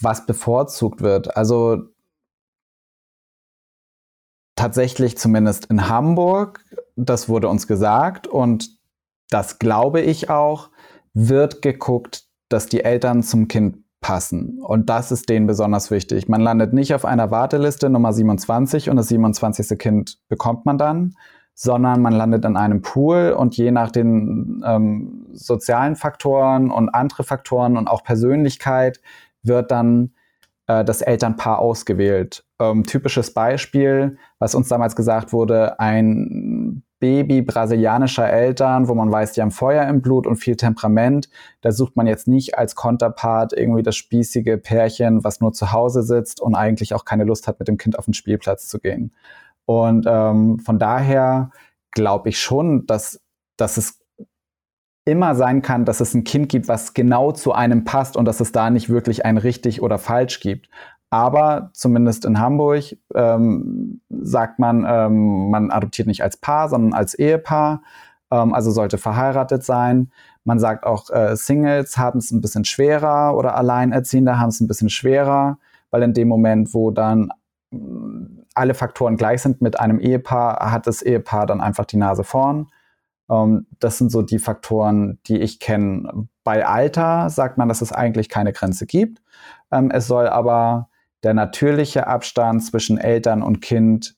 was 0.00 0.26
bevorzugt 0.26 1.00
wird. 1.02 1.36
Also 1.36 1.82
tatsächlich 4.56 5.16
zumindest 5.18 5.66
in 5.66 5.88
Hamburg, 5.88 6.64
das 6.96 7.28
wurde 7.28 7.48
uns 7.48 7.66
gesagt 7.66 8.26
und 8.26 8.78
das 9.30 9.58
glaube 9.58 10.00
ich 10.00 10.30
auch, 10.30 10.70
wird 11.14 11.62
geguckt, 11.62 12.24
dass 12.48 12.66
die 12.66 12.82
Eltern 12.82 13.22
zum 13.22 13.48
Kind 13.48 13.84
passen. 14.00 14.60
Und 14.62 14.88
das 14.88 15.10
ist 15.12 15.28
denen 15.28 15.46
besonders 15.46 15.90
wichtig. 15.90 16.28
Man 16.28 16.40
landet 16.40 16.72
nicht 16.72 16.94
auf 16.94 17.04
einer 17.04 17.30
Warteliste 17.30 17.90
Nummer 17.90 18.12
27 18.12 18.90
und 18.90 18.96
das 18.96 19.08
27. 19.08 19.78
Kind 19.78 20.18
bekommt 20.28 20.66
man 20.66 20.78
dann, 20.78 21.14
sondern 21.60 22.02
man 22.02 22.12
landet 22.12 22.44
in 22.44 22.56
einem 22.56 22.82
Pool 22.82 23.34
und 23.36 23.56
je 23.56 23.72
nach 23.72 23.90
den 23.90 24.62
ähm, 24.64 25.26
sozialen 25.32 25.96
Faktoren 25.96 26.70
und 26.70 26.88
andere 26.88 27.24
Faktoren 27.24 27.76
und 27.76 27.88
auch 27.88 28.04
Persönlichkeit 28.04 29.00
wird 29.42 29.72
dann 29.72 30.12
äh, 30.68 30.84
das 30.84 31.02
Elternpaar 31.02 31.58
ausgewählt. 31.58 32.44
Ähm, 32.60 32.84
typisches 32.84 33.34
Beispiel, 33.34 34.18
was 34.38 34.54
uns 34.54 34.68
damals 34.68 34.94
gesagt 34.94 35.32
wurde, 35.32 35.80
ein 35.80 36.84
Baby 37.00 37.42
brasilianischer 37.42 38.30
Eltern, 38.30 38.86
wo 38.86 38.94
man 38.94 39.10
weiß, 39.10 39.32
die 39.32 39.42
haben 39.42 39.50
Feuer 39.50 39.88
im 39.88 40.00
Blut 40.00 40.28
und 40.28 40.36
viel 40.36 40.54
Temperament. 40.54 41.28
Da 41.60 41.72
sucht 41.72 41.96
man 41.96 42.06
jetzt 42.06 42.28
nicht 42.28 42.56
als 42.56 42.76
Konterpart 42.76 43.52
irgendwie 43.52 43.82
das 43.82 43.96
spießige 43.96 44.58
Pärchen, 44.58 45.24
was 45.24 45.40
nur 45.40 45.52
zu 45.52 45.72
Hause 45.72 46.04
sitzt 46.04 46.40
und 46.40 46.54
eigentlich 46.54 46.94
auch 46.94 47.04
keine 47.04 47.24
Lust 47.24 47.48
hat, 47.48 47.58
mit 47.58 47.66
dem 47.66 47.78
Kind 47.78 47.98
auf 47.98 48.04
den 48.04 48.14
Spielplatz 48.14 48.68
zu 48.68 48.78
gehen. 48.78 49.12
Und 49.68 50.06
ähm, 50.08 50.60
von 50.60 50.78
daher 50.78 51.50
glaube 51.90 52.30
ich 52.30 52.40
schon, 52.40 52.86
dass, 52.86 53.20
dass 53.58 53.76
es 53.76 54.00
immer 55.04 55.34
sein 55.34 55.60
kann, 55.60 55.84
dass 55.84 56.00
es 56.00 56.14
ein 56.14 56.24
Kind 56.24 56.48
gibt, 56.48 56.68
was 56.68 56.94
genau 56.94 57.32
zu 57.32 57.52
einem 57.52 57.84
passt 57.84 58.16
und 58.16 58.24
dass 58.24 58.40
es 58.40 58.50
da 58.50 58.70
nicht 58.70 58.88
wirklich 58.88 59.26
ein 59.26 59.36
richtig 59.36 59.82
oder 59.82 59.98
falsch 59.98 60.40
gibt. 60.40 60.70
Aber 61.10 61.68
zumindest 61.74 62.24
in 62.24 62.40
Hamburg 62.40 62.96
ähm, 63.14 64.00
sagt 64.08 64.58
man, 64.58 64.86
ähm, 64.88 65.50
man 65.50 65.70
adoptiert 65.70 66.08
nicht 66.08 66.22
als 66.22 66.38
Paar, 66.38 66.70
sondern 66.70 66.94
als 66.94 67.12
Ehepaar. 67.12 67.82
Ähm, 68.30 68.54
also 68.54 68.70
sollte 68.70 68.96
verheiratet 68.96 69.64
sein. 69.64 70.10
Man 70.44 70.58
sagt 70.58 70.86
auch, 70.86 71.10
äh, 71.10 71.36
Singles 71.36 71.98
haben 71.98 72.20
es 72.20 72.30
ein 72.30 72.40
bisschen 72.40 72.64
schwerer 72.64 73.36
oder 73.36 73.54
Alleinerziehende 73.54 74.38
haben 74.38 74.48
es 74.48 74.60
ein 74.60 74.66
bisschen 74.66 74.88
schwerer, 74.88 75.58
weil 75.90 76.02
in 76.04 76.14
dem 76.14 76.28
Moment, 76.28 76.72
wo 76.72 76.90
dann 76.90 77.30
alle 78.58 78.74
Faktoren 78.74 79.16
gleich 79.16 79.42
sind 79.42 79.62
mit 79.62 79.78
einem 79.80 80.00
Ehepaar, 80.00 80.70
hat 80.70 80.86
das 80.86 81.02
Ehepaar 81.02 81.46
dann 81.46 81.60
einfach 81.60 81.84
die 81.84 81.96
Nase 81.96 82.24
vorn. 82.24 82.68
Ähm, 83.30 83.66
das 83.78 83.98
sind 83.98 84.10
so 84.10 84.22
die 84.22 84.38
Faktoren, 84.38 85.18
die 85.26 85.38
ich 85.38 85.60
kenne. 85.60 86.28
Bei 86.44 86.66
Alter 86.66 87.30
sagt 87.30 87.58
man, 87.58 87.68
dass 87.68 87.82
es 87.82 87.92
eigentlich 87.92 88.28
keine 88.28 88.52
Grenze 88.52 88.86
gibt. 88.86 89.22
Ähm, 89.70 89.90
es 89.90 90.06
soll 90.06 90.28
aber 90.28 90.88
der 91.22 91.34
natürliche 91.34 92.06
Abstand 92.06 92.64
zwischen 92.64 92.98
Eltern 92.98 93.42
und 93.42 93.60
Kind 93.60 94.16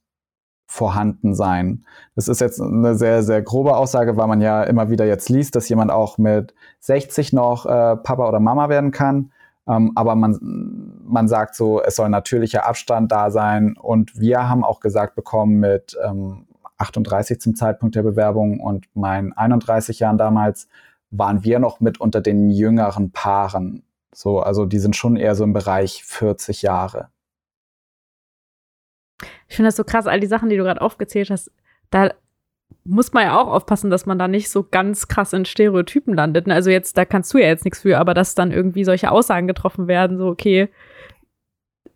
vorhanden 0.66 1.34
sein. 1.34 1.84
Das 2.14 2.28
ist 2.28 2.40
jetzt 2.40 2.60
eine 2.60 2.94
sehr, 2.94 3.24
sehr 3.24 3.42
grobe 3.42 3.76
Aussage, 3.76 4.16
weil 4.16 4.28
man 4.28 4.40
ja 4.40 4.62
immer 4.62 4.88
wieder 4.88 5.04
jetzt 5.04 5.28
liest, 5.28 5.56
dass 5.56 5.68
jemand 5.68 5.90
auch 5.90 6.16
mit 6.16 6.54
60 6.78 7.32
noch 7.32 7.66
äh, 7.66 7.96
Papa 7.96 8.28
oder 8.28 8.38
Mama 8.38 8.68
werden 8.68 8.92
kann. 8.92 9.32
Ähm, 9.70 9.92
aber 9.94 10.16
man, 10.16 10.38
man 11.04 11.28
sagt 11.28 11.54
so, 11.54 11.80
es 11.82 11.96
soll 11.96 12.08
natürlicher 12.08 12.66
Abstand 12.66 13.12
da 13.12 13.30
sein. 13.30 13.76
Und 13.76 14.18
wir 14.18 14.48
haben 14.48 14.64
auch 14.64 14.80
gesagt 14.80 15.14
bekommen 15.14 15.60
mit 15.60 15.96
ähm, 16.04 16.46
38 16.78 17.40
zum 17.40 17.54
Zeitpunkt 17.54 17.94
der 17.94 18.02
Bewerbung 18.02 18.58
und 18.58 18.86
meinen 18.94 19.32
31 19.32 20.00
Jahren 20.00 20.18
damals, 20.18 20.68
waren 21.10 21.44
wir 21.44 21.58
noch 21.58 21.80
mit 21.80 22.00
unter 22.00 22.20
den 22.20 22.50
jüngeren 22.50 23.10
Paaren. 23.12 23.84
So, 24.12 24.40
also 24.40 24.66
die 24.66 24.78
sind 24.78 24.96
schon 24.96 25.16
eher 25.16 25.34
so 25.34 25.44
im 25.44 25.52
Bereich 25.52 26.04
40 26.04 26.62
Jahre. 26.62 27.08
Ich 29.48 29.56
finde 29.56 29.68
das 29.68 29.76
so 29.76 29.84
krass, 29.84 30.06
all 30.06 30.20
die 30.20 30.26
Sachen, 30.26 30.48
die 30.48 30.56
du 30.56 30.62
gerade 30.62 30.80
aufgezählt 30.80 31.30
hast, 31.30 31.50
da 31.90 32.12
muss 32.84 33.12
man 33.12 33.24
ja 33.24 33.38
auch 33.38 33.48
aufpassen, 33.48 33.90
dass 33.90 34.06
man 34.06 34.18
da 34.18 34.28
nicht 34.28 34.50
so 34.50 34.66
ganz 34.68 35.08
krass 35.08 35.32
in 35.32 35.44
Stereotypen 35.44 36.14
landet. 36.14 36.46
Ne? 36.46 36.54
Also 36.54 36.70
jetzt, 36.70 36.96
da 36.96 37.04
kannst 37.04 37.32
du 37.34 37.38
ja 37.38 37.46
jetzt 37.46 37.64
nichts 37.64 37.80
für, 37.80 37.98
aber 37.98 38.14
dass 38.14 38.34
dann 38.34 38.52
irgendwie 38.52 38.84
solche 38.84 39.10
Aussagen 39.10 39.46
getroffen 39.46 39.86
werden, 39.86 40.18
so, 40.18 40.26
okay, 40.26 40.68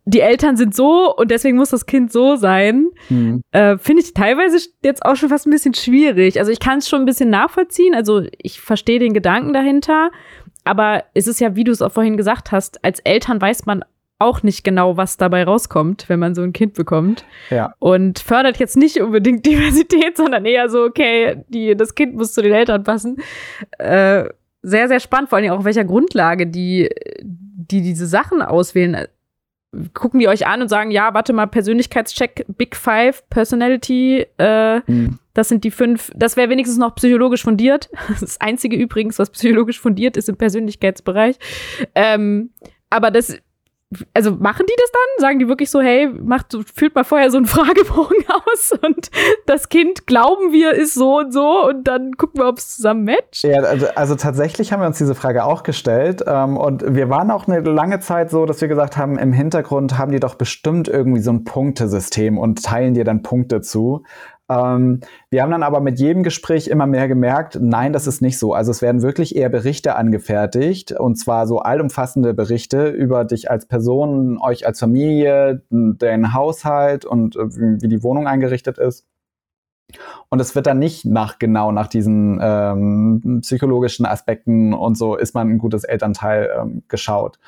die 0.06 0.20
Eltern 0.20 0.56
sind 0.56 0.74
so 0.74 1.14
und 1.16 1.30
deswegen 1.30 1.56
muss 1.56 1.70
das 1.70 1.86
Kind 1.86 2.12
so 2.12 2.36
sein, 2.36 2.90
mhm. 3.08 3.42
äh, 3.52 3.78
finde 3.78 4.02
ich 4.02 4.12
teilweise 4.12 4.58
jetzt 4.82 5.04
auch 5.04 5.16
schon 5.16 5.30
fast 5.30 5.46
ein 5.46 5.50
bisschen 5.50 5.74
schwierig. 5.74 6.38
Also 6.38 6.52
ich 6.52 6.60
kann 6.60 6.78
es 6.78 6.88
schon 6.88 7.02
ein 7.02 7.06
bisschen 7.06 7.30
nachvollziehen, 7.30 7.94
also 7.94 8.22
ich 8.36 8.60
verstehe 8.60 8.98
den 8.98 9.14
Gedanken 9.14 9.54
dahinter, 9.54 10.10
aber 10.64 11.04
es 11.14 11.26
ist 11.26 11.40
ja, 11.40 11.56
wie 11.56 11.64
du 11.64 11.72
es 11.72 11.80
auch 11.80 11.92
vorhin 11.92 12.18
gesagt 12.18 12.52
hast, 12.52 12.84
als 12.84 13.00
Eltern 13.00 13.40
weiß 13.40 13.64
man 13.64 13.84
auch 14.24 14.42
nicht 14.42 14.64
genau, 14.64 14.96
was 14.96 15.16
dabei 15.16 15.44
rauskommt, 15.44 16.08
wenn 16.08 16.18
man 16.18 16.34
so 16.34 16.42
ein 16.42 16.52
Kind 16.52 16.74
bekommt. 16.74 17.24
Ja. 17.50 17.74
Und 17.78 18.18
fördert 18.18 18.58
jetzt 18.58 18.76
nicht 18.76 19.00
unbedingt 19.00 19.46
Diversität, 19.46 20.16
sondern 20.16 20.44
eher 20.44 20.68
so, 20.68 20.82
okay, 20.82 21.44
die, 21.48 21.76
das 21.76 21.94
Kind 21.94 22.14
muss 22.14 22.32
zu 22.32 22.42
den 22.42 22.52
Eltern 22.52 22.84
passen. 22.84 23.18
Äh, 23.78 24.24
sehr, 24.62 24.88
sehr 24.88 25.00
spannend, 25.00 25.28
vor 25.28 25.38
allem 25.38 25.52
auch 25.52 25.58
auf 25.58 25.64
welcher 25.64 25.84
Grundlage 25.84 26.46
die, 26.46 26.88
die 27.22 27.82
diese 27.82 28.06
Sachen 28.06 28.40
auswählen 28.40 29.06
gucken 29.92 30.20
die 30.20 30.28
euch 30.28 30.46
an 30.46 30.62
und 30.62 30.68
sagen, 30.68 30.90
ja, 30.90 31.14
warte 31.14 31.32
mal, 31.32 31.46
Persönlichkeitscheck, 31.46 32.46
Big 32.56 32.76
Five, 32.76 33.28
Personality, 33.28 34.26
äh, 34.38 34.78
mhm. 34.86 35.18
das 35.34 35.48
sind 35.48 35.64
die 35.64 35.70
fünf, 35.70 36.10
das 36.14 36.36
wäre 36.36 36.50
wenigstens 36.50 36.78
noch 36.78 36.94
psychologisch 36.94 37.42
fundiert. 37.42 37.90
Das 38.20 38.40
einzige 38.40 38.76
übrigens, 38.76 39.18
was 39.18 39.30
psychologisch 39.30 39.80
fundiert 39.80 40.16
ist 40.16 40.28
im 40.28 40.36
Persönlichkeitsbereich. 40.36 41.36
Ähm, 41.94 42.50
aber 42.90 43.10
das 43.10 43.36
also 44.12 44.32
machen 44.32 44.66
die 44.68 44.74
das 44.76 44.90
dann? 44.92 45.22
Sagen 45.22 45.38
die 45.38 45.48
wirklich 45.48 45.70
so, 45.70 45.80
hey, 45.80 46.08
macht, 46.08 46.56
füllt 46.74 46.94
mal 46.94 47.04
vorher 47.04 47.30
so 47.30 47.36
einen 47.36 47.46
Fragebogen 47.54 48.24
aus 48.28 48.72
und 48.82 49.10
das 49.46 49.68
Kind 49.68 50.06
glauben 50.06 50.52
wir 50.52 50.72
ist 50.72 50.94
so 50.94 51.18
und 51.18 51.32
so 51.32 51.66
und 51.66 51.84
dann 51.84 52.16
gucken 52.16 52.40
wir, 52.40 52.48
ob 52.48 52.58
es 52.58 52.76
zusammen 52.76 53.04
matcht? 53.04 53.44
Ja, 53.44 53.62
also, 53.62 53.86
also, 53.94 54.14
tatsächlich 54.14 54.72
haben 54.72 54.80
wir 54.80 54.86
uns 54.86 54.98
diese 54.98 55.14
Frage 55.14 55.44
auch 55.44 55.62
gestellt 55.62 56.22
ähm, 56.26 56.56
und 56.56 56.94
wir 56.94 57.08
waren 57.08 57.30
auch 57.30 57.48
eine 57.48 57.60
lange 57.60 58.00
Zeit 58.00 58.30
so, 58.30 58.46
dass 58.46 58.60
wir 58.60 58.68
gesagt 58.68 58.96
haben, 58.96 59.18
im 59.18 59.32
Hintergrund 59.32 59.98
haben 59.98 60.12
die 60.12 60.20
doch 60.20 60.34
bestimmt 60.34 60.88
irgendwie 60.88 61.20
so 61.20 61.30
ein 61.30 61.44
Punktesystem 61.44 62.38
und 62.38 62.62
teilen 62.62 62.94
dir 62.94 63.04
dann 63.04 63.22
Punkte 63.22 63.60
zu. 63.60 64.04
Ähm, 64.48 65.00
wir 65.30 65.42
haben 65.42 65.50
dann 65.50 65.62
aber 65.62 65.80
mit 65.80 65.98
jedem 65.98 66.22
Gespräch 66.22 66.68
immer 66.68 66.86
mehr 66.86 67.08
gemerkt, 67.08 67.58
nein, 67.60 67.92
das 67.92 68.06
ist 68.06 68.20
nicht 68.20 68.38
so. 68.38 68.52
Also 68.52 68.70
es 68.70 68.82
werden 68.82 69.02
wirklich 69.02 69.36
eher 69.36 69.48
Berichte 69.48 69.96
angefertigt 69.96 70.92
und 70.92 71.16
zwar 71.16 71.46
so 71.46 71.60
allumfassende 71.60 72.34
Berichte 72.34 72.88
über 72.88 73.24
dich 73.24 73.50
als 73.50 73.66
Person, 73.66 74.38
euch 74.38 74.66
als 74.66 74.80
Familie, 74.80 75.62
den 75.70 76.34
Haushalt 76.34 77.04
und 77.04 77.36
äh, 77.36 77.80
wie 77.82 77.88
die 77.88 78.02
Wohnung 78.02 78.26
eingerichtet 78.26 78.78
ist. 78.78 79.06
Und 80.28 80.40
es 80.40 80.54
wird 80.54 80.66
dann 80.66 80.78
nicht 80.78 81.04
nach 81.04 81.38
genau 81.38 81.70
nach 81.72 81.86
diesen 81.86 82.38
ähm, 82.42 83.40
psychologischen 83.42 84.06
Aspekten 84.06 84.74
und 84.74 84.96
so 84.96 85.14
ist 85.16 85.34
man 85.34 85.48
ein 85.48 85.58
gutes 85.58 85.84
Elternteil 85.84 86.50
ähm, 86.58 86.82
geschaut. 86.88 87.38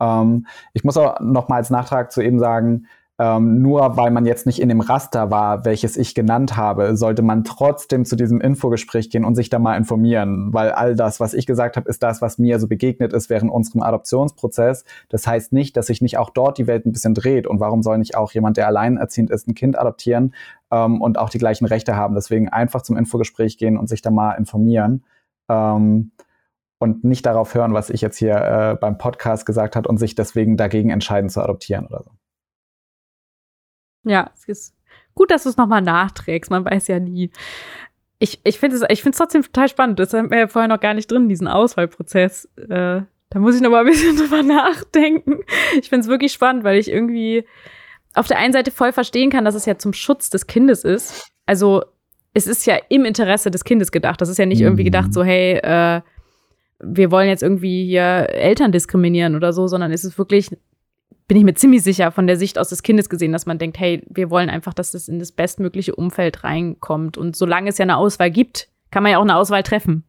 Ähm, 0.00 0.46
ich 0.72 0.84
muss 0.84 0.96
auch 0.96 1.20
noch 1.20 1.48
mal 1.48 1.56
als 1.56 1.70
Nachtrag 1.70 2.12
zu 2.12 2.20
eben 2.20 2.38
sagen, 2.38 2.86
ähm, 3.20 3.62
nur 3.62 3.96
weil 3.96 4.10
man 4.10 4.26
jetzt 4.26 4.44
nicht 4.44 4.60
in 4.60 4.68
dem 4.68 4.80
Raster 4.80 5.30
war, 5.30 5.64
welches 5.64 5.96
ich 5.96 6.16
genannt 6.16 6.56
habe, 6.56 6.96
sollte 6.96 7.22
man 7.22 7.44
trotzdem 7.44 8.04
zu 8.04 8.16
diesem 8.16 8.40
Infogespräch 8.40 9.08
gehen 9.08 9.24
und 9.24 9.36
sich 9.36 9.50
da 9.50 9.60
mal 9.60 9.76
informieren, 9.76 10.52
weil 10.52 10.72
all 10.72 10.96
das, 10.96 11.20
was 11.20 11.32
ich 11.32 11.46
gesagt 11.46 11.76
habe, 11.76 11.88
ist 11.88 12.02
das, 12.02 12.20
was 12.22 12.38
mir 12.38 12.58
so 12.58 12.66
begegnet 12.66 13.12
ist 13.12 13.30
während 13.30 13.52
unserem 13.52 13.82
Adoptionsprozess. 13.82 14.84
Das 15.10 15.28
heißt 15.28 15.52
nicht, 15.52 15.76
dass 15.76 15.86
sich 15.86 16.02
nicht 16.02 16.18
auch 16.18 16.30
dort 16.30 16.58
die 16.58 16.66
Welt 16.66 16.86
ein 16.86 16.92
bisschen 16.92 17.14
dreht 17.14 17.46
und 17.46 17.60
warum 17.60 17.84
soll 17.84 17.98
nicht 17.98 18.16
auch 18.16 18.32
jemand, 18.32 18.56
der 18.56 18.66
alleinerziehend 18.66 19.30
ist, 19.30 19.46
ein 19.46 19.54
Kind 19.54 19.78
adoptieren 19.78 20.34
ähm, 20.72 21.00
und 21.00 21.16
auch 21.16 21.30
die 21.30 21.38
gleichen 21.38 21.66
Rechte 21.66 21.94
haben. 21.94 22.16
Deswegen 22.16 22.48
einfach 22.48 22.82
zum 22.82 22.96
Infogespräch 22.96 23.58
gehen 23.58 23.78
und 23.78 23.88
sich 23.88 24.02
da 24.02 24.10
mal 24.10 24.32
informieren. 24.32 25.04
Ähm, 25.48 26.10
und 26.80 27.04
nicht 27.04 27.24
darauf 27.24 27.54
hören, 27.54 27.72
was 27.72 27.88
ich 27.90 28.00
jetzt 28.00 28.18
hier 28.18 28.34
äh, 28.34 28.76
beim 28.78 28.98
Podcast 28.98 29.46
gesagt 29.46 29.76
habe 29.76 29.88
und 29.88 29.98
sich 29.98 30.16
deswegen 30.16 30.56
dagegen 30.56 30.90
entscheiden 30.90 31.30
zu 31.30 31.40
adoptieren 31.40 31.86
oder 31.86 32.02
so. 32.04 32.10
Ja, 34.04 34.30
es 34.34 34.44
ist 34.44 34.74
gut, 35.14 35.30
dass 35.30 35.44
du 35.44 35.48
es 35.48 35.56
nochmal 35.56 35.82
nachträgst. 35.82 36.50
Man 36.50 36.64
weiß 36.64 36.88
ja 36.88 36.98
nie. 36.98 37.30
Ich, 38.18 38.40
ich 38.44 38.58
finde 38.58 38.76
es 38.76 38.82
ich 38.88 39.02
find's 39.02 39.18
trotzdem 39.18 39.42
total 39.42 39.68
spannend. 39.68 39.98
Das 39.98 40.12
haben 40.12 40.30
wir 40.30 40.38
ja 40.38 40.48
vorher 40.48 40.68
noch 40.68 40.80
gar 40.80 40.94
nicht 40.94 41.10
drin, 41.10 41.28
diesen 41.28 41.48
Auswahlprozess. 41.48 42.48
Äh, 42.56 43.02
da 43.30 43.40
muss 43.40 43.56
ich 43.56 43.62
noch 43.62 43.70
mal 43.70 43.80
ein 43.80 43.86
bisschen 43.86 44.16
drüber 44.18 44.42
nachdenken. 44.42 45.40
Ich 45.78 45.88
finde 45.88 46.04
es 46.04 46.08
wirklich 46.08 46.32
spannend, 46.32 46.64
weil 46.64 46.78
ich 46.78 46.90
irgendwie 46.90 47.44
auf 48.14 48.28
der 48.28 48.38
einen 48.38 48.52
Seite 48.52 48.70
voll 48.70 48.92
verstehen 48.92 49.30
kann, 49.30 49.44
dass 49.44 49.56
es 49.56 49.66
ja 49.66 49.76
zum 49.76 49.92
Schutz 49.92 50.30
des 50.30 50.46
Kindes 50.46 50.84
ist. 50.84 51.30
Also 51.46 51.82
es 52.32 52.46
ist 52.46 52.66
ja 52.66 52.78
im 52.88 53.04
Interesse 53.04 53.50
des 53.50 53.64
Kindes 53.64 53.90
gedacht. 53.90 54.20
Das 54.20 54.28
ist 54.28 54.38
ja 54.38 54.46
nicht 54.46 54.60
mhm. 54.60 54.66
irgendwie 54.66 54.84
gedacht, 54.84 55.12
so, 55.12 55.24
hey, 55.24 55.54
äh, 55.56 56.00
wir 56.80 57.10
wollen 57.10 57.28
jetzt 57.28 57.42
irgendwie 57.42 57.86
hier 57.86 58.28
Eltern 58.30 58.72
diskriminieren 58.72 59.36
oder 59.36 59.52
so, 59.52 59.66
sondern 59.66 59.92
es 59.92 60.04
ist 60.04 60.18
wirklich 60.18 60.50
bin 61.26 61.38
ich 61.38 61.44
mir 61.44 61.54
ziemlich 61.54 61.82
sicher, 61.82 62.12
von 62.12 62.26
der 62.26 62.36
Sicht 62.36 62.58
aus 62.58 62.68
des 62.68 62.82
Kindes 62.82 63.08
gesehen, 63.08 63.32
dass 63.32 63.46
man 63.46 63.58
denkt, 63.58 63.78
hey, 63.78 64.02
wir 64.10 64.30
wollen 64.30 64.50
einfach, 64.50 64.74
dass 64.74 64.92
das 64.92 65.08
in 65.08 65.18
das 65.18 65.32
bestmögliche 65.32 65.94
Umfeld 65.94 66.44
reinkommt. 66.44 67.16
Und 67.16 67.34
solange 67.34 67.70
es 67.70 67.78
ja 67.78 67.84
eine 67.84 67.96
Auswahl 67.96 68.30
gibt, 68.30 68.68
kann 68.90 69.02
man 69.02 69.12
ja 69.12 69.18
auch 69.18 69.22
eine 69.22 69.36
Auswahl 69.36 69.62
treffen. 69.62 70.04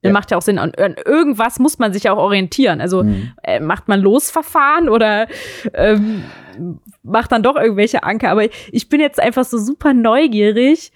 Das 0.00 0.10
ja. 0.10 0.12
macht 0.12 0.30
ja 0.30 0.36
auch 0.36 0.42
Sinn. 0.42 0.58
Und 0.58 0.76
irgendwas 0.78 1.58
muss 1.58 1.78
man 1.78 1.92
sich 1.92 2.04
ja 2.04 2.12
auch 2.12 2.18
orientieren. 2.18 2.80
Also 2.80 3.04
mhm. 3.04 3.32
äh, 3.42 3.60
macht 3.60 3.88
man 3.88 4.00
Losverfahren 4.00 4.88
oder 4.88 5.28
ähm, 5.72 6.24
macht 7.02 7.32
dann 7.32 7.42
doch 7.42 7.56
irgendwelche 7.56 8.02
Anker. 8.02 8.30
Aber 8.30 8.44
ich 8.70 8.88
bin 8.88 9.00
jetzt 9.00 9.20
einfach 9.20 9.44
so 9.44 9.58
super 9.58 9.92
neugierig, 9.92 10.92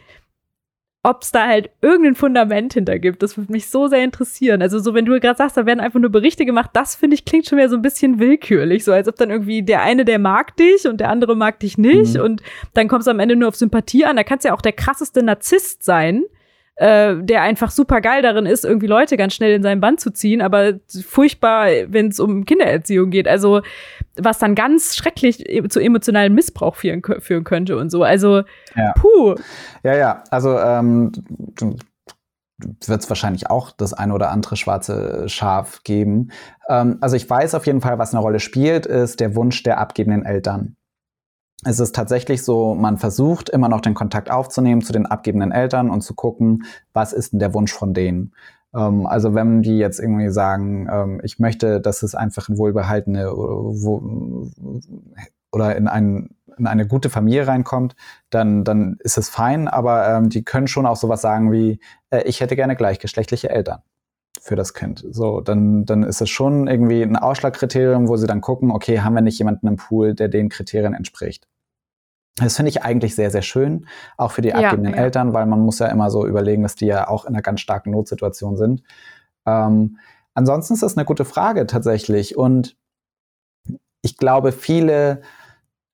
ob 1.02 1.22
es 1.22 1.30
da 1.30 1.46
halt 1.46 1.70
irgendein 1.80 2.16
Fundament 2.16 2.74
hinter 2.74 2.98
gibt. 2.98 3.22
Das 3.22 3.36
würde 3.36 3.52
mich 3.52 3.70
so 3.70 3.86
sehr 3.86 4.02
interessieren. 4.02 4.62
Also 4.62 4.78
so, 4.80 4.94
wenn 4.94 5.04
du 5.04 5.18
gerade 5.20 5.36
sagst, 5.38 5.56
da 5.56 5.64
werden 5.64 5.80
einfach 5.80 6.00
nur 6.00 6.10
Berichte 6.10 6.44
gemacht, 6.44 6.70
das 6.72 6.96
finde 6.96 7.14
ich 7.14 7.24
klingt 7.24 7.46
schon 7.46 7.58
wieder 7.58 7.68
so 7.68 7.76
ein 7.76 7.82
bisschen 7.82 8.18
willkürlich. 8.18 8.84
So 8.84 8.92
als 8.92 9.08
ob 9.08 9.16
dann 9.16 9.30
irgendwie 9.30 9.62
der 9.62 9.82
eine, 9.82 10.04
der 10.04 10.18
mag 10.18 10.56
dich 10.56 10.86
und 10.88 10.98
der 10.98 11.10
andere 11.10 11.36
mag 11.36 11.60
dich 11.60 11.78
nicht. 11.78 12.14
Mhm. 12.14 12.22
Und 12.22 12.42
dann 12.74 12.88
kommst 12.88 13.06
du 13.06 13.12
am 13.12 13.20
Ende 13.20 13.36
nur 13.36 13.48
auf 13.48 13.56
Sympathie 13.56 14.04
an. 14.04 14.16
Da 14.16 14.24
kannst 14.24 14.44
du 14.44 14.48
ja 14.48 14.54
auch 14.54 14.62
der 14.62 14.72
krasseste 14.72 15.22
Narzisst 15.22 15.84
sein 15.84 16.24
äh, 16.78 17.16
der 17.20 17.42
einfach 17.42 17.72
super 17.72 18.00
geil 18.00 18.22
darin 18.22 18.46
ist, 18.46 18.64
irgendwie 18.64 18.86
Leute 18.86 19.16
ganz 19.16 19.34
schnell 19.34 19.52
in 19.52 19.62
seinen 19.64 19.80
Band 19.80 19.98
zu 20.00 20.12
ziehen, 20.12 20.40
aber 20.40 20.74
furchtbar, 21.04 21.66
wenn 21.88 22.08
es 22.08 22.20
um 22.20 22.44
Kindererziehung 22.44 23.10
geht. 23.10 23.26
Also 23.26 23.62
was 24.16 24.38
dann 24.38 24.54
ganz 24.54 24.94
schrecklich 24.94 25.48
e-, 25.48 25.66
zu 25.68 25.80
emotionalen 25.80 26.34
Missbrauch 26.34 26.76
führen, 26.76 27.02
führen 27.20 27.44
könnte 27.44 27.76
und 27.76 27.90
so. 27.90 28.04
Also 28.04 28.42
ja. 28.76 28.92
puh. 28.96 29.34
Ja, 29.82 29.96
ja. 29.96 30.24
Also 30.30 30.56
ähm, 30.58 31.10
wird 32.86 33.02
es 33.02 33.08
wahrscheinlich 33.08 33.50
auch 33.50 33.72
das 33.72 33.92
eine 33.92 34.14
oder 34.14 34.30
andere 34.30 34.56
schwarze 34.56 35.28
Schaf 35.28 35.82
geben. 35.82 36.30
Ähm, 36.68 36.98
also 37.00 37.16
ich 37.16 37.28
weiß 37.28 37.54
auf 37.54 37.66
jeden 37.66 37.80
Fall, 37.80 37.98
was 37.98 38.14
eine 38.14 38.22
Rolle 38.22 38.38
spielt, 38.38 38.86
ist 38.86 39.18
der 39.18 39.34
Wunsch 39.34 39.64
der 39.64 39.78
abgebenden 39.78 40.24
Eltern 40.24 40.76
es 41.64 41.80
ist 41.80 41.94
tatsächlich 41.94 42.44
so, 42.44 42.74
man 42.74 42.98
versucht 42.98 43.48
immer 43.48 43.68
noch 43.68 43.80
den 43.80 43.94
Kontakt 43.94 44.30
aufzunehmen 44.30 44.82
zu 44.82 44.92
den 44.92 45.06
abgebenden 45.06 45.50
Eltern 45.50 45.90
und 45.90 46.02
zu 46.02 46.14
gucken, 46.14 46.64
was 46.92 47.12
ist 47.12 47.32
denn 47.32 47.40
der 47.40 47.52
Wunsch 47.54 47.72
von 47.72 47.94
denen. 47.94 48.32
Ähm, 48.74 49.06
also 49.06 49.34
wenn 49.34 49.62
die 49.62 49.78
jetzt 49.78 49.98
irgendwie 49.98 50.30
sagen, 50.30 50.88
ähm, 50.90 51.20
ich 51.24 51.38
möchte, 51.38 51.80
dass 51.80 52.02
es 52.02 52.14
einfach 52.14 52.48
ein 52.48 52.58
wohlbehaltene 52.58 53.30
wo, 53.32 54.48
oder 55.50 55.76
in, 55.76 55.88
ein, 55.88 56.30
in 56.56 56.66
eine 56.66 56.86
gute 56.86 57.10
Familie 57.10 57.48
reinkommt, 57.48 57.96
dann, 58.30 58.62
dann 58.64 58.96
ist 59.00 59.18
es 59.18 59.28
fein, 59.28 59.66
aber 59.66 60.08
ähm, 60.08 60.28
die 60.28 60.44
können 60.44 60.68
schon 60.68 60.86
auch 60.86 60.96
sowas 60.96 61.22
sagen 61.22 61.50
wie, 61.50 61.80
äh, 62.10 62.22
ich 62.22 62.40
hätte 62.40 62.54
gerne 62.54 62.76
gleichgeschlechtliche 62.76 63.50
Eltern 63.50 63.80
für 64.40 64.56
das 64.56 64.74
Kind. 64.74 65.04
So, 65.10 65.40
dann, 65.40 65.84
dann 65.84 66.02
ist 66.02 66.20
es 66.20 66.30
schon 66.30 66.66
irgendwie 66.66 67.02
ein 67.02 67.16
Ausschlagkriterium, 67.16 68.08
wo 68.08 68.16
sie 68.16 68.26
dann 68.26 68.40
gucken, 68.40 68.70
okay, 68.70 69.00
haben 69.00 69.14
wir 69.14 69.20
nicht 69.20 69.38
jemanden 69.38 69.66
im 69.66 69.76
Pool, 69.76 70.14
der 70.14 70.28
den 70.28 70.48
Kriterien 70.48 70.94
entspricht. 70.94 71.46
Das 72.36 72.56
finde 72.56 72.70
ich 72.70 72.82
eigentlich 72.82 73.14
sehr, 73.14 73.30
sehr 73.30 73.42
schön, 73.42 73.86
auch 74.16 74.32
für 74.32 74.42
die 74.42 74.54
abgebenden 74.54 74.92
ja, 74.92 74.98
ja. 74.98 75.04
Eltern, 75.04 75.34
weil 75.34 75.46
man 75.46 75.60
muss 75.60 75.80
ja 75.80 75.86
immer 75.86 76.10
so 76.10 76.26
überlegen, 76.26 76.62
dass 76.62 76.76
die 76.76 76.86
ja 76.86 77.08
auch 77.08 77.24
in 77.24 77.34
einer 77.34 77.42
ganz 77.42 77.60
starken 77.60 77.90
Notsituation 77.90 78.56
sind. 78.56 78.82
Ähm, 79.44 79.98
ansonsten 80.34 80.74
ist 80.74 80.82
das 80.82 80.96
eine 80.96 81.04
gute 81.04 81.24
Frage 81.24 81.66
tatsächlich. 81.66 82.36
Und 82.36 82.76
ich 84.02 84.16
glaube, 84.16 84.52
viele 84.52 85.22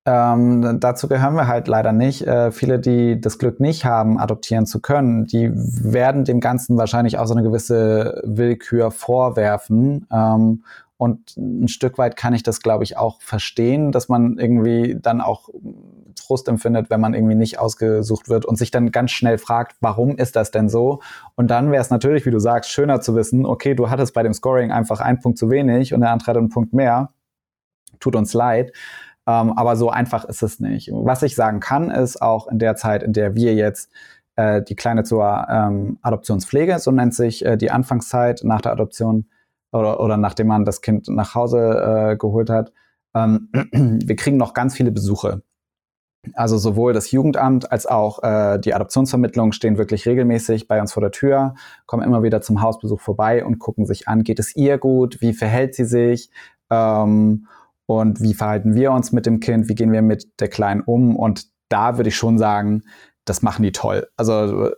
ähm, 0.07 0.81
dazu 0.81 1.09
gehören 1.09 1.35
wir 1.35 1.47
halt 1.47 1.67
leider 1.67 1.93
nicht. 1.93 2.27
Äh, 2.27 2.53
viele, 2.53 2.79
die 2.79 3.21
das 3.21 3.39
Glück 3.39 3.59
nicht 3.59 3.85
haben, 3.85 4.19
adoptieren 4.19 4.67
zu 4.67 4.81
können, 4.81 5.27
die 5.27 5.51
werden 5.53 6.25
dem 6.25 6.41
Ganzen 6.41 6.77
wahrscheinlich 6.77 7.19
auch 7.19 7.27
so 7.27 7.35
eine 7.35 7.43
gewisse 7.43 8.21
Willkür 8.25 8.91
vorwerfen. 8.91 10.07
Ähm, 10.13 10.65
und 10.97 11.37
ein 11.37 11.69
Stück 11.69 11.99
weit 11.99 12.17
kann 12.17 12.35
ich 12.35 12.43
das, 12.43 12.61
glaube 12.61 12.85
ich, 12.85 12.97
auch 12.97 13.21
verstehen, 13.21 13.93
dass 13.93 14.09
man 14.09 14.39
irgendwie 14.39 14.97
dann 15.01 15.21
auch 15.21 15.49
Frust 16.19 16.49
empfindet, 16.49 16.89
wenn 16.89 17.01
man 17.01 17.15
irgendwie 17.15 17.35
nicht 17.35 17.59
ausgesucht 17.59 18.29
wird 18.29 18.45
und 18.45 18.57
sich 18.57 18.71
dann 18.71 18.93
ganz 18.93 19.11
schnell 19.11 19.39
fragt, 19.39 19.77
warum 19.81 20.17
ist 20.17 20.37
das 20.37 20.51
denn 20.51 20.69
so? 20.69 21.01
Und 21.35 21.51
dann 21.51 21.73
wäre 21.73 21.83
es 21.83 21.91
natürlich, 21.91 22.25
wie 22.27 22.31
du 22.31 22.39
sagst, 22.39 22.71
schöner 22.71 23.01
zu 23.01 23.15
wissen, 23.17 23.45
okay, 23.45 23.75
du 23.75 23.91
hattest 23.91 24.15
bei 24.15 24.23
dem 24.23 24.33
Scoring 24.33 24.71
einfach 24.71 25.01
einen 25.01 25.21
Punkt 25.21 25.39
zu 25.39 25.51
wenig 25.51 25.95
und 25.95 26.01
der 26.01 26.11
andere 26.11 26.31
hat 26.31 26.37
einen 26.37 26.49
Punkt 26.49 26.73
mehr. 26.73 27.11
Tut 28.01 28.17
uns 28.17 28.33
leid. 28.33 28.73
Ähm, 29.27 29.53
aber 29.53 29.77
so 29.77 29.91
einfach 29.91 30.25
ist 30.25 30.43
es 30.43 30.61
nicht. 30.61 30.91
Was 30.93 31.23
ich 31.23 31.35
sagen 31.35 31.61
kann, 31.61 31.91
ist 31.91 32.21
auch 32.21 32.47
in 32.49 32.59
der 32.59 32.77
Zeit, 32.77 33.03
in 33.03 33.13
der 33.13 33.35
wir 33.35 33.55
jetzt 33.55 33.91
äh, 34.37 34.63
die 34.63 34.77
Kleine 34.77 35.05
zur 35.05 35.47
ähm, 35.49 35.99
Adoptionspflege, 36.03 36.79
so 36.79 36.91
nennt 36.91 37.15
sich 37.15 37.45
äh, 37.45 37.57
die 37.57 37.71
Anfangszeit 37.71 38.43
nach 38.45 38.61
der 38.61 38.73
Adoption 38.73 39.27
oder, 39.73 40.01
oder 40.01 40.17
nachdem 40.17 40.49
man 40.49 40.65
das 40.65 40.83
Kind 40.83 41.09
nach 41.09 41.35
Hause 41.35 42.13
äh, 42.13 42.17
geholt 42.17 42.51
hat, 42.51 42.73
ähm, 43.15 43.49
wir 43.73 44.17
kriegen 44.17 44.37
noch 44.37 44.53
ganz 44.53 44.75
viele 44.75 44.93
Besuche. 44.93 45.43
Also 46.33 46.57
sowohl 46.57 46.95
das 46.95 47.11
Jugendamt 47.11 47.71
als 47.71 47.87
auch 47.87 48.23
äh, 48.23 48.59
die 48.59 48.73
Adoptionsvermittlung 48.73 49.53
stehen 49.53 49.77
wirklich 49.77 50.07
regelmäßig 50.07 50.69
bei 50.69 50.81
uns 50.81 50.93
vor 50.93 51.03
der 51.03 51.11
Tür, 51.11 51.55
kommen 51.87 52.03
immer 52.03 52.23
wieder 52.23 52.41
zum 52.41 52.63
Hausbesuch 52.63 53.01
vorbei 53.01 53.45
und 53.45 53.59
gucken 53.59 53.85
sich 53.85 54.09
an, 54.09 54.23
geht 54.23 54.39
es 54.39 54.57
ihr 54.57 54.79
gut, 54.79 55.21
wie 55.21 55.35
verhält 55.35 55.75
sie 55.75 55.85
sich? 55.85 56.31
Ähm, 56.71 57.47
und 57.87 58.21
wie 58.21 58.35
verhalten 58.35 58.75
wir 58.75 58.93
uns 58.93 59.13
mit 59.13 59.27
dem 59.27 59.41
Kind, 59.41 59.69
wie 59.69 59.75
gehen 59.75 59.93
wir 59.93 60.03
mit 60.03 60.41
der 60.41 60.49
Kleinen 60.49 60.81
um 60.81 61.17
und 61.17 61.49
da 61.69 61.97
würde 61.97 62.09
ich 62.09 62.17
schon 62.17 62.39
sagen, 62.39 62.83
das 63.25 63.43
machen 63.43 63.63
die 63.63 63.73
toll. 63.73 64.07
Also 64.17 64.71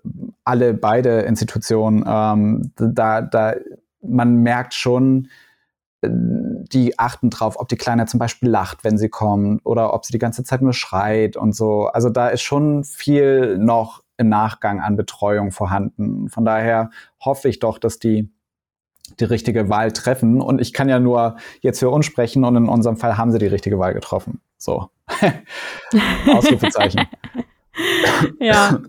alle 0.45 0.75
beide 0.75 1.21
Institutionen, 1.21 2.05
ähm, 2.07 2.73
da, 2.77 3.21
da, 3.21 3.55
man 4.01 4.37
merkt 4.37 4.75
schon, 4.75 5.29
äh, 6.01 6.09
die 6.11 6.99
achten 6.99 7.31
drauf, 7.31 7.59
ob 7.59 7.69
die 7.69 7.77
Kleine 7.77 8.07
zum 8.07 8.19
Beispiel 8.19 8.49
lacht, 8.49 8.85
wenn 8.85 8.99
sie 8.99 9.09
kommt, 9.09 9.65
oder 9.65 9.95
ob 9.95 10.05
sie 10.05 10.13
die 10.13 10.19
ganze 10.19 10.45
Zeit 10.45 10.63
nur 10.63 10.73
schreit 10.73 11.37
und 11.37 11.55
so. 11.55 11.87
Also 11.87 12.09
da 12.09 12.29
ist 12.29 12.43
schon 12.43 12.85
viel 12.85 13.59
noch 13.59 14.03
im 14.17 14.29
Nachgang 14.29 14.81
an 14.81 14.97
Betreuung 14.97 15.51
vorhanden. 15.51 16.29
Von 16.29 16.45
daher 16.45 16.91
hoffe 17.21 17.49
ich 17.49 17.59
doch, 17.59 17.79
dass 17.79 17.99
die 17.99 18.31
die 19.21 19.25
richtige 19.25 19.69
Wahl 19.69 19.93
treffen. 19.93 20.41
Und 20.41 20.61
ich 20.61 20.73
kann 20.73 20.89
ja 20.89 20.99
nur 20.99 21.37
jetzt 21.61 21.79
für 21.81 21.91
uns 21.91 22.07
sprechen 22.07 22.45
und 22.45 22.57
in 22.57 22.69
unserem 22.69 22.97
Fall 22.97 23.17
haben 23.17 23.33
sie 23.33 23.39
die 23.39 23.47
richtige 23.47 23.79
Wahl 23.79 23.95
getroffen. 23.95 24.41
So. 24.59 24.91
Ausrufezeichen. 26.33 27.07
ja. 28.41 28.81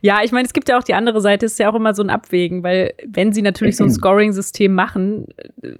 Ja, 0.00 0.20
ich 0.22 0.32
meine, 0.32 0.46
es 0.46 0.52
gibt 0.52 0.68
ja 0.68 0.78
auch 0.78 0.82
die 0.82 0.94
andere 0.94 1.20
Seite, 1.20 1.46
ist 1.46 1.58
ja 1.58 1.70
auch 1.70 1.74
immer 1.74 1.94
so 1.94 2.02
ein 2.02 2.10
Abwägen, 2.10 2.62
weil 2.62 2.94
wenn 3.06 3.32
sie 3.32 3.42
natürlich 3.42 3.76
so 3.76 3.84
ein 3.84 3.90
Scoring-System 3.92 4.74
machen, 4.74 5.26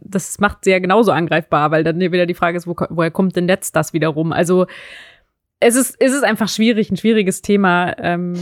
das 0.01 0.39
macht 0.39 0.65
sie 0.65 0.70
ja 0.70 0.78
genauso 0.78 1.12
angreifbar, 1.12 1.70
weil 1.70 1.85
dann 1.85 2.01
wieder 2.01 2.27
die 2.27 2.35
Frage 2.35 2.57
ist, 2.57 2.66
wo, 2.66 2.74
woher 2.90 3.11
kommt 3.11 3.36
denn 3.36 3.48
jetzt 3.48 3.74
das 3.77 3.93
wiederum? 3.93 4.32
Also 4.32 4.66
es 5.61 5.74
ist, 5.74 5.97
es 5.98 6.12
ist 6.12 6.24
einfach 6.24 6.48
schwierig, 6.48 6.90
ein 6.90 6.97
schwieriges 6.97 7.43
Thema. 7.43 7.97
Ähm, 7.98 8.35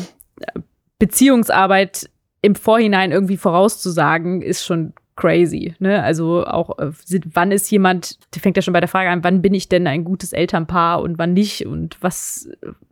Beziehungsarbeit 0.98 2.10
im 2.42 2.54
Vorhinein 2.54 3.12
irgendwie 3.12 3.36
vorauszusagen, 3.36 4.42
ist 4.42 4.64
schon 4.64 4.92
crazy. 5.16 5.74
Ne? 5.78 6.02
Also 6.02 6.44
auch, 6.44 6.78
äh, 6.78 6.90
wann 7.32 7.52
ist 7.52 7.70
jemand, 7.70 8.18
die 8.34 8.40
fängt 8.40 8.56
ja 8.56 8.62
schon 8.62 8.72
bei 8.72 8.80
der 8.80 8.88
Frage 8.88 9.10
an, 9.10 9.24
wann 9.24 9.42
bin 9.42 9.54
ich 9.54 9.68
denn 9.68 9.86
ein 9.86 10.04
gutes 10.04 10.32
Elternpaar 10.32 11.00
und 11.02 11.18
wann 11.18 11.34
nicht 11.34 11.66
und 11.66 11.96
was, 12.00 12.48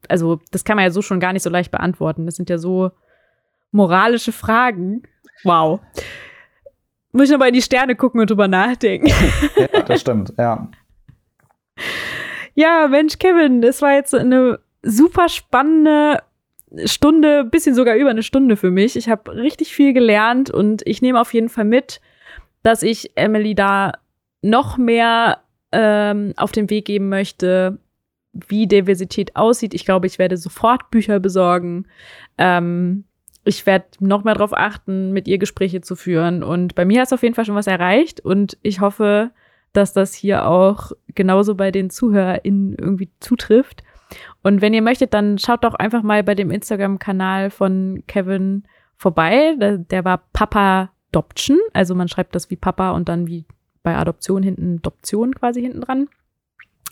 also 0.08 0.40
das 0.50 0.64
kann 0.64 0.76
man 0.76 0.84
ja 0.84 0.90
so 0.90 1.02
schon 1.02 1.20
gar 1.20 1.32
nicht 1.32 1.42
so 1.42 1.50
leicht 1.50 1.70
beantworten. 1.70 2.26
Das 2.26 2.36
sind 2.36 2.50
ja 2.50 2.58
so 2.58 2.92
moralische 3.72 4.32
Fragen. 4.32 5.02
Wow. 5.44 5.80
Muss 7.12 7.24
ich 7.24 7.30
nochmal 7.30 7.48
in 7.48 7.54
die 7.54 7.62
Sterne 7.62 7.96
gucken 7.96 8.20
und 8.20 8.30
drüber 8.30 8.48
nachdenken. 8.48 9.08
ja, 9.56 9.82
das 9.82 10.00
stimmt, 10.00 10.32
ja. 10.38 10.68
Ja, 12.54 12.86
Mensch, 12.88 13.18
Kevin, 13.18 13.62
das 13.62 13.82
war 13.82 13.94
jetzt 13.94 14.14
eine 14.14 14.60
super 14.82 15.28
spannende 15.28 16.22
Stunde, 16.84 17.44
bisschen 17.44 17.74
sogar 17.74 17.96
über 17.96 18.10
eine 18.10 18.22
Stunde 18.22 18.56
für 18.56 18.70
mich. 18.70 18.96
Ich 18.96 19.08
habe 19.08 19.34
richtig 19.34 19.74
viel 19.74 19.92
gelernt 19.92 20.50
und 20.50 20.82
ich 20.86 21.02
nehme 21.02 21.20
auf 21.20 21.34
jeden 21.34 21.48
Fall 21.48 21.64
mit, 21.64 22.00
dass 22.62 22.82
ich 22.82 23.16
Emily 23.16 23.55
da 23.55 23.93
noch 24.43 24.76
mehr 24.76 25.39
ähm, 25.72 26.34
auf 26.36 26.52
den 26.52 26.70
Weg 26.70 26.84
geben 26.84 27.09
möchte, 27.09 27.78
wie 28.32 28.66
Diversität 28.66 29.36
aussieht. 29.36 29.74
Ich 29.74 29.84
glaube, 29.84 30.06
ich 30.06 30.18
werde 30.18 30.36
sofort 30.36 30.90
Bücher 30.90 31.20
besorgen. 31.20 31.86
Ähm, 32.39 33.05
ich 33.44 33.66
werde 33.66 33.86
noch 34.01 34.24
mehr 34.24 34.34
darauf 34.34 34.56
achten, 34.56 35.12
mit 35.12 35.26
ihr 35.26 35.39
Gespräche 35.39 35.80
zu 35.80 35.97
führen. 35.97 36.43
Und 36.43 36.74
bei 36.74 36.84
mir 36.84 37.01
hat 37.01 37.09
es 37.09 37.12
auf 37.12 37.22
jeden 37.22 37.34
Fall 37.34 37.44
schon 37.44 37.56
was 37.56 37.66
erreicht. 37.66 38.20
Und 38.20 38.56
ich 38.62 38.80
hoffe, 38.80 39.30
dass 39.72 39.93
das 39.93 40.14
hier 40.14 40.47
auch 40.47 40.93
genauso 41.14 41.55
bei 41.55 41.70
den 41.70 41.90
ZuhörerInnen 41.90 42.76
irgendwie 42.78 43.10
zutrifft. 43.20 43.82
Und 44.43 44.60
wenn 44.60 44.74
ihr 44.74 44.82
möchtet, 44.82 45.14
dann 45.14 45.39
schaut 45.39 45.64
doch 45.64 45.74
einfach 45.74 46.02
mal 46.02 46.22
bei 46.22 46.34
dem 46.34 46.51
Instagram-Kanal 46.51 47.51
von 47.51 48.05
Kevin 48.06 48.64
vorbei. 48.97 49.56
Der, 49.59 49.78
der 49.78 50.05
war 50.05 50.22
Papa 50.32 50.90
Adoption. 51.12 51.59
Also 51.72 51.94
man 51.94 52.09
schreibt 52.09 52.34
das 52.34 52.51
wie 52.51 52.56
Papa 52.56 52.93
und 52.93 53.09
dann 53.09 53.26
wie 53.26 53.44
bei 53.82 53.97
Adoption 53.97 54.43
hinten 54.43 54.78
Adoption 54.78 55.34
quasi 55.34 55.60
hinten 55.60 55.80
dran. 55.82 56.09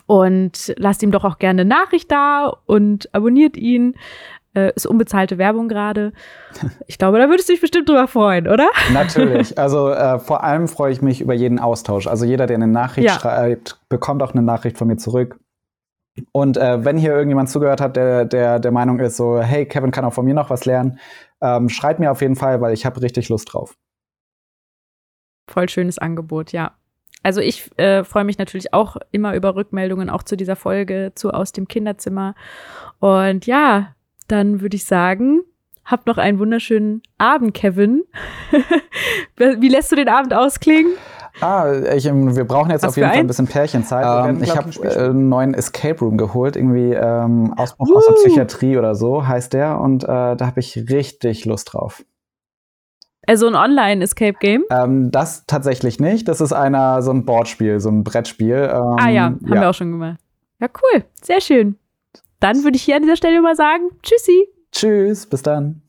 Und 0.05 0.73
lasst 0.77 1.03
ihm 1.03 1.11
doch 1.11 1.23
auch 1.23 1.39
gerne 1.39 1.65
Nachricht 1.65 2.11
da 2.11 2.53
und 2.65 3.13
abonniert 3.13 3.57
ihn. 3.57 3.95
Äh, 4.53 4.73
ist 4.75 4.85
unbezahlte 4.85 5.37
Werbung 5.37 5.69
gerade. 5.69 6.11
Ich 6.87 6.97
glaube, 6.97 7.17
da 7.17 7.29
würdest 7.29 7.47
du 7.47 7.53
dich 7.53 7.61
bestimmt 7.61 7.87
drüber 7.87 8.07
freuen, 8.07 8.47
oder? 8.47 8.67
Natürlich. 8.91 9.57
Also 9.61 9.89
äh, 9.89 10.19
vor 10.19 10.43
allem 10.43 10.67
freue 10.67 10.91
ich 10.91 11.01
mich 11.01 11.21
über 11.21 11.33
jeden 11.33 11.59
Austausch. 11.59 12.07
Also 12.07 12.25
jeder, 12.25 12.47
der 12.47 12.57
eine 12.57 12.67
Nachricht 12.67 13.07
ja. 13.07 13.13
schreibt, 13.13 13.79
bekommt 13.87 14.21
auch 14.21 14.33
eine 14.33 14.41
Nachricht 14.41 14.77
von 14.77 14.89
mir 14.89 14.97
zurück. 14.97 15.39
Und 16.33 16.57
äh, 16.57 16.83
wenn 16.83 16.97
hier 16.97 17.13
irgendjemand 17.13 17.49
zugehört 17.49 17.79
hat, 17.79 17.95
der, 17.95 18.25
der 18.25 18.59
der 18.59 18.71
Meinung 18.71 18.99
ist, 18.99 19.15
so, 19.15 19.39
hey, 19.39 19.65
Kevin 19.65 19.91
kann 19.91 20.03
auch 20.03 20.13
von 20.13 20.25
mir 20.25 20.33
noch 20.33 20.49
was 20.49 20.65
lernen, 20.65 20.99
ähm, 21.41 21.69
schreibt 21.69 21.99
mir 22.01 22.11
auf 22.11 22.21
jeden 22.21 22.35
Fall, 22.35 22.59
weil 22.59 22.73
ich 22.73 22.85
habe 22.85 23.01
richtig 23.01 23.29
Lust 23.29 23.53
drauf. 23.53 23.77
Voll 25.51 25.67
schönes 25.67 25.99
Angebot, 25.99 26.53
ja. 26.53 26.71
Also 27.23 27.41
ich 27.41 27.69
äh, 27.77 28.03
freue 28.03 28.23
mich 28.23 28.37
natürlich 28.37 28.73
auch 28.73 28.95
immer 29.11 29.35
über 29.35 29.55
Rückmeldungen, 29.55 30.09
auch 30.09 30.23
zu 30.23 30.35
dieser 30.35 30.55
Folge, 30.55 31.11
zu 31.13 31.31
Aus 31.31 31.51
dem 31.51 31.67
Kinderzimmer. 31.67 32.35
Und 32.99 33.45
ja, 33.45 33.93
dann 34.27 34.61
würde 34.61 34.75
ich 34.75 34.85
sagen, 34.85 35.41
habt 35.85 36.07
noch 36.07 36.17
einen 36.17 36.39
wunderschönen 36.39 37.01
Abend, 37.17 37.53
Kevin. 37.53 38.03
Wie 39.37 39.67
lässt 39.67 39.91
du 39.91 39.95
den 39.95 40.07
Abend 40.07 40.33
ausklingen? 40.33 40.93
Ah, 41.39 41.71
ich, 41.95 42.05
ähm, 42.05 42.35
wir 42.35 42.43
brauchen 42.43 42.71
jetzt 42.71 42.83
Was 42.83 42.89
auf 42.89 42.97
jeden 42.97 43.09
Fall 43.09 43.19
ein 43.19 43.27
bisschen 43.27 43.47
Pärchenzeit. 43.47 44.29
Ähm, 44.29 44.43
ich 44.43 44.55
habe 44.55 44.69
äh, 44.83 45.09
einen 45.09 45.29
neuen 45.29 45.53
Escape 45.53 45.99
Room 45.99 46.17
geholt, 46.17 46.55
irgendwie 46.55 46.93
ähm, 46.93 47.53
Ausbruch 47.55 47.89
uh. 47.89 47.97
aus 47.97 48.05
der 48.07 48.13
Psychiatrie 48.13 48.77
oder 48.77 48.95
so 48.95 49.27
heißt 49.27 49.53
der. 49.53 49.79
Und 49.79 50.03
äh, 50.03 50.07
da 50.07 50.39
habe 50.39 50.59
ich 50.59 50.75
richtig 50.89 51.45
Lust 51.45 51.73
drauf. 51.73 52.03
Also 53.27 53.47
ein 53.47 53.55
Online-Escape-Game? 53.55 54.63
Ähm, 54.71 55.11
das 55.11 55.45
tatsächlich 55.45 55.99
nicht. 55.99 56.27
Das 56.27 56.41
ist 56.41 56.53
einer, 56.53 57.01
so 57.01 57.11
ein 57.11 57.25
Boardspiel, 57.25 57.79
so 57.79 57.89
ein 57.89 58.03
Brettspiel. 58.03 58.69
Ähm, 58.71 58.95
ah 58.99 59.09
ja, 59.09 59.25
haben 59.25 59.39
ja. 59.47 59.61
wir 59.61 59.69
auch 59.69 59.73
schon 59.73 59.91
gemacht. 59.91 60.19
Ja, 60.59 60.67
cool. 60.81 61.03
Sehr 61.21 61.41
schön. 61.41 61.77
Dann 62.39 62.63
würde 62.63 62.75
ich 62.75 62.83
hier 62.83 62.95
an 62.95 63.03
dieser 63.03 63.15
Stelle 63.15 63.41
mal 63.41 63.55
sagen, 63.55 63.89
tschüssi. 64.01 64.47
Tschüss, 64.71 65.27
bis 65.27 65.43
dann. 65.43 65.81